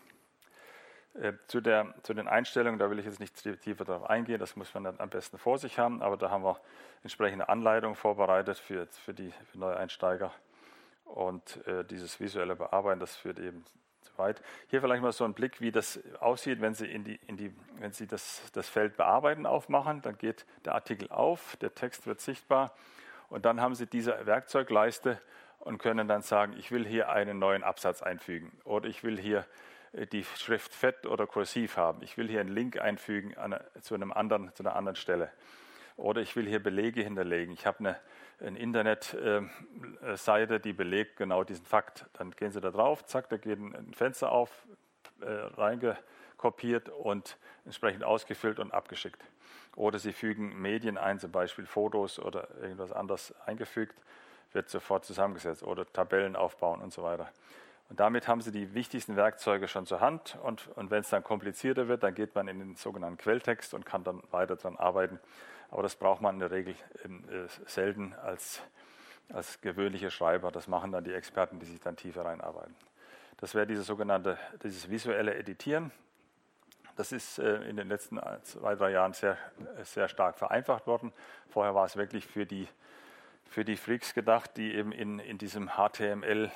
Äh, 1.15 1.35
zu, 1.47 1.61
der, 1.61 1.95
zu 2.03 2.13
den 2.15 2.29
Einstellungen, 2.29 2.79
da 2.79 2.91
will 2.91 2.99
ich 2.99 3.07
jetzt 3.07 3.21
nicht 3.21 3.37
tiefer 3.63 3.85
darauf 3.85 4.11
eingehen, 4.11 4.39
das 4.39 4.57
muss 4.57 4.75
man 4.75 4.85
dann 4.85 5.01
am 5.01 5.09
besten 5.09 5.39
vor 5.39 5.57
sich 5.59 5.79
haben, 5.79 6.03
aber 6.03 6.17
da 6.17 6.31
haben 6.31 6.45
wir 6.45 6.61
entsprechende 7.03 7.49
Anleitungen 7.49 7.97
vorbereitet 7.97 8.59
für, 8.59 8.87
für 8.87 9.15
die 9.15 9.33
für 9.51 9.59
Neueinsteiger. 9.59 10.33
Und 11.07 11.67
äh, 11.67 11.85
dieses 11.85 12.21
visuelle 12.21 12.57
Bearbeiten, 12.57 13.01
das 13.01 13.17
führt 13.17 13.39
eben 13.39 13.65
zu 14.03 14.17
weit. 14.19 14.43
Hier 14.69 14.81
vielleicht 14.81 15.03
mal 15.03 15.13
so 15.13 15.25
ein 15.25 15.35
Blick, 15.35 15.61
wie 15.61 15.73
das 15.73 15.99
aussieht, 16.21 16.61
wenn 16.61 16.75
Sie, 16.75 16.87
in 16.87 17.05
die, 17.05 17.19
in 17.27 17.37
die, 17.37 17.55
wenn 17.79 17.93
Sie 17.93 18.07
das, 18.07 18.43
das 18.53 18.69
Feld 18.69 18.97
Bearbeiten 18.97 19.47
aufmachen. 19.47 20.03
Dann 20.03 20.19
geht 20.19 20.47
der 20.65 20.75
Artikel 20.75 21.11
auf, 21.11 21.57
der 21.57 21.75
Text 21.75 22.07
wird 22.07 22.21
sichtbar 22.21 22.75
und 23.29 23.45
dann 23.45 23.61
haben 23.61 23.75
Sie 23.75 23.87
diese 23.87 24.27
Werkzeugleiste 24.27 25.21
und 25.59 25.79
können 25.79 26.07
dann 26.07 26.23
sagen, 26.23 26.55
ich 26.59 26.71
will 26.71 26.87
hier 26.87 27.09
einen 27.09 27.39
neuen 27.39 27.65
Absatz 27.65 28.03
einfügen 28.03 28.53
oder 28.65 28.89
ich 28.89 29.03
will 29.03 29.19
hier 29.19 29.47
äh, 29.93 30.07
die 30.07 30.25
Schrift 30.25 30.75
fett 30.75 31.07
oder 31.07 31.27
kursiv 31.27 31.77
haben. 31.77 32.03
Ich 32.03 32.17
will 32.17 32.29
hier 32.29 32.41
einen 32.41 32.55
Link 32.55 32.79
einfügen 32.79 33.37
an, 33.37 33.59
zu, 33.81 33.95
einem 33.95 34.13
anderen, 34.13 34.55
zu 34.55 34.63
einer 34.63 34.77
anderen 34.77 34.97
Stelle. 34.97 35.31
Oder 35.97 36.21
ich 36.21 36.37
will 36.37 36.47
hier 36.47 36.63
Belege 36.63 37.03
hinterlegen. 37.03 37.55
Ich 37.55 37.67
habe 37.67 37.79
eine, 37.81 37.97
eine 38.41 38.59
Internetseite, 38.59 40.55
äh, 40.55 40.61
die 40.61 40.73
belegt 40.73 41.17
genau 41.17 41.45
diesen 41.45 41.65
Fakt. 41.65 42.07
Dann 42.15 42.31
gehen 42.33 42.51
Sie 42.51 42.61
da 42.61 42.71
drauf, 42.71 43.05
zack, 43.05 43.29
da 43.29 43.37
geht 43.37 43.59
ein 43.59 43.95
Fenster 43.95 44.33
auf, 44.33 44.67
äh, 45.21 45.95
kopiert 46.37 46.89
und 46.91 47.39
entsprechend 47.65 48.05
ausgefüllt 48.05 48.59
und 48.59 48.73
abgeschickt. 48.73 49.23
Oder 49.75 49.99
Sie 49.99 50.13
fügen 50.13 50.61
Medien 50.61 50.99
ein, 50.99 51.19
zum 51.19 51.33
Beispiel 51.33 51.67
Fotos 51.67 52.19
oder 52.19 52.49
irgendwas 52.61 52.93
anderes 52.93 53.35
eingefügt, 53.47 53.97
wird 54.53 54.69
sofort 54.69 55.05
zusammengesetzt 55.05 55.63
oder 55.63 55.91
Tabellen 55.91 56.37
aufbauen 56.37 56.81
und 56.81 56.93
so 56.93 57.03
weiter. 57.03 57.31
Und 57.89 58.01
damit 58.01 58.27
haben 58.27 58.41
Sie 58.41 58.51
die 58.51 58.75
wichtigsten 58.75 59.17
Werkzeuge 59.17 59.69
schon 59.69 59.87
zur 59.87 60.01
Hand. 60.01 60.37
Und, 60.43 60.69
und 60.75 60.91
wenn 60.91 61.01
es 61.01 61.11
dann 61.11 61.23
komplizierter 61.23 61.89
wird, 61.89 62.03
dann 62.03 62.15
geht 62.15 62.35
man 62.35 62.49
in 62.49 62.59
den 62.59 62.77
sogenannten 62.77 63.19
Quelltext 63.19 63.75
und 63.75 63.87
kann 63.87 64.03
dann 64.03 64.23
weiter 64.31 64.57
daran 64.57 64.77
arbeiten. 64.77 65.21
Aber 65.71 65.83
das 65.83 65.97
braucht 65.97 66.21
man 66.21 66.37
in 66.37 66.41
der 66.41 66.51
Regel 66.51 66.75
äh, 67.05 67.47
selten 67.67 68.15
als, 68.15 68.63
als 69.29 69.61
gewöhnlicher 69.61 70.11
Schreiber. 70.11 70.51
Das 70.51 70.69
machen 70.69 70.93
dann 70.93 71.05
die 71.05 71.13
Experten, 71.13 71.59
die 71.59 71.67
sich 71.67 71.81
dann 71.81 71.97
tiefer 71.97 72.25
reinarbeiten. 72.25 72.75
Das 73.39 73.55
wäre 73.55 73.67
dieses 73.67 73.87
sogenannte, 73.87 74.39
dieses 74.63 74.89
visuelle 74.89 75.35
Editieren. 75.35 75.93
Das 76.97 77.13
ist 77.13 77.39
äh, 77.39 77.57
in 77.69 77.77
den 77.77 77.89
letzten 77.89 78.19
zwei, 78.43 78.75
drei 78.75 78.93
Jahren 78.93 79.13
sehr, 79.13 79.37
sehr 79.83 80.09
stark 80.09 80.39
vereinfacht 80.39 80.87
worden. 80.87 81.13
Vorher 81.49 81.75
war 81.75 81.85
es 81.85 81.97
wirklich 81.97 82.27
für 82.27 82.47
die, 82.47 82.69
für 83.45 83.65
die 83.65 83.77
Freaks 83.77 84.15
gedacht, 84.15 84.57
die 84.57 84.75
eben 84.75 84.93
in, 84.93 85.19
in 85.19 85.37
diesem 85.37 85.71
HTML 85.77 86.51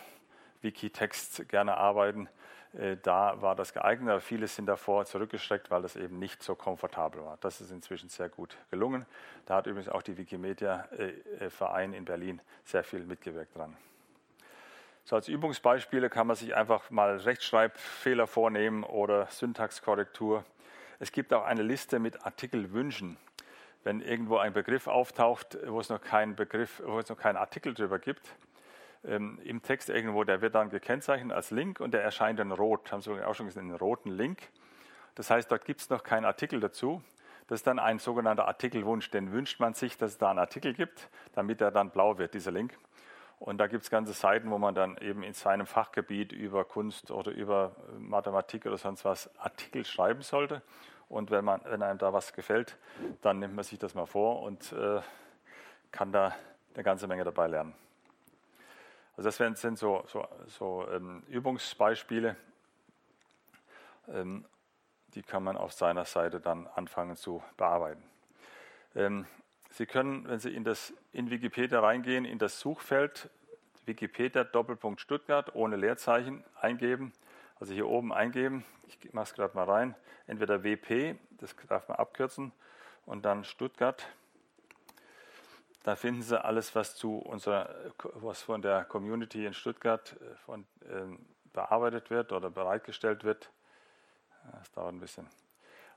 Wikitext 0.63 1.49
gerne 1.49 1.77
arbeiten. 1.77 2.29
Äh, 2.73 2.97
da 3.03 3.41
war 3.41 3.55
das 3.57 3.73
geeignet, 3.73 4.11
aber 4.11 4.21
viele 4.21 4.47
sind 4.47 4.67
davor 4.67 5.05
zurückgestreckt, 5.05 5.71
weil 5.71 5.83
das 5.83 5.97
eben 5.97 6.19
nicht 6.19 6.43
so 6.43 6.55
komfortabel 6.55 7.25
war. 7.25 7.39
Das 7.41 7.61
ist 7.61 7.71
inzwischen 7.71 8.09
sehr 8.09 8.29
gut 8.29 8.57
gelungen. 8.71 9.07
Da 9.47 9.57
hat 9.57 9.67
übrigens 9.67 9.89
auch 9.89 10.03
die 10.03 10.17
Wikimedia-Verein 10.17 11.93
in 11.93 12.05
Berlin 12.05 12.41
sehr 12.65 12.85
viel 12.85 13.05
mitgewirkt 13.05 13.57
dran. 13.57 13.77
So 15.05 15.17
als 15.17 15.29
Übungsbeispiele 15.29 16.09
kann 16.09 16.27
man 16.27 16.37
sich 16.37 16.55
einfach 16.55 16.91
mal 16.91 17.17
Rechtschreibfehler 17.17 18.27
vornehmen 18.27 18.85
oder 18.85 19.27
Syntaxkorrektur. 19.27 20.45
Es 21.01 21.11
gibt 21.11 21.33
auch 21.33 21.45
eine 21.45 21.63
Liste 21.63 21.99
mit 21.99 22.25
Artikelwünschen. 22.25 23.17
Wenn 23.83 24.03
irgendwo 24.03 24.37
ein 24.37 24.53
Begriff 24.53 24.87
auftaucht, 24.87 25.59
wo 25.67 25.81
es 25.81 25.89
noch 25.89 26.03
keinen 26.03 26.37
Begriff, 26.37 26.83
wo 26.85 26.99
es 26.99 27.09
noch 27.09 27.17
keinen 27.17 27.39
Artikel 27.39 27.73
drüber 27.73 27.99
gibt, 27.99 28.37
ähm, 29.05 29.39
im 29.45 29.63
Text 29.63 29.89
irgendwo, 29.89 30.25
der 30.25 30.41
wird 30.41 30.55
dann 30.55 30.71
gekennzeichnet 30.71 31.33
als 31.33 31.51
Link 31.51 31.81
und 31.81 31.93
der 31.93 32.03
erscheint 32.03 32.39
dann 32.39 32.53
rot. 32.53 32.93
Haben 32.93 33.01
Sie 33.01 33.25
auch 33.25 33.35
schon 33.35 33.47
gesehen, 33.47 33.69
einen 33.69 33.77
roten 33.77 34.11
Link. 34.11 34.49
Das 35.15 35.31
heißt, 35.31 35.51
dort 35.51 35.65
gibt 35.65 35.81
es 35.81 35.91
noch 35.91 36.03
keinen 36.03 36.25
Artikel 36.25 36.61
dazu. 36.61 37.03
Das 37.49 37.61
ist 37.61 37.67
dann 37.67 37.79
ein 37.79 37.99
sogenannter 37.99 38.47
Artikelwunsch. 38.47 39.11
Den 39.11 39.33
wünscht 39.33 39.59
man 39.59 39.75
sich, 39.75 39.97
dass 39.97 40.13
es 40.13 40.19
da 40.19 40.31
einen 40.31 40.39
Artikel 40.39 40.73
gibt, 40.73 41.09
damit 41.33 41.61
er 41.61 41.71
dann 41.71 41.91
blau 41.91 42.19
wird, 42.19 42.35
dieser 42.35 42.53
Link. 42.53 42.79
Und 43.41 43.59
da 43.59 43.67
gibt 43.67 43.83
es 43.83 43.91
ganze 43.91 44.13
Seiten, 44.13 44.51
wo 44.51 44.59
man 44.59 44.75
dann 44.75 44.99
eben 44.99 45.23
in 45.23 45.33
seinem 45.33 45.67
Fachgebiet 45.67 46.31
über 46.31 46.65
Kunst 46.65 47.11
oder 47.11 47.33
über 47.33 47.75
Mathematik 47.99 48.67
oder 48.67 48.77
sonst 48.77 49.05
was 49.05 49.31
Artikel 49.39 49.85
schreiben 49.85 50.23
sollte. 50.23 50.63
Und 51.09 51.31
wenn, 51.31 51.45
man, 51.45 51.63
wenn 51.65 51.83
einem 51.83 51.99
da 51.99 52.13
was 52.13 52.35
gefällt, 52.35 52.77
dann 53.23 53.39
nimmt 53.41 53.57
man 53.57 53.65
sich 53.65 53.79
das 53.79 53.95
mal 53.95 54.07
vor 54.07 54.43
und 54.43 54.73
äh, 54.73 55.01
kann 55.91 56.13
da 56.13 56.35
eine 56.75 56.85
ganze 56.85 57.09
Menge 57.09 57.25
dabei 57.25 57.49
lernen. 57.49 57.75
Also 59.17 59.29
das 59.29 59.61
sind 59.61 59.79
so, 59.79 60.05
so, 60.07 60.27
so 60.47 60.89
ähm, 60.91 61.23
Übungsbeispiele, 61.29 62.37
ähm, 64.09 64.45
die 65.15 65.23
kann 65.23 65.43
man 65.43 65.57
auf 65.57 65.73
seiner 65.73 66.05
Seite 66.05 66.41
dann 66.41 66.67
anfangen 66.69 67.17
zu 67.17 67.43
bearbeiten. 67.57 68.03
Ähm, 68.95 69.27
Sie 69.73 69.87
können, 69.87 70.29
wenn 70.29 70.41
Sie 70.41 70.53
in, 70.53 70.65
das, 70.65 70.93
in 71.13 71.31
Wikipedia 71.31 71.79
reingehen, 71.79 72.25
in 72.25 72.39
das 72.39 72.59
Suchfeld 72.59 73.31
Wikipedia 73.87 74.45
Doppelpunkt 74.45 75.01
Stuttgart 75.01 75.55
ohne 75.55 75.77
Leerzeichen 75.77 76.45
eingeben, 76.61 77.13
also 77.59 77.73
hier 77.73 77.89
oben 77.89 78.13
eingeben, 78.13 78.65
ich 78.87 79.13
mache 79.13 79.25
es 79.25 79.35
gerade 79.35 79.55
mal 79.55 79.65
rein, 79.65 79.95
entweder 80.27 80.65
WP, 80.65 81.17
das 81.31 81.55
darf 81.69 81.89
man 81.89 81.99
abkürzen, 81.99 82.53
und 83.07 83.25
dann 83.25 83.45
Stuttgart 83.45 84.07
da 85.83 85.97
finden 85.97 86.23
Sie 86.23 86.43
alles, 86.43 86.75
was 86.75 86.97
zu 86.97 87.19
unserer, 87.19 87.75
was 88.15 88.43
von 88.43 88.61
der 88.63 88.85
Community 88.85 89.47
in 89.47 89.55
Stuttgart 89.55 90.17
äh, 90.21 90.35
von, 90.45 90.67
äh, 90.83 91.17
bearbeitet 91.53 92.11
wird 92.11 92.33
oder 92.33 92.51
bereitgestellt 92.51 93.25
wird. 93.25 93.51
Das 94.53 94.71
dauert 94.73 94.95
ein 94.95 95.01
bisschen. 95.01 95.27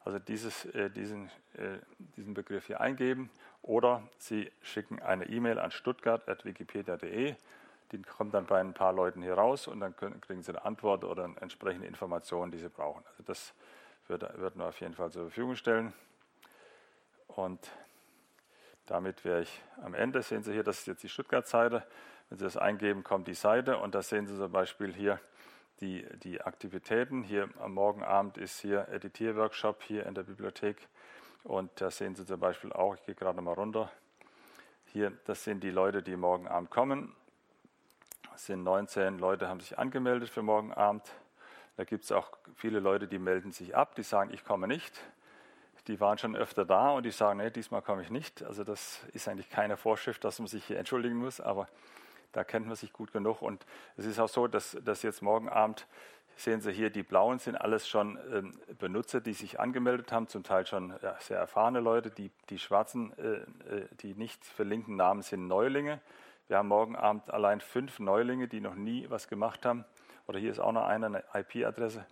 Also 0.05 0.19
dieses, 0.19 0.65
äh, 0.65 0.89
diesen, 0.89 1.27
äh, 1.53 1.79
diesen 2.17 2.33
Begriff 2.33 2.67
hier 2.67 2.81
eingeben 2.81 3.29
oder 3.61 4.03
Sie 4.17 4.51
schicken 4.61 5.01
eine 5.01 5.25
E-Mail 5.25 5.59
an 5.59 5.71
stuttgart.wikipedia.de. 5.71 7.35
Die 7.91 8.01
kommt 8.01 8.33
dann 8.33 8.45
bei 8.45 8.59
ein 8.59 8.73
paar 8.73 8.91
Leuten 8.91 9.21
hier 9.21 9.35
raus 9.35 9.67
und 9.67 9.79
dann 9.79 9.95
können, 9.95 10.19
kriegen 10.19 10.41
Sie 10.41 10.51
eine 10.51 10.65
Antwort 10.65 11.03
oder 11.03 11.25
eine 11.25 11.37
entsprechende 11.39 11.87
Informationen, 11.87 12.51
die 12.51 12.57
Sie 12.57 12.69
brauchen. 12.69 13.03
Also 13.11 13.23
das 13.23 13.53
wird, 14.07 14.21
wird 14.39 14.55
man 14.55 14.67
auf 14.67 14.79
jeden 14.81 14.93
Fall 14.93 15.11
zur 15.11 15.23
Verfügung 15.23 15.55
stellen. 15.55 15.93
Und 17.27 17.71
damit 18.85 19.23
wäre 19.25 19.41
ich 19.41 19.61
am 19.83 19.93
Ende. 19.93 20.21
Sehen 20.21 20.43
Sie 20.43 20.53
hier, 20.53 20.63
das 20.63 20.79
ist 20.79 20.87
jetzt 20.87 21.03
die 21.03 21.09
Stuttgart-Seite. 21.09 21.85
Wenn 22.29 22.37
Sie 22.37 22.43
das 22.43 22.57
eingeben, 22.57 23.03
kommt 23.03 23.27
die 23.27 23.33
Seite 23.33 23.77
und 23.77 23.95
da 23.95 24.01
sehen 24.01 24.27
Sie 24.27 24.35
zum 24.35 24.51
Beispiel 24.51 24.93
hier 24.93 25.19
die, 25.81 26.05
die 26.19 26.41
Aktivitäten. 26.41 27.23
Hier 27.23 27.49
am 27.59 27.73
Morgenabend 27.73 28.37
ist 28.37 28.59
hier 28.59 28.87
Editierworkshop 28.89 29.83
hier 29.83 30.05
in 30.05 30.15
der 30.15 30.23
Bibliothek 30.23 30.87
und 31.43 31.69
da 31.79 31.91
sehen 31.91 32.15
Sie 32.15 32.25
zum 32.25 32.39
Beispiel 32.39 32.71
auch, 32.73 32.95
ich 32.95 33.03
gehe 33.03 33.15
gerade 33.15 33.41
mal 33.41 33.53
runter, 33.53 33.91
hier, 34.87 35.11
das 35.25 35.43
sind 35.43 35.63
die 35.63 35.71
Leute, 35.71 36.03
die 36.03 36.15
morgen 36.15 36.47
Abend 36.47 36.69
kommen. 36.69 37.15
Es 38.35 38.45
sind 38.45 38.63
19 38.63 39.17
Leute, 39.17 39.47
haben 39.47 39.59
sich 39.59 39.79
angemeldet 39.79 40.29
für 40.29 40.43
morgen 40.43 40.71
Abend. 40.73 41.03
Da 41.77 41.83
gibt 41.83 42.03
es 42.03 42.11
auch 42.11 42.31
viele 42.55 42.79
Leute, 42.79 43.07
die 43.07 43.17
melden 43.17 43.51
sich 43.51 43.75
ab, 43.75 43.95
die 43.95 44.03
sagen, 44.03 44.31
ich 44.31 44.45
komme 44.45 44.67
nicht 44.67 44.99
die 45.87 45.99
waren 45.99 46.17
schon 46.17 46.35
öfter 46.35 46.65
da 46.65 46.91
und 46.91 47.03
die 47.03 47.11
sagen, 47.11 47.39
nee, 47.39 47.49
diesmal 47.49 47.81
komme 47.81 48.01
ich 48.01 48.09
nicht. 48.09 48.43
Also 48.43 48.63
das 48.63 49.03
ist 49.13 49.27
eigentlich 49.27 49.49
keine 49.49 49.77
Vorschrift, 49.77 50.23
dass 50.23 50.39
man 50.39 50.47
sich 50.47 50.63
hier 50.65 50.77
entschuldigen 50.77 51.15
muss, 51.15 51.41
aber 51.41 51.67
da 52.31 52.43
kennt 52.43 52.67
man 52.67 52.75
sich 52.75 52.93
gut 52.93 53.11
genug. 53.11 53.41
Und 53.41 53.65
es 53.97 54.05
ist 54.05 54.19
auch 54.19 54.29
so, 54.29 54.47
dass, 54.47 54.77
dass 54.83 55.03
jetzt 55.03 55.21
morgen 55.21 55.49
Abend, 55.49 55.87
sehen 56.35 56.61
Sie 56.61 56.71
hier, 56.71 56.89
die 56.89 57.03
blauen 57.03 57.37
sind 57.39 57.55
alles 57.55 57.87
schon 57.87 58.17
ähm, 58.31 58.53
Benutzer, 58.79 59.21
die 59.21 59.33
sich 59.33 59.59
angemeldet 59.59 60.11
haben, 60.11 60.27
zum 60.27 60.43
Teil 60.43 60.65
schon 60.65 60.93
ja, 61.01 61.15
sehr 61.19 61.37
erfahrene 61.37 61.79
Leute. 61.79 62.09
Die, 62.09 62.31
die 62.49 62.57
schwarzen, 62.57 63.13
äh, 63.19 63.75
äh 63.75 63.87
die 64.01 64.15
nicht 64.15 64.43
verlinkten 64.43 64.95
Namen 64.95 65.21
sind 65.21 65.47
Neulinge. 65.47 66.01
Wir 66.47 66.57
haben 66.57 66.67
morgen 66.69 66.95
Abend 66.95 67.29
allein 67.29 67.61
fünf 67.61 67.99
Neulinge, 67.99 68.47
die 68.47 68.61
noch 68.61 68.75
nie 68.75 69.09
was 69.09 69.27
gemacht 69.27 69.65
haben. 69.65 69.85
Oder 70.27 70.39
hier 70.39 70.51
ist 70.51 70.59
auch 70.59 70.71
noch 70.71 70.85
eine, 70.85 71.05
eine 71.05 71.23
IP-Adresse. 71.33 72.05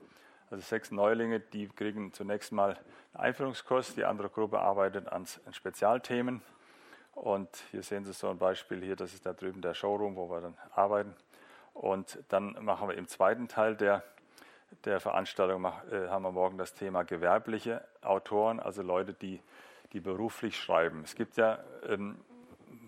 Also 0.52 0.66
sechs 0.66 0.92
Neulinge, 0.92 1.40
die 1.40 1.70
kriegen 1.70 2.12
zunächst 2.12 2.52
mal 2.52 2.78
einen 3.14 3.24
Einführungskurs. 3.24 3.96
Die 3.96 4.04
andere 4.04 4.30
Gruppe 4.30 4.60
arbeitet 4.60 5.08
an, 5.08 5.26
Spezialthemen. 5.54 6.42
Und 7.14 7.50
hier 7.72 7.84
sehen 7.84 8.04
Sie 8.04 8.12
so 8.12 8.30
ein 8.30 8.38
Beispiel 8.38 8.84
hier, 8.84 8.98
das 8.98 9.14
ist 9.14 9.26
da 9.26 9.32
drüben 9.32 9.62
der 9.62 9.74
Showroom, 9.74 10.18
wo 10.18 10.30
wir 10.30 10.42
dann 10.42 10.58
arbeiten. 10.76 11.16
Und 11.74 12.20
dann 12.28 12.58
machen 12.66 12.90
wir 12.90 12.98
im 12.98 13.08
zweiten 13.08 13.48
Teil 13.48 13.78
der, 13.78 14.04
der 14.84 15.00
Veranstaltung, 15.00 15.64
äh, 15.64 16.10
haben 16.10 16.24
wir 16.24 16.34
morgen 16.34 16.58
das 16.58 16.74
Thema 16.74 17.04
gewerbliche 17.04 17.86
Autoren, 18.02 18.60
also 18.60 18.82
Leute, 18.82 19.14
die, 19.14 19.42
die 19.94 20.02
beruflich 20.02 20.58
schreiben. 20.58 21.04
Es 21.06 21.16
gibt 21.16 21.38
ja 21.38 21.60
ähm, 21.88 22.20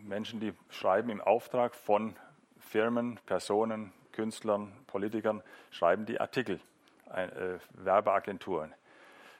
Menschen, 0.04 0.42
die 0.42 0.54
schreiben 0.70 1.10
im 1.10 1.22
Auftrag 1.22 1.76
von 1.76 2.18
Firmen, 2.60 3.22
Personen, 3.26 3.94
Künstlern, 4.12 4.74
Politikern, 4.86 5.42
schreiben 5.72 6.06
die 6.06 6.20
Artikel 6.20 6.60
äh, 7.14 7.60
Werbeagenturen. 7.72 8.74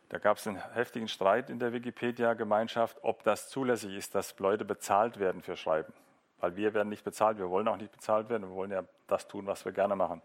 Da 0.10 0.20
gab 0.20 0.38
es 0.38 0.48
einen 0.48 0.62
heftigen 0.74 1.08
Streit 1.08 1.50
in 1.50 1.60
der 1.60 1.74
Wikipedia-Gemeinschaft, 1.74 2.98
ob 3.02 3.24
das 3.24 3.50
zulässig 3.50 3.96
ist, 3.96 4.14
dass 4.14 4.38
Leute 4.40 4.66
bezahlt 4.66 5.20
werden 5.20 5.42
für 5.42 5.58
Schreiben. 5.58 5.92
Weil 6.40 6.56
wir 6.56 6.74
werden 6.74 6.90
nicht 6.90 7.04
bezahlt, 7.04 7.38
wir 7.38 7.50
wollen 7.50 7.68
auch 7.68 7.78
nicht 7.78 7.92
bezahlt 7.92 8.30
werden, 8.30 8.44
wir 8.50 8.56
wollen 8.56 8.72
ja 8.72 8.84
das 9.08 9.28
tun, 9.28 9.48
was 9.48 9.66
wir 9.66 9.72
gerne 9.72 9.96
machen. 9.96 10.22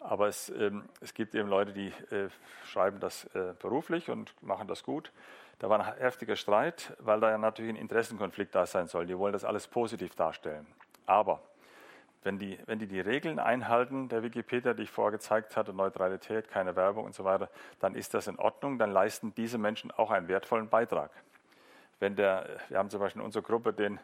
Aber 0.00 0.28
es, 0.28 0.48
ähm, 0.50 0.88
es 1.00 1.14
gibt 1.14 1.34
eben 1.34 1.48
Leute, 1.48 1.72
die 1.72 1.88
äh, 2.10 2.28
schreiben 2.64 3.00
das 3.00 3.24
äh, 3.34 3.54
beruflich 3.58 4.10
und 4.10 4.34
machen 4.42 4.66
das 4.66 4.82
gut. 4.82 5.12
Da 5.60 5.68
war 5.68 5.78
ein 5.78 5.94
heftiger 5.98 6.36
Streit, 6.36 6.96
weil 6.98 7.20
da 7.20 7.30
ja 7.30 7.38
natürlich 7.38 7.72
ein 7.72 7.76
Interessenkonflikt 7.76 8.54
da 8.54 8.64
sein 8.64 8.86
soll. 8.86 9.06
Die 9.06 9.16
wollen 9.16 9.34
das 9.34 9.44
alles 9.44 9.68
positiv 9.68 10.14
darstellen. 10.14 10.66
Aber 11.04 11.42
wenn 12.22 12.38
die, 12.38 12.58
wenn 12.66 12.78
die 12.78 12.86
die 12.86 13.00
Regeln 13.00 13.38
einhalten, 13.38 14.08
der 14.08 14.22
Wikipedia, 14.22 14.74
die 14.74 14.82
ich 14.82 14.90
vorher 14.90 15.12
gezeigt 15.12 15.56
hatte, 15.56 15.72
Neutralität, 15.72 16.50
keine 16.50 16.76
Werbung 16.76 17.04
und 17.04 17.14
so 17.14 17.24
weiter, 17.24 17.48
dann 17.80 17.94
ist 17.94 18.12
das 18.14 18.26
in 18.26 18.38
Ordnung, 18.38 18.78
dann 18.78 18.92
leisten 18.92 19.34
diese 19.34 19.58
Menschen 19.58 19.90
auch 19.90 20.10
einen 20.10 20.28
wertvollen 20.28 20.68
Beitrag. 20.68 21.10
Wenn 21.98 22.16
der, 22.16 22.46
wir 22.68 22.78
haben 22.78 22.90
zum 22.90 23.00
Beispiel 23.00 23.20
in 23.20 23.26
unserer 23.26 23.42
Gruppe 23.42 23.72
den 23.72 23.98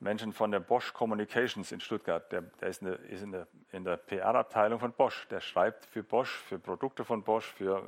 Menschen 0.00 0.32
von 0.32 0.50
der 0.50 0.60
Bosch 0.60 0.92
Communications 0.92 1.70
in 1.72 1.80
Stuttgart, 1.80 2.30
der, 2.32 2.42
der 2.42 2.68
ist, 2.68 2.82
in 2.82 2.88
der, 2.88 3.00
ist 3.00 3.22
in 3.22 3.32
der, 3.32 3.46
in 3.72 3.84
der 3.84 3.96
PR-Abteilung 3.96 4.80
von 4.80 4.92
Bosch, 4.92 5.28
der 5.28 5.40
schreibt 5.40 5.84
für 5.84 6.02
Bosch, 6.02 6.30
für 6.30 6.58
Produkte 6.58 7.04
von 7.04 7.22
Bosch, 7.22 7.52
für, 7.52 7.82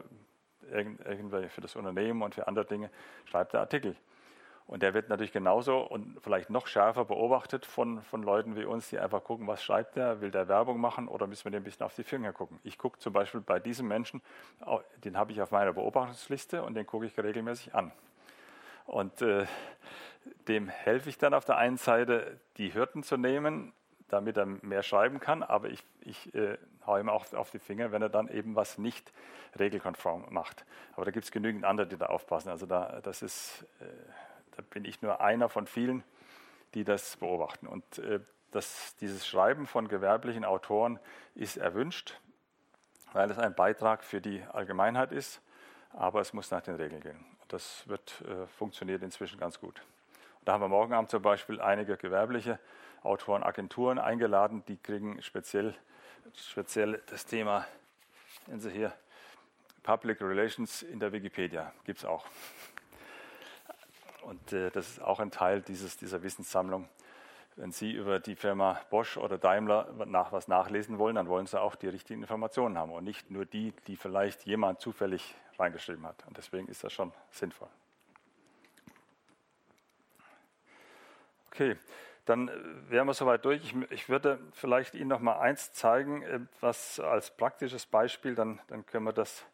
irgendwelche, 0.71 1.49
für 1.49 1.61
das 1.61 1.75
Unternehmen 1.75 2.23
und 2.23 2.35
für 2.35 2.47
andere 2.47 2.67
Dinge, 2.67 2.91
schreibt 3.25 3.55
er 3.55 3.61
Artikel. 3.61 3.97
Und 4.73 4.83
der 4.83 4.95
wird 4.95 5.11
natürlich 5.11 5.33
genauso 5.33 5.83
und 5.83 6.17
vielleicht 6.23 6.49
noch 6.49 6.67
schärfer 6.67 7.05
beobachtet 7.05 7.67
von, 7.67 8.01
von 8.05 8.23
Leuten 8.23 8.57
wie 8.57 8.65
uns, 8.65 8.89
die 8.89 8.99
einfach 8.99 9.23
gucken, 9.23 9.47
was 9.47 9.63
schreibt 9.63 9.97
der, 9.97 10.23
will 10.23 10.31
der 10.31 10.49
Werbung 10.49 10.81
machen 10.81 11.09
oder 11.09 11.27
müssen 11.27 11.45
wir 11.45 11.51
dem 11.51 11.61
ein 11.61 11.65
bisschen 11.65 11.85
auf 11.85 11.95
die 11.95 12.05
Finger 12.05 12.33
gucken. 12.33 12.59
Ich 12.65 12.79
gucke 12.79 12.99
zum 12.99 13.13
Beispiel 13.13 13.43
bei 13.43 13.61
diesem 13.61 13.87
Menschen, 13.87 14.23
den 15.05 15.19
habe 15.19 15.31
ich 15.31 15.43
auf 15.43 15.51
meiner 15.51 15.75
Beobachtungsliste 15.75 16.63
und 16.63 16.73
den 16.73 16.87
gucke 16.87 17.05
ich 17.05 17.19
regelmäßig 17.19 17.75
an. 17.75 17.93
Und 18.87 19.21
äh, 19.21 19.45
dem 20.49 20.69
helfe 20.69 21.11
ich 21.11 21.19
dann 21.19 21.35
auf 21.35 21.45
der 21.45 21.59
einen 21.59 21.77
Seite, 21.77 22.41
die 22.57 22.73
Hürden 22.73 23.03
zu 23.03 23.19
nehmen, 23.19 23.75
damit 24.09 24.39
er 24.39 24.47
mehr 24.47 24.83
schreiben 24.83 25.21
kann, 25.21 25.43
aber 25.43 25.69
ich, 25.69 25.85
ich 26.01 26.35
äh, 26.35 26.57
haue 26.87 26.99
ihm 26.99 27.11
auch 27.11 27.31
auf 27.35 27.51
die 27.51 27.59
Finger, 27.59 27.93
wenn 27.93 28.01
er 28.01 28.09
dann 28.09 28.29
eben 28.29 28.57
was 28.57 28.79
nicht 28.79 29.13
regelkonform 29.59 30.29
macht. 30.31 30.65
Aber 30.95 31.05
da 31.05 31.11
gibt 31.11 31.27
es 31.27 31.31
genügend 31.31 31.67
andere, 31.67 31.87
die 31.87 31.99
da 31.99 32.07
aufpassen. 32.07 32.49
Also 32.49 32.65
da, 32.65 33.01
das 33.03 33.21
ist, 33.21 33.67
äh, 33.81 33.85
da 34.57 34.63
bin 34.63 34.85
ich 34.85 35.03
nur 35.03 35.21
einer 35.21 35.49
von 35.49 35.67
vielen, 35.67 36.05
die 36.75 36.85
das 36.85 37.17
beobachten. 37.17 37.67
Und 37.67 37.99
äh, 37.99 38.21
das, 38.51 38.95
dieses 38.97 39.27
Schreiben 39.27 39.67
von 39.67 39.89
gewerblichen 39.89 40.45
Autoren 40.45 40.99
ist 41.35 41.57
erwünscht, 41.57 42.21
weil 43.13 43.31
es 43.31 43.39
ein 43.39 43.55
Beitrag 43.55 44.05
für 44.05 44.21
die 44.21 44.43
Allgemeinheit 44.53 45.13
ist, 45.13 45.41
aber 45.91 46.21
es 46.21 46.33
muss 46.33 46.51
nach 46.51 46.63
den 46.63 46.77
Regeln 46.77 47.01
gehen. 47.01 47.25
Das 47.49 47.87
wird, 47.89 48.23
äh, 48.23 48.47
funktioniert 48.47 49.03
inzwischen 49.03 49.39
ganz 49.39 49.61
gut. 49.61 49.83
Und 50.41 50.49
da 50.49 50.53
haben 50.55 50.63
wir 50.63 50.69
morgen 50.69 50.93
Abend 50.93 51.11
zum 51.11 51.23
Beispiel 51.23 51.61
einige 51.61 51.97
gewerbliche 51.97 52.59
Autoren, 53.03 53.43
Agenturen 53.43 53.99
eingeladen, 53.99 54.65
die 54.67 54.77
kriegen 54.77 55.21
speziell, 55.23 55.75
speziell 56.35 57.03
das 57.07 57.27
Thema, 57.27 57.67
sehen 58.47 58.61
Sie 58.61 58.71
hier, 58.71 58.93
Public 59.83 60.21
Relations 60.21 60.83
in 60.83 61.01
der 61.01 61.13
Wikipedia, 61.13 61.73
gibt 61.85 61.99
es 61.99 62.05
auch. 62.05 62.25
Und 64.23 64.53
äh, 64.53 64.71
das 64.71 64.89
ist 64.89 65.03
auch 65.03 65.21
ein 65.21 65.31
Teil 65.31 65.63
dieses, 65.63 65.97
dieser 65.97 66.23
Wissenssammlung. 66.23 66.89
Wenn 67.57 67.71
Sie 67.71 67.93
über 67.93 68.19
die 68.19 68.35
Firma 68.35 68.81
Bosch 68.89 69.19
oder 69.19 69.37
Daimler 69.37 69.93
nach 70.07 70.33
was 70.33 70.49
nachlesen 70.49 70.99
wollen, 70.99 71.17
dann 71.17 71.29
wollen 71.29 71.47
Sie 71.47 71.61
auch 71.61 71.75
die 71.75 71.89
richtigen 71.89 72.23
Informationen 72.23 72.79
haben 72.79 72.93
und 72.93 73.05
nicht 73.05 73.31
nur 73.31 73.45
die, 73.45 73.73
die 73.87 73.97
vielleicht 73.97 74.47
jemand 74.47 74.81
zufällig 74.81 75.35
reingeschrieben 75.59 76.07
hat. 76.07 76.25
Und 76.27 76.39
deswegen 76.39 76.69
ist 76.69 76.83
das 76.83 76.93
schon 76.93 77.13
sinnvoll. 77.31 77.69
Okay, 81.49 81.77
dann 82.25 82.49
äh, 82.49 82.53
wären 82.89 83.07
wir 83.07 83.15
soweit 83.15 83.45
durch. 83.45 83.63
Ich, 83.63 83.75
ich, 83.91 84.09
würde 84.09 84.39
vielleicht 84.53 84.95
Ihnen 84.95 85.09
noch 85.09 85.21
mal 85.21 85.39
eins 85.39 85.73
zeigen, 85.73 86.23
äh, 86.23 86.41
was 86.61 86.99
als 86.99 87.31
praktisches 87.37 87.85
Beispiel, 87.85 88.35
dann, 88.35 88.61
dann 88.69 88.87
können 88.87 89.05
wir 89.05 89.13
das 89.13 89.45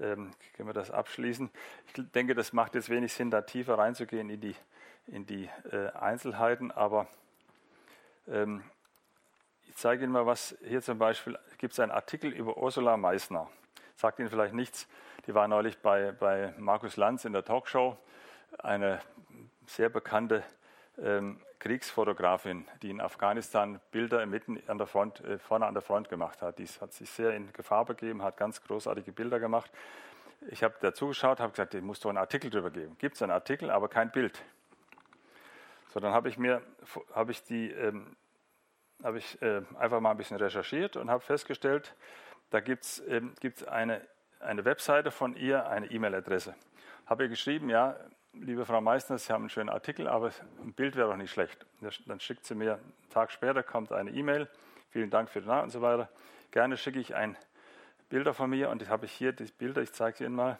ähm, 0.00 0.32
können 0.56 0.68
wir 0.68 0.74
das 0.74 0.90
abschließen. 0.90 1.50
Ich 1.86 2.10
denke, 2.12 2.34
das 2.34 2.52
macht 2.52 2.74
jetzt 2.74 2.90
wenig 2.90 3.12
Sinn, 3.12 3.30
da 3.30 3.42
tiefer 3.42 3.78
reinzugehen 3.78 4.30
in 4.30 4.40
die, 4.40 4.56
in 5.06 5.26
die 5.26 5.48
äh, 5.70 5.88
Einzelheiten, 5.90 6.70
aber 6.70 7.06
ähm, 8.28 8.62
ich 9.68 9.74
zeige 9.76 10.04
Ihnen 10.04 10.12
mal 10.12 10.26
was. 10.26 10.56
Hier 10.64 10.82
zum 10.82 10.98
Beispiel 10.98 11.38
gibt 11.58 11.72
es 11.72 11.80
einen 11.80 11.92
Artikel 11.92 12.32
über 12.32 12.56
Ursula 12.56 12.96
Meissner. 12.96 13.50
Sagt 13.96 14.18
Ihnen 14.18 14.30
vielleicht 14.30 14.54
nichts. 14.54 14.86
Die 15.26 15.34
war 15.34 15.48
neulich 15.48 15.78
bei, 15.78 16.12
bei 16.12 16.54
Markus 16.58 16.96
Lanz 16.96 17.24
in 17.24 17.32
der 17.32 17.44
Talkshow. 17.44 17.96
Eine 18.58 19.00
sehr 19.66 19.88
bekannte 19.88 20.44
Kriegsfotografin, 21.58 22.68
die 22.82 22.90
in 22.90 23.00
Afghanistan 23.00 23.80
Bilder 23.90 24.26
mitten 24.26 24.62
an 24.66 24.78
der 24.78 24.86
Front, 24.86 25.24
äh, 25.24 25.38
vorne 25.38 25.66
an 25.66 25.74
der 25.74 25.82
Front 25.82 26.08
gemacht 26.08 26.42
hat. 26.42 26.58
Die 26.58 26.66
hat 26.66 26.92
sich 26.92 27.10
sehr 27.10 27.34
in 27.34 27.52
Gefahr 27.52 27.84
begeben, 27.84 28.22
hat 28.22 28.36
ganz 28.36 28.62
großartige 28.62 29.12
Bilder 29.12 29.40
gemacht. 29.40 29.70
Ich 30.50 30.62
habe 30.62 30.74
dazugeschaut, 30.80 31.40
habe 31.40 31.52
gesagt, 31.52 31.74
ich 31.74 31.82
muss 31.82 32.00
doch 32.00 32.10
einen 32.10 32.18
Artikel 32.18 32.50
darüber 32.50 32.70
geben. 32.70 32.96
Gibt 32.98 33.16
es 33.16 33.22
einen 33.22 33.32
Artikel, 33.32 33.70
aber 33.70 33.88
kein 33.88 34.10
Bild. 34.10 34.42
So, 35.88 36.00
dann 36.00 36.12
habe 36.12 36.28
ich 36.28 36.36
mir, 36.36 36.60
habe 37.14 37.32
ich 37.32 37.42
die, 37.44 37.70
ähm, 37.70 38.14
habe 39.02 39.18
ich 39.18 39.40
äh, 39.40 39.62
einfach 39.78 40.00
mal 40.00 40.10
ein 40.10 40.16
bisschen 40.16 40.36
recherchiert 40.36 40.96
und 40.96 41.10
habe 41.10 41.22
festgestellt, 41.22 41.94
da 42.50 42.60
gibt 42.60 42.84
es 42.84 43.02
ähm, 43.08 43.34
eine, 43.68 44.06
eine 44.40 44.64
Webseite 44.64 45.10
von 45.10 45.34
ihr, 45.34 45.66
eine 45.66 45.90
E-Mail-Adresse. 45.90 46.54
Habe 47.06 47.24
ihr 47.24 47.28
geschrieben, 47.30 47.70
ja, 47.70 47.96
liebe 48.40 48.66
Frau 48.66 48.80
Meissner, 48.80 49.18
Sie 49.18 49.32
haben 49.32 49.42
einen 49.42 49.50
schönen 49.50 49.68
Artikel, 49.68 50.08
aber 50.08 50.30
ein 50.62 50.72
Bild 50.72 50.96
wäre 50.96 51.10
doch 51.10 51.16
nicht 51.16 51.30
schlecht. 51.30 51.66
Dann 52.06 52.20
schickt 52.20 52.44
sie 52.44 52.54
mir, 52.54 52.74
einen 52.74 53.10
Tag 53.10 53.32
später 53.32 53.62
kommt 53.62 53.92
eine 53.92 54.10
E-Mail, 54.10 54.48
vielen 54.90 55.10
Dank 55.10 55.30
für 55.30 55.40
den 55.40 55.48
Namen 55.48 55.64
und 55.64 55.70
so 55.70 55.82
weiter. 55.82 56.08
Gerne 56.50 56.76
schicke 56.76 56.98
ich 56.98 57.14
ein 57.14 57.36
Bilder 58.08 58.34
von 58.34 58.50
mir 58.50 58.70
und 58.70 58.82
das 58.82 58.88
habe 58.88 59.06
ich 59.06 59.12
hier, 59.12 59.32
die 59.32 59.44
Bilder, 59.44 59.82
ich 59.82 59.92
zeige 59.92 60.18
sie 60.18 60.24
Ihnen 60.24 60.34
mal. 60.34 60.58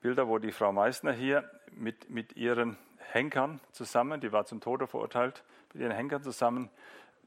Bilder, 0.00 0.28
wo 0.28 0.38
die 0.38 0.52
Frau 0.52 0.72
Meissner 0.72 1.12
hier 1.12 1.48
mit, 1.72 2.10
mit 2.10 2.36
ihren 2.36 2.76
Henkern 3.12 3.60
zusammen, 3.72 4.20
die 4.20 4.32
war 4.32 4.46
zum 4.46 4.60
Tode 4.60 4.86
verurteilt, 4.86 5.42
mit 5.72 5.82
ihren 5.82 5.92
Henkern 5.92 6.22
zusammen 6.22 6.70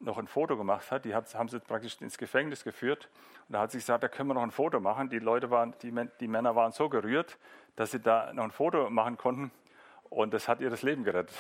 noch 0.04 0.18
ein 0.18 0.28
Foto 0.28 0.58
gemacht 0.58 0.92
hat. 0.92 1.06
Die 1.06 1.16
hat, 1.16 1.34
haben 1.36 1.50
sie 1.50 1.60
praktisch 1.60 2.00
ins 2.02 2.18
Gefängnis 2.18 2.64
geführt. 2.64 3.10
Und 3.48 3.54
da 3.54 3.62
hat 3.62 3.72
sie 3.72 3.78
gesagt, 3.78 4.04
da 4.04 4.08
können 4.08 4.30
wir 4.30 4.34
noch 4.34 4.44
ein 4.44 4.52
Foto 4.52 4.80
machen. 4.80 5.10
Die 5.10 5.20
Leute 5.20 5.50
waren, 5.50 5.74
die, 5.82 5.94
die 6.20 6.28
Männer 6.28 6.56
waren 6.56 6.72
so 6.72 6.90
gerührt, 6.90 7.38
dass 7.76 7.92
sie 7.92 8.00
da 8.00 8.34
noch 8.34 8.44
ein 8.44 8.52
Foto 8.52 8.90
machen 8.90 9.18
konnten. 9.18 9.52
Und 10.10 10.34
das 10.34 10.48
hat 10.48 10.62
ihr 10.62 10.70
das 10.70 10.84
Leben 10.84 11.04
gerettet. 11.04 11.36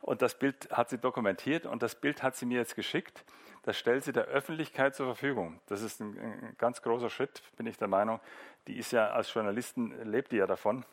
Und 0.00 0.22
das 0.22 0.38
Bild 0.38 0.70
hat 0.70 0.88
sie 0.90 0.98
dokumentiert 0.98 1.66
und 1.66 1.82
das 1.82 1.94
Bild 1.94 2.22
hat 2.22 2.36
sie 2.36 2.46
mir 2.46 2.58
jetzt 2.58 2.76
geschickt. 2.76 3.24
Das 3.64 3.76
stellt 3.76 4.04
sie 4.04 4.12
der 4.12 4.24
Öffentlichkeit 4.24 4.94
zur 4.94 5.06
Verfügung. 5.06 5.60
Das 5.66 5.82
ist 5.82 6.00
ein, 6.00 6.18
ein 6.18 6.54
ganz 6.56 6.80
großer 6.80 7.10
Schritt, 7.10 7.42
bin 7.56 7.66
ich 7.66 7.76
der 7.76 7.88
Meinung. 7.88 8.20
Die 8.66 8.78
ist 8.78 8.92
ja 8.92 9.10
als 9.10 9.34
Journalistin, 9.34 9.92
lebt 10.10 10.32
die 10.32 10.36
ja 10.36 10.46
davon. 10.46 10.76
Und 10.76 10.86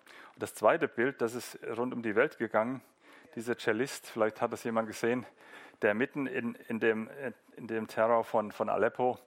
das 0.43 0.53
zweite 0.53 0.87
Bild, 0.87 1.21
das 1.21 1.35
ist 1.35 1.59
rund 1.77 1.93
um 1.93 2.01
die 2.01 2.15
Welt 2.15 2.37
gegangen. 2.37 2.81
Dieser 3.35 3.57
Cellist, 3.57 4.07
vielleicht 4.07 4.41
hat 4.41 4.51
das 4.51 4.63
jemand 4.63 4.87
gesehen, 4.87 5.25
der 5.81 5.93
mitten 5.93 6.27
in, 6.27 6.55
in, 6.67 6.79
dem, 6.79 7.09
in 7.55 7.67
dem 7.67 7.87
Terror 7.87 8.23
von, 8.23 8.51
von 8.51 8.69
Aleppo 8.69 9.19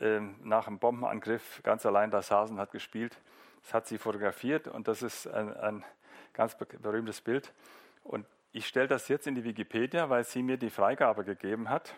äh, 0.00 0.20
nach 0.42 0.66
einem 0.66 0.78
Bombenangriff 0.78 1.62
ganz 1.62 1.86
allein 1.86 2.10
da 2.10 2.22
saß 2.22 2.50
und 2.50 2.58
hat 2.58 2.72
gespielt. 2.72 3.18
Das 3.62 3.74
hat 3.74 3.86
sie 3.86 3.98
fotografiert 3.98 4.68
und 4.68 4.88
das 4.88 5.02
ist 5.02 5.26
ein, 5.26 5.54
ein 5.56 5.84
ganz 6.32 6.56
berühmtes 6.56 7.20
Bild. 7.20 7.52
Und 8.02 8.26
ich 8.52 8.66
stelle 8.66 8.88
das 8.88 9.08
jetzt 9.08 9.26
in 9.26 9.34
die 9.34 9.44
Wikipedia, 9.44 10.10
weil 10.10 10.24
sie 10.24 10.42
mir 10.42 10.58
die 10.58 10.70
Freigabe 10.70 11.24
gegeben 11.24 11.70
hat. 11.70 11.94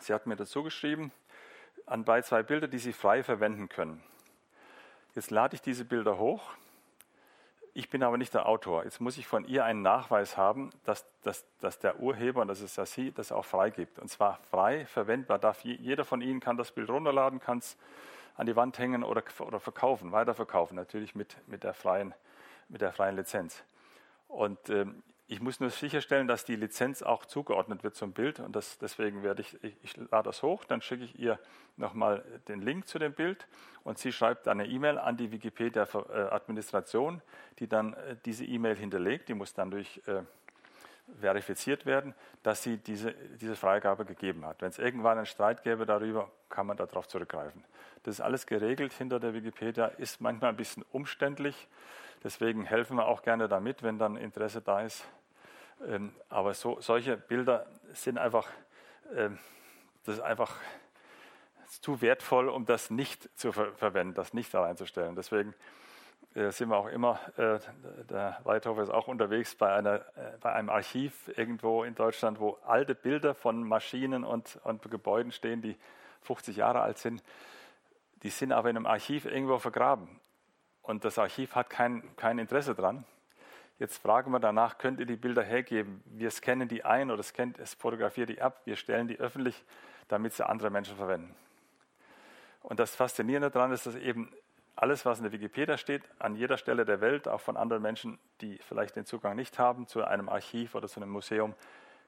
Sie 0.00 0.12
hat 0.12 0.26
mir 0.26 0.36
dazu 0.36 0.62
geschrieben, 0.62 1.12
anbei 1.86 2.22
zwei 2.22 2.42
Bilder, 2.42 2.68
die 2.68 2.78
Sie 2.78 2.92
frei 2.92 3.22
verwenden 3.22 3.68
können. 3.68 4.02
Jetzt 5.14 5.30
lade 5.30 5.54
ich 5.54 5.62
diese 5.62 5.84
Bilder 5.84 6.18
hoch 6.18 6.54
ich 7.74 7.90
bin 7.90 8.04
aber 8.04 8.16
nicht 8.16 8.32
der 8.32 8.46
Autor. 8.46 8.84
Jetzt 8.84 9.00
muss 9.00 9.18
ich 9.18 9.26
von 9.26 9.44
ihr 9.44 9.64
einen 9.64 9.82
Nachweis 9.82 10.36
haben, 10.36 10.70
dass, 10.84 11.04
dass, 11.22 11.44
dass 11.60 11.80
der 11.80 11.98
Urheber, 11.98 12.40
und 12.40 12.48
das 12.48 12.60
ist 12.60 12.76
ja 12.76 12.86
sie, 12.86 13.10
das 13.10 13.32
auch 13.32 13.44
freigibt. 13.44 13.98
Und 13.98 14.08
zwar 14.08 14.38
frei 14.50 14.86
verwendbar. 14.86 15.40
Darf 15.40 15.64
jeder 15.64 16.04
von 16.04 16.20
Ihnen 16.20 16.38
kann 16.38 16.56
das 16.56 16.70
Bild 16.70 16.88
runterladen, 16.88 17.40
kann 17.40 17.58
es 17.58 17.76
an 18.36 18.46
die 18.46 18.54
Wand 18.54 18.78
hängen 18.78 19.02
oder, 19.02 19.24
oder 19.40 19.58
verkaufen, 19.58 20.12
weiterverkaufen, 20.12 20.76
natürlich 20.76 21.16
mit, 21.16 21.36
mit, 21.48 21.64
der, 21.64 21.74
freien, 21.74 22.14
mit 22.68 22.80
der 22.80 22.92
freien 22.92 23.16
Lizenz. 23.16 23.64
Und 24.28 24.70
ähm, 24.70 25.02
ich 25.34 25.40
muss 25.40 25.58
nur 25.58 25.70
sicherstellen, 25.70 26.28
dass 26.28 26.44
die 26.44 26.54
Lizenz 26.54 27.02
auch 27.02 27.24
zugeordnet 27.24 27.82
wird 27.82 27.96
zum 27.96 28.12
Bild 28.12 28.38
und 28.38 28.54
das, 28.54 28.78
deswegen 28.78 29.24
werde 29.24 29.42
ich, 29.42 29.62
ich, 29.64 29.74
ich 29.82 29.96
lade 29.96 30.28
das 30.28 30.44
hoch, 30.44 30.64
dann 30.64 30.80
schicke 30.80 31.02
ich 31.02 31.18
ihr 31.18 31.40
nochmal 31.76 32.24
den 32.46 32.62
Link 32.62 32.86
zu 32.86 33.00
dem 33.00 33.12
Bild 33.12 33.48
und 33.82 33.98
sie 33.98 34.12
schreibt 34.12 34.46
eine 34.46 34.64
E-Mail 34.64 34.96
an 34.96 35.16
die 35.16 35.32
Wikipedia-Administration, 35.32 37.20
die 37.58 37.66
dann 37.66 37.94
äh, 37.94 38.14
diese 38.24 38.44
E-Mail 38.44 38.76
hinterlegt, 38.76 39.28
die 39.28 39.34
muss 39.34 39.54
dann 39.54 39.72
durch 39.72 40.00
äh, 40.06 40.22
verifiziert 41.20 41.84
werden, 41.84 42.14
dass 42.44 42.62
sie 42.62 42.78
diese, 42.78 43.12
diese 43.40 43.56
Freigabe 43.56 44.04
gegeben 44.04 44.46
hat. 44.46 44.62
Wenn 44.62 44.70
es 44.70 44.78
irgendwann 44.78 45.16
einen 45.16 45.26
Streit 45.26 45.64
gäbe 45.64 45.84
darüber, 45.84 46.30
kann 46.48 46.68
man 46.68 46.76
darauf 46.76 47.08
zurückgreifen. 47.08 47.64
Das 48.04 48.14
ist 48.14 48.20
alles 48.20 48.46
geregelt 48.46 48.92
hinter 48.92 49.18
der 49.18 49.34
Wikipedia, 49.34 49.86
ist 49.86 50.20
manchmal 50.20 50.50
ein 50.50 50.56
bisschen 50.56 50.84
umständlich, 50.92 51.68
Deswegen 52.24 52.64
helfen 52.64 52.96
wir 52.96 53.06
auch 53.06 53.20
gerne 53.20 53.48
damit, 53.48 53.82
wenn 53.82 53.98
dann 53.98 54.16
Interesse 54.16 54.62
da 54.62 54.80
ist. 54.80 55.04
Ähm, 55.86 56.14
aber 56.28 56.54
so, 56.54 56.80
solche 56.80 57.16
Bilder 57.16 57.66
sind 57.92 58.18
einfach, 58.18 58.48
ähm, 59.14 59.38
das 60.04 60.16
ist 60.16 60.20
einfach 60.20 60.58
zu 61.80 62.00
wertvoll, 62.00 62.48
um 62.48 62.66
das 62.66 62.90
nicht 62.90 63.28
zu 63.38 63.52
ver 63.52 63.72
verwenden, 63.72 64.14
das 64.14 64.32
nicht 64.34 64.52
da 64.54 64.62
reinzustellen. 64.62 65.16
Deswegen 65.16 65.54
äh, 66.34 66.50
sind 66.50 66.68
wir 66.68 66.76
auch 66.76 66.88
immer, 66.88 67.20
äh, 67.36 67.58
der 68.08 68.40
Weithofer 68.44 68.82
ist 68.82 68.90
auch 68.90 69.08
unterwegs 69.08 69.54
bei, 69.54 69.72
einer, 69.72 69.96
äh, 70.16 70.36
bei 70.40 70.52
einem 70.52 70.70
Archiv 70.70 71.30
irgendwo 71.36 71.84
in 71.84 71.94
Deutschland, 71.94 72.40
wo 72.40 72.58
alte 72.66 72.94
Bilder 72.94 73.34
von 73.34 73.62
Maschinen 73.62 74.24
und, 74.24 74.58
und 74.64 74.90
Gebäuden 74.90 75.32
stehen, 75.32 75.62
die 75.62 75.76
50 76.22 76.56
Jahre 76.56 76.80
alt 76.80 76.98
sind. 76.98 77.22
Die 78.22 78.30
sind 78.30 78.52
aber 78.52 78.70
in 78.70 78.76
einem 78.76 78.86
Archiv 78.86 79.26
irgendwo 79.26 79.58
vergraben 79.58 80.08
und 80.82 81.04
das 81.04 81.18
Archiv 81.18 81.54
hat 81.54 81.70
kein, 81.70 82.16
kein 82.16 82.38
Interesse 82.38 82.74
dran. 82.74 83.04
Jetzt 83.78 83.98
fragen 83.98 84.30
wir 84.30 84.38
danach, 84.38 84.78
könnt 84.78 85.00
ihr 85.00 85.06
die 85.06 85.16
Bilder 85.16 85.42
hergeben? 85.42 86.02
Wir 86.06 86.30
scannen 86.30 86.68
die 86.68 86.84
ein 86.84 87.10
oder 87.10 87.22
scannt, 87.22 87.58
es 87.58 87.74
fotografiert 87.74 88.28
die 88.28 88.40
ab. 88.40 88.60
Wir 88.64 88.76
stellen 88.76 89.08
die 89.08 89.18
öffentlich, 89.18 89.64
damit 90.08 90.32
sie 90.32 90.46
andere 90.46 90.70
Menschen 90.70 90.96
verwenden. 90.96 91.34
Und 92.62 92.78
das 92.78 92.94
Faszinierende 92.94 93.50
daran 93.50 93.72
ist, 93.72 93.86
dass 93.86 93.96
eben 93.96 94.32
alles, 94.76 95.04
was 95.04 95.18
in 95.18 95.24
der 95.24 95.32
Wikipedia 95.32 95.76
steht, 95.76 96.02
an 96.18 96.36
jeder 96.36 96.56
Stelle 96.56 96.84
der 96.84 97.00
Welt, 97.00 97.28
auch 97.28 97.40
von 97.40 97.56
anderen 97.56 97.82
Menschen, 97.82 98.18
die 98.40 98.58
vielleicht 98.58 98.96
den 98.96 99.06
Zugang 99.06 99.36
nicht 99.36 99.58
haben, 99.58 99.86
zu 99.86 100.04
einem 100.04 100.28
Archiv 100.28 100.74
oder 100.74 100.88
zu 100.88 101.00
einem 101.00 101.10
Museum 101.10 101.54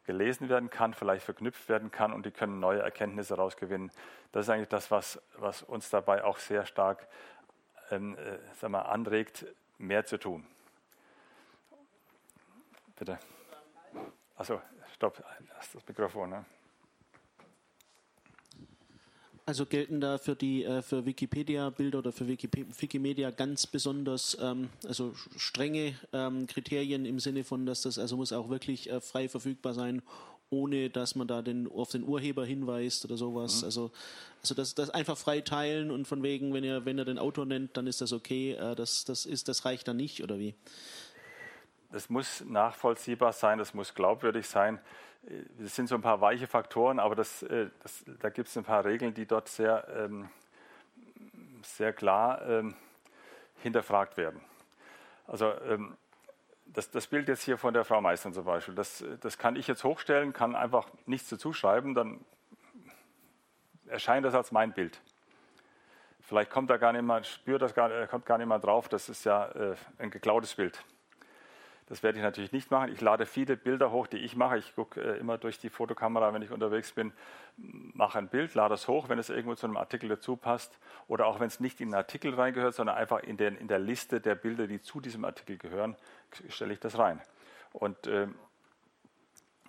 gelesen 0.04 0.48
werden 0.48 0.70
kann, 0.70 0.94
vielleicht 0.94 1.24
verknüpft 1.24 1.68
werden 1.68 1.90
kann 1.90 2.12
und 2.12 2.26
die 2.26 2.30
können 2.30 2.60
neue 2.60 2.80
Erkenntnisse 2.80 3.34
daraus 3.34 3.56
gewinnen. 3.56 3.90
Das 4.32 4.46
ist 4.46 4.50
eigentlich 4.50 4.68
das, 4.68 4.90
was, 4.90 5.20
was 5.36 5.62
uns 5.62 5.90
dabei 5.90 6.24
auch 6.24 6.38
sehr 6.38 6.64
stark 6.64 7.08
ähm, 7.90 8.16
äh, 8.16 8.38
sag 8.54 8.70
mal, 8.70 8.82
anregt, 8.82 9.46
mehr 9.78 10.06
zu 10.06 10.18
tun. 10.18 10.46
Bitte. 12.96 13.18
Achso, 14.36 14.60
stopp, 14.94 15.22
das 15.74 15.86
Mikrofon. 15.86 16.30
Ne? 16.30 16.44
Also 19.48 19.64
gelten 19.64 20.00
da 20.00 20.18
für 20.18 20.34
die 20.34 20.64
äh, 20.64 20.82
für 20.82 21.06
Wikipedia-Bilder 21.06 22.00
oder 22.00 22.10
für 22.10 22.26
Wikimedia 22.26 23.30
ganz 23.30 23.66
besonders 23.66 24.36
ähm, 24.40 24.70
also 24.84 25.14
strenge 25.36 25.94
ähm, 26.12 26.48
Kriterien 26.48 27.04
im 27.04 27.20
Sinne 27.20 27.44
von, 27.44 27.64
dass 27.64 27.82
das 27.82 27.96
also 27.98 28.16
muss 28.16 28.32
auch 28.32 28.48
wirklich 28.48 28.90
äh, 28.90 29.00
frei 29.00 29.28
verfügbar 29.28 29.72
sein, 29.72 30.02
ohne 30.50 30.90
dass 30.90 31.14
man 31.14 31.28
da 31.28 31.42
den, 31.42 31.70
auf 31.70 31.90
den 31.90 32.02
Urheber 32.02 32.44
hinweist 32.44 33.04
oder 33.04 33.16
sowas. 33.16 33.60
Mhm. 33.60 33.66
Also, 33.66 33.90
also 34.42 34.54
das, 34.54 34.74
das 34.74 34.90
einfach 34.90 35.16
frei 35.16 35.40
teilen 35.40 35.90
und 35.90 36.06
von 36.06 36.22
wegen, 36.22 36.52
wenn 36.52 36.64
er, 36.64 36.84
wenn 36.84 36.98
er 36.98 37.04
den 37.04 37.18
Autor 37.18 37.46
nennt, 37.46 37.76
dann 37.76 37.86
ist 37.86 38.00
das 38.00 38.12
okay. 38.12 38.52
Äh, 38.52 38.74
das, 38.74 39.04
das, 39.04 39.26
ist, 39.26 39.48
das 39.48 39.64
reicht 39.64 39.88
dann 39.88 39.96
nicht, 39.96 40.22
oder 40.22 40.38
wie? 40.38 40.54
Das 41.90 42.10
muss 42.10 42.44
nachvollziehbar 42.44 43.32
sein, 43.32 43.58
das 43.58 43.74
muss 43.74 43.94
glaubwürdig 43.94 44.48
sein. 44.48 44.80
Es 45.62 45.74
sind 45.74 45.88
so 45.88 45.94
ein 45.94 46.02
paar 46.02 46.20
weiche 46.20 46.46
Faktoren, 46.46 46.98
aber 46.98 47.14
das, 47.14 47.42
äh, 47.42 47.68
das, 47.82 48.04
da 48.20 48.30
gibt 48.30 48.48
es 48.48 48.56
ein 48.56 48.64
paar 48.64 48.84
Regeln, 48.84 49.14
die 49.14 49.26
dort 49.26 49.48
sehr, 49.48 49.86
ähm, 49.96 50.28
sehr 51.62 51.92
klar 51.92 52.46
ähm, 52.46 52.74
hinterfragt 53.62 54.16
werden. 54.16 54.40
Also 55.26 55.52
ähm, 55.68 55.96
das, 56.66 56.90
das, 56.90 57.06
Bild 57.06 57.28
jetzt 57.28 57.42
hier 57.42 57.58
von 57.58 57.74
der 57.74 57.84
Frau 57.84 58.00
Meister 58.00 58.32
zum 58.32 58.44
Beispiel, 58.44 58.74
das, 58.74 59.04
das 59.20 59.38
kann 59.38 59.56
ich 59.56 59.66
jetzt 59.66 59.84
hochstellen, 59.84 60.32
kann 60.32 60.54
einfach 60.54 60.88
nichts 61.06 61.28
dazu 61.28 61.52
schreiben, 61.52 61.94
dann 61.94 62.24
erscheint 63.86 64.24
das 64.24 64.34
als 64.34 64.52
mein 64.52 64.72
Bild. 64.72 65.00
Vielleicht 66.20 66.50
kommt 66.50 66.70
da 66.70 66.76
gar 66.76 66.92
niemand, 66.92 67.26
spürt 67.26 67.62
das 67.62 67.74
gar, 67.74 68.06
kommt 68.08 68.26
gar 68.26 68.38
niemand 68.38 68.64
drauf, 68.64 68.88
das 68.88 69.08
ist 69.08 69.24
ja 69.24 69.46
äh, 69.52 69.76
ein 69.98 70.10
geklautes 70.10 70.54
Bild. 70.56 70.84
Das 71.86 72.02
werde 72.02 72.18
ich 72.18 72.24
natürlich 72.24 72.50
nicht 72.50 72.70
machen. 72.72 72.92
Ich 72.92 73.00
lade 73.00 73.26
viele 73.26 73.56
Bilder 73.56 73.92
hoch, 73.92 74.08
die 74.08 74.18
ich 74.18 74.34
mache. 74.34 74.58
Ich 74.58 74.74
gucke 74.74 75.00
äh, 75.00 75.18
immer 75.18 75.38
durch 75.38 75.60
die 75.60 75.70
Fotokamera, 75.70 76.34
wenn 76.34 76.42
ich 76.42 76.50
unterwegs 76.50 76.92
bin, 76.92 77.12
mache 77.56 78.18
ein 78.18 78.28
Bild, 78.28 78.54
lade 78.54 78.74
es 78.74 78.88
hoch, 78.88 79.08
wenn 79.08 79.20
es 79.20 79.30
irgendwo 79.30 79.54
zu 79.54 79.66
einem 79.66 79.76
Artikel 79.76 80.08
dazu 80.08 80.36
passt. 80.36 80.76
Oder 81.06 81.26
auch 81.26 81.38
wenn 81.38 81.46
es 81.46 81.60
nicht 81.60 81.80
in 81.80 81.88
den 81.88 81.94
Artikel 81.94 82.34
reingehört, 82.34 82.74
sondern 82.74 82.96
einfach 82.96 83.20
in, 83.20 83.36
den, 83.36 83.56
in 83.56 83.68
der 83.68 83.78
Liste 83.78 84.20
der 84.20 84.34
Bilder, 84.34 84.66
die 84.66 84.82
zu 84.82 85.00
diesem 85.00 85.24
Artikel 85.24 85.58
gehören, 85.58 85.94
stelle 86.48 86.72
ich 86.72 86.80
das 86.80 86.98
rein. 86.98 87.20
Und 87.72 88.08
ähm, 88.08 88.34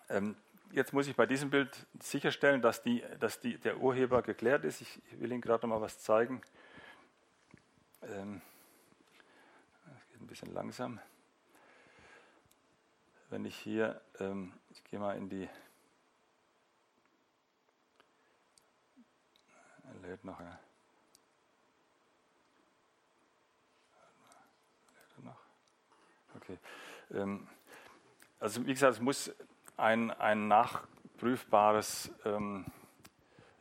ähm, 0.10 0.36
jetzt 0.72 0.94
muss 0.94 1.08
ich 1.08 1.16
bei 1.16 1.28
diesem 1.28 1.52
Bild 1.52 1.86
sicherstellen, 2.02 2.64
dass, 2.64 2.82
die, 2.82 3.04
dass 3.20 3.40
die, 3.42 3.60
der 3.60 3.78
Urheber 3.78 4.24
geklärt 4.24 4.66
ist. 4.66 4.82
Ich, 4.82 5.00
will 5.20 5.32
Ihnen 5.32 5.42
gerade 5.42 5.68
noch 5.68 5.76
mal 5.76 5.82
was 5.82 6.00
zeigen. 6.00 6.42
Ähm, 8.02 8.42
das 9.86 10.08
geht 10.08 10.22
ein 10.22 10.28
bisschen 10.28 10.52
langsam 10.52 11.00
wenn 13.30 13.46
ich 13.46 13.58
hier, 13.58 14.02
ähm, 14.20 14.54
ich 14.70 14.84
gehe 14.84 15.00
mal 15.00 15.18
in 15.18 15.30
die, 15.30 15.50
er 19.84 20.10
lädt 20.10 20.24
noch, 20.24 20.40
ja. 20.40 20.60
Okay. 26.48 26.58
Ähm, 27.12 27.48
also 28.40 28.66
wie 28.66 28.74
gesagt, 28.74 28.94
es 28.94 29.02
muss 29.02 29.32
ein, 29.76 30.12
ein 30.12 30.48
nachprüfbares 30.48 32.12
ähm, 32.26 32.66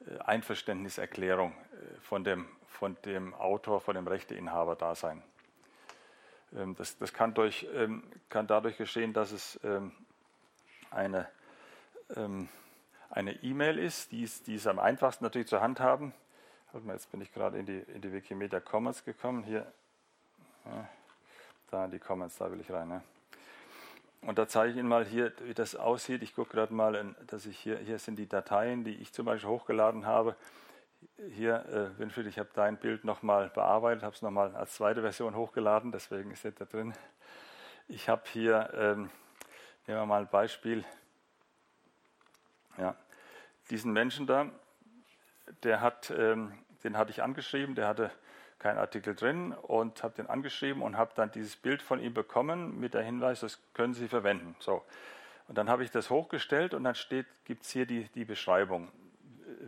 äh, 0.07 0.19
Einverständniserklärung 0.19 1.53
äh, 1.53 2.01
von 2.01 2.23
dem, 2.23 2.47
von 2.67 2.97
dem 3.05 3.35
Autor, 3.35 3.81
von 3.81 3.95
dem 3.95 4.07
Rechteinhaber 4.07 4.77
da 4.77 4.95
sein. 4.95 5.23
Ähm, 6.55 6.75
das, 6.77 6.99
das 6.99 7.13
kann, 7.13 7.35
durch, 7.35 7.67
ähm, 7.75 8.03
kann, 8.29 8.47
dadurch 8.47 8.77
geschehen, 8.77 9.13
dass 9.13 9.33
es 9.33 9.59
ähm, 9.65 9.93
eine 10.91 11.29
E-Mail 13.43 13.79
ist, 13.79 14.13
die 14.13 14.23
ist, 14.23 14.47
die 14.47 14.55
ist 14.55 14.67
am 14.67 14.79
einfachsten 14.79 15.25
natürlich 15.25 15.49
zu 15.49 15.61
handhaben. 15.61 16.13
Jetzt 16.89 17.11
bin 17.11 17.21
ich 17.21 17.33
gerade 17.33 17.59
in 17.59 17.67
die, 17.67 17.79
in 17.79 18.03
die 18.03 18.13
Wikimedia 18.13 18.61
Commons 18.61 19.05
gekommen. 19.05 19.43
Hier, 19.45 19.67
ja, 20.67 20.89
da 21.71 21.85
in 21.87 21.91
die 21.91 21.99
Commons, 21.99 22.37
da 22.37 22.51
will 22.51 22.61
ich 22.61 22.71
rein. 22.71 22.89
Ne? 22.89 23.03
Und 24.23 24.39
da 24.39 24.47
zeige 24.47 24.73
ich 24.73 24.79
Ihnen 24.79 24.89
mal 24.89 25.07
hier, 25.07 25.33
wie 25.45 25.55
das 25.55 25.75
aussieht. 25.75 26.23
Ich 26.23 26.35
gucke 26.35 26.51
gerade 26.51 26.75
mal, 26.75 27.15
dass 27.29 27.47
ich 27.47 27.59
hier, 27.59 27.79
hier 27.79 27.99
sind 27.99 28.17
die 28.17 28.29
Dateien, 28.29 28.85
die 28.85 28.95
ich 28.95 29.13
zum 29.13 29.27
Beispiel 29.27 29.49
hochgeladen 29.49 30.05
habe 30.05 30.37
hier, 31.35 31.65
äh, 31.67 31.99
Winfried, 31.99 32.27
ich 32.27 32.39
habe 32.39 32.49
dein 32.55 32.77
Bild 32.77 33.05
nochmal 33.05 33.51
bearbeitet, 33.51 34.03
habe 34.03 34.15
es 34.15 34.23
nochmal 34.23 34.55
als 34.55 34.75
zweite 34.75 35.03
Version 35.03 35.35
hochgeladen, 35.35 35.93
deswegen 35.93 36.31
ist 36.31 36.45
es 36.45 36.55
da 36.55 36.65
drin. 36.65 36.95
Ich 37.89 38.09
habe 38.09 38.23
hier, 38.33 38.71
ähm, 38.75 39.11
nehmen 39.87 40.01
wir 40.01 40.07
mal 40.07 40.23
ein 40.23 40.29
Beispiel, 40.29 40.85
ja, 42.79 42.95
diesen 43.71 43.93
Menschen 43.93 44.27
da, 44.27 44.51
der 45.63 45.81
hat, 45.81 46.11
ähm, 46.11 46.53
den 46.85 46.97
hatte 46.97 47.11
ich 47.11 47.23
angeschrieben, 47.23 47.75
der 47.75 47.89
hatte 47.89 48.11
keinen 48.59 48.79
Artikel 48.79 49.15
drin 49.15 49.53
und 49.53 50.03
habe 50.03 50.15
den 50.15 50.29
angeschrieben 50.29 50.83
und 50.83 50.97
habe 50.97 51.13
dann 51.15 51.31
dieses 51.31 51.57
Bild 51.57 51.83
von 51.83 52.01
ihm 52.01 52.15
bekommen 52.15 52.79
mit 52.81 52.95
der 52.95 53.03
Hinweis, 53.03 53.41
das 53.41 53.61
können 53.75 53.95
Sie 53.95 54.09
verwenden. 54.09 54.57
So. 54.61 54.85
Und 55.49 55.59
dann 55.59 55.69
habe 55.69 55.85
ich 55.85 55.91
das 55.91 56.11
hochgestellt 56.11 56.75
und 56.75 56.85
dann 56.85 56.97
gibt 57.45 57.63
es 57.63 57.71
hier 57.71 57.87
die, 57.87 58.05
die 58.15 58.25
Beschreibung 58.25 58.91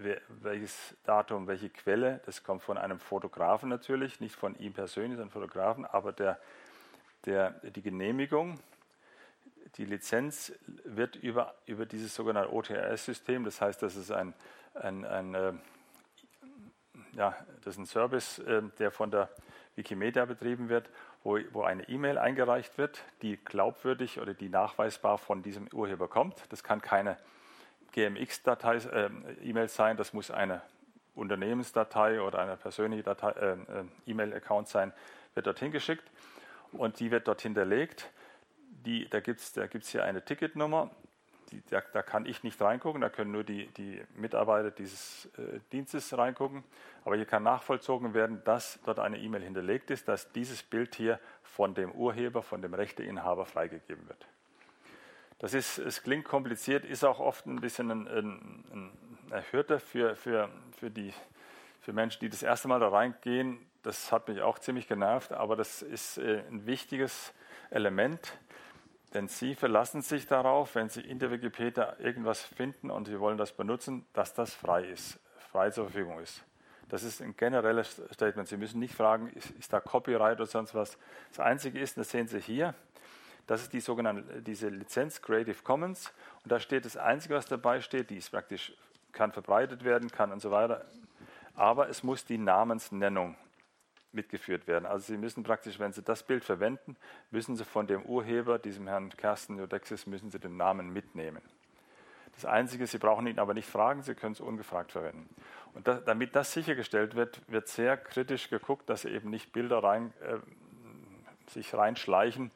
welches 0.02 0.96
Datum, 1.04 1.46
welche 1.46 1.70
Quelle. 1.70 2.20
Das 2.26 2.44
kommt 2.44 2.62
von 2.62 2.78
einem 2.78 2.98
Fotografen 2.98 3.68
natürlich, 3.68 4.20
nicht 4.20 4.34
von 4.34 4.58
ihm 4.58 4.72
persönlich, 4.72 5.16
sondern 5.16 5.30
Fotografen, 5.30 5.84
aber 5.84 6.12
der, 6.12 6.38
der, 7.24 7.50
die 7.50 7.82
Genehmigung, 7.82 8.58
die 9.76 9.84
Lizenz 9.84 10.52
wird 10.84 11.16
über, 11.16 11.54
über 11.66 11.86
dieses 11.86 12.14
sogenannte 12.14 12.52
OTRS-System, 12.52 13.44
das 13.44 13.60
heißt, 13.60 13.82
das 13.82 13.96
ist 13.96 14.10
ein, 14.10 14.34
ein, 14.74 15.04
ein 15.04 15.34
äh, 15.34 15.52
ja, 17.12 17.36
das 17.64 17.74
ist 17.74 17.78
ein 17.78 17.86
Service, 17.86 18.38
äh, 18.40 18.62
der 18.78 18.90
von 18.90 19.10
der 19.10 19.28
Wikimedia 19.74 20.24
betrieben 20.24 20.68
wird, 20.68 20.90
wo, 21.22 21.38
wo 21.52 21.62
eine 21.62 21.88
E-Mail 21.88 22.18
eingereicht 22.18 22.78
wird, 22.78 23.04
die 23.22 23.36
glaubwürdig 23.36 24.20
oder 24.20 24.34
die 24.34 24.48
nachweisbar 24.48 25.18
von 25.18 25.42
diesem 25.42 25.68
Urheber 25.72 26.08
kommt. 26.08 26.42
Das 26.50 26.62
kann 26.62 26.80
keine 26.80 27.16
GMX-Datei, 27.92 28.76
äh, 28.76 29.10
E-Mail 29.42 29.68
sein, 29.68 29.96
das 29.96 30.12
muss 30.12 30.30
eine 30.30 30.62
Unternehmensdatei 31.14 32.20
oder 32.20 32.38
eine 32.38 32.56
persönliche 32.56 33.08
äh, 33.10 33.52
äh, 33.52 33.56
E-Mail-Account 34.06 34.68
sein, 34.68 34.92
wird 35.34 35.46
dorthin 35.46 35.72
geschickt 35.72 36.04
und 36.72 37.00
die 37.00 37.10
wird 37.10 37.28
dort 37.28 37.42
hinterlegt. 37.42 38.10
Die, 38.84 39.08
da 39.08 39.20
gibt 39.20 39.40
es 39.40 39.52
da 39.52 39.66
gibt's 39.66 39.90
hier 39.90 40.04
eine 40.04 40.24
Ticketnummer, 40.24 40.90
die, 41.50 41.62
da, 41.70 41.82
da, 41.92 42.02
kann 42.02 42.26
ich 42.26 42.42
nicht 42.42 42.60
reingucken, 42.60 43.00
da 43.00 43.08
können 43.08 43.32
nur 43.32 43.44
die, 43.44 43.66
die 43.68 44.02
Mitarbeiter 44.14 44.70
dieses 44.70 45.26
äh, 45.38 45.60
Dienstes 45.72 46.16
reingucken. 46.16 46.62
Aber 47.04 47.16
hier 47.16 47.24
kann 47.24 47.42
nachvollzogen 47.42 48.14
werden, 48.14 48.42
dass 48.44 48.78
dort 48.84 48.98
eine 48.98 49.18
E-Mail 49.18 49.42
hinterlegt 49.42 49.90
ist, 49.90 50.08
dass 50.08 50.30
dieses 50.32 50.62
Bild 50.62 50.94
hier 50.94 51.18
von 51.42 51.74
dem 51.74 51.92
Urheber, 51.92 52.42
von 52.42 52.60
dem 52.60 52.74
Rechteinhaber 52.74 53.46
freigegeben 53.46 54.06
wird. 54.08 54.26
Das 55.38 55.54
ist, 55.54 55.78
es 55.78 56.02
klingt 56.02 56.24
kompliziert, 56.24 56.84
ist 56.84 57.04
auch 57.04 57.20
oft 57.20 57.46
ein 57.46 57.60
bisschen 57.60 57.90
ein, 57.90 58.08
ein, 58.08 58.92
eine 59.30 59.52
Hürde 59.52 59.78
für, 59.78 60.16
für, 60.16 60.48
für, 60.76 60.90
die, 60.90 61.14
für 61.80 61.92
Menschen, 61.92 62.20
die 62.20 62.28
das 62.28 62.42
erste 62.42 62.66
Mal 62.66 62.80
da 62.80 62.88
reingehen. 62.88 63.64
Das 63.82 64.10
hat 64.10 64.26
mich 64.28 64.40
auch 64.40 64.58
ziemlich 64.58 64.88
genervt, 64.88 65.32
aber 65.32 65.54
das 65.54 65.82
ist 65.82 66.18
äh, 66.18 66.42
ein 66.50 66.66
wichtiges 66.66 67.32
Element, 67.70 68.36
denn 69.14 69.28
Sie 69.28 69.54
verlassen 69.54 70.02
sich 70.02 70.26
darauf, 70.26 70.74
wenn 70.74 70.88
Sie 70.88 71.00
in 71.00 71.18
der 71.18 71.30
Wikipedia 71.30 71.96
irgendwas 71.98 72.42
finden 72.42 72.90
und 72.90 73.06
Sie 73.06 73.20
wollen 73.20 73.38
das 73.38 73.52
benutzen, 73.52 74.06
dass 74.12 74.34
das 74.34 74.52
frei 74.52 74.84
ist, 74.84 75.20
frei 75.52 75.70
zur 75.70 75.84
Verfügung 75.84 76.18
ist. 76.20 76.44
Das 76.88 77.02
ist 77.02 77.20
ein 77.20 77.36
generelles 77.36 78.02
Statement. 78.12 78.48
Sie 78.48 78.56
müssen 78.56 78.80
nicht 78.80 78.94
fragen, 78.94 79.28
ist, 79.28 79.50
ist 79.52 79.72
da 79.72 79.80
Copyright 79.80 80.38
oder 80.38 80.46
sonst 80.46 80.74
was. 80.74 80.98
Das 81.30 81.40
Einzige 81.40 81.78
ist, 81.78 81.98
das 81.98 82.10
sehen 82.10 82.28
Sie 82.28 82.40
hier, 82.40 82.74
das 83.48 83.62
ist 83.62 83.72
die 83.72 83.80
sogenannte 83.80 84.42
diese 84.42 84.68
Lizenz 84.68 85.22
Creative 85.22 85.62
Commons. 85.64 86.12
Und 86.44 86.52
da 86.52 86.60
steht 86.60 86.84
das 86.84 86.98
Einzige, 86.98 87.34
was 87.34 87.46
dabei 87.46 87.80
steht, 87.80 88.10
die 88.10 88.18
ist 88.18 88.30
praktisch, 88.30 88.74
kann 89.12 89.32
verbreitet 89.32 89.84
werden, 89.84 90.10
kann 90.10 90.30
und 90.30 90.40
so 90.40 90.50
weiter. 90.50 90.84
Aber 91.54 91.88
es 91.88 92.02
muss 92.02 92.26
die 92.26 92.36
Namensnennung 92.36 93.36
mitgeführt 94.12 94.66
werden. 94.66 94.84
Also 94.84 95.06
Sie 95.06 95.16
müssen 95.16 95.44
praktisch, 95.44 95.78
wenn 95.78 95.92
Sie 95.92 96.02
das 96.02 96.22
Bild 96.22 96.44
verwenden, 96.44 96.96
müssen 97.30 97.56
Sie 97.56 97.64
von 97.64 97.86
dem 97.86 98.02
Urheber, 98.02 98.58
diesem 98.58 98.86
Herrn 98.86 99.08
Kersten 99.16 99.56
Jodexis, 99.56 100.06
müssen 100.06 100.30
Sie 100.30 100.38
den 100.38 100.58
Namen 100.58 100.92
mitnehmen. 100.92 101.40
Das 102.34 102.44
Einzige, 102.44 102.86
Sie 102.86 102.98
brauchen 102.98 103.26
ihn 103.26 103.38
aber 103.38 103.54
nicht 103.54 103.68
fragen, 103.68 104.02
Sie 104.02 104.14
können 104.14 104.34
es 104.34 104.40
ungefragt 104.40 104.92
verwenden. 104.92 105.26
Und 105.72 105.88
das, 105.88 106.04
damit 106.04 106.36
das 106.36 106.52
sichergestellt 106.52 107.14
wird, 107.14 107.40
wird 107.50 107.66
sehr 107.66 107.96
kritisch 107.96 108.50
geguckt, 108.50 108.90
dass 108.90 109.06
eben 109.06 109.30
nicht 109.30 109.52
Bilder 109.52 109.82
rein, 109.82 110.12
äh, 110.20 110.36
sich 111.50 111.72
reinschleichen, 111.72 112.50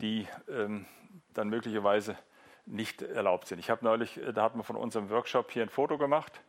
die 0.00 0.26
ähm, 0.48 0.86
dann 1.32 1.48
möglicherweise 1.48 2.16
nicht 2.66 3.02
erlaubt 3.02 3.48
sind. 3.48 3.58
Ich 3.58 3.70
habe 3.70 3.84
neulich, 3.84 4.18
äh, 4.18 4.32
da 4.32 4.42
hat 4.42 4.54
man 4.54 4.64
von 4.64 4.76
unserem 4.76 5.10
Workshop 5.10 5.50
hier 5.50 5.62
ein 5.62 5.68
Foto 5.68 5.98
gemacht. 5.98 6.40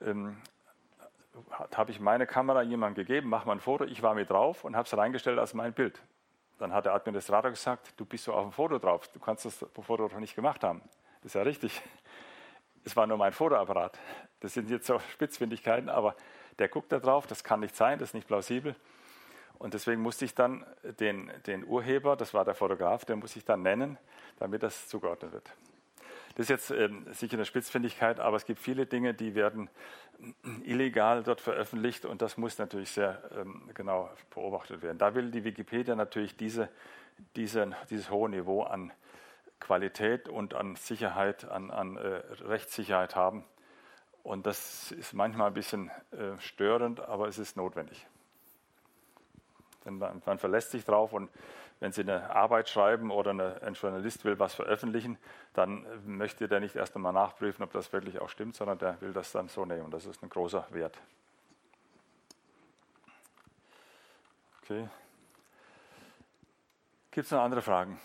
Ähm, 0.00 0.36
habe 1.74 1.90
ich 1.90 2.00
meine 2.00 2.26
Kamera 2.26 2.62
jemandem 2.62 3.06
gegeben, 3.06 3.28
mach 3.28 3.44
mal 3.44 3.52
ein 3.52 3.60
Foto. 3.60 3.84
Ich 3.84 4.02
war 4.02 4.14
mit 4.14 4.30
drauf 4.30 4.64
und 4.64 4.76
habe 4.76 4.86
es 4.86 4.96
reingestellt 4.96 5.38
als 5.38 5.54
mein 5.54 5.72
Bild. 5.72 6.00
Dann 6.58 6.72
hat 6.72 6.84
der 6.84 6.94
Administrator 6.94 7.50
gesagt, 7.50 7.94
du 7.96 8.04
bist 8.04 8.24
so 8.24 8.34
auf 8.34 8.44
dem 8.44 8.52
Foto 8.52 8.78
drauf, 8.78 9.08
du 9.08 9.18
kannst 9.18 9.44
das 9.44 9.64
Foto 9.80 10.08
doch 10.08 10.18
nicht 10.18 10.34
gemacht 10.34 10.62
haben. 10.62 10.82
Das 11.22 11.30
ist 11.30 11.34
ja 11.34 11.42
richtig. 11.42 11.80
Es 12.84 12.96
war 12.96 13.06
nur 13.06 13.18
mein 13.18 13.32
Fotoapparat. 13.32 13.98
Das 14.40 14.54
sind 14.54 14.70
jetzt 14.70 14.86
so 14.86 14.98
Spitzfindigkeiten, 14.98 15.90
aber 15.90 16.16
der 16.58 16.68
guckt 16.68 16.92
da 16.92 16.98
drauf, 16.98 17.26
das 17.26 17.44
kann 17.44 17.60
nicht 17.60 17.76
sein, 17.76 17.98
das 17.98 18.10
ist 18.10 18.14
nicht 18.14 18.26
plausibel. 18.26 18.74
Und 19.60 19.74
deswegen 19.74 20.00
musste 20.00 20.24
ich 20.24 20.34
dann 20.34 20.64
den, 21.00 21.30
den 21.46 21.66
Urheber, 21.66 22.16
das 22.16 22.32
war 22.32 22.46
der 22.46 22.54
Fotograf, 22.54 23.04
den 23.04 23.18
muss 23.18 23.36
ich 23.36 23.44
dann 23.44 23.60
nennen, 23.60 23.98
damit 24.38 24.62
das 24.62 24.88
zugeordnet 24.88 25.32
wird. 25.32 25.52
Das 26.34 26.44
ist 26.44 26.48
jetzt 26.48 26.70
ähm, 26.70 27.06
sicher 27.12 27.34
eine 27.34 27.44
Spitzfindigkeit, 27.44 28.20
aber 28.20 28.38
es 28.38 28.46
gibt 28.46 28.58
viele 28.58 28.86
Dinge, 28.86 29.12
die 29.12 29.34
werden 29.34 29.68
illegal 30.64 31.22
dort 31.22 31.42
veröffentlicht 31.42 32.06
und 32.06 32.22
das 32.22 32.38
muss 32.38 32.56
natürlich 32.56 32.90
sehr 32.90 33.22
ähm, 33.36 33.68
genau 33.74 34.08
beobachtet 34.30 34.80
werden. 34.80 34.96
Da 34.96 35.14
will 35.14 35.30
die 35.30 35.44
Wikipedia 35.44 35.94
natürlich 35.94 36.34
diese, 36.38 36.70
diese, 37.36 37.76
dieses 37.90 38.08
hohe 38.10 38.30
Niveau 38.30 38.62
an 38.62 38.94
Qualität 39.58 40.30
und 40.30 40.54
an 40.54 40.76
Sicherheit, 40.76 41.44
an, 41.44 41.70
an 41.70 41.98
äh, 41.98 42.22
Rechtssicherheit 42.44 43.14
haben. 43.14 43.44
Und 44.22 44.46
das 44.46 44.90
ist 44.92 45.12
manchmal 45.12 45.48
ein 45.48 45.54
bisschen 45.54 45.90
äh, 46.12 46.38
störend, 46.38 47.00
aber 47.00 47.28
es 47.28 47.38
ist 47.38 47.58
notwendig. 47.58 48.06
Man, 49.98 50.22
man, 50.24 50.38
verlässt 50.38 50.70
sich 50.70 50.84
drauf 50.84 51.12
und 51.12 51.30
wenn 51.80 51.92
Sie 51.92 52.02
eine 52.02 52.30
Arbeit 52.30 52.68
schreiben 52.68 53.10
oder 53.10 53.30
eine, 53.30 53.62
ein 53.62 53.74
Journalist 53.74 54.24
will 54.24 54.38
was 54.38 54.54
veröffentlichen, 54.54 55.18
dann 55.54 55.86
möchte 56.04 56.46
der 56.46 56.60
nicht 56.60 56.76
erst 56.76 56.94
einmal 56.94 57.12
nachprüfen, 57.12 57.62
ob 57.62 57.72
das 57.72 57.92
wirklich 57.92 58.20
auch 58.20 58.28
stimmt, 58.28 58.54
sondern 58.54 58.78
der 58.78 59.00
will 59.00 59.12
das 59.12 59.32
dann 59.32 59.48
so 59.48 59.64
nehmen. 59.64 59.90
Das 59.90 60.04
ist 60.04 60.22
ein 60.22 60.28
großer 60.28 60.66
Wert. 60.70 60.98
Okay. 64.62 64.88
Gibt 67.10 67.24
es 67.24 67.32
noch 67.32 67.40
andere 67.40 67.62
Fragen? 67.62 67.98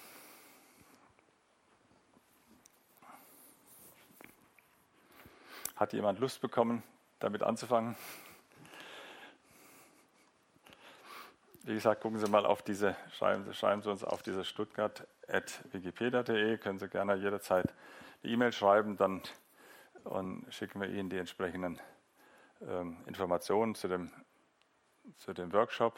Hat 5.76 5.92
jemand 5.92 6.20
Lust 6.20 6.42
bekommen, 6.42 6.82
damit 7.20 7.44
anzufangen? 7.44 7.96
Wie 11.68 11.74
gesagt, 11.74 12.02
gucken 12.02 12.20
Sie 12.20 12.30
mal 12.30 12.46
auf 12.46 12.62
diese, 12.62 12.96
schreiben, 13.18 13.52
schreiben 13.56 13.82
Sie 13.82 13.90
uns 13.90 14.04
auf 14.04 14.22
diese 14.22 14.46
stuttgart.wikipedia.de, 14.46 16.60
können 16.60 16.78
Sie 16.78 16.88
gerne 16.88 17.16
jederzeit 17.16 17.74
eine 18.22 18.32
E-Mail 18.32 18.52
schreiben, 18.52 18.98
dann 18.98 19.24
und 20.04 20.46
schicken 20.54 20.80
wir 20.80 20.90
Ihnen 20.90 21.10
die 21.10 21.18
entsprechenden 21.18 21.82
ähm, 22.62 22.98
Informationen 23.08 23.74
zu 23.74 23.88
dem, 23.88 24.12
zu 25.18 25.34
dem 25.34 25.52
Workshop. 25.54 25.98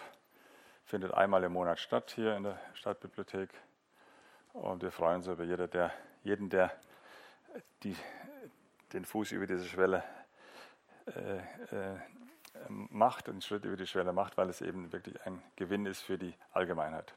Findet 0.85 1.13
einmal 1.13 1.43
im 1.43 1.51
Monat 1.51 1.79
statt 1.79 2.13
hier 2.15 2.37
in 2.37 2.43
der 2.43 2.61
Stadtbibliothek. 2.73 3.49
Und 4.53 4.83
wir 4.83 4.91
freuen 4.91 5.17
uns 5.17 5.27
über 5.27 5.43
jeder, 5.43 5.67
der, 5.67 5.91
jeden, 6.23 6.49
der 6.49 6.71
die, 7.83 7.97
den 8.93 9.03
Fuß 9.03 9.33
über 9.33 9.45
diese 9.45 9.65
Schwelle 9.65 10.01
äh, 11.07 11.39
äh, 11.75 11.97
macht, 12.69 13.29
einen 13.29 13.41
Schritt 13.41 13.65
über 13.65 13.77
die 13.77 13.87
Schwelle 13.87 14.13
macht, 14.13 14.37
weil 14.37 14.49
es 14.49 14.61
eben 14.61 14.91
wirklich 14.91 15.25
ein 15.25 15.41
Gewinn 15.55 15.85
ist 15.85 16.01
für 16.01 16.17
die 16.17 16.33
Allgemeinheit. 16.53 17.13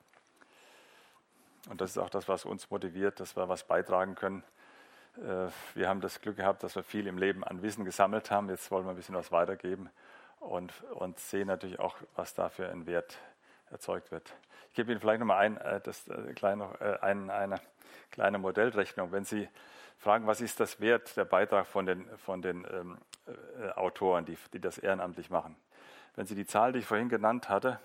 Und 1.69 1.81
das 1.81 1.91
ist 1.91 1.99
auch 1.99 2.11
das, 2.11 2.29
was 2.29 2.45
uns 2.45 2.71
motiviert, 2.71 3.21
dass 3.21 3.37
wir 3.37 3.49
was 3.49 3.65
beitragen 3.65 4.15
können. 4.15 4.43
Äh, 5.19 5.49
wir 5.75 5.89
haben 5.89 6.01
das 6.01 6.21
Glück 6.21 6.37
gehabt, 6.37 6.63
dass 6.63 6.77
wir 6.77 6.83
viel 6.83 7.07
im 7.07 7.19
Leben 7.19 7.45
an 7.45 7.63
Wissen 7.63 7.85
gesammelt 7.85 8.31
haben. 8.31 8.49
Jetzt 8.49 8.71
wollen 8.71 8.87
wir 8.87 8.91
ein 8.91 8.97
bisschen 8.97 9.15
was 9.15 9.31
weitergeben 9.31 9.91
und, 10.39 10.73
und 10.93 11.19
sehen 11.19 11.49
natürlich 11.49 11.79
auch, 11.79 11.97
was 12.17 12.35
da 12.35 12.49
für 12.49 12.69
ein 12.69 12.87
Wert 12.87 13.19
erzeugt 13.71 14.11
wird. 14.11 14.33
Ich 14.71 14.75
gebe 14.75 14.91
Ihnen 14.91 15.01
vielleicht 15.01 15.21
nochmal 15.21 15.39
ein, 15.39 15.57
äh, 15.59 15.81
das, 15.81 16.09
äh, 16.09 16.33
kleine, 16.35 17.01
ein, 17.03 17.31
eine 17.31 17.61
kleine 18.11 18.39
Modellrechnung. 18.39 19.13
Wenn 19.13 19.25
Sie 19.25 19.49
fragen, 19.99 20.27
was 20.27 20.41
ist 20.41 20.61
das 20.61 20.81
wert, 20.81 21.17
der 21.17 21.25
Beitrag 21.25 21.67
von 21.67 21.87
den, 21.87 22.09
von 22.19 22.41
den 22.41 22.67
ähm, 22.73 22.97
äh, 22.97 23.10
Autoren, 23.77 24.25
die, 24.25 24.37
die 24.53 24.61
das 24.61 24.79
ehrenamtlich 24.79 25.31
machen. 25.31 25.57
Wenn 26.17 26.27
Sie 26.27 26.35
die 26.35 26.47
Zahl, 26.47 26.73
die 26.73 26.81
ich 26.81 26.87
vorhin 26.87 27.09
genannt 27.09 27.49
hatte, 27.49 27.81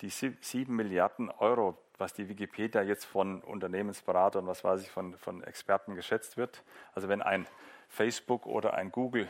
die 0.00 0.10
sieben 0.10 0.76
Milliarden 0.76 1.30
Euro, 1.30 1.76
was 1.96 2.12
die 2.12 2.28
Wikipedia 2.28 2.82
jetzt 2.82 3.04
von 3.04 3.42
Unternehmensberatern, 3.42 4.46
was 4.46 4.62
weiß 4.62 4.82
ich, 4.82 4.90
von, 4.90 5.16
von 5.18 5.42
Experten 5.42 5.94
geschätzt 5.94 6.36
wird. 6.36 6.62
Also 6.94 7.08
wenn 7.08 7.22
ein 7.22 7.46
Facebook 7.88 8.46
oder 8.46 8.74
ein 8.74 8.92
Google 8.92 9.28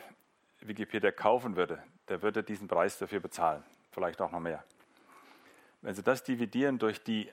Wikipedia 0.61 1.11
kaufen 1.11 1.57
würde, 1.57 1.83
der 2.09 2.21
würde 2.21 2.43
diesen 2.43 2.69
Preis 2.69 2.99
dafür 2.99 3.21
bezahlen, 3.21 3.63
vielleicht 3.93 4.21
auch 4.21 4.33
noch 4.33 4.41
mehr. 4.41 4.63
Wenn 5.81 5.95
Sie 5.95 6.03
das 6.03 6.25
dividieren 6.25 6.79
durch 6.79 7.03
die 7.03 7.33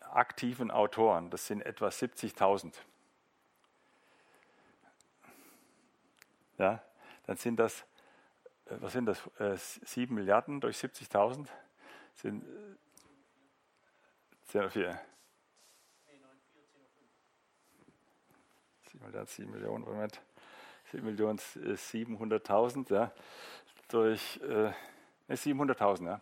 aktiven 0.00 0.70
Autoren, 0.70 1.30
das 1.30 1.46
sind 1.46 1.60
etwa 1.66 1.88
70.000. 1.88 2.72
ja, 6.62 6.80
dann 7.24 7.36
sind 7.36 7.58
das, 7.58 7.80
äh, 8.66 8.76
was 8.80 8.92
sind 8.92 9.06
das, 9.06 9.20
äh, 9.38 9.56
7 9.56 10.14
Milliarden 10.14 10.60
durch 10.60 10.78
70.000 10.78 11.48
sind, 12.14 12.44
äh, 12.44 12.76
4. 14.68 15.00
7 18.90 19.04
Milliarden, 19.04 19.26
7 19.26 19.50
Millionen, 19.50 19.84
Moment, 19.84 20.20
7 20.90 21.04
Millionen, 21.04 21.38
700.000, 21.38 22.90
äh, 22.90 22.94
ja, 22.94 23.12
durch, 23.88 24.40
äh, 24.42 24.72
700.000, 25.28 26.06
ja. 26.06 26.20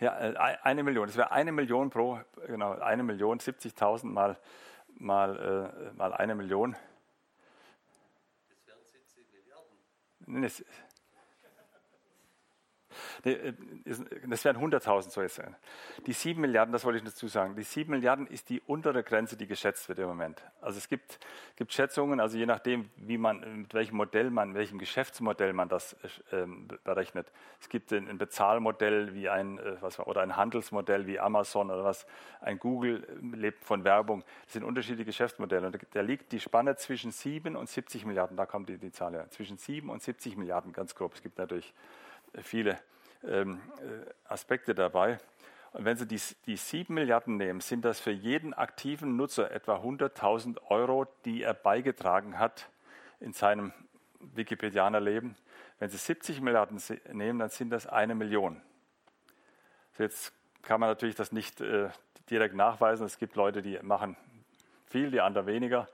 Ja, 0.00 0.18
äh, 0.18 0.58
eine 0.62 0.82
Million, 0.82 1.06
das 1.06 1.16
wäre 1.16 1.30
eine 1.30 1.52
Million 1.52 1.90
pro, 1.90 2.20
genau, 2.48 2.72
eine 2.72 3.04
Million, 3.04 3.38
70.000 3.38 4.06
mal, 4.06 4.36
mal, 4.98 5.92
äh, 5.92 5.96
mal 5.96 6.12
eine 6.12 6.34
Million. 6.34 6.74
Äh, 10.32 10.48
das 13.24 14.44
wären 14.44 14.56
100.000 14.56 15.10
soll 15.10 15.28
sein. 15.28 15.54
Die 16.06 16.12
7 16.12 16.40
Milliarden, 16.40 16.72
das 16.72 16.84
wollte 16.84 16.98
ich 16.98 17.04
dazu 17.04 17.28
sagen, 17.28 17.54
die 17.54 17.62
7 17.62 17.88
Milliarden 17.90 18.26
ist 18.26 18.48
die 18.48 18.60
untere 18.66 19.04
Grenze, 19.04 19.36
die 19.36 19.46
geschätzt 19.46 19.88
wird 19.88 20.00
im 20.00 20.08
Moment. 20.08 20.42
Also 20.60 20.78
es 20.78 20.88
gibt, 20.88 21.20
gibt 21.54 21.72
Schätzungen, 21.72 22.18
also 22.18 22.36
je 22.36 22.46
nachdem, 22.46 22.90
wie 22.96 23.18
man, 23.18 23.62
mit 23.62 23.74
welchem 23.74 23.96
Modell 23.96 24.30
man, 24.30 24.54
welchem 24.54 24.78
Geschäftsmodell 24.78 25.52
man 25.52 25.68
das 25.68 25.92
äh, 26.32 26.46
berechnet. 26.82 27.30
Es 27.60 27.68
gibt 27.68 27.92
ein, 27.92 28.08
ein 28.08 28.18
Bezahlmodell 28.18 29.14
wie 29.14 29.28
ein, 29.28 29.58
äh, 29.58 29.76
was, 29.80 30.00
oder 30.00 30.22
ein 30.22 30.36
Handelsmodell 30.36 31.06
wie 31.06 31.20
Amazon 31.20 31.70
oder 31.70 31.84
was, 31.84 32.06
ein 32.40 32.58
Google 32.58 33.04
äh, 33.04 33.36
lebt 33.36 33.64
von 33.64 33.84
Werbung. 33.84 34.24
Das 34.44 34.54
sind 34.54 34.64
unterschiedliche 34.64 35.04
Geschäftsmodelle. 35.04 35.68
Und 35.68 35.78
da 35.92 36.00
liegt 36.00 36.32
die 36.32 36.40
Spanne 36.40 36.74
zwischen 36.74 37.12
7 37.12 37.54
und 37.54 37.68
70 37.68 38.04
Milliarden, 38.04 38.36
da 38.36 38.46
kommt 38.46 38.68
die, 38.68 38.78
die 38.78 38.90
Zahl 38.90 39.12
her, 39.12 39.30
zwischen 39.30 39.58
7 39.58 39.90
und 39.90 40.02
70 40.02 40.36
Milliarden 40.36 40.72
ganz 40.72 40.96
grob. 40.96 41.14
Es 41.14 41.22
gibt 41.22 41.38
natürlich 41.38 41.72
viele 42.40 42.70
ähm, 42.72 42.76
äh, 42.76 42.92
Aspekte 44.24 44.74
dabei. 44.74 45.18
Und 45.72 45.84
wenn 45.84 45.96
Sie 45.96 46.06
die, 46.06 46.20
die 46.46 46.56
7 46.56 46.92
Milliarden 46.92 47.36
nehmen, 47.36 47.60
sind 47.60 47.84
das 47.84 47.98
für 47.98 48.10
jeden 48.10 48.52
aktiven 48.52 49.16
Nutzer 49.16 49.50
etwa 49.50 49.76
100.000 49.76 50.60
Euro, 50.68 51.06
die 51.24 51.42
er 51.42 51.54
beigetragen 51.54 52.38
hat 52.38 52.68
in 53.20 53.32
seinem 53.32 53.72
Wikipedianerleben. 54.20 55.34
Wenn 55.78 55.90
Sie 55.90 55.96
70 55.96 56.40
Milliarden 56.40 56.80
nehmen, 57.12 57.38
dann 57.38 57.48
sind 57.48 57.70
das 57.70 57.86
eine 57.86 58.14
Million. 58.14 58.60
Jetzt 59.98 60.32
kann 60.62 60.78
man 60.80 60.90
natürlich 60.90 61.16
das 61.16 61.32
nicht 61.32 61.60
äh, 61.60 61.88
direkt 62.30 62.54
nachweisen. 62.54 63.06
Es 63.06 63.18
gibt 63.18 63.34
Leute, 63.36 63.62
die 63.62 63.78
machen 63.82 64.16
viel, 64.86 65.10
die 65.10 65.20
anderen 65.20 65.46
weniger. 65.46 65.88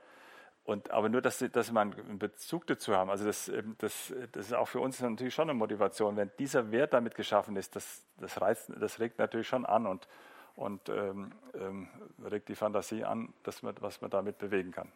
Und, 0.69 0.91
aber 0.91 1.09
nur, 1.09 1.19
dass, 1.19 1.39
dass 1.39 1.71
wir 1.71 1.79
einen 1.81 2.19
Bezug 2.19 2.67
dazu 2.67 2.95
haben, 2.95 3.09
also 3.09 3.25
das, 3.25 3.49
ähm, 3.49 3.73
das, 3.79 4.13
das 4.33 4.45
ist 4.45 4.53
auch 4.53 4.67
für 4.67 4.79
uns 4.79 4.99
natürlich 4.99 5.33
schon 5.33 5.49
eine 5.49 5.57
Motivation. 5.57 6.15
Wenn 6.15 6.29
dieser 6.37 6.69
Wert 6.69 6.93
damit 6.93 7.15
geschaffen 7.15 7.55
ist, 7.55 7.75
das, 7.75 8.05
das, 8.17 8.39
reizt, 8.39 8.71
das 8.79 8.99
regt 8.99 9.17
natürlich 9.17 9.47
schon 9.47 9.65
an 9.65 9.87
und, 9.87 10.07
und 10.55 10.87
ähm, 10.89 11.31
ähm, 11.55 11.89
regt 12.23 12.49
die 12.49 12.55
Fantasie 12.55 13.03
an, 13.03 13.33
dass 13.41 13.63
man, 13.63 13.73
was 13.79 13.99
man 14.01 14.11
damit 14.11 14.37
bewegen 14.37 14.71
kann. 14.71 14.91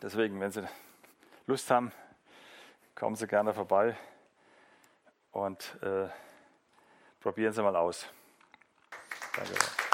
Deswegen, 0.00 0.40
wenn 0.40 0.50
Sie 0.50 0.66
Lust 1.46 1.70
haben, 1.70 1.92
kommen 2.94 3.16
Sie 3.16 3.26
gerne 3.26 3.52
vorbei 3.52 3.98
und 5.32 5.76
äh, 5.82 6.08
probieren 7.20 7.52
Sie 7.52 7.62
mal 7.62 7.76
aus. 7.76 8.08
Danke. 9.36 9.89